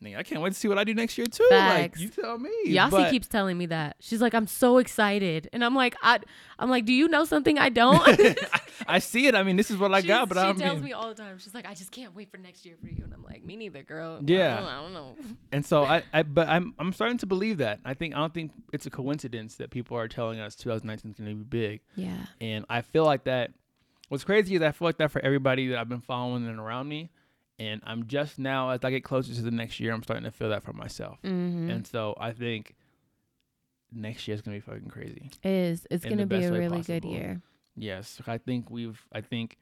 I 0.04 0.22
can't 0.22 0.40
wait 0.42 0.52
to 0.52 0.58
see 0.58 0.68
what 0.68 0.78
I 0.78 0.84
do 0.84 0.94
next 0.94 1.18
year 1.18 1.26
too. 1.26 1.46
Facts. 1.48 1.98
Like 1.98 1.98
you 2.00 2.08
tell 2.10 2.38
me. 2.38 2.50
Yasi 2.66 2.90
But- 2.96 3.10
keeps 3.10 3.26
telling 3.26 3.58
me 3.58 3.66
that. 3.66 3.96
She's 3.98 4.20
like, 4.20 4.34
I'm 4.34 4.46
so 4.46 4.78
excited. 4.78 5.48
And 5.52 5.64
I'm 5.64 5.74
like, 5.74 5.96
I 6.02 6.20
I'm 6.58 6.70
like, 6.70 6.84
do 6.84 6.92
you 6.92 7.08
know 7.08 7.24
something 7.24 7.58
I 7.58 7.70
don't? 7.70 8.00
I 8.88 8.98
see 9.00 9.26
it. 9.26 9.34
I 9.34 9.42
mean, 9.42 9.56
this 9.56 9.70
is 9.70 9.78
what 9.78 9.92
I 9.92 10.02
got, 10.02 10.20
She's- 10.20 10.28
but 10.28 10.34
she 10.34 10.40
I 10.40 10.66
tells 10.66 10.76
mean, 10.76 10.84
me 10.84 10.92
all 10.92 11.08
the 11.08 11.14
time. 11.14 11.38
She's 11.38 11.54
like, 11.54 11.66
I 11.66 11.74
just 11.74 11.90
can't 11.90 12.14
wait 12.14 12.30
for 12.30 12.36
next 12.38 12.64
year 12.64 12.76
for 12.80 12.86
you. 12.88 13.02
And 13.04 13.12
I'm 13.14 13.24
like, 13.24 13.44
me 13.44 13.56
neither, 13.56 13.82
girl. 13.82 14.20
Yeah. 14.24 14.54
I 14.56 14.60
don't, 14.60 14.68
I 14.68 14.82
don't 14.82 14.92
know. 14.92 15.16
and 15.52 15.64
so 15.66 15.82
I, 15.84 16.02
I, 16.12 16.22
but 16.22 16.48
I'm, 16.48 16.74
I'm 16.78 16.92
starting 16.92 17.18
to 17.18 17.26
believe 17.26 17.58
that. 17.58 17.80
I 17.84 17.94
think 17.94 18.14
I 18.14 18.18
don't 18.18 18.34
think 18.34 18.52
it's 18.72 18.86
a 18.86 18.90
coincidence 18.90 19.56
that 19.56 19.70
people 19.70 19.96
are 19.96 20.08
telling 20.08 20.38
us 20.40 20.54
2019 20.56 21.10
is 21.12 21.16
going 21.18 21.30
to 21.30 21.36
be 21.36 21.42
big, 21.44 21.80
Yeah. 21.96 22.16
and 22.40 22.64
I 22.68 22.82
feel 22.82 23.04
like 23.04 23.24
that. 23.24 23.50
What's 24.08 24.22
crazy 24.22 24.54
is 24.54 24.62
I 24.62 24.70
feel 24.70 24.86
like 24.86 24.98
that 24.98 25.10
for 25.10 25.20
everybody 25.24 25.66
that 25.68 25.78
I've 25.80 25.88
been 25.88 26.00
following 26.00 26.46
and 26.46 26.60
around 26.60 26.86
me, 26.88 27.10
and 27.58 27.80
I'm 27.84 28.06
just 28.06 28.38
now 28.38 28.70
as 28.70 28.84
I 28.84 28.90
get 28.90 29.04
closer 29.04 29.32
to 29.34 29.42
the 29.42 29.50
next 29.50 29.80
year, 29.80 29.92
I'm 29.92 30.02
starting 30.02 30.24
to 30.24 30.30
feel 30.30 30.48
that 30.50 30.62
for 30.62 30.72
myself, 30.72 31.18
Mm-hmm. 31.22 31.70
and 31.70 31.86
so 31.86 32.14
I 32.20 32.32
think 32.32 32.74
next 33.92 34.26
year 34.26 34.34
is 34.34 34.42
going 34.42 34.60
to 34.60 34.66
be 34.66 34.72
fucking 34.72 34.90
crazy. 34.90 35.30
It 35.42 35.48
is. 35.50 35.86
It's 35.90 36.04
gonna 36.04 36.26
be 36.26 36.44
a 36.44 36.52
really 36.52 36.82
good 36.82 37.04
year. 37.04 37.40
Yes, 37.76 38.20
I 38.26 38.38
think 38.38 38.70
we've. 38.70 39.00
I 39.12 39.20
think. 39.20 39.58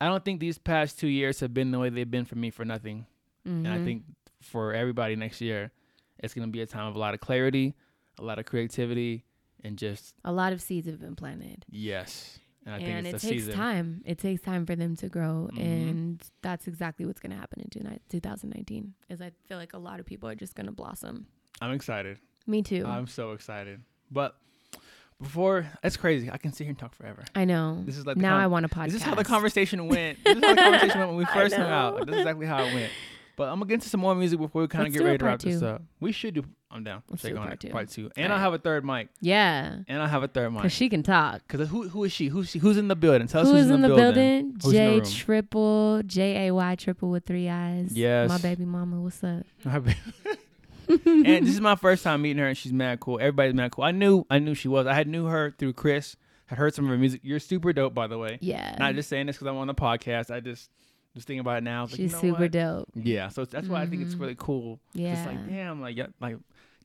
I 0.00 0.06
don't 0.08 0.24
think 0.24 0.40
these 0.40 0.58
past 0.58 0.98
two 0.98 1.08
years 1.08 1.40
have 1.40 1.54
been 1.54 1.70
the 1.70 1.78
way 1.78 1.88
they've 1.88 2.10
been 2.10 2.24
for 2.24 2.36
me 2.36 2.50
for 2.50 2.64
nothing. 2.64 3.06
Mm-hmm. 3.46 3.66
And 3.66 3.68
I 3.74 3.84
think 3.84 4.02
for 4.42 4.74
everybody 4.74 5.16
next 5.16 5.40
year, 5.40 5.70
it's 6.18 6.34
going 6.34 6.46
to 6.48 6.52
be 6.52 6.60
a 6.62 6.66
time 6.66 6.86
of 6.88 6.96
a 6.96 6.98
lot 6.98 7.14
of 7.14 7.20
clarity, 7.20 7.74
a 8.18 8.22
lot 8.22 8.38
of 8.38 8.44
creativity, 8.44 9.24
and 9.62 9.78
just 9.78 10.14
a 10.24 10.32
lot 10.32 10.52
of 10.52 10.60
seeds 10.60 10.86
have 10.88 11.00
been 11.00 11.16
planted. 11.16 11.64
yes. 11.70 12.38
And 12.66 12.74
I 12.74 12.78
and 12.78 13.04
think 13.04 13.16
it 13.16 13.20
takes 13.20 13.22
season. 13.44 13.54
time. 13.54 14.02
It 14.06 14.18
takes 14.18 14.40
time 14.42 14.64
for 14.64 14.74
them 14.74 14.96
to 14.96 15.08
grow, 15.08 15.50
Mhm. 15.52 15.60
and 15.60 16.22
that's 16.42 16.66
exactly 16.66 17.04
what's 17.04 17.20
gonna 17.20 17.36
happen 17.36 17.60
in 17.60 17.68
20 17.68 17.98
2019. 18.08 18.94
Is 19.10 19.20
I 19.20 19.32
feel 19.46 19.58
like 19.58 19.74
a 19.74 19.78
lot 19.78 20.00
of 20.00 20.06
people 20.06 20.28
are 20.28 20.34
just 20.34 20.54
gonna 20.54 20.72
blossom. 20.72 21.26
I'm 21.60 21.72
excited. 21.72 22.18
Me 22.46 22.62
too. 22.62 22.84
I'm 22.86 23.06
so 23.06 23.32
excited. 23.32 23.80
But 24.10 24.36
before 25.20 25.66
that's 25.82 25.96
crazy. 25.96 26.30
I 26.30 26.36
can 26.38 26.52
sit 26.52 26.64
here 26.64 26.70
and 26.70 26.78
talk 26.78 26.94
forever. 26.94 27.24
I 27.34 27.44
know. 27.44 27.82
This 27.84 27.96
is 27.96 28.06
like 28.06 28.16
now 28.16 28.30
con- 28.32 28.40
I 28.40 28.46
want 28.46 28.66
a 28.66 28.68
podcast. 28.68 28.86
This 28.86 28.94
is 28.96 29.02
how 29.02 29.14
the 29.14 29.24
conversation 29.24 29.86
went? 29.88 30.18
This 30.24 30.36
is 30.36 30.42
how 30.44 30.54
the 30.54 30.60
conversation 30.62 30.98
went 30.98 31.10
when 31.10 31.18
we 31.18 31.24
first 31.26 31.54
hung 31.54 31.70
out. 31.70 31.94
Like, 31.96 32.06
this 32.06 32.14
is 32.14 32.20
exactly 32.22 32.46
how 32.46 32.64
it 32.64 32.74
went. 32.74 32.92
But 33.36 33.44
I'm 33.48 33.56
gonna 33.58 33.66
get 33.66 33.74
into 33.74 33.88
some 33.88 34.00
more 34.00 34.14
music 34.14 34.38
before 34.38 34.62
we 34.62 34.68
kind 34.68 34.86
of 34.86 34.92
get 34.92 35.02
ready 35.02 35.18
to 35.18 35.24
wrap 35.24 35.40
part 35.40 35.52
this 35.52 35.62
up. 35.62 35.82
We 36.00 36.12
should 36.12 36.34
do. 36.34 36.44
I'm 36.74 36.82
down. 36.84 37.02
Let's 37.08 37.22
do 37.22 37.30
on 37.36 37.42
part 37.42 37.52
it. 37.54 37.60
two. 37.60 37.68
Part 37.68 37.88
two. 37.88 38.10
And 38.16 38.32
All 38.32 38.36
right. 38.38 38.42
have 38.42 38.52
a 38.52 38.58
third 38.58 38.84
mic. 38.84 39.08
Yeah, 39.20 39.76
And 39.86 40.02
I'll 40.02 40.08
have 40.08 40.24
a 40.24 40.28
third 40.28 40.50
mic. 40.50 40.62
because 40.62 40.72
she 40.72 40.88
can 40.88 41.02
talk. 41.04 41.46
Cause 41.46 41.68
who 41.68 41.88
who 41.88 42.02
is 42.04 42.12
she? 42.12 42.26
Who's 42.28 42.50
she? 42.50 42.58
Who's 42.58 42.76
in 42.76 42.88
the 42.88 42.96
building? 42.96 43.28
Tell 43.28 43.42
us 43.42 43.48
Who's 43.48 43.62
who's 43.62 43.70
in 43.70 43.82
the 43.82 43.88
building? 43.88 44.56
Who's 44.62 44.74
in 44.74 44.98
the 44.98 45.04
J 45.04 45.10
triple 45.16 46.02
J 46.04 46.48
A 46.48 46.54
Y 46.54 46.74
triple 46.74 47.10
with 47.10 47.24
three 47.24 47.48
eyes. 47.48 47.92
Yes. 47.92 48.28
my 48.28 48.38
baby 48.38 48.64
mama. 48.64 49.00
What's 49.00 49.22
up? 49.22 49.44
and 50.88 51.46
this 51.46 51.54
is 51.54 51.60
my 51.60 51.76
first 51.76 52.02
time 52.04 52.22
meeting 52.22 52.38
her, 52.42 52.48
and 52.48 52.56
she's 52.56 52.72
mad 52.72 53.00
cool. 53.00 53.18
Everybody's 53.18 53.54
mad 53.54 53.70
cool. 53.70 53.84
I 53.84 53.90
knew 53.90 54.26
I 54.28 54.38
knew 54.38 54.54
she 54.54 54.68
was. 54.68 54.86
I 54.86 54.94
had 54.94 55.08
knew 55.08 55.26
her 55.26 55.54
through 55.58 55.72
Chris. 55.74 56.16
Had 56.46 56.58
heard 56.58 56.74
some 56.74 56.84
of 56.84 56.90
her 56.90 56.98
music. 56.98 57.20
You're 57.24 57.40
super 57.40 57.72
dope, 57.72 57.94
by 57.94 58.06
the 58.06 58.18
way. 58.18 58.36
Yeah, 58.42 58.76
Not 58.78 58.94
just 58.96 59.08
saying 59.08 59.26
this 59.26 59.36
because 59.36 59.48
I'm 59.48 59.56
on 59.56 59.66
the 59.66 59.74
podcast. 59.74 60.30
I 60.30 60.40
just 60.40 60.68
just 61.14 61.26
thinking 61.26 61.40
about 61.40 61.58
it 61.58 61.62
now. 61.64 61.78
I 61.78 61.82
was 61.82 61.92
like, 61.92 61.96
she's 62.00 62.10
you 62.10 62.16
know 62.16 62.20
super 62.20 62.42
what? 62.42 62.50
dope. 62.50 62.88
Yeah, 62.94 63.28
so 63.28 63.44
that's 63.46 63.66
why 63.68 63.80
I 63.80 63.86
think 63.86 64.02
it's 64.02 64.14
Mhm. 64.16 64.20
really 64.20 64.34
cool. 64.36 64.78
Yeah, 64.92 65.14
Just 65.14 65.26
like 65.26 65.48
damn, 65.48 65.80
like 65.80 65.96
yeah, 65.96 66.06
like 66.20 66.36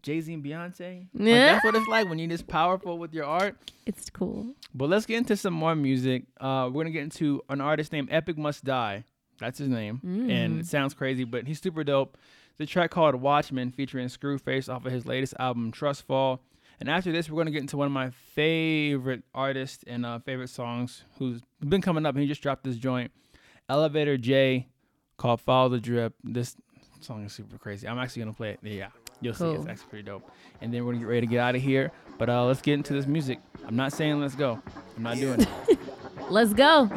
Jay 0.02 0.22
Z 0.22 0.34
and 0.34 0.44
Beyonce. 0.44 1.08
Like, 1.14 1.28
Yeah. 1.28 1.54
that's 1.54 1.66
what 1.66 1.76
it's 1.76 1.88
like 1.88 2.08
when 2.10 2.20
you're 2.20 2.28
this 2.30 2.42
powerful 2.42 2.98
with 2.98 3.14
your 3.14 3.26
art. 3.26 3.58
it's 3.86 4.10
cool. 4.10 4.54
But 4.74 4.90
let's 4.90 5.06
get 5.06 5.18
into 5.18 5.36
some 5.36 5.54
more 5.54 5.76
music. 5.76 6.24
Uh, 6.40 6.70
we're 6.72 6.84
gonna 6.84 6.92
get 6.92 7.04
into 7.04 7.42
an 7.50 7.60
artist 7.62 7.92
named 7.92 8.10
Epic 8.12 8.38
Must 8.38 8.64
Die. 8.64 9.04
That's 9.40 9.58
his 9.58 9.70
name, 9.70 10.00
and 10.04 10.58
Mm. 10.58 10.60
it 10.60 10.66
sounds 10.68 10.94
crazy, 10.94 11.24
but 11.24 11.48
he's 11.48 11.62
super 11.62 11.84
dope. 11.84 12.18
The 12.58 12.66
track 12.66 12.92
called 12.92 13.16
Watchmen 13.16 13.72
featuring 13.72 14.08
ScrewFaece 14.10 14.68
off 14.74 14.86
of 14.86 14.92
his 14.92 15.06
latest 15.06 15.34
album 15.40 15.72
Trust 15.72 16.04
Fall. 16.06 16.42
And 16.82 16.90
after 16.90 17.12
this, 17.12 17.30
we're 17.30 17.38
gonna 17.38 17.52
get 17.52 17.62
into 17.62 17.78
one 17.78 17.86
of 17.88 17.92
my 17.94 18.10
favorite 18.10 19.24
artists 19.34 19.84
and 19.88 20.06
uh, 20.06 20.20
favorite 20.20 20.50
songs 20.50 21.04
who's 21.18 21.42
been 21.68 21.82
coming 21.82 22.06
up. 22.06 22.16
And 22.16 22.22
he 22.22 22.28
just 22.28 22.42
dropped 22.42 22.64
this 22.64 22.76
joint, 22.78 23.12
Elevator 23.70 24.18
Jay, 24.18 24.68
called 25.18 25.42
Follow 25.42 25.70
the 25.70 25.80
Drip. 25.80 26.14
This 26.24 26.56
song 27.02 27.26
is 27.26 27.34
super 27.34 27.58
crazy. 27.58 27.88
I'm 27.88 27.98
actually 28.00 28.22
gonna 28.24 28.34
play 28.34 28.52
it. 28.52 28.60
Yeah, 28.62 28.90
you'll 29.22 29.34
see. 29.34 29.46
It's 29.50 29.58
Cool. 29.64 29.70
actually 29.70 29.88
pretty 29.90 30.04
dope. 30.06 30.30
And 30.62 30.74
then 30.74 30.86
we're 30.86 30.94
gonna 30.94 31.04
get 31.06 31.10
ready 31.10 31.22
to 31.22 31.28
get 31.28 31.40
out 31.40 31.56
of 31.56 31.62
here. 31.62 31.92
But 32.18 32.30
uh, 32.30 32.46
let's 32.46 32.62
get 32.62 32.74
into 32.74 32.94
this 32.94 33.06
music. 33.08 33.40
I'm 33.66 33.76
not 33.76 33.94
saying 33.94 34.20
let's 34.20 34.36
go. 34.36 34.62
I'm 34.98 35.04
not 35.04 35.18
doing 35.18 35.42
it. 35.42 35.48
Let's 36.30 36.54
go. 36.54 36.88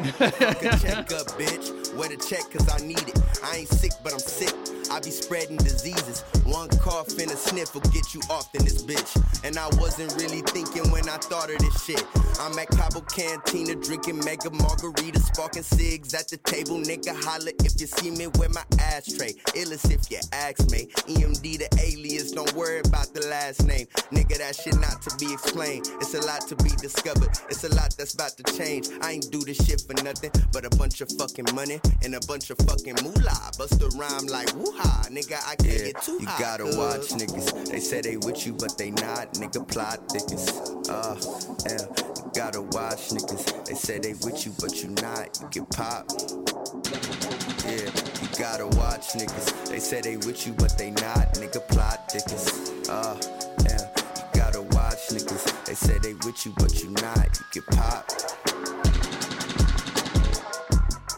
Where 1.95 2.09
the 2.09 2.17
check, 2.17 2.49
cause 2.51 2.67
I 2.73 2.83
need 2.85 3.07
it. 3.07 3.19
I 3.43 3.57
ain't 3.57 3.69
sick, 3.69 3.91
but 4.03 4.13
I'm 4.13 4.19
sick. 4.19 4.53
I 4.89 4.99
be 4.99 5.11
spreading 5.11 5.57
diseases. 5.57 6.21
One 6.43 6.69
cough 6.69 7.09
and 7.19 7.29
a 7.29 7.35
sniff 7.35 7.73
will 7.73 7.81
get 7.91 8.13
you 8.13 8.21
off 8.29 8.53
in 8.55 8.63
this 8.63 8.81
bitch. 8.83 9.13
And 9.43 9.57
I 9.57 9.67
wasn't 9.77 10.13
really 10.21 10.41
thinking 10.41 10.91
when 10.91 11.07
I 11.07 11.17
thought 11.17 11.51
of 11.51 11.59
this 11.59 11.83
shit. 11.83 12.03
I'm 12.39 12.57
at 12.57 12.69
Cabo 12.69 13.01
Cantina 13.01 13.75
drinking 13.75 14.23
mega 14.25 14.49
margaritas, 14.49 15.23
sparking 15.33 15.63
cigs 15.63 16.13
at 16.13 16.29
the 16.29 16.37
table. 16.37 16.77
Nigga, 16.77 17.13
holla 17.23 17.51
if 17.63 17.79
you 17.79 17.87
see 17.87 18.11
me 18.11 18.27
with 18.27 18.53
my 18.53 18.63
ashtray. 18.79 19.33
Illest 19.53 19.91
if 19.91 20.09
you 20.09 20.19
ask 20.33 20.69
me. 20.71 20.87
EMD 21.07 21.59
the 21.59 21.69
alias, 21.79 22.31
don't 22.31 22.53
worry 22.53 22.79
about 22.79 23.13
the 23.13 23.25
last 23.27 23.65
name. 23.67 23.85
Nigga, 24.11 24.37
that 24.39 24.55
shit 24.55 24.75
not 24.79 25.01
to 25.03 25.15
be 25.17 25.31
explained. 25.31 25.89
It's 26.01 26.15
a 26.15 26.25
lot 26.25 26.41
to 26.47 26.55
be 26.57 26.69
discovered. 26.81 27.29
It's 27.49 27.63
a 27.63 27.73
lot 27.75 27.95
that's 27.97 28.15
about 28.15 28.37
to 28.37 28.43
change. 28.57 28.89
I 29.01 29.11
ain't 29.11 29.31
do 29.31 29.41
this 29.41 29.63
shit 29.63 29.81
for 29.81 29.93
nothing 30.03 30.31
but 30.51 30.65
a 30.65 30.69
bunch 30.77 31.01
of 31.01 31.11
fucking 31.11 31.45
money 31.53 31.79
and 32.03 32.15
a 32.15 32.19
bunch 32.27 32.49
of 32.49 32.57
fucking 32.59 32.95
moolah. 33.03 33.51
Bust 33.57 33.81
a 33.81 33.89
rhyme 33.97 34.27
like 34.27 34.53
woo-ha. 34.55 35.05
Nigga, 35.09 35.39
I 35.47 35.55
can't 35.55 35.93
get 35.93 36.01
too 36.01 36.17
You 36.19 36.27
gotta 36.39 36.65
watch 36.65 37.09
niggas. 37.09 37.69
They 37.69 37.79
say 37.79 38.01
they 38.01 38.17
with 38.17 38.45
you, 38.45 38.53
but 38.53 38.77
they 38.77 38.91
not. 38.91 39.33
Nigga, 39.33 39.67
plot 39.67 39.99
thickest. 40.09 40.49
Uh, 40.89 41.15
yeah. 41.65 42.13
You 42.17 42.31
gotta 42.35 42.61
watch 42.61 43.09
niggas. 43.09 43.65
They 43.65 43.75
say 43.75 43.99
they 43.99 44.13
with 44.25 44.45
you, 44.45 44.53
but 44.59 44.81
you 44.83 44.89
not. 44.89 45.39
You 45.41 45.47
get 45.51 45.69
popped. 45.69 46.33
Yeah, 47.65 47.89
you 48.21 48.27
gotta 48.37 48.67
watch 48.77 49.13
niggas. 49.13 49.69
They 49.69 49.79
say 49.79 50.01
they 50.01 50.17
with 50.17 50.45
you, 50.45 50.53
but 50.53 50.77
they 50.77 50.91
not. 50.91 51.33
Nigga 51.35 51.65
plot 51.69 52.11
thickest. 52.11 52.73
Uh, 52.89 53.15
yeah, 53.63 53.89
you 54.17 54.39
gotta 54.39 54.61
watch 54.61 55.07
niggas. 55.09 55.65
They 55.65 55.73
say 55.73 55.97
they 55.99 56.13
with 56.25 56.45
you, 56.45 56.53
but 56.57 56.83
you 56.83 56.89
not. 56.91 57.39
You 57.39 57.45
get 57.53 57.65
popped. 57.67 58.82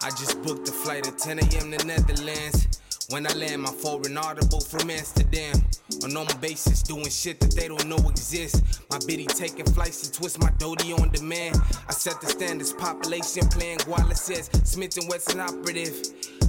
I 0.05 0.09
just 0.09 0.39
booked 0.43 0.69
a 0.69 0.71
flight 0.71 1.07
at 1.07 1.17
10 1.17 1.39
a.m. 1.39 1.71
to 1.71 1.87
Netherlands. 1.87 2.79
When 3.09 3.25
I 3.25 3.33
land, 3.33 3.63
my 3.63 3.71
foreign 3.71 4.15
audible 4.15 4.61
from 4.61 4.91
Amsterdam. 4.91 5.55
On 6.03 6.13
normal 6.13 6.37
basis, 6.37 6.83
doing 6.83 7.09
shit 7.09 7.39
that 7.39 7.55
they 7.55 7.67
don't 7.67 7.87
know 7.87 7.97
exists. 8.07 8.81
My 8.91 8.99
biddy 9.07 9.25
taking 9.25 9.65
flights 9.65 10.07
to 10.07 10.11
twist 10.11 10.39
my 10.39 10.51
doty 10.59 10.93
on 10.93 11.09
demand. 11.09 11.57
I 11.89 11.91
set 11.91 12.21
the 12.21 12.27
standards, 12.27 12.71
population 12.73 13.47
playing 13.47 13.79
Guala 13.79 14.15
says 14.15 14.51
Smith 14.63 14.95
and 14.97 15.09
Wesson 15.09 15.39
operative. 15.39 15.95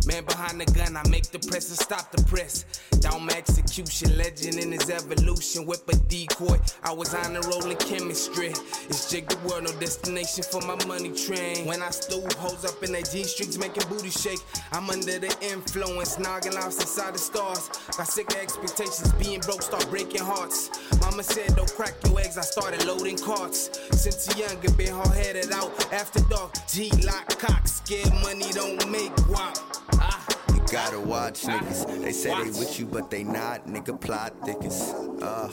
Man 0.04 0.24
behind 0.24 0.60
the 0.60 0.66
gun, 0.72 0.96
I 0.96 1.08
make 1.08 1.30
the 1.30 1.38
press 1.38 1.68
and 1.70 1.78
stop 1.78 2.12
the 2.12 2.22
press. 2.24 2.64
Down 3.00 3.28
execution, 3.30 4.16
legend 4.16 4.58
in 4.58 4.72
his 4.72 4.90
evolution. 4.90 5.66
Whip 5.66 5.88
a 5.88 5.96
decoy, 5.96 6.58
I 6.82 6.92
was 6.92 7.14
on 7.14 7.34
the 7.34 7.40
roll 7.42 7.70
in 7.70 7.76
chemistry. 7.76 8.52
It's 8.88 9.10
Jig 9.10 9.28
the 9.28 9.36
world, 9.48 9.64
no 9.64 9.72
destination 9.78 10.44
for 10.44 10.60
my 10.62 10.76
money 10.86 11.12
train. 11.12 11.66
When 11.66 11.82
I 11.82 11.90
stoop, 11.90 12.32
hoes 12.34 12.64
up 12.64 12.82
in 12.82 12.92
their 12.92 13.02
G 13.02 13.24
streets, 13.24 13.58
making 13.58 13.88
booty 13.88 14.10
shake. 14.10 14.40
I'm 14.72 14.88
under 14.90 15.18
the 15.18 15.34
influence, 15.40 16.18
noggin' 16.18 16.56
off 16.56 16.74
inside 16.80 17.14
the 17.14 17.18
stars. 17.18 17.68
Got 17.96 18.08
sick 18.08 18.30
of 18.30 18.36
expectations, 18.36 19.12
being 19.14 19.40
broke, 19.40 19.62
start 19.62 19.88
breaking 19.90 20.22
hearts. 20.22 20.70
Mama 21.00 21.22
said, 21.22 21.54
don't 21.56 21.70
crack 21.74 21.94
your 22.04 22.20
eggs, 22.20 22.38
I 22.38 22.42
started 22.42 22.84
loading 22.86 23.18
carts. 23.18 23.70
Since 23.92 24.34
a 24.34 24.38
younger, 24.38 24.70
been 24.72 24.92
hard 24.92 25.14
headed 25.14 25.52
out 25.52 25.70
after 25.92 26.20
dark. 26.30 26.54
G 26.68 26.90
lock 27.04 27.28
cock, 27.38 27.66
scared 27.68 28.12
money 28.22 28.50
don't 28.52 28.90
make 28.90 29.12
guap. 29.28 29.56
You 29.92 30.60
gotta 30.70 31.00
watch 31.00 31.42
niggas. 31.42 32.02
They 32.02 32.12
say 32.12 32.30
they 32.42 32.50
with 32.58 32.78
you, 32.78 32.86
but 32.86 33.10
they 33.10 33.24
not. 33.24 33.66
Nigga 33.66 34.00
plot 34.00 34.32
thickest. 34.44 34.94
Uh, 35.22 35.48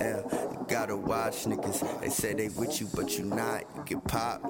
yeah. 0.00 0.22
You 0.52 0.66
gotta 0.68 0.96
watch 0.96 1.44
niggas. 1.44 2.00
They 2.00 2.08
say 2.10 2.34
they 2.34 2.48
with 2.48 2.80
you, 2.80 2.88
but 2.94 3.18
you 3.18 3.24
not. 3.24 3.64
You 3.76 3.82
get 3.84 4.04
popped. 4.04 4.44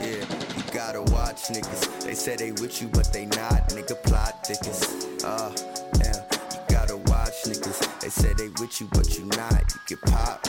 Yeah, 0.00 0.24
you 0.56 0.62
gotta 0.72 1.02
watch 1.02 1.48
niggas. 1.48 2.04
They 2.04 2.14
say 2.14 2.36
they 2.36 2.52
with 2.52 2.80
you, 2.80 2.88
but 2.88 3.12
they 3.12 3.26
not. 3.26 3.70
Nigga 3.70 4.00
plot 4.04 4.46
thickest. 4.46 5.08
Uh, 5.24 5.50
yeah. 5.98 6.24
You 6.52 6.60
gotta 6.68 6.96
watch 6.96 7.42
niggas. 7.44 8.00
They 8.00 8.08
say 8.10 8.32
they 8.34 8.48
with 8.60 8.80
you, 8.80 8.88
but 8.92 9.18
you 9.18 9.24
not. 9.24 9.62
You 9.74 9.80
get 9.88 10.00
popped. 10.02 10.48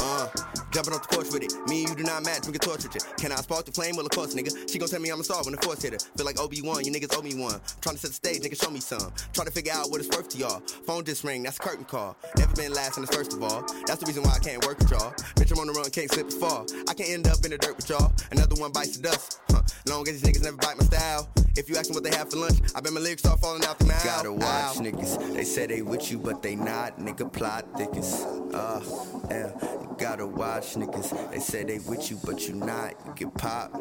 Uh, 0.00 0.28
jumping 0.70 0.94
off 0.94 1.08
the 1.08 1.14
porch 1.14 1.32
with 1.32 1.42
it. 1.42 1.52
Me 1.68 1.82
and 1.84 1.90
you 1.90 1.96
do 1.96 2.02
not 2.04 2.24
match, 2.24 2.46
we 2.46 2.52
can 2.52 2.60
torture 2.60 2.88
you. 2.92 3.00
Can 3.16 3.32
I 3.32 3.36
spark 3.36 3.64
the 3.64 3.72
flame? 3.72 3.96
Well, 3.96 4.06
of 4.06 4.12
course, 4.12 4.34
nigga. 4.34 4.52
She 4.70 4.78
gon' 4.78 4.88
tell 4.88 5.00
me 5.00 5.10
I'm 5.10 5.20
a 5.20 5.24
star 5.24 5.42
when 5.44 5.54
the 5.54 5.62
force 5.62 5.82
hit 5.82 5.92
her. 5.92 5.98
Feel 6.16 6.26
like 6.26 6.40
Obi-Wan, 6.40 6.84
you 6.84 6.92
niggas 6.92 7.16
owe 7.16 7.22
me 7.22 7.34
one. 7.34 7.60
Trying 7.80 7.96
to 7.96 8.00
set 8.00 8.10
the 8.10 8.14
stage, 8.14 8.40
nigga, 8.42 8.60
show 8.60 8.70
me 8.70 8.80
some. 8.80 9.12
Trying 9.32 9.46
to 9.46 9.52
figure 9.52 9.72
out 9.72 9.90
what 9.90 10.00
it's 10.00 10.14
worth 10.14 10.28
to 10.30 10.38
y'all. 10.38 10.60
Phone 10.86 11.04
just 11.04 11.24
ring, 11.24 11.42
that's 11.42 11.58
a 11.58 11.60
curtain 11.60 11.84
call. 11.84 12.16
Never 12.36 12.54
been 12.54 12.72
last 12.72 12.96
and 12.96 13.06
it's 13.06 13.14
first 13.14 13.32
of 13.32 13.42
all. 13.42 13.62
That's 13.86 14.00
the 14.00 14.06
reason 14.06 14.22
why 14.22 14.32
I 14.32 14.38
can't 14.38 14.64
work 14.64 14.78
with 14.78 14.90
y'all. 14.90 15.12
Bitch, 15.36 15.52
I'm 15.52 15.58
on 15.58 15.66
the 15.68 15.72
run, 15.72 15.90
can't 15.90 16.10
slip 16.10 16.28
or 16.28 16.30
fall. 16.30 16.66
I 16.88 16.94
can't 16.94 17.10
end 17.10 17.28
up 17.28 17.44
in 17.44 17.50
the 17.50 17.58
dirt 17.58 17.76
with 17.76 17.88
y'all. 17.88 18.12
Another 18.30 18.56
one 18.56 18.72
bites 18.72 18.96
the 18.96 19.02
dust. 19.02 19.40
Huh. 19.50 19.62
Long 19.86 20.06
as 20.08 20.20
these 20.20 20.22
niggas 20.22 20.44
never 20.44 20.56
bite 20.56 20.76
my 20.76 20.84
style. 20.84 21.28
If 21.56 21.68
you 21.68 21.76
ask 21.76 21.86
them 21.86 21.94
what 21.94 22.04
they 22.04 22.16
have 22.16 22.30
for 22.30 22.36
lunch, 22.36 22.58
I 22.74 22.80
bet 22.80 22.92
my 22.92 23.00
lyrics 23.00 23.22
start 23.22 23.40
falling 23.40 23.64
out 23.64 23.78
the 23.78 23.86
mouth. 23.86 24.04
Gotta 24.04 24.32
watch 24.32 24.76
niggas. 24.76 25.34
They 25.34 25.44
say 25.44 25.66
they 25.66 25.82
with 25.82 26.10
you, 26.10 26.18
but 26.18 26.42
they 26.42 26.54
not. 26.54 26.98
Nigga 27.00 27.32
plot 27.32 27.66
thickest. 27.76 28.26
Uh, 28.54 28.80
yeah. 29.28 29.87
Gotta 29.98 30.26
watch 30.26 30.74
niggas. 30.74 31.30
They 31.32 31.40
say 31.40 31.64
they 31.64 31.78
with 31.80 32.08
you, 32.08 32.20
but 32.24 32.46
you 32.46 32.54
not. 32.54 32.94
You 33.04 33.12
get 33.16 33.34
popped. 33.34 33.74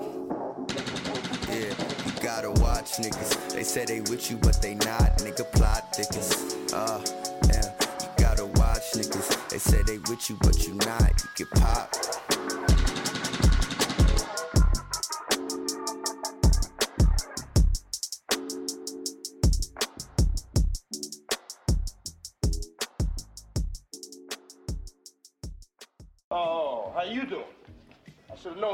Yeah, 1.48 1.74
you 2.06 2.12
gotta 2.24 2.50
watch 2.60 2.94
niggas. 2.98 3.54
They 3.54 3.64
say 3.64 3.86
they 3.86 4.02
with 4.02 4.32
you, 4.32 4.38
but 4.38 4.60
they 4.60 4.74
not. 4.74 5.20
Nigga 5.20 5.50
plot 5.52 5.96
thickest. 5.96 6.58
Uh, 6.74 7.00
yeah. 7.50 7.72
You 8.02 8.10
gotta 8.18 8.46
watch 8.46 8.94
niggas. 8.94 9.50
They 9.50 9.60
say 9.60 9.84
they 9.84 10.00
with 10.10 10.28
you, 10.28 10.38
but 10.42 10.68
you 10.68 10.74
not. 10.74 11.02
You 11.02 11.30
get 11.36 11.52
popped. 11.52 12.27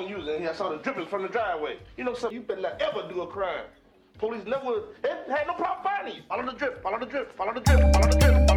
In 0.04 0.10
here. 0.10 0.50
I 0.50 0.54
saw 0.54 0.70
the 0.70 0.78
drippings 0.78 1.08
from 1.08 1.22
the 1.22 1.30
driveway. 1.30 1.78
You 1.96 2.04
know 2.04 2.14
something? 2.14 2.38
You 2.38 2.44
better 2.44 2.62
not 2.62 2.82
ever 2.82 3.08
do 3.08 3.22
a 3.22 3.28
crime. 3.28 3.66
Police 4.18 4.46
never 4.46 4.84
had 5.04 5.48
no 5.48 5.54
problem 5.54 5.84
finding 5.84 6.16
you. 6.16 6.22
Follow 6.28 6.46
the 6.46 6.58
drip, 6.58 6.84
follow 6.84 7.00
the 7.00 7.06
drip, 7.06 7.38
follow 7.38 7.54
the 7.54 7.62
drip, 7.62 7.94
follow 7.94 8.10
the 8.10 8.18
drip, 8.20 8.53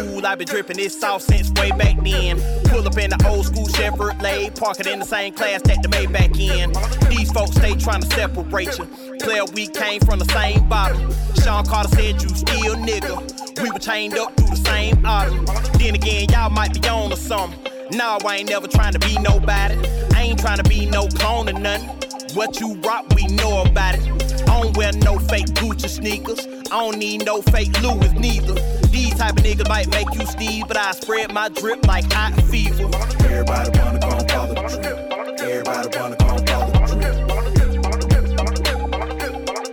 cool. 0.00 0.26
i 0.26 0.34
been 0.34 0.46
dripping 0.46 0.76
this 0.76 0.98
sauce 0.98 1.24
since 1.24 1.50
way 1.52 1.70
back 1.70 1.96
then. 2.02 2.40
Pull 2.64 2.86
up 2.86 2.96
in 2.98 3.10
the 3.10 3.26
old 3.28 3.46
school 3.46 3.66
Chevrolet, 3.66 4.58
park 4.58 4.80
it 4.80 4.86
in 4.86 4.98
the 4.98 5.04
same 5.04 5.32
class 5.32 5.62
that 5.62 5.82
the 5.82 5.88
Maybach 5.88 6.38
in. 6.38 6.72
These 7.10 7.30
folks 7.32 7.52
stay 7.52 7.74
trying 7.74 8.02
to 8.02 8.06
separate 8.14 8.78
you. 8.78 8.86
Player, 9.20 9.44
we 9.54 9.66
came 9.66 10.00
from 10.00 10.18
the 10.18 10.24
same 10.26 10.68
bottom. 10.68 11.12
Sean 11.42 11.64
Carter 11.64 11.88
said 11.90 12.22
you 12.22 12.28
still 12.28 12.76
nigga. 12.76 13.62
We 13.62 13.70
were 13.70 13.78
chained 13.78 14.16
up 14.18 14.36
through 14.36 14.48
the 14.48 14.56
same 14.56 15.04
autumn. 15.04 15.44
Then 15.78 15.94
again, 15.94 16.28
y'all 16.30 16.50
might 16.50 16.72
be 16.72 16.88
on 16.88 17.12
or 17.12 17.16
something. 17.16 17.58
No, 17.92 18.18
I 18.24 18.36
ain't 18.36 18.48
never 18.48 18.68
trying 18.68 18.92
to 18.92 18.98
be 19.00 19.16
nobody. 19.18 19.76
I 20.14 20.22
ain't 20.22 20.38
trying 20.38 20.58
to 20.58 20.68
be 20.68 20.86
no 20.86 21.08
clone 21.08 21.48
or 21.48 21.58
nothing. 21.58 21.88
What 22.36 22.60
you 22.60 22.74
rock, 22.82 23.06
we 23.14 23.26
know 23.26 23.62
about 23.62 23.96
it. 23.98 24.29
Don't 24.70 24.76
wear 24.76 24.92
no 25.02 25.18
fake 25.18 25.46
Gucci 25.46 25.88
sneakers. 25.88 26.46
I 26.70 26.78
don't 26.78 26.96
need 26.96 27.26
no 27.26 27.42
fake 27.42 27.82
Louis 27.82 28.12
neither. 28.12 28.54
These 28.90 29.16
type 29.16 29.36
of 29.36 29.42
niggas 29.42 29.68
might 29.68 29.88
make 29.90 30.06
you 30.14 30.24
sneeze, 30.26 30.62
but 30.68 30.76
I 30.76 30.92
spread 30.92 31.34
my 31.34 31.48
drip 31.48 31.84
like 31.88 32.04
hot 32.12 32.34
fever. 32.44 32.88
Everybody 33.24 33.76
wanna 33.76 33.98
come 33.98 34.28
follow 34.28 34.54
the 34.54 34.62
drip. 34.70 34.96
Everybody 35.40 35.98
wanna 35.98 36.16
come 36.16 36.46
follow 36.46 36.70
the 36.70 36.78
drip. 36.86 37.16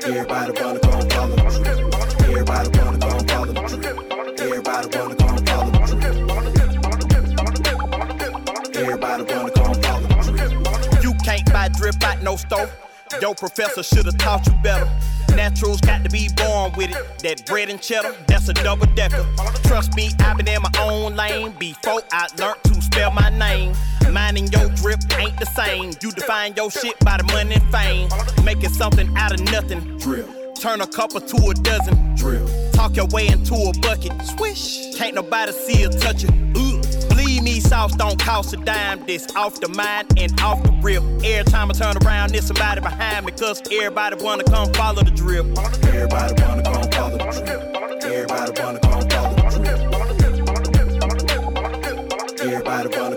Everybody 0.03 0.51
wanna 0.63 0.79
come 0.79 1.09
follow 1.09 1.35
the 1.35 1.43
drip. 1.61 1.77
Everybody 2.27 2.69
wanna 2.79 2.97
come 2.97 3.21
follow 3.27 3.53
the 3.53 3.61
drip. 3.77 3.97
Everybody 4.39 4.87
wanna 4.97 5.15
come 5.15 5.37
follow 5.45 5.69
the 5.71 5.79
drip. 5.93 6.15
Everybody 8.75 9.23
wanna 9.23 9.51
come 9.51 9.75
follow 9.83 10.01
the 10.01 10.21
drip. 10.25 11.03
You 11.03 11.13
can't 11.23 11.45
buy 11.53 11.67
drip 11.69 12.03
at 12.03 12.23
no 12.23 12.35
store. 12.35 12.71
Yo, 13.21 13.33
professor 13.33 13.81
should've 13.81 14.17
taught 14.17 14.45
you 14.45 14.53
better. 14.63 14.89
Naturals 15.35 15.81
got 15.81 16.03
to 16.03 16.09
be 16.09 16.29
born 16.35 16.71
with 16.77 16.91
it. 16.91 17.19
That 17.19 17.45
bread 17.45 17.69
and 17.69 17.81
cheddar, 17.81 18.15
that's 18.27 18.47
a 18.47 18.53
double 18.53 18.85
decker. 18.95 19.25
Trust 19.63 19.95
me, 19.95 20.11
I've 20.19 20.37
been 20.37 20.47
in 20.47 20.61
my 20.61 20.71
own 20.79 21.15
lane 21.15 21.51
before 21.59 22.01
I 22.11 22.27
learned 22.37 22.63
to 22.65 22.81
spell 22.81 23.11
my 23.11 23.29
name. 23.29 23.73
Mine 24.11 24.37
and 24.37 24.51
your 24.51 24.69
drip 24.69 24.99
ain't 25.17 25.37
the 25.39 25.45
same. 25.45 25.93
You 26.01 26.11
define 26.11 26.53
your 26.55 26.71
shit 26.71 26.97
by 26.99 27.17
the 27.17 27.23
money 27.23 27.55
and 27.55 27.71
fame. 27.71 28.09
Making 28.43 28.69
something 28.69 29.15
out 29.17 29.33
of 29.33 29.41
nothing. 29.51 29.97
Drill. 29.97 30.27
Turn 30.53 30.81
a 30.81 30.87
couple 30.87 31.21
to 31.21 31.49
a 31.49 31.53
dozen. 31.55 32.15
Drill. 32.15 32.47
Talk 32.71 32.95
your 32.95 33.07
way 33.07 33.27
into 33.27 33.53
a 33.55 33.73
bucket. 33.79 34.13
Swish. 34.25 34.95
Can't 34.95 35.15
nobody 35.15 35.51
see 35.51 35.85
or 35.85 35.89
touch 35.89 36.23
it. 36.23 36.31
Ugh. 36.55 36.66
Me, 37.47 37.61
sauce 37.61 37.95
don't 37.95 38.19
cost 38.19 38.53
a 38.53 38.57
dime. 38.57 39.01
This 39.05 39.25
off 39.37 39.61
the 39.61 39.69
mind 39.69 40.19
and 40.19 40.37
off 40.41 40.61
the 40.63 40.71
rip. 40.81 41.01
Every 41.23 41.49
time 41.49 41.69
I 41.69 41.73
turn 41.73 41.95
around, 42.03 42.31
there's 42.31 42.45
somebody 42.45 42.81
behind 42.81 43.25
me. 43.25 43.31
Cause 43.31 43.61
everybody 43.71 44.21
wanna 44.21 44.43
come 44.43 44.73
follow 44.73 45.01
the 45.01 45.11
drip. 45.11 45.45
Everybody 45.85 46.43
wanna 46.43 46.63
come 46.63 46.91
follow 46.91 47.17
the 47.17 47.23
drip. 47.39 48.03
Everybody 48.03 48.61
wanna 48.61 48.79
come 48.81 49.09
follow 49.09 49.39
the 49.39 49.59
drip. 49.63 49.77
Everybody 52.41 52.97
wanna 52.97 53.16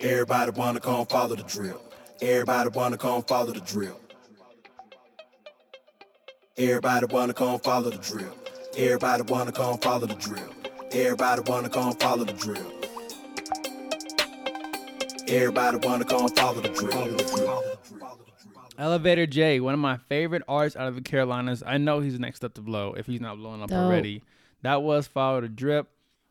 Everybody 0.00 0.52
wanna 0.52 0.78
come 0.78 1.06
follow 1.06 1.34
the 1.34 1.42
drill. 1.42 1.80
Everybody 2.22 2.70
wanna 2.70 2.96
come 2.96 3.22
follow 3.24 3.52
the 3.52 3.60
drill. 3.60 3.98
Everybody 6.56 7.06
wanna 7.06 7.34
come 7.34 7.58
follow 7.58 7.90
the 7.90 7.96
drill. 7.98 8.32
Everybody 8.76 9.22
wanna 9.24 9.50
come 9.50 9.78
follow 9.78 10.06
the 10.06 10.14
drill. 10.14 10.54
Everybody 10.92 11.42
wanna 11.50 11.68
come 11.68 11.94
follow 11.94 12.24
the 12.24 12.32
drill. 12.32 12.72
Everybody 15.28 15.78
wanna 15.86 16.04
come 16.04 16.28
follow 16.28 16.60
the 16.60 16.68
drill. 16.68 17.62
Elevator 18.78 19.26
Jay, 19.26 19.58
one 19.58 19.74
of 19.74 19.80
my 19.80 19.96
favorite 19.96 20.42
artists 20.46 20.76
out 20.76 20.86
of 20.86 20.94
the 20.94 21.00
Carolinas. 21.00 21.64
I 21.66 21.78
know 21.78 21.98
he's 21.98 22.20
next 22.20 22.44
up 22.44 22.54
to 22.54 22.60
blow 22.60 22.94
if 22.94 23.06
he's 23.06 23.20
not 23.20 23.36
blowing 23.36 23.60
up 23.62 23.70
Dope. 23.70 23.78
already. 23.78 24.22
That 24.62 24.82
was 24.82 25.08
Follow 25.08 25.40
the 25.40 25.48
Drip. 25.48 25.88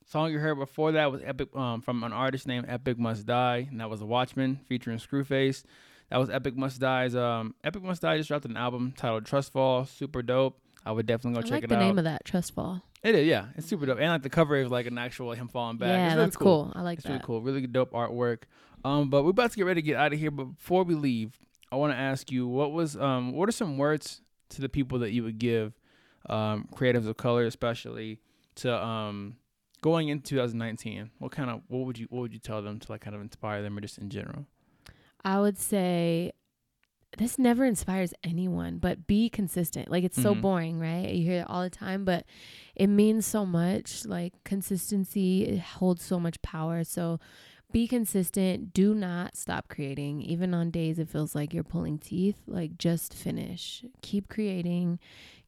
Song 0.10 0.32
you 0.32 0.40
heard 0.40 0.56
before 0.56 0.94
that 0.94 1.12
was 1.12 1.22
Epic 1.22 1.54
um, 1.54 1.82
from 1.82 2.02
an 2.02 2.14
artist 2.14 2.48
named 2.48 2.66
Epic 2.70 2.98
Must 2.98 3.26
Die, 3.26 3.68
and 3.70 3.82
that 3.82 3.90
was 3.90 4.02
a 4.02 4.06
Watchman 4.06 4.62
featuring 4.66 5.00
ScrewFaece. 5.00 5.66
That 6.10 6.18
was 6.18 6.30
Epic 6.30 6.56
Must 6.56 6.80
Die's 6.80 7.14
um 7.14 7.54
Epic 7.62 7.84
Must 7.84 8.02
Die 8.02 8.18
just 8.18 8.30
dropped 8.30 8.46
an 8.46 8.56
album 8.56 8.94
titled 8.96 9.26
Trust 9.26 9.52
Fall, 9.52 9.84
super 9.86 10.22
dope. 10.22 10.62
I 10.86 10.94
would 10.94 11.06
definitely 11.06 11.34
go 11.34 11.40
I 11.40 11.44
check 11.44 11.52
like 11.52 11.64
it 11.66 11.68
the 11.68 11.76
out. 11.76 11.80
The 11.80 11.86
name 11.86 11.98
of 11.98 12.06
that 12.06 12.24
Trust 12.24 12.56
Fall. 12.56 12.82
It 13.04 13.16
is, 13.16 13.28
yeah. 13.28 13.48
It's 13.58 13.68
super 13.68 13.86
dope. 13.86 14.00
And 14.00 14.08
like 14.10 14.24
the 14.24 14.30
cover 14.30 14.56
is 14.56 14.72
like 14.72 14.86
an 14.86 14.98
actual 14.98 15.34
him 15.34 15.50
falling 15.50 15.76
back. 15.76 15.90
Yeah, 15.90 16.14
really 16.14 16.26
that's 16.26 16.38
cool. 16.38 16.72
I 16.74 16.84
like 16.84 17.00
that. 17.00 17.06
it's 17.06 17.10
really 17.10 17.22
cool. 17.26 17.42
Really 17.42 17.68
dope 17.68 17.92
artwork. 17.92 18.44
Um, 18.86 19.10
but 19.10 19.24
we're 19.24 19.32
about 19.32 19.52
to 19.52 19.58
get 19.58 19.66
ready 19.66 19.82
to 19.82 19.86
get 19.86 19.98
out 19.98 20.14
of 20.14 20.20
here. 20.20 20.32
But 20.32 20.46
before 20.46 20.86
we 20.86 20.96
leave, 20.96 21.38
I 21.70 21.76
want 21.76 21.92
to 21.92 21.98
ask 21.98 22.32
you, 22.32 22.48
what 22.48 22.72
was 22.72 22.96
um, 22.96 23.34
what 23.34 23.50
are 23.50 23.52
some 23.52 23.78
words 23.78 24.22
to 24.52 24.62
the 24.62 24.70
people 24.70 25.00
that 25.00 25.12
you 25.12 25.24
would 25.24 25.38
give, 25.38 25.74
um, 26.30 26.70
creatives 26.74 27.08
of 27.08 27.18
color, 27.18 27.44
especially 27.44 28.22
to 28.56 28.74
um, 28.82 29.36
going 29.82 30.10
into 30.10 30.32
2019? 30.36 31.12
What 31.20 31.32
kind 31.32 31.49
of 31.49 31.62
what 31.68 31.86
would 31.86 31.98
you 31.98 32.08
what 32.10 32.22
would 32.22 32.34
you 32.34 32.40
tell 32.40 32.62
them 32.62 32.80
to 32.80 32.91
like 32.91 33.02
kind 33.02 33.16
of 33.16 33.22
inspire 33.22 33.62
them 33.62 33.78
or 33.78 33.82
just 33.82 33.98
in 33.98 34.10
general? 34.10 34.45
I 35.24 35.40
would 35.40 35.58
say 35.58 36.32
this 37.18 37.40
never 37.40 37.66
inspires 37.66 38.14
anyone, 38.24 38.78
but 38.78 39.08
be 39.08 39.30
consistent. 39.30 39.90
Like 39.90 40.04
it's 40.04 40.22
so 40.22 40.36
Mhm. 40.36 40.41
boring, 40.41 40.80
right? 40.80 41.10
You 41.14 41.24
hear 41.24 41.41
it 41.41 41.49
all 41.49 41.64
the 41.64 41.70
time, 41.70 42.06
but 42.06 42.26
it 42.76 42.88
means 42.88 43.26
so 43.26 43.45
much. 43.45 44.06
Like 44.06 44.34
consistency 44.44 45.45
it 45.45 45.60
holds 45.60 46.04
so 46.04 46.20
much 46.20 46.41
power. 46.41 46.84
So 46.84 47.20
be 47.72 47.88
consistent. 47.88 48.72
Do 48.74 48.94
not 48.94 49.36
stop 49.36 49.68
creating. 49.68 50.22
Even 50.22 50.54
on 50.54 50.70
days 50.72 50.99
it 50.99 51.10
feels 51.10 51.34
like 51.34 51.54
you're 51.54 51.64
pulling 51.64 51.98
teeth, 51.98 52.38
like 52.45 52.78
just 52.78 53.14
finish. 53.14 53.84
Keep 54.02 54.28
creating. 54.30 54.99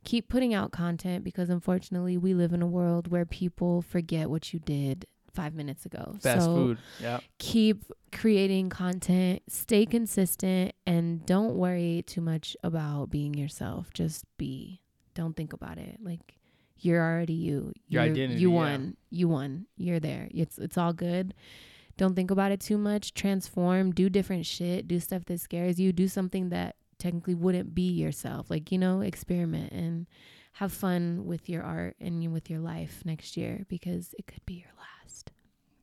Keep 0.03 0.29
putting 0.29 0.53
out 0.53 0.71
content 0.71 1.23
because 1.23 1.49
unfortunately 1.49 2.17
we 2.17 2.33
live 2.33 2.53
in 2.53 2.61
a 2.61 2.67
world 2.67 3.09
where 3.11 3.25
people 3.25 3.81
forget 3.81 4.29
what 4.29 4.53
you 4.53 4.59
did 4.59 5.05
5 5.33 5.53
minutes 5.53 5.85
ago. 5.85 6.15
Fast 6.21 6.45
so 6.45 6.55
food. 6.55 6.77
Yeah. 7.01 7.19
keep 7.37 7.83
creating 8.11 8.69
content, 8.69 9.41
stay 9.47 9.85
consistent, 9.85 10.73
and 10.87 11.25
don't 11.25 11.55
worry 11.55 12.03
too 12.07 12.21
much 12.21 12.55
about 12.63 13.09
being 13.09 13.33
yourself. 13.35 13.93
Just 13.93 14.25
be. 14.37 14.81
Don't 15.13 15.35
think 15.35 15.53
about 15.53 15.77
it. 15.77 15.97
Like 16.01 16.37
you're 16.79 17.03
already 17.03 17.33
you. 17.33 17.73
Your 17.87 18.03
You're- 18.03 18.11
identity, 18.13 18.39
You 18.41 18.49
yeah. 18.51 18.55
won. 18.55 18.97
You 19.11 19.27
won. 19.27 19.65
You're 19.77 19.99
there. 19.99 20.29
It's 20.33 20.57
it's 20.57 20.77
all 20.77 20.93
good. 20.93 21.33
Don't 21.97 22.15
think 22.15 22.31
about 22.31 22.51
it 22.53 22.61
too 22.61 22.77
much. 22.77 23.13
Transform. 23.13 23.91
Do 23.91 24.09
different 24.09 24.45
shit. 24.45 24.87
Do 24.87 24.99
stuff 25.01 25.25
that 25.25 25.41
scares 25.41 25.77
you. 25.79 25.91
Do 25.91 26.07
something 26.07 26.49
that 26.49 26.77
technically 26.99 27.33
wouldn't 27.35 27.73
be 27.73 27.89
yourself. 27.91 28.49
Like 28.49 28.71
you 28.71 28.77
know, 28.77 29.01
experiment 29.01 29.71
and 29.71 30.05
have 30.53 30.71
fun 30.73 31.25
with 31.25 31.49
your 31.49 31.63
art 31.63 31.95
and 31.99 32.31
with 32.31 32.49
your 32.49 32.59
life 32.59 33.01
next 33.05 33.37
year 33.37 33.65
because 33.69 34.13
it 34.19 34.27
could 34.27 34.45
be 34.45 34.55
your 34.55 34.71
last. 34.77 35.31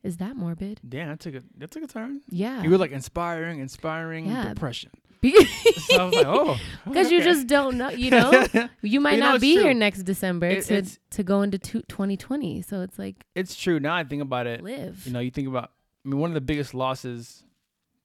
Is 0.02 0.18
that 0.18 0.36
morbid? 0.36 0.80
Damn, 0.88 1.08
that 1.08 1.18
took 1.20 1.34
a 1.34 1.42
that 1.58 1.70
took 1.70 1.82
a 1.82 1.86
turn. 1.88 2.20
Yeah. 2.28 2.62
You 2.62 2.70
were 2.70 2.78
like 2.78 2.92
inspiring, 2.92 3.58
inspiring 3.58 4.26
Yeah. 4.26 4.50
depression. 4.50 4.90
Because 5.20 5.48
So 5.86 5.96
I 6.00 6.04
was 6.04 6.14
like, 6.14 6.26
oh, 6.26 6.56
you 6.86 7.00
okay. 7.00 7.20
just 7.24 7.46
don't 7.48 7.78
know, 7.78 7.88
you 7.88 8.10
know? 8.10 8.46
You 8.82 9.00
might 9.00 9.14
You 9.14 9.20
know, 9.20 9.26
not 9.26 9.34
it's 9.36 9.40
be 9.42 9.54
here 9.54 9.74
next 9.74 10.02
December 10.02 10.46
It- 10.48 10.64
to, 10.66 10.82
to 11.10 11.22
go 11.24 11.42
into 11.42 11.58
two, 11.58 11.82
2020. 11.88 12.62
So 12.62 12.82
it's 12.82 12.98
like 12.98 13.24
it's 13.34 13.56
true. 13.56 13.80
Now 13.80 13.96
I 13.96 14.04
think 14.04 14.22
about 14.22 14.46
it. 14.46 14.62
live. 14.62 15.04
You 15.06 15.12
know, 15.12 15.20
you 15.20 15.30
think 15.30 15.48
about. 15.48 15.70
I 16.04 16.08
mean, 16.10 16.20
one 16.20 16.30
of 16.30 16.34
the 16.34 16.40
biggest 16.40 16.72
losses 16.74 17.42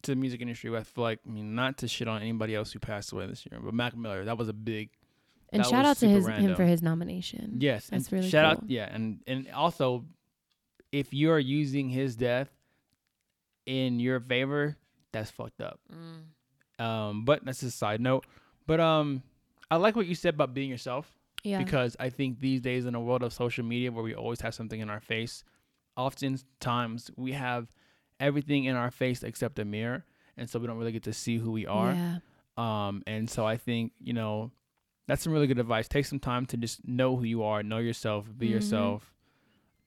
to 0.03 0.11
the 0.11 0.15
music 0.15 0.41
industry. 0.41 0.75
I 0.75 0.83
feel 0.83 1.03
like 1.03 1.19
I 1.27 1.29
mean 1.31 1.55
not 1.55 1.77
to 1.79 1.87
shit 1.87 2.07
on 2.07 2.21
anybody 2.21 2.55
else 2.55 2.71
who 2.71 2.79
passed 2.79 3.11
away 3.11 3.27
this 3.27 3.45
year, 3.45 3.59
but 3.61 3.73
Mac 3.73 3.95
Miller 3.95 4.25
that 4.25 4.37
was 4.37 4.49
a 4.49 4.53
big 4.53 4.89
And 5.51 5.65
shout 5.65 5.85
out 5.85 5.97
to 5.97 6.07
his 6.07 6.27
him 6.27 6.55
for 6.55 6.65
his 6.65 6.81
nomination. 6.81 7.57
yes. 7.59 7.87
That's 7.87 8.11
really 8.11 8.29
shout 8.29 8.45
out 8.45 8.59
cool. 8.61 8.69
yeah, 8.71 8.89
and 8.91 9.19
and 9.27 9.49
also 9.51 10.05
if 10.91 11.13
you're 11.13 11.39
using 11.39 11.89
his 11.89 12.15
death 12.15 12.49
in 13.65 13.99
your 13.99 14.19
favor, 14.19 14.77
that's 15.11 15.31
fucked 15.31 15.61
up. 15.61 15.79
Mm. 15.93 16.83
Um, 16.83 17.25
but 17.25 17.45
that's 17.45 17.61
a 17.63 17.71
side 17.71 18.01
note. 18.01 18.25
But 18.67 18.79
um, 18.79 19.21
I 19.69 19.75
like 19.77 19.95
what 19.95 20.07
you 20.07 20.15
said 20.15 20.33
about 20.33 20.53
being 20.53 20.69
yourself. 20.69 21.17
Yeah. 21.43 21.57
because 21.57 21.95
I 21.99 22.09
think 22.09 22.39
these 22.39 22.61
days 22.61 22.85
in 22.85 22.93
a 22.93 23.01
world 23.01 23.23
of 23.23 23.33
social 23.33 23.65
media 23.65 23.91
where 23.91 24.03
we 24.03 24.13
always 24.13 24.41
have 24.41 24.53
something 24.53 24.79
in 24.79 24.91
our 24.91 24.99
face, 24.99 25.43
oftentimes 25.97 27.09
we 27.15 27.31
have 27.31 27.71
everything 28.21 28.63
in 28.65 28.75
our 28.77 28.91
face 28.91 29.23
except 29.23 29.59
a 29.59 29.65
mirror, 29.65 30.05
and 30.37 30.49
so 30.49 30.59
we 30.59 30.67
don't 30.67 30.77
really 30.77 30.93
get 30.93 31.03
to 31.03 31.13
see 31.13 31.37
who 31.37 31.51
we 31.51 31.65
are. 31.67 31.91
Yeah. 31.93 32.17
Um, 32.57 33.03
and 33.07 33.29
so 33.29 33.45
I 33.45 33.57
think 33.57 33.91
you 33.99 34.13
know 34.13 34.51
that's 35.07 35.23
some 35.23 35.33
really 35.33 35.47
good 35.47 35.59
advice. 35.59 35.87
Take 35.89 36.05
some 36.05 36.19
time 36.19 36.45
to 36.47 36.57
just 36.57 36.87
know 36.87 37.17
who 37.17 37.23
you 37.25 37.43
are, 37.43 37.63
know 37.63 37.79
yourself, 37.79 38.27
be 38.37 38.47
Mhm. 38.47 38.51
yourself, 38.51 39.13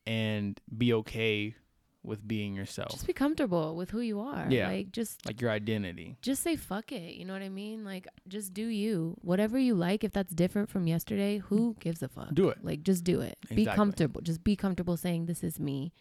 and 0.07 0.61
be 0.77 0.93
okay 0.93 1.55
with 2.03 2.29
being 2.29 2.55
yourself, 2.55 2.91
Just 2.91 3.07
be 3.07 3.15
comfortable 3.15 3.75
with 3.77 3.89
who 3.91 4.01
you 4.01 4.21
are. 4.21 4.47
Yeah. 4.51 4.69
Like 4.69 4.93
just 4.93 5.25
like 5.25 5.41
your 5.41 5.51
identity. 5.51 6.19
just 6.21 6.43
say 6.43 6.55
fuck 6.55 6.93
it. 6.93 7.15
You 7.15 7.25
know 7.25 7.33
what 7.33 7.41
I 7.41 7.49
mean? 7.49 7.83
Like 7.83 8.07
just 8.29 8.53
do 8.53 8.67
you. 8.67 9.17
Whatever 9.23 9.59
you 9.59 9.75
like, 9.75 10.05
if 10.05 10.13
that's 10.13 10.35
different 10.35 10.69
from 10.69 10.87
yesterday, 10.87 11.39
who 11.39 11.77
gives 11.81 12.03
a 12.03 12.09
fuck? 12.09 12.35
Do 12.35 12.51
it. 12.51 12.59
Like 12.63 12.83
just 12.83 13.05
do 13.05 13.23
it. 13.23 13.39
Be 13.55 13.65
comfortable. 13.65 14.21
Just 14.21 14.45
be 14.45 14.55
comfortable 14.55 14.99
saying 14.99 15.25
this 15.25 15.43
is 15.43 15.59
me. 15.59 15.95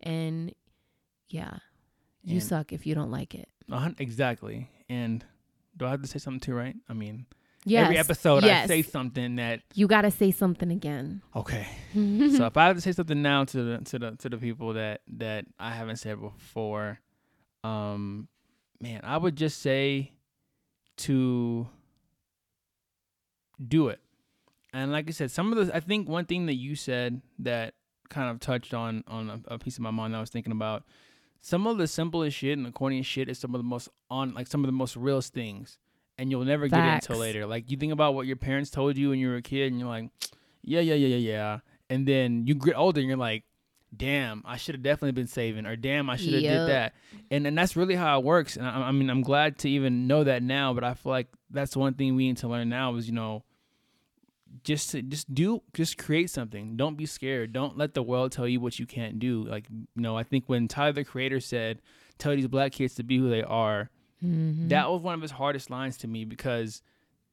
And 0.00 0.52
yeah. 1.28 1.58
You 2.24 2.34
And- 2.34 2.42
suck 2.42 2.72
if 2.72 2.86
you 2.86 2.94
don't 2.94 3.10
like 3.10 3.34
it. 3.34 3.48
Exactly. 3.98 4.70
And 4.88 5.24
do 5.76 5.86
I 5.86 5.90
have 5.90 6.02
to 6.02 6.08
say 6.08 6.18
something 6.18 6.40
too? 6.40 6.54
Right? 6.54 6.76
I 6.88 6.92
mean, 6.94 7.26
Yes. 7.64 7.84
every 7.84 7.98
episode 7.98 8.44
yes. 8.44 8.64
I 8.64 8.66
say 8.66 8.82
something 8.82 9.36
that 9.36 9.60
You 9.74 9.86
gotta 9.88 10.10
say 10.10 10.30
something 10.30 10.70
again. 10.70 11.22
Okay. 11.36 11.66
so 11.94 12.46
if 12.46 12.56
I 12.56 12.66
have 12.66 12.76
to 12.76 12.80
say 12.82 12.92
something 12.92 13.20
now 13.20 13.44
to 13.44 13.62
the 13.62 13.78
to 13.84 13.98
the 13.98 14.10
to 14.16 14.28
the 14.28 14.38
people 14.38 14.72
that 14.74 15.02
that 15.18 15.44
I 15.58 15.72
haven't 15.72 15.96
said 15.96 16.20
before, 16.20 17.00
um, 17.64 18.28
man, 18.80 19.00
I 19.04 19.16
would 19.18 19.36
just 19.36 19.60
say 19.60 20.12
to 20.98 21.68
do 23.66 23.88
it. 23.88 24.00
And 24.72 24.92
like 24.92 25.08
I 25.08 25.12
said, 25.12 25.30
some 25.30 25.52
of 25.52 25.66
the 25.66 25.74
I 25.74 25.80
think 25.80 26.08
one 26.08 26.24
thing 26.26 26.46
that 26.46 26.54
you 26.54 26.74
said 26.74 27.20
that 27.40 27.74
kind 28.08 28.30
of 28.30 28.40
touched 28.40 28.72
on 28.74 29.04
on 29.06 29.30
a, 29.30 29.54
a 29.54 29.58
piece 29.58 29.76
of 29.76 29.82
my 29.82 29.90
mind 29.90 30.14
that 30.14 30.18
I 30.18 30.20
was 30.20 30.30
thinking 30.30 30.52
about. 30.52 30.84
Some 31.40 31.66
of 31.66 31.78
the 31.78 31.86
simplest 31.86 32.36
shit 32.36 32.56
and 32.58 32.66
the 32.66 32.70
corniest 32.72 33.06
shit 33.06 33.28
is 33.28 33.38
some 33.38 33.54
of 33.54 33.58
the 33.60 33.64
most 33.64 33.88
on 34.10 34.34
like 34.34 34.46
some 34.46 34.62
of 34.62 34.66
the 34.68 34.72
most 34.72 34.96
realest 34.96 35.32
things, 35.32 35.78
and 36.18 36.30
you'll 36.30 36.44
never 36.44 36.68
get 36.68 36.84
it 36.84 36.88
until 36.94 37.16
later. 37.18 37.46
Like 37.46 37.70
you 37.70 37.76
think 37.76 37.92
about 37.92 38.14
what 38.14 38.26
your 38.26 38.36
parents 38.36 38.70
told 38.70 38.96
you 38.96 39.10
when 39.10 39.18
you 39.18 39.28
were 39.28 39.36
a 39.36 39.42
kid, 39.42 39.70
and 39.72 39.78
you're 39.80 39.88
like, 39.88 40.10
yeah, 40.62 40.80
yeah, 40.80 40.94
yeah, 40.94 41.16
yeah, 41.16 41.32
yeah. 41.32 41.58
And 41.90 42.06
then 42.06 42.46
you 42.46 42.54
get 42.54 42.76
older 42.76 43.00
and 43.00 43.08
you're 43.08 43.16
like, 43.16 43.44
damn, 43.96 44.42
I 44.44 44.56
should 44.58 44.74
have 44.74 44.82
definitely 44.82 45.12
been 45.12 45.26
saving, 45.28 45.64
or 45.64 45.76
damn, 45.76 46.10
I 46.10 46.16
should 46.16 46.34
have 46.34 46.42
Yep. 46.42 46.52
did 46.66 46.66
that. 46.66 46.94
And 47.30 47.46
and 47.46 47.56
that's 47.56 47.76
really 47.76 47.94
how 47.94 48.18
it 48.18 48.24
works. 48.24 48.56
And 48.56 48.66
I, 48.66 48.88
I 48.88 48.92
mean, 48.92 49.08
I'm 49.08 49.22
glad 49.22 49.58
to 49.58 49.70
even 49.70 50.06
know 50.06 50.24
that 50.24 50.42
now. 50.42 50.74
But 50.74 50.84
I 50.84 50.94
feel 50.94 51.12
like 51.12 51.28
that's 51.50 51.76
one 51.76 51.94
thing 51.94 52.16
we 52.16 52.26
need 52.26 52.38
to 52.38 52.48
learn 52.48 52.68
now 52.68 52.94
is 52.96 53.06
you 53.06 53.14
know, 53.14 53.44
just 54.64 54.90
to, 54.90 55.02
just 55.02 55.32
do 55.34 55.62
just 55.74 55.98
create 55.98 56.30
something. 56.30 56.76
Don't 56.76 56.96
be 56.96 57.06
scared. 57.06 57.52
Don't 57.52 57.76
let 57.78 57.94
the 57.94 58.02
world 58.02 58.32
tell 58.32 58.48
you 58.48 58.60
what 58.60 58.78
you 58.78 58.86
can't 58.86 59.18
do. 59.18 59.44
Like 59.44 59.66
you 59.70 59.86
know, 60.02 60.16
I 60.16 60.22
think 60.22 60.44
when 60.46 60.68
Tyler 60.68 60.92
the 60.92 61.04
Creator 61.04 61.40
said, 61.40 61.80
"Tell 62.18 62.34
these 62.34 62.46
black 62.48 62.72
kids 62.72 62.94
to 62.96 63.02
be 63.02 63.18
who 63.18 63.28
they 63.30 63.42
are," 63.42 63.90
Mhm. 64.24 64.68
that 64.70 64.90
was 64.90 65.00
one 65.02 65.14
of 65.14 65.22
his 65.22 65.30
hardest 65.32 65.70
lines 65.70 65.96
to 65.98 66.08
me 66.08 66.24
because 66.24 66.82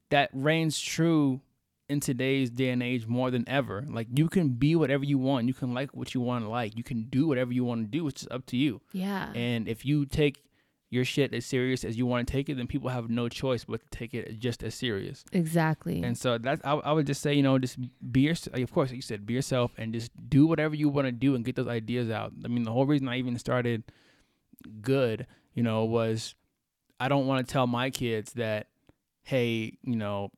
that 0.09 0.29
reigns 0.33 0.79
true 0.79 1.41
in 1.89 1.99
today's 1.99 2.49
day 2.49 2.69
and 2.69 2.81
age 2.81 3.05
more 3.07 3.29
than 3.31 3.47
ever. 3.47 3.85
Like 3.87 4.07
you 4.15 4.27
can 4.27 4.49
be 4.49 4.75
whatever 4.75 5.03
you 5.05 5.17
want. 5.17 5.47
You 5.47 5.53
can 5.53 5.73
like 5.73 5.95
what 5.95 6.13
you 6.13 6.21
want 6.21 6.43
to 6.45 6.49
like. 6.49 6.75
You 6.77 6.83
can 6.83 7.03
do 7.09 7.27
whatever 7.27 7.53
you 7.53 7.63
want 7.63 7.81
to 7.85 7.87
do. 7.97 8.07
It's 8.07 8.21
just 8.21 8.31
up 8.31 8.45
to 8.47 8.57
you. 8.57 8.81
yeah. 8.93 9.31
And 9.33 9.67
if 9.67 9.85
you 9.85 10.05
take 10.05 10.43
your 10.89 11.03
shit 11.03 11.33
as 11.33 11.45
serious 11.45 11.83
as 11.83 11.97
you 11.97 12.05
want 12.05 12.27
to 12.27 12.31
take 12.31 12.47
it, 12.49 12.57
then 12.57 12.67
people 12.67 12.89
have 12.89 13.09
no 13.09 13.27
choice 13.27 13.65
but 13.65 13.81
to 13.81 13.97
take 13.97 14.13
it 14.13 14.39
just 14.39 14.63
as 14.63 14.75
serious. 14.75 15.25
exactly. 15.31 16.01
And 16.03 16.17
so 16.17 16.37
that's 16.37 16.61
I, 16.63 16.73
I 16.73 16.91
would 16.91 17.07
just 17.07 17.21
say, 17.21 17.33
you 17.33 17.43
know, 17.43 17.57
just 17.57 17.77
be 18.11 18.21
yourself. 18.21 18.53
Like, 18.53 18.63
of 18.63 18.71
course, 18.71 18.89
like 18.89 18.97
you 18.97 19.01
said, 19.01 19.25
be 19.25 19.33
yourself 19.33 19.73
and 19.77 19.93
just 19.93 20.11
do 20.29 20.45
whatever 20.45 20.75
you 20.75 20.89
want 20.89 21.07
to 21.07 21.11
do 21.11 21.35
and 21.35 21.43
get 21.43 21.55
those 21.55 21.67
ideas 21.67 22.09
out. 22.09 22.33
I 22.43 22.47
mean, 22.47 22.63
the 22.63 22.71
whole 22.71 22.85
reason 22.85 23.09
I 23.09 23.17
even 23.17 23.37
started 23.39 23.83
good, 24.81 25.27
you 25.53 25.63
know, 25.63 25.85
was 25.85 26.35
I 26.99 27.07
don't 27.07 27.27
want 27.27 27.45
to 27.45 27.51
tell 27.51 27.67
my 27.67 27.89
kids 27.89 28.33
that, 28.33 28.67
hey, 29.23 29.73
you 29.83 29.95
know, 29.95 30.31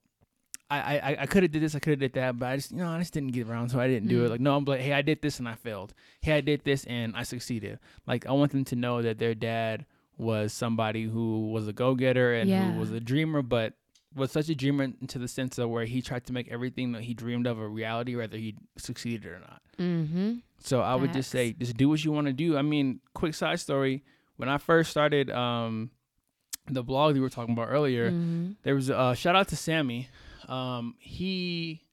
I 0.70 0.98
I, 0.98 1.18
I 1.22 1.26
could 1.28 1.44
have 1.44 1.52
did 1.52 1.62
this, 1.62 1.76
I 1.76 1.80
could 1.80 1.92
have 1.92 2.00
did 2.00 2.14
that, 2.14 2.40
but 2.40 2.48
I 2.48 2.56
just 2.56 2.72
you 2.72 2.78
know 2.78 2.90
I 2.90 3.00
just 3.00 3.14
didn't 3.14 3.32
get 3.32 3.48
around, 3.48 3.70
so 3.70 3.80
I 3.80 3.88
didn't 3.88 4.10
do 4.10 4.24
it. 4.24 4.28
Mm. 4.28 4.32
Like 4.32 4.42
no, 4.42 4.56
I'm 4.56 4.66
like, 4.66 4.82
hey, 4.82 4.94
I 4.94 5.02
did 5.02 5.22
this 5.22 5.40
and 5.40 5.48
I 5.48 5.56
failed. 5.56 5.94
Hey, 6.22 6.34
I 6.34 6.42
did 6.42 6.64
this 6.64 6.86
and 6.86 7.16
I 7.16 7.24
succeeded. 7.24 7.80
Like 8.06 8.26
I 8.26 8.32
want 8.32 8.52
them 8.52 8.66
to 8.66 8.76
know 8.76 9.02
that 9.02 9.20
their 9.20 9.36
dad 9.36 9.86
was 10.18 10.52
somebody 10.54 11.04
who 11.04 11.50
was 11.52 11.68
a 11.68 11.74
go 11.74 11.96
getter 11.96 12.34
and 12.34 12.50
Yeah. 12.50 12.72
who 12.72 12.80
was 12.80 12.92
a 12.92 13.00
dreamer, 13.00 13.42
but 13.42 13.74
was 14.16 14.32
such 14.32 14.50
a 14.50 14.56
dreamer 14.56 14.84
into 14.84 15.20
the 15.20 15.28
sense 15.28 15.58
of 15.60 15.70
where 15.70 15.86
he 15.86 16.02
tried 16.02 16.26
to 16.26 16.34
make 16.34 16.48
everything 16.50 16.94
that 16.94 17.04
he 17.04 17.14
dreamed 17.14 17.46
of 17.46 17.60
a 17.60 17.68
reality, 17.68 18.16
whether 18.16 18.38
he 18.38 18.56
succeeded 18.78 19.26
or 19.28 19.40
not. 19.40 19.62
mm-hmm. 19.78 20.34
So 20.60 20.82
I 20.82 20.96
would 20.96 21.14
just 21.14 21.30
say, 21.30 21.54
just 21.54 21.78
do 21.78 21.88
what 21.88 22.04
you 22.04 22.12
want 22.12 22.26
to 22.28 22.34
do. 22.34 22.58
I 22.58 22.64
mean, 22.64 23.00
quick 23.14 23.36
side 23.36 23.60
story: 23.60 24.04
when 24.38 24.50
I 24.50 24.58
first 24.58 24.90
started 24.90 25.30
um, 25.30 25.92
the 26.66 26.82
blog 26.82 27.14
that 27.14 27.20
we 27.20 27.22
were 27.22 27.30
talking 27.30 27.54
about 27.54 27.68
earlier, 27.70 28.10
Mm-hmm. 28.10 28.52
there 28.64 28.74
was 28.74 28.90
a 28.90 28.98
uh, 28.98 29.14
shout 29.14 29.36
out 29.36 29.50
to 29.50 29.56
Sammy. 29.56 30.10
Um, 30.48 30.96
he 31.00 31.84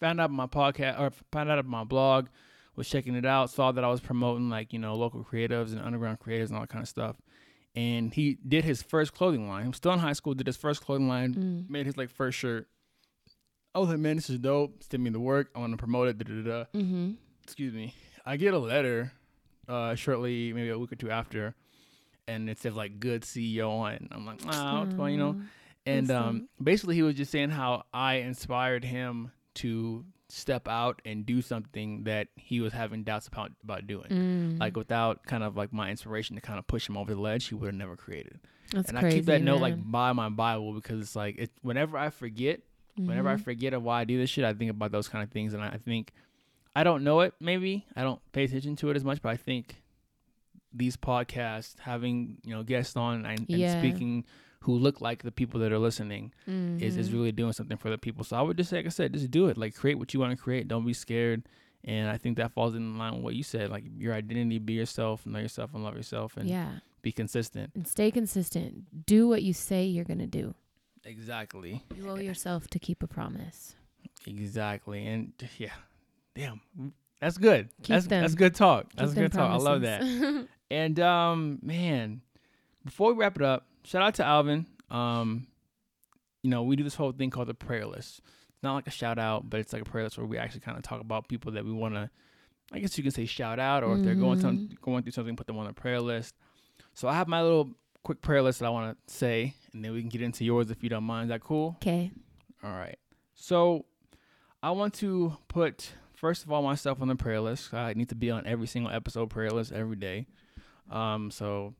found 0.00 0.18
out 0.20 0.30
my 0.30 0.46
podcast 0.46 0.98
or 0.98 1.10
found 1.30 1.50
out 1.50 1.62
my 1.66 1.84
blog, 1.84 2.28
was 2.74 2.88
checking 2.88 3.14
it 3.16 3.26
out, 3.26 3.50
saw 3.50 3.70
that 3.72 3.84
I 3.84 3.88
was 3.88 4.00
promoting 4.00 4.48
like 4.48 4.72
you 4.72 4.78
know 4.78 4.94
local 4.94 5.22
creatives 5.22 5.72
and 5.72 5.80
underground 5.80 6.20
creators 6.20 6.48
and 6.50 6.56
all 6.56 6.62
that 6.62 6.70
kind 6.70 6.82
of 6.82 6.88
stuff. 6.88 7.16
And 7.76 8.14
he 8.14 8.38
did 8.46 8.64
his 8.64 8.82
first 8.82 9.14
clothing 9.14 9.48
line. 9.48 9.62
He 9.62 9.68
was 9.68 9.76
still 9.78 9.92
in 9.92 9.98
high 9.98 10.12
school. 10.12 10.34
Did 10.34 10.46
his 10.46 10.56
first 10.56 10.80
clothing 10.82 11.08
line. 11.08 11.34
Mm. 11.34 11.70
Made 11.70 11.86
his 11.86 11.96
like 11.96 12.08
first 12.10 12.38
shirt. 12.38 12.68
I 13.74 13.80
was 13.80 13.88
like, 13.88 13.98
man, 13.98 14.14
this 14.16 14.30
is 14.30 14.38
dope. 14.38 14.82
Send 14.88 15.02
me 15.02 15.10
the 15.10 15.18
work. 15.18 15.50
I 15.56 15.58
want 15.58 15.72
to 15.72 15.76
promote 15.76 16.06
it. 16.08 16.18
Da, 16.18 16.24
da, 16.32 16.42
da, 16.42 16.64
Mm-hmm. 16.78 17.12
excuse 17.42 17.74
me, 17.74 17.92
I 18.24 18.36
get 18.36 18.54
a 18.54 18.58
letter 18.58 19.12
uh 19.68 19.94
shortly, 19.96 20.52
maybe 20.52 20.68
a 20.68 20.78
week 20.78 20.92
or 20.92 20.96
two 20.96 21.10
after, 21.10 21.54
and 22.28 22.48
it 22.48 22.58
says 22.60 22.74
like 22.74 23.00
good 23.00 23.22
CEO 23.22 23.68
on. 23.70 23.94
And 23.94 24.08
I'm 24.12 24.24
like, 24.26 24.40
ah, 24.46 24.80
what's 24.80 24.94
going, 24.94 25.14
you 25.14 25.18
know? 25.18 25.40
And 25.86 26.10
um 26.12 26.48
basically 26.62 26.94
he 26.94 27.02
was 27.02 27.14
just 27.16 27.32
saying 27.32 27.50
how 27.50 27.84
I 27.92 28.16
inspired 28.16 28.84
him 28.84 29.32
to 29.56 30.04
step 30.34 30.66
out 30.68 31.00
and 31.04 31.24
do 31.24 31.40
something 31.40 32.04
that 32.04 32.28
he 32.36 32.60
was 32.60 32.72
having 32.72 33.04
doubts 33.04 33.28
about 33.28 33.52
about 33.62 33.86
doing. 33.86 34.08
Mm. 34.10 34.60
Like 34.60 34.76
without 34.76 35.24
kind 35.24 35.42
of 35.44 35.56
like 35.56 35.72
my 35.72 35.90
inspiration 35.90 36.34
to 36.36 36.42
kind 36.42 36.58
of 36.58 36.66
push 36.66 36.88
him 36.88 36.96
over 36.96 37.14
the 37.14 37.20
ledge, 37.20 37.46
he 37.46 37.54
would 37.54 37.66
have 37.66 37.74
never 37.74 37.96
created. 37.96 38.40
That's 38.72 38.88
and 38.88 38.98
crazy. 38.98 39.16
I 39.16 39.18
keep 39.18 39.26
that 39.26 39.42
note 39.42 39.60
like 39.60 39.76
by 39.90 40.12
my 40.12 40.28
Bible 40.28 40.72
because 40.72 41.00
it's 41.00 41.14
like 41.16 41.36
it 41.38 41.50
whenever 41.62 41.96
I 41.96 42.10
forget 42.10 42.60
whenever 42.96 43.28
I 43.28 43.34
Mhm. 43.36 43.40
forget 43.44 43.74
of 43.74 43.82
why 43.82 44.00
I 44.00 44.04
do 44.04 44.16
this 44.18 44.30
shit, 44.30 44.44
I 44.44 44.52
think 44.54 44.70
about 44.70 44.92
those 44.92 45.08
kind 45.08 45.22
of 45.24 45.30
things, 45.30 45.52
and 45.54 45.62
I, 45.62 45.68
I 45.70 45.78
think 45.78 46.12
I 46.76 46.82
don't 46.84 47.04
know 47.04 47.20
it. 47.20 47.34
Maybe 47.40 47.84
I 47.96 48.02
don't 48.02 48.20
pay 48.32 48.44
attention 48.44 48.76
to 48.76 48.90
it 48.90 48.96
as 48.96 49.04
much, 49.04 49.20
but 49.22 49.28
I 49.30 49.36
think 49.36 49.82
these 50.72 50.96
podcasts, 50.96 51.78
having 51.78 52.38
you 52.44 52.54
know 52.54 52.62
guests 52.62 52.96
on 52.96 53.24
and, 53.26 53.40
and 53.40 53.48
Yeah. 53.48 53.78
speaking 53.78 54.24
who 54.64 54.74
look 54.76 55.00
like 55.00 55.22
the 55.22 55.32
people 55.32 55.60
that 55.60 55.72
are 55.72 55.78
listening, 55.78 56.32
is 56.46 56.96
is 56.96 57.08
Mhm. 57.10 57.12
really 57.14 57.32
doing 57.32 57.52
something 57.52 57.76
for 57.76 57.90
the 57.90 57.98
people. 57.98 58.24
So 58.24 58.36
I 58.36 58.42
would 58.42 58.56
just 58.56 58.70
say, 58.70 58.76
like 58.78 58.86
I 58.86 58.90
said, 58.90 59.12
just 59.12 59.30
do 59.30 59.46
it. 59.48 59.56
Like 59.56 59.74
create 59.74 59.98
what 59.98 60.12
you 60.12 60.20
want 60.20 60.36
to 60.36 60.42
create. 60.42 60.68
Don't 60.68 60.84
be 60.86 60.92
scared. 60.92 61.48
And 61.86 62.08
I 62.08 62.16
think 62.16 62.38
that 62.38 62.50
falls 62.52 62.74
in 62.74 62.96
line 62.96 63.14
with 63.14 63.22
what 63.22 63.34
you 63.34 63.42
said. 63.42 63.70
Like 63.70 63.84
your 63.98 64.14
identity, 64.14 64.58
be 64.58 64.72
yourself, 64.72 65.26
know 65.26 65.38
yourself, 65.38 65.74
and 65.74 65.84
love 65.84 65.96
yourself, 65.96 66.36
and 66.38 66.48
yeah. 66.48 66.78
be 67.02 67.12
consistent. 67.12 67.72
And 67.74 67.86
stay 67.86 68.10
consistent. 68.10 69.04
Do 69.06 69.28
what 69.28 69.42
you 69.42 69.52
say 69.52 69.84
you're 69.84 70.06
gonna 70.06 70.26
do. 70.26 70.54
Exactly. 71.04 71.82
You 71.94 72.08
owe 72.08 72.16
yourself 72.16 72.68
to 72.68 72.78
keep 72.78 73.02
a 73.02 73.06
promise. 73.06 73.76
Exactly. 74.26 75.06
And 75.06 75.32
yeah, 75.58 75.74
damn, 76.34 76.62
that's 77.20 77.36
good. 77.36 77.68
Keep 77.82 77.94
that's 77.94 78.06
them. 78.06 78.22
that's 78.22 78.34
good 78.34 78.54
talk. 78.54 78.86
That's 78.94 79.10
Keep 79.10 79.14
them 79.16 79.24
good 79.24 79.32
talk. 79.32 79.50
I 79.50 79.56
love 79.56 79.82
that. 79.82 80.48
And 80.70 80.98
um, 80.98 81.58
man, 81.62 82.22
before 82.84 83.12
we 83.12 83.20
wrap 83.20 83.36
it 83.36 83.42
up, 83.42 83.66
shout 83.84 84.02
out 84.02 84.14
to 84.14 84.24
Alvin. 84.24 84.66
Um, 84.90 85.46
you 86.42 86.50
know, 86.50 86.62
we 86.62 86.76
do 86.76 86.84
this 86.84 86.94
whole 86.94 87.12
thing 87.12 87.30
called 87.30 87.48
the 87.48 87.54
prayer 87.54 87.86
list. 87.86 88.20
It's 88.50 88.62
not 88.62 88.74
like 88.74 88.86
a 88.86 88.90
shout 88.90 89.18
out, 89.18 89.48
but 89.48 89.60
it's 89.60 89.72
like 89.72 89.82
a 89.82 89.84
prayer 89.84 90.04
list 90.04 90.18
where 90.18 90.26
we 90.26 90.38
actually 90.38 90.60
kind 90.60 90.76
of 90.76 90.82
talk 90.82 91.00
about 91.00 91.28
people 91.28 91.52
that 91.52 91.64
we 91.64 91.72
want 91.72 91.94
to. 91.94 92.10
I 92.72 92.78
guess 92.78 92.96
you 92.96 93.04
can 93.04 93.12
say 93.12 93.26
shout 93.26 93.58
out, 93.58 93.84
or 93.84 93.96
if 93.96 94.02
they're 94.04 94.14
going 94.14 94.40
some, 94.40 94.70
going 94.80 95.02
through 95.02 95.12
something, 95.12 95.36
put 95.36 95.46
them 95.46 95.58
on 95.58 95.66
the 95.66 95.72
prayer 95.72 96.00
list. 96.00 96.34
So 96.94 97.08
I 97.08 97.14
have 97.14 97.28
my 97.28 97.42
little 97.42 97.70
quick 98.02 98.20
prayer 98.20 98.42
list 98.42 98.60
that 98.60 98.66
I 98.66 98.70
want 98.70 98.96
to 99.06 99.14
say, 99.14 99.54
and 99.72 99.84
then 99.84 99.92
we 99.92 100.00
can 100.00 100.08
get 100.08 100.22
into 100.22 100.44
yours 100.44 100.70
if 100.70 100.82
you 100.82 100.88
don't 100.88 101.04
mind. 101.04 101.26
Is 101.26 101.28
that 101.28 101.40
cool? 101.40 101.76
Okay. 101.76 102.10
All 102.62 102.70
right. 102.72 102.98
So 103.34 103.84
I 104.62 104.70
want 104.70 104.94
to 104.94 105.36
put 105.48 105.92
first 106.14 106.44
of 106.44 106.50
all 106.50 106.62
myself 106.62 107.02
on 107.02 107.08
the 107.08 107.16
prayer 107.16 107.40
list. 107.40 107.74
I 107.74 107.92
need 107.92 108.08
to 108.08 108.14
be 108.14 108.30
on 108.30 108.46
every 108.46 108.66
single 108.66 108.90
episode 108.90 109.28
prayer 109.28 109.50
list 109.50 109.72
every 109.72 109.96
day. 109.96 110.26
Um, 110.90 111.30
so 111.30 111.74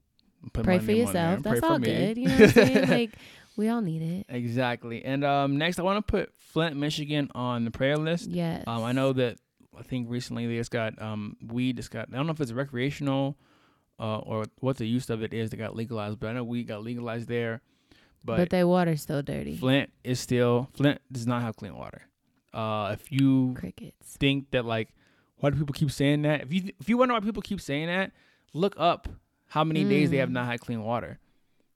Put 0.53 0.65
Pray 0.65 0.79
for 0.79 0.87
name 0.93 1.07
on 1.07 1.13
there. 1.13 1.31
yourself. 1.33 1.43
That's 1.43 1.63
all 1.63 1.79
good. 1.79 2.19
You 2.19 2.29
know 2.29 2.35
what 2.35 2.43
I'm 2.43 2.49
saying? 2.51 2.89
Like 2.89 3.11
we 3.57 3.69
all 3.69 3.81
need 3.83 4.03
it. 4.03 4.27
exactly. 4.29 5.05
And 5.05 5.25
um, 5.25 5.57
next, 5.59 5.79
I 5.79 5.83
want 5.83 6.05
to 6.05 6.11
put 6.11 6.33
Flint, 6.39 6.77
Michigan 6.77 7.31
on 7.35 7.65
the 7.65 7.71
prayer 7.71 7.97
list. 7.97 8.29
Yes. 8.31 8.65
Um, 8.67 8.83
I 8.83 8.93
know 8.93 9.13
that 9.13 9.37
I 9.79 9.83
think 9.83 10.09
recently 10.11 10.47
they 10.47 10.57
just 10.57 10.71
got 10.73 11.01
um 11.01 11.37
weed. 11.47 11.77
Just 11.77 11.91
got 11.91 12.09
I 12.13 12.17
don't 12.17 12.27
know 12.27 12.33
if 12.33 12.41
it's 12.41 12.53
recreational, 12.53 13.37
uh, 14.01 14.19
or 14.19 14.45
what 14.61 14.77
the 14.77 14.87
use 14.87 15.09
of 15.11 15.23
it 15.23 15.33
is 15.33 15.51
that 15.51 15.57
got 15.57 15.77
legalized. 15.77 16.19
But 16.21 16.29
I 16.31 16.33
know 16.33 16.45
weed 16.45 16.65
got 16.69 16.83
legalized 16.83 17.29
there. 17.29 17.61
But, 18.27 18.39
But, 18.39 18.51
their 18.51 18.67
water's 18.67 19.03
still 19.03 19.23
dirty. 19.23 19.57
Flint 19.57 19.91
is 20.03 20.19
still 20.19 20.71
Flint 20.75 21.01
does 21.13 21.27
not 21.27 21.43
have 21.43 21.57
clean 21.57 21.77
water. 21.77 22.03
Uh, 22.55 22.91
if 22.95 23.13
you 23.13 23.55
Crickets. 23.59 24.17
think 24.17 24.51
that 24.53 24.65
like 24.65 24.89
why 25.37 25.51
do 25.51 25.57
people 25.59 25.75
keep 25.75 25.91
saying 25.91 26.23
that? 26.23 26.41
If 26.43 26.53
you 26.53 26.73
if 26.81 26.89
you 26.89 26.97
wonder 26.97 27.15
why 27.15 27.21
people 27.21 27.43
keep 27.43 27.61
saying 27.61 27.87
that, 27.89 28.13
look 28.55 28.75
up 28.79 29.09
how 29.49 29.65
many 29.65 29.85
days 29.85 30.11
they 30.11 30.17
have 30.19 30.29
Mm. 30.29 30.33
not 30.33 30.47
had 30.47 30.61
clean 30.61 30.83
water. 30.83 31.19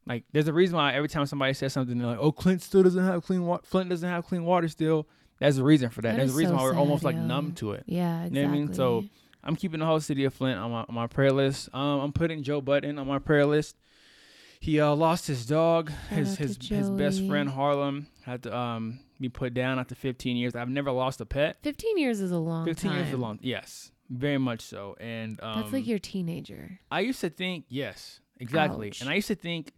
Like 0.07 0.25
there's 0.33 0.49
a 0.49 0.53
reason 0.53 0.77
why 0.77 0.95
every 0.95 1.09
time 1.09 1.27
somebody 1.27 1.53
says 1.53 1.73
something, 1.73 1.99
they're 1.99 2.07
like, 2.07 2.19
"Oh, 2.21 2.33
Flint 2.33 2.63
still 2.63 2.83
doesn't 2.83 3.05
have 3.05 3.23
clean 3.25 3.45
water. 3.45 3.63
Flint 3.67 3.91
doesn't 3.91 4.09
have 4.09 4.25
clean 4.25 4.45
water 4.45 4.69
still." 4.69 5.07
There's 5.39 5.59
a 5.59 5.65
reason 5.65 5.91
for 5.91 6.01
that. 6.03 6.13
That 6.13 6.17
There's 6.19 6.35
a 6.35 6.39
reason 6.39 6.57
so 6.57 6.65
why 6.65 6.71
we're 6.71 6.77
almost 6.77 7.03
sad, 7.03 7.15
like 7.15 7.17
numb 7.17 7.53
to 7.57 7.73
it. 7.73 7.85
Yeah, 7.87 8.25
exactly. 8.25 8.41
You 8.41 8.47
know 8.47 8.49
what 8.51 8.57
I 8.57 8.59
mean? 8.61 8.75
So 8.75 9.05
I'm 9.45 9.55
keeping 9.55 9.79
the 9.81 9.87
whole 9.87 10.01
city 10.01 10.25
of 10.25 10.35
Flint 10.35 10.59
on 10.59 10.71
my, 10.73 10.81
on 10.89 10.95
my 10.95 11.07
prayer 11.07 11.31
list. 11.31 11.69
Um, 11.73 12.01
I'm 12.01 12.13
putting 12.13 12.43
Joe 12.43 12.61
Budden 12.61 12.99
on 12.99 13.07
my 13.07 13.19
prayer 13.21 13.47
list. 13.47 13.77
He 14.61 14.81
uh, 14.81 14.93
lost 14.95 15.27
his 15.29 15.47
dog. 15.47 15.91
Shout 16.09 16.19
his 16.19 16.37
his 16.39 16.59
his 16.69 16.91
best 16.91 17.25
friend 17.29 17.49
Harlem 17.51 18.09
had 18.25 18.43
to 18.45 18.57
um 18.57 18.99
be 19.21 19.29
put 19.29 19.53
down 19.55 19.79
after 19.79 19.95
15 19.95 20.37
years. 20.37 20.57
I've 20.57 20.69
never 20.69 20.91
lost 20.91 21.21
a 21.21 21.27
pet. 21.27 21.59
15 21.63 21.99
years 21.99 22.21
is 22.21 22.33
a 22.33 22.39
long 22.39 22.65
15 22.65 22.89
time. 22.91 22.99
years 22.99 23.09
is 23.09 23.15
a 23.15 23.19
long. 23.19 23.39
Yes, 23.43 23.93
very 24.11 24.39
much 24.39 24.61
so. 24.63 24.97
And 25.01 25.41
um, 25.43 25.61
That's 25.61 25.73
like 25.73 25.87
your 25.87 25.99
teenager. 25.99 26.79
I 26.91 27.01
used 27.01 27.21
to 27.21 27.31
think 27.31 27.65
yes, 27.69 28.21
exactly. 28.39 28.89
Ouch. 28.89 29.01
And 29.01 29.11
I 29.11 29.15
used 29.15 29.29
to 29.29 29.35
think, 29.35 29.73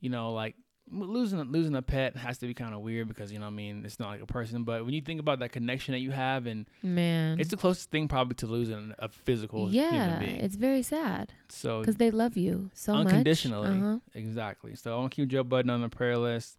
you 0.00 0.10
know, 0.10 0.32
like 0.32 0.56
losing 0.92 1.38
a- 1.38 1.44
losing 1.44 1.76
a 1.76 1.82
pet 1.82 2.16
has 2.16 2.38
to 2.38 2.46
be 2.46 2.54
kind 2.54 2.74
of 2.74 2.80
weird 2.80 3.06
because 3.06 3.30
you 3.30 3.38
know 3.38 3.46
I 3.46 3.50
mean 3.50 3.84
it's 3.84 4.00
not 4.00 4.08
like 4.08 4.22
a 4.22 4.26
person. 4.26 4.64
But 4.64 4.84
when 4.84 4.94
you 4.94 5.00
think 5.00 5.20
about 5.20 5.38
that 5.38 5.52
connection 5.52 5.92
that 5.92 6.00
you 6.00 6.10
have, 6.10 6.46
and 6.46 6.66
Man. 6.82 7.38
it's 7.38 7.50
the 7.50 7.56
closest 7.56 7.90
thing 7.90 8.08
probably 8.08 8.34
to 8.36 8.46
losing 8.46 8.92
a 8.98 9.08
physical 9.08 9.68
human 9.68 9.92
yeah, 9.92 10.18
being. 10.18 10.36
it's 10.36 10.56
very 10.56 10.82
sad 10.82 11.32
so 11.48 11.80
because 11.80 11.96
they 11.96 12.10
love 12.10 12.36
you 12.36 12.70
so 12.74 12.94
unconditionally, 12.94 13.70
much. 13.70 13.82
Uh-huh. 13.82 13.98
exactly. 14.14 14.74
So 14.74 14.94
I 14.94 14.98
want 14.98 15.12
to 15.12 15.16
keep 15.16 15.28
Joe 15.28 15.44
Budden 15.44 15.70
on 15.70 15.80
the 15.80 15.88
prayer 15.88 16.18
list. 16.18 16.58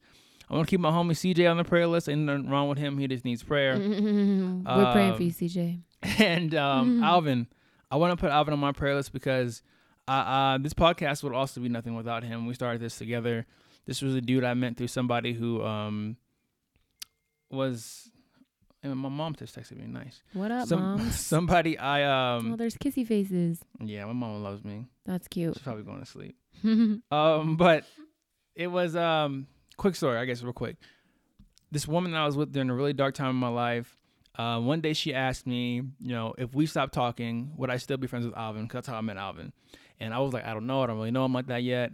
I 0.52 0.56
want 0.56 0.68
to 0.68 0.70
keep 0.70 0.82
my 0.82 0.92
homie 0.92 1.12
CJ 1.12 1.50
on 1.50 1.56
the 1.56 1.64
prayer 1.64 1.88
list. 1.88 2.10
Ain't 2.10 2.22
nothing 2.22 2.50
wrong 2.50 2.68
with 2.68 2.78
him. 2.78 2.98
He 2.98 3.08
just 3.08 3.24
needs 3.24 3.42
prayer. 3.42 3.78
Mm-hmm. 3.78 4.64
We're 4.78 4.92
praying 4.92 5.16
for 5.16 5.24
you, 5.24 5.30
Um, 5.30 5.34
CJ. 5.34 5.82
and 6.20 6.56
um. 6.56 7.04
Alvin. 7.06 7.48
I 7.90 7.96
want 7.96 8.12
to 8.12 8.18
put 8.18 8.32
Alvin 8.32 8.54
on 8.54 8.60
my 8.60 8.74
prayer 8.74 8.94
list 8.96 9.14
because 9.14 9.62
uh, 10.10 10.12
uh, 10.12 10.58
this 10.58 10.74
podcast 10.74 11.24
would 11.24 11.34
also 11.34 11.62
be 11.62 11.70
nothing 11.70 11.96
without 11.96 12.24
him. 12.24 12.48
We 12.48 12.54
started 12.54 12.82
this 12.82 12.98
together. 12.98 13.46
This 13.86 14.02
was 14.02 14.14
a 14.14 14.20
dude 14.22 14.44
I 14.44 14.54
met 14.54 14.76
through 14.76 14.88
somebody 14.88 15.32
who 15.34 15.64
um, 15.64 16.18
was. 17.50 18.10
And 18.84 18.96
my 18.98 19.10
mom 19.10 19.36
just 19.36 19.56
texted 19.58 19.78
me. 19.78 19.86
Nice. 19.88 20.22
What 20.34 20.52
up, 20.52 20.68
Some- 20.68 20.82
mom? 20.82 21.12
Somebody 21.12 21.78
I 21.78 22.04
oh, 22.04 22.40
um. 22.40 22.58
there's 22.58 22.76
kissy 22.76 23.08
faces. 23.08 23.60
Yeah, 23.80 24.04
my 24.06 24.14
mom 24.14 24.44
loves 24.44 24.66
me. 24.66 24.88
That's 25.06 25.28
cute. 25.28 25.54
She's 25.54 25.64
probably 25.64 25.84
going 25.84 26.00
to 26.00 26.06
sleep. 26.06 26.36
Um, 27.12 27.56
but 27.58 27.86
it 28.56 28.68
was 28.68 28.96
um 28.96 29.48
quick 29.82 29.96
story, 29.96 30.18
I 30.18 30.26
guess, 30.26 30.44
real 30.44 30.54
quick. 30.54 30.78
This 31.72 31.88
woman 31.88 32.12
that 32.12 32.20
I 32.22 32.26
was 32.26 32.38
with 32.38 32.52
during 32.54 32.70
a 32.70 32.76
really 32.76 32.94
dark 32.94 33.16
time 33.16 33.32
in 33.32 33.36
my 33.36 33.48
life. 33.48 33.98
Uh, 34.38 34.60
one 34.60 34.80
day 34.80 34.94
she 34.94 35.14
asked 35.14 35.48
me, 35.48 35.82
you 36.00 36.14
know, 36.14 36.36
if 36.38 36.54
we 36.54 36.68
stopped 36.68 36.94
talking, 36.94 37.52
would 37.58 37.70
I 37.72 37.78
still 37.78 37.98
be 37.98 38.08
friends 38.08 38.26
with 38.26 38.38
Alvin? 38.38 38.64
Because 38.64 38.76
that's 38.76 38.88
how 38.88 38.96
I 38.96 39.02
met 39.02 39.18
Alvin. 39.18 39.52
And 40.00 40.14
I 40.14 40.20
was 40.20 40.34
like, 40.34 40.46
I 40.46 40.54
don't 40.54 40.68
know. 40.68 40.84
I 40.84 40.88
don't 40.88 40.98
really 40.98 41.12
know 41.12 41.26
him 41.26 41.34
like 41.34 41.48
that 41.48 41.64
yet. 41.64 41.94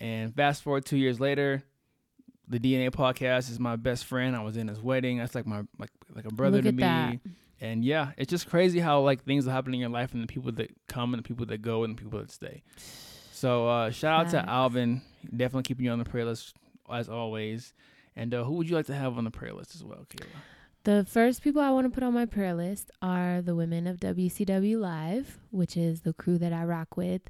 And 0.00 0.34
fast 0.34 0.62
forward 0.62 0.84
two 0.84 0.96
years 0.96 1.20
later, 1.20 1.62
the 2.48 2.58
DNA 2.58 2.90
podcast 2.90 3.50
is 3.50 3.60
my 3.60 3.76
best 3.76 4.04
friend. 4.04 4.34
I 4.34 4.42
was 4.42 4.56
in 4.56 4.66
his 4.68 4.80
wedding. 4.80 5.18
That's 5.18 5.34
like 5.34 5.46
my 5.46 5.62
like 5.78 5.90
like 6.14 6.24
a 6.24 6.34
brother 6.34 6.58
Look 6.58 6.66
to 6.66 6.72
me. 6.72 6.82
that. 6.82 7.18
And 7.60 7.84
yeah, 7.84 8.12
it's 8.16 8.30
just 8.30 8.48
crazy 8.48 8.80
how 8.80 9.00
like 9.00 9.24
things 9.24 9.44
will 9.46 9.52
happen 9.52 9.74
in 9.74 9.80
your 9.80 9.88
life 9.88 10.12
and 10.12 10.22
the 10.22 10.26
people 10.26 10.52
that 10.52 10.70
come 10.88 11.14
and 11.14 11.22
the 11.22 11.26
people 11.26 11.46
that 11.46 11.62
go 11.62 11.84
and 11.84 11.96
the 11.96 12.02
people 12.02 12.18
that 12.18 12.30
stay. 12.30 12.62
So 13.32 13.68
uh, 13.68 13.90
shout 13.90 14.26
out 14.26 14.30
to 14.30 14.48
Alvin, 14.48 15.02
definitely 15.24 15.62
keeping 15.62 15.86
you 15.86 15.92
on 15.92 15.98
the 15.98 16.04
prayer 16.04 16.24
list 16.24 16.54
as 16.92 17.08
always. 17.08 17.72
And 18.16 18.34
uh, 18.34 18.44
who 18.44 18.54
would 18.54 18.68
you 18.68 18.76
like 18.76 18.86
to 18.86 18.94
have 18.94 19.16
on 19.16 19.24
the 19.24 19.30
prayer 19.30 19.52
list 19.52 19.74
as 19.74 19.84
well, 19.84 20.06
Kayla? 20.08 20.26
The 20.88 21.04
first 21.04 21.42
people 21.42 21.60
I 21.60 21.70
want 21.70 21.84
to 21.86 21.90
put 21.90 22.02
on 22.02 22.14
my 22.14 22.24
prayer 22.24 22.54
list 22.54 22.90
are 23.02 23.42
the 23.42 23.54
women 23.54 23.86
of 23.86 23.98
WCW 23.98 24.80
Live, 24.80 25.38
which 25.50 25.76
is 25.76 26.00
the 26.00 26.14
crew 26.14 26.38
that 26.38 26.52
I 26.52 26.64
rock 26.64 26.96
with. 26.96 27.20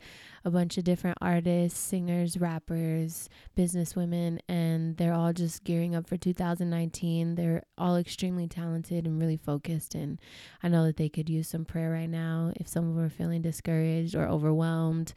A 0.44 0.50
bunch 0.50 0.78
of 0.78 0.84
different 0.84 1.18
artists, 1.20 1.76
singers, 1.76 2.38
rappers, 2.38 3.28
businesswomen, 3.56 4.38
and 4.48 4.96
they're 4.96 5.12
all 5.12 5.32
just 5.32 5.64
gearing 5.64 5.96
up 5.96 6.06
for 6.06 6.16
2019. 6.16 7.34
They're 7.34 7.64
all 7.76 7.96
extremely 7.96 8.46
talented 8.46 9.06
and 9.06 9.18
really 9.18 9.36
focused. 9.36 9.94
And 9.96 10.20
I 10.62 10.68
know 10.68 10.84
that 10.86 10.96
they 10.96 11.08
could 11.08 11.28
use 11.28 11.48
some 11.48 11.64
prayer 11.64 11.90
right 11.90 12.08
now 12.08 12.52
if 12.54 12.68
some 12.68 12.88
of 12.88 12.94
them 12.94 13.04
are 13.04 13.10
feeling 13.10 13.42
discouraged 13.42 14.14
or 14.14 14.28
overwhelmed. 14.28 15.14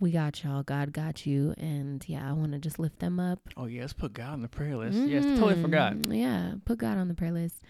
We 0.00 0.10
got 0.10 0.42
y'all. 0.42 0.62
God 0.62 0.92
got 0.94 1.26
you. 1.26 1.54
And 1.58 2.02
yeah, 2.08 2.28
I 2.28 2.32
want 2.32 2.52
to 2.52 2.58
just 2.58 2.78
lift 2.78 2.98
them 2.98 3.20
up. 3.20 3.38
Oh 3.56 3.66
yeah, 3.66 3.82
let's 3.82 3.92
put 3.92 4.14
God 4.14 4.32
on 4.32 4.42
the 4.42 4.48
prayer 4.48 4.76
list. 4.76 4.96
Yes, 4.96 5.24
totally 5.38 5.60
forgot. 5.60 6.06
Yeah, 6.08 6.54
put 6.64 6.78
God 6.78 6.96
on 6.96 7.08
the 7.08 7.14
prayer 7.14 7.32
list. 7.32 7.62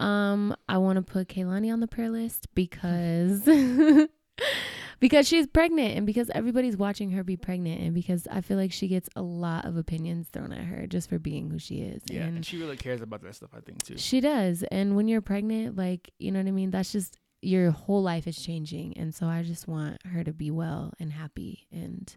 Um, 0.00 0.56
I 0.68 0.78
want 0.78 0.96
to 0.96 1.02
put 1.02 1.28
Kehlani 1.28 1.70
on 1.70 1.80
the 1.80 1.86
prayer 1.86 2.08
list 2.08 2.48
because 2.54 3.44
because 5.00 5.28
she's 5.28 5.46
pregnant 5.46 5.98
and 5.98 6.06
because 6.06 6.30
everybody's 6.30 6.78
watching 6.78 7.10
her 7.10 7.22
be 7.22 7.36
pregnant 7.36 7.82
and 7.82 7.92
because 7.92 8.26
I 8.30 8.40
feel 8.40 8.56
like 8.56 8.72
she 8.72 8.88
gets 8.88 9.10
a 9.14 9.20
lot 9.20 9.66
of 9.66 9.76
opinions 9.76 10.28
thrown 10.28 10.52
at 10.52 10.64
her 10.64 10.86
just 10.86 11.10
for 11.10 11.18
being 11.18 11.50
who 11.50 11.58
she 11.58 11.82
is. 11.82 12.02
Yeah, 12.10 12.22
and 12.22 12.36
and 12.36 12.46
she 12.46 12.56
really 12.56 12.78
cares 12.78 13.02
about 13.02 13.22
that 13.22 13.34
stuff, 13.34 13.50
I 13.54 13.60
think 13.60 13.82
too. 13.82 13.98
she 13.98 14.20
does. 14.20 14.62
And 14.70 14.96
when 14.96 15.08
you're 15.08 15.20
pregnant, 15.20 15.76
like, 15.76 16.10
you 16.18 16.32
know 16.32 16.38
what 16.38 16.48
I 16.48 16.52
mean? 16.52 16.70
That's 16.70 16.92
just 16.92 17.18
your 17.42 17.70
whole 17.70 18.02
life 18.02 18.26
is 18.26 18.36
changing. 18.40 18.96
And 18.96 19.14
so 19.14 19.26
I 19.26 19.42
just 19.42 19.66
want 19.68 20.04
her 20.06 20.22
to 20.24 20.32
be 20.32 20.50
well 20.50 20.92
and 21.00 21.12
happy. 21.12 21.66
And 21.72 22.14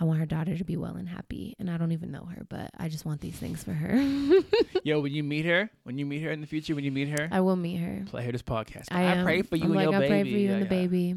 I 0.00 0.04
want 0.04 0.18
her 0.18 0.26
daughter 0.26 0.56
to 0.56 0.64
be 0.64 0.76
well 0.76 0.94
and 0.96 1.08
happy. 1.08 1.54
And 1.58 1.70
I 1.70 1.76
don't 1.78 1.92
even 1.92 2.10
know 2.10 2.24
her, 2.24 2.42
but 2.48 2.70
I 2.78 2.88
just 2.88 3.04
want 3.04 3.20
these 3.20 3.36
things 3.36 3.62
for 3.64 3.72
her. 3.72 3.96
Yo, 4.84 5.00
when 5.00 5.12
you 5.12 5.22
meet 5.24 5.44
her, 5.46 5.70
when 5.84 5.98
you 5.98 6.06
meet 6.06 6.22
her 6.22 6.30
in 6.30 6.40
the 6.40 6.46
future, 6.46 6.74
when 6.74 6.84
you 6.84 6.92
meet 6.92 7.08
her, 7.08 7.28
I 7.30 7.40
will 7.40 7.56
meet 7.56 7.76
her. 7.78 8.02
play 8.06 8.24
her 8.24 8.32
this 8.32 8.42
podcast. 8.42 8.86
I, 8.90 9.02
am. 9.02 9.24
pray 9.24 9.42
for 9.42 9.56
you 9.56 9.64
I'm 9.64 9.70
and 9.72 9.76
like, 9.76 9.90
your 9.90 10.02
I 10.02 10.08
baby. 10.08 10.14
I 10.18 10.22
pray 10.22 10.30
for 10.32 10.36
you 10.38 10.46
Yeah, 10.48 10.52
and 10.54 10.62
the 10.62 10.74
yeah. 10.74 10.80
baby. 10.82 11.14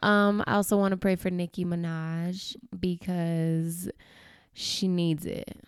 Um, 0.00 0.44
I 0.46 0.54
also 0.54 0.76
want 0.76 0.92
to 0.92 0.96
pray 0.96 1.16
for 1.16 1.28
Nicki 1.30 1.64
Minaj 1.64 2.56
because 2.78 3.90
she 4.52 4.86
needs 4.86 5.26
it. 5.26 5.58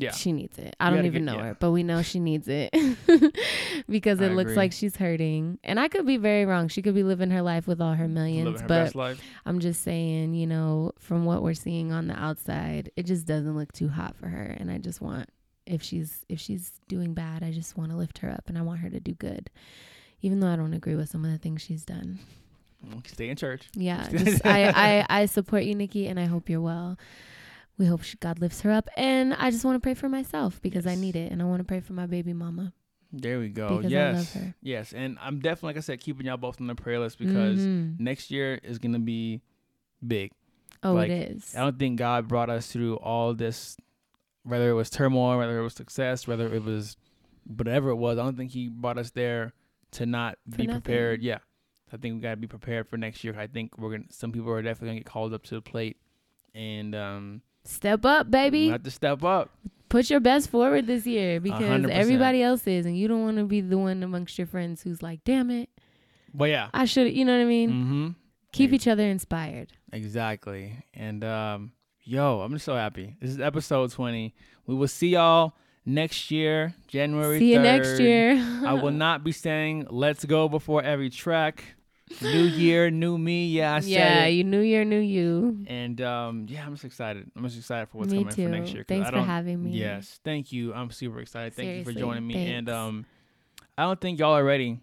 Yeah. 0.00 0.12
She 0.12 0.32
needs 0.32 0.58
it. 0.58 0.74
I 0.80 0.90
You 0.90 0.96
don't 0.96 1.06
even 1.06 1.24
get- 1.24 1.32
know 1.32 1.38
yeah. 1.38 1.46
her, 1.48 1.56
but 1.60 1.70
we 1.72 1.82
know 1.82 2.02
she 2.02 2.20
needs 2.20 2.48
it 2.48 2.70
because 3.88 4.20
I 4.20 4.26
it 4.26 4.32
looks 4.32 4.52
agree. 4.52 4.56
like 4.56 4.72
she's 4.72 4.96
hurting. 4.96 5.58
And 5.64 5.78
I 5.78 5.88
could 5.88 6.06
be 6.06 6.16
very 6.16 6.44
wrong. 6.46 6.68
She 6.68 6.82
could 6.82 6.94
be 6.94 7.02
living 7.02 7.30
her 7.30 7.42
life 7.42 7.66
with 7.66 7.80
all 7.80 7.94
her 7.94 8.08
millions, 8.08 8.60
her 8.60 8.66
but. 8.66 9.18
I'm 9.46 9.60
just 9.60 9.82
saying, 9.82 10.34
you 10.34 10.46
know, 10.46 10.92
from 10.98 11.24
what 11.24 11.42
we're 11.42 11.54
seeing 11.54 11.92
on 11.92 12.06
the 12.08 12.14
outside, 12.18 12.90
it 12.96 13.06
just 13.06 13.26
doesn't 13.26 13.56
look 13.56 13.72
too 13.72 13.88
hot 13.88 14.16
for 14.16 14.28
her. 14.28 14.56
And 14.58 14.70
I 14.70 14.78
just 14.78 15.00
want 15.00 15.28
if 15.66 15.82
she's 15.82 16.24
if 16.28 16.40
she's 16.40 16.72
doing 16.88 17.14
bad, 17.14 17.42
I 17.42 17.52
just 17.52 17.76
want 17.76 17.90
to 17.90 17.96
lift 17.96 18.18
her 18.18 18.30
up 18.30 18.44
and 18.48 18.56
I 18.58 18.62
want 18.62 18.80
her 18.80 18.90
to 18.90 19.00
do 19.00 19.12
good. 19.12 19.50
Even 20.22 20.40
though 20.40 20.48
I 20.48 20.56
don't 20.56 20.74
agree 20.74 20.96
with 20.96 21.08
some 21.08 21.24
of 21.24 21.30
the 21.30 21.38
things 21.38 21.62
she's 21.62 21.84
done. 21.84 22.18
Stay 23.06 23.28
in 23.28 23.36
church. 23.36 23.68
Yeah, 23.74 24.08
just, 24.10 24.44
I, 24.46 24.68
I 25.00 25.06
I 25.22 25.26
support 25.26 25.64
you, 25.64 25.74
Nicki, 25.74 26.06
and 26.06 26.18
I 26.18 26.24
hope 26.24 26.48
you're 26.48 26.62
well. 26.62 26.96
We 27.80 27.86
hope 27.86 28.02
she, 28.02 28.18
God 28.18 28.40
lifts 28.40 28.60
her 28.60 28.70
up, 28.70 28.90
and 28.94 29.32
I 29.32 29.50
just 29.50 29.64
want 29.64 29.76
to 29.76 29.80
pray 29.80 29.94
for 29.94 30.06
myself 30.06 30.60
because 30.60 30.86
I 30.86 30.94
need 30.96 31.16
it, 31.16 31.32
and 31.32 31.40
I 31.40 31.46
want 31.46 31.60
to 31.60 31.64
pray 31.64 31.80
for 31.80 31.94
my 31.94 32.04
baby 32.04 32.34
mama. 32.34 32.74
There 33.10 33.38
we 33.40 33.48
go. 33.48 33.78
Because 33.78 33.90
yes. 33.90 34.36
Yes. 34.60 34.92
And 34.92 35.16
I'm 35.18 35.40
definitely, 35.40 35.68
like 35.70 35.76
I 35.78 35.80
said, 35.80 35.98
keeping 36.00 36.26
y'all 36.26 36.36
both 36.36 36.60
on 36.60 36.66
the 36.66 36.74
prayer 36.74 36.98
list 37.00 37.18
because 37.18 37.58
Mhm. 37.58 37.98
next 37.98 38.30
year 38.30 38.60
is 38.62 38.78
going 38.78 38.92
to 38.92 38.98
be 38.98 39.40
big. 40.06 40.30
oh, 40.82 40.92
like, 40.92 41.10
it 41.10 41.30
is. 41.32 41.56
I 41.56 41.60
don't 41.60 41.78
think 41.78 41.98
God 41.98 42.28
brought 42.28 42.50
us 42.50 42.70
through 42.70 42.96
all 42.96 43.32
this, 43.34 43.76
whether 44.44 44.68
it 44.68 44.74
was 44.74 44.90
turmoil, 44.90 45.38
whether 45.38 45.58
it 45.58 45.62
was 45.62 45.72
success, 45.74 46.26
whether 46.28 46.52
it 46.54 46.62
was 46.62 46.98
whatever 47.46 47.88
it 47.88 47.96
was. 47.96 48.18
I 48.18 48.22
don't 48.24 48.36
think 48.36 48.50
He 48.52 48.68
brought 48.68 48.98
us 48.98 49.10
there 49.10 49.54
to 49.92 50.04
not 50.06 50.36
For 50.50 50.58
be 50.58 50.66
nothing. 50.66 50.82
prepared. 50.82 51.22
Yeah. 51.22 51.38
I 51.92 51.96
think 51.96 52.14
we 52.14 52.20
got 52.20 52.30
to 52.32 52.36
be 52.36 52.46
prepared 52.46 52.88
for 52.88 52.96
next 52.98 53.24
year. 53.24 53.34
I 53.38 53.46
think 53.46 53.78
we're 53.78 53.88
going 53.90 54.04
to, 54.04 54.12
some 54.12 54.32
people 54.32 54.50
are 54.50 54.60
definitely 54.62 54.88
going 54.88 54.98
to 54.98 55.04
get 55.04 55.10
called 55.10 55.32
up 55.32 55.42
to 55.44 55.54
the 55.54 55.62
plate. 55.62 55.96
And 56.54 56.94
um, 56.94 57.42
Step 57.64 58.04
up, 58.04 58.30
baby. 58.30 58.68
have 58.68 58.82
to 58.82 58.90
step 58.90 59.22
up. 59.24 59.50
Put 59.88 60.08
your 60.08 60.20
best 60.20 60.50
forward 60.50 60.86
this 60.86 61.06
year 61.06 61.40
because 61.40 61.60
hundred 61.60 61.88
percent. 61.88 62.00
everybody 62.00 62.42
else 62.42 62.66
is, 62.66 62.86
and 62.86 62.96
you 62.96 63.08
don't 63.08 63.22
want 63.22 63.38
to 63.38 63.44
be 63.44 63.60
the 63.60 63.76
one 63.76 64.02
amongst 64.02 64.38
your 64.38 64.46
friends 64.46 64.82
who's 64.82 65.02
like, 65.02 65.24
"Damn 65.24 65.50
it, 65.50 65.68
But 66.32 66.50
yeah. 66.50 66.68
I 66.72 66.84
should." 66.84 67.12
You 67.12 67.24
know 67.24 67.36
what 67.36 67.42
I 67.42 67.48
mean? 67.48 67.70
Mm-hmm. 67.70 68.08
Keep 68.52 68.72
each 68.72 68.88
other 68.88 69.04
inspired. 69.04 69.72
Exactly. 69.92 70.84
And 70.94 71.24
um, 71.24 71.72
yo, 72.02 72.40
I'm 72.40 72.52
just 72.52 72.64
so 72.64 72.74
happy. 72.74 73.16
This 73.20 73.30
is 73.30 73.40
episode 73.40 73.90
20. 73.90 74.34
We 74.66 74.74
will 74.74 74.88
see 74.88 75.10
y'all 75.10 75.54
next 75.84 76.30
year, 76.30 76.74
January 76.88 77.38
See 77.38 77.52
you 77.52 77.60
next 77.60 78.00
year. 78.00 78.34
I 78.66 78.72
will 78.82 78.90
not 78.90 79.24
be 79.24 79.32
saying 79.32 79.86
let's 79.90 80.24
go 80.24 80.48
before 80.48 80.82
every 80.82 81.10
track. 81.10 81.64
New 82.20 82.42
year, 82.42 82.90
new 82.90 83.16
me. 83.18 83.46
Yeah, 83.46 83.74
I 83.74 83.80
said 83.80 83.90
yeah, 83.90 84.26
you 84.26 84.44
new 84.44 84.60
year, 84.60 84.84
new 84.84 84.98
you. 84.98 85.64
And 85.66 86.00
um, 86.00 86.46
yeah, 86.48 86.64
I'm 86.64 86.74
just 86.74 86.84
excited. 86.84 87.30
I'm 87.36 87.44
just 87.44 87.58
excited 87.58 87.88
for 87.88 87.98
what's 87.98 88.12
Me 88.12 88.24
coming 88.24 88.34
for 88.34 88.48
next 88.48 88.74
year. 88.74 88.84
Thanks 88.86 89.08
I 89.08 89.12
for 89.12 89.20
having 89.20 89.62
me. 89.62 89.70
Yes, 89.70 90.20
thank 90.24 90.52
you. 90.52 90.74
I'm 90.74 90.90
super 90.90 91.20
excited. 91.20 91.54
Thank 91.54 91.78
you 91.78 91.84
for 91.84 91.92
joining 91.92 92.26
me. 92.26 92.52
And 92.52 92.68
um, 92.68 93.06
I 93.76 93.84
don't 93.84 94.00
think 94.00 94.18
y'all 94.18 94.36
are 94.36 94.44
ready 94.44 94.80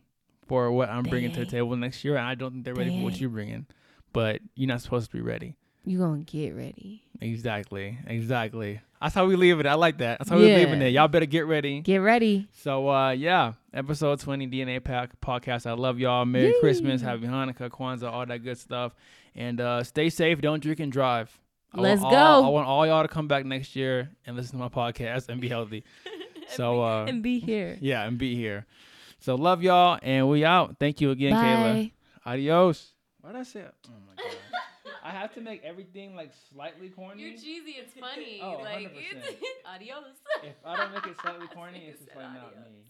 for 0.47 0.71
what 0.71 0.89
I'm 0.89 1.03
bringing 1.03 1.31
to 1.33 1.41
the 1.41 1.45
table 1.45 1.75
next 1.75 2.03
year. 2.03 2.15
And 2.15 2.25
I 2.25 2.35
don't 2.35 2.51
think 2.51 2.65
they're 2.65 2.73
ready 2.75 2.97
for 2.97 3.03
what 3.03 3.19
you're 3.19 3.29
bringing. 3.29 3.65
But 4.13 4.39
you're 4.55 4.67
not 4.67 4.81
supposed 4.81 5.11
to 5.11 5.17
be 5.17 5.21
ready. 5.21 5.55
You 5.87 5.99
gonna 5.99 6.23
get 6.23 6.49
ready. 6.53 7.01
Exactly. 7.21 7.97
Exactly. 8.07 8.81
That's 9.01 9.15
how 9.15 9.25
we 9.25 9.37
leave 9.37 9.59
it. 9.61 9.65
I 9.65 9.75
like 9.75 9.99
that. 9.99 10.19
That's 10.19 10.29
how 10.29 10.37
we 10.37 10.53
leaving 10.53 10.81
Yeah. 10.81 10.87
it. 10.87 10.91
Y'all 10.91 11.07
better 11.07 11.25
get 11.25 11.45
ready. 11.45 11.79
Get 11.79 11.99
ready. 11.99 12.47
So 12.51 12.89
uh 12.89 13.11
yeah, 13.11 13.53
episode 13.73 14.19
20 14.19 14.47
D+A 14.47 14.79
Pack 14.81 15.19
podcast. 15.21 15.65
I 15.65 15.73
love 15.73 15.97
y'all. 15.97 16.25
Merry 16.25 16.53
Christmas, 16.59 17.01
Happy 17.01 17.21
Hanukkah, 17.25 17.69
Kwanzaa, 17.69 18.11
all 18.11 18.25
that 18.25 18.43
good 18.43 18.57
stuff. 18.57 18.93
And 19.33 19.61
uh 19.61 19.83
stay 19.83 20.09
safe, 20.09 20.41
don't 20.41 20.61
drink 20.61 20.81
and 20.81 20.91
drive. 20.91 21.39
I 21.73 21.79
Let's 21.79 22.01
all- 22.01 22.11
go. 22.11 22.45
I 22.45 22.49
want 22.49 22.67
all 22.67 22.85
y'all 22.85 23.03
to 23.03 23.07
come 23.07 23.29
back 23.29 23.45
next 23.45 23.75
year 23.75 24.09
and 24.25 24.35
listen 24.35 24.51
to 24.51 24.57
my 24.57 24.69
podcast 24.69 25.29
and 25.29 25.39
be 25.39 25.47
healthy. 25.47 25.85
so 26.49 26.83
uh 26.83 27.05
and 27.07 27.23
be 27.23 27.39
here. 27.39 27.77
yeah, 27.81 28.03
and 28.05 28.17
be 28.17 28.35
here. 28.35 28.65
So 29.19 29.35
love 29.35 29.63
y'all 29.63 29.99
and 30.03 30.27
we 30.27 30.43
out. 30.43 30.75
Thank 30.81 30.99
you 30.99 31.11
again, 31.11 31.31
Kayla. 31.31 31.91
Adios. 32.25 32.91
I 33.23 33.43
say 33.43 33.61
Oh 33.65 33.91
my 34.05 34.21
god. 34.23 34.33
I 35.07 35.11
have 35.11 35.33
to 35.35 35.41
make 35.41 35.63
everything 35.63 36.17
like 36.17 36.33
slightly 36.51 36.89
corny. 36.89 37.23
You're 37.23 37.37
cheesy. 37.37 37.79
It's 37.79 37.93
funny. 37.99 38.41
Oh, 38.43 38.59
like 38.61 38.91
100%. 38.91 38.91
it's 38.93 39.37
adios. 39.65 40.03
if 40.43 40.55
I 40.65 40.75
don't 40.75 40.93
make 40.93 41.07
it 41.07 41.15
slightly 41.21 41.47
corny, 41.53 41.87
it's 41.87 42.03
just 42.03 42.13
like 42.13 42.33
not 42.33 42.57
me. 42.57 42.83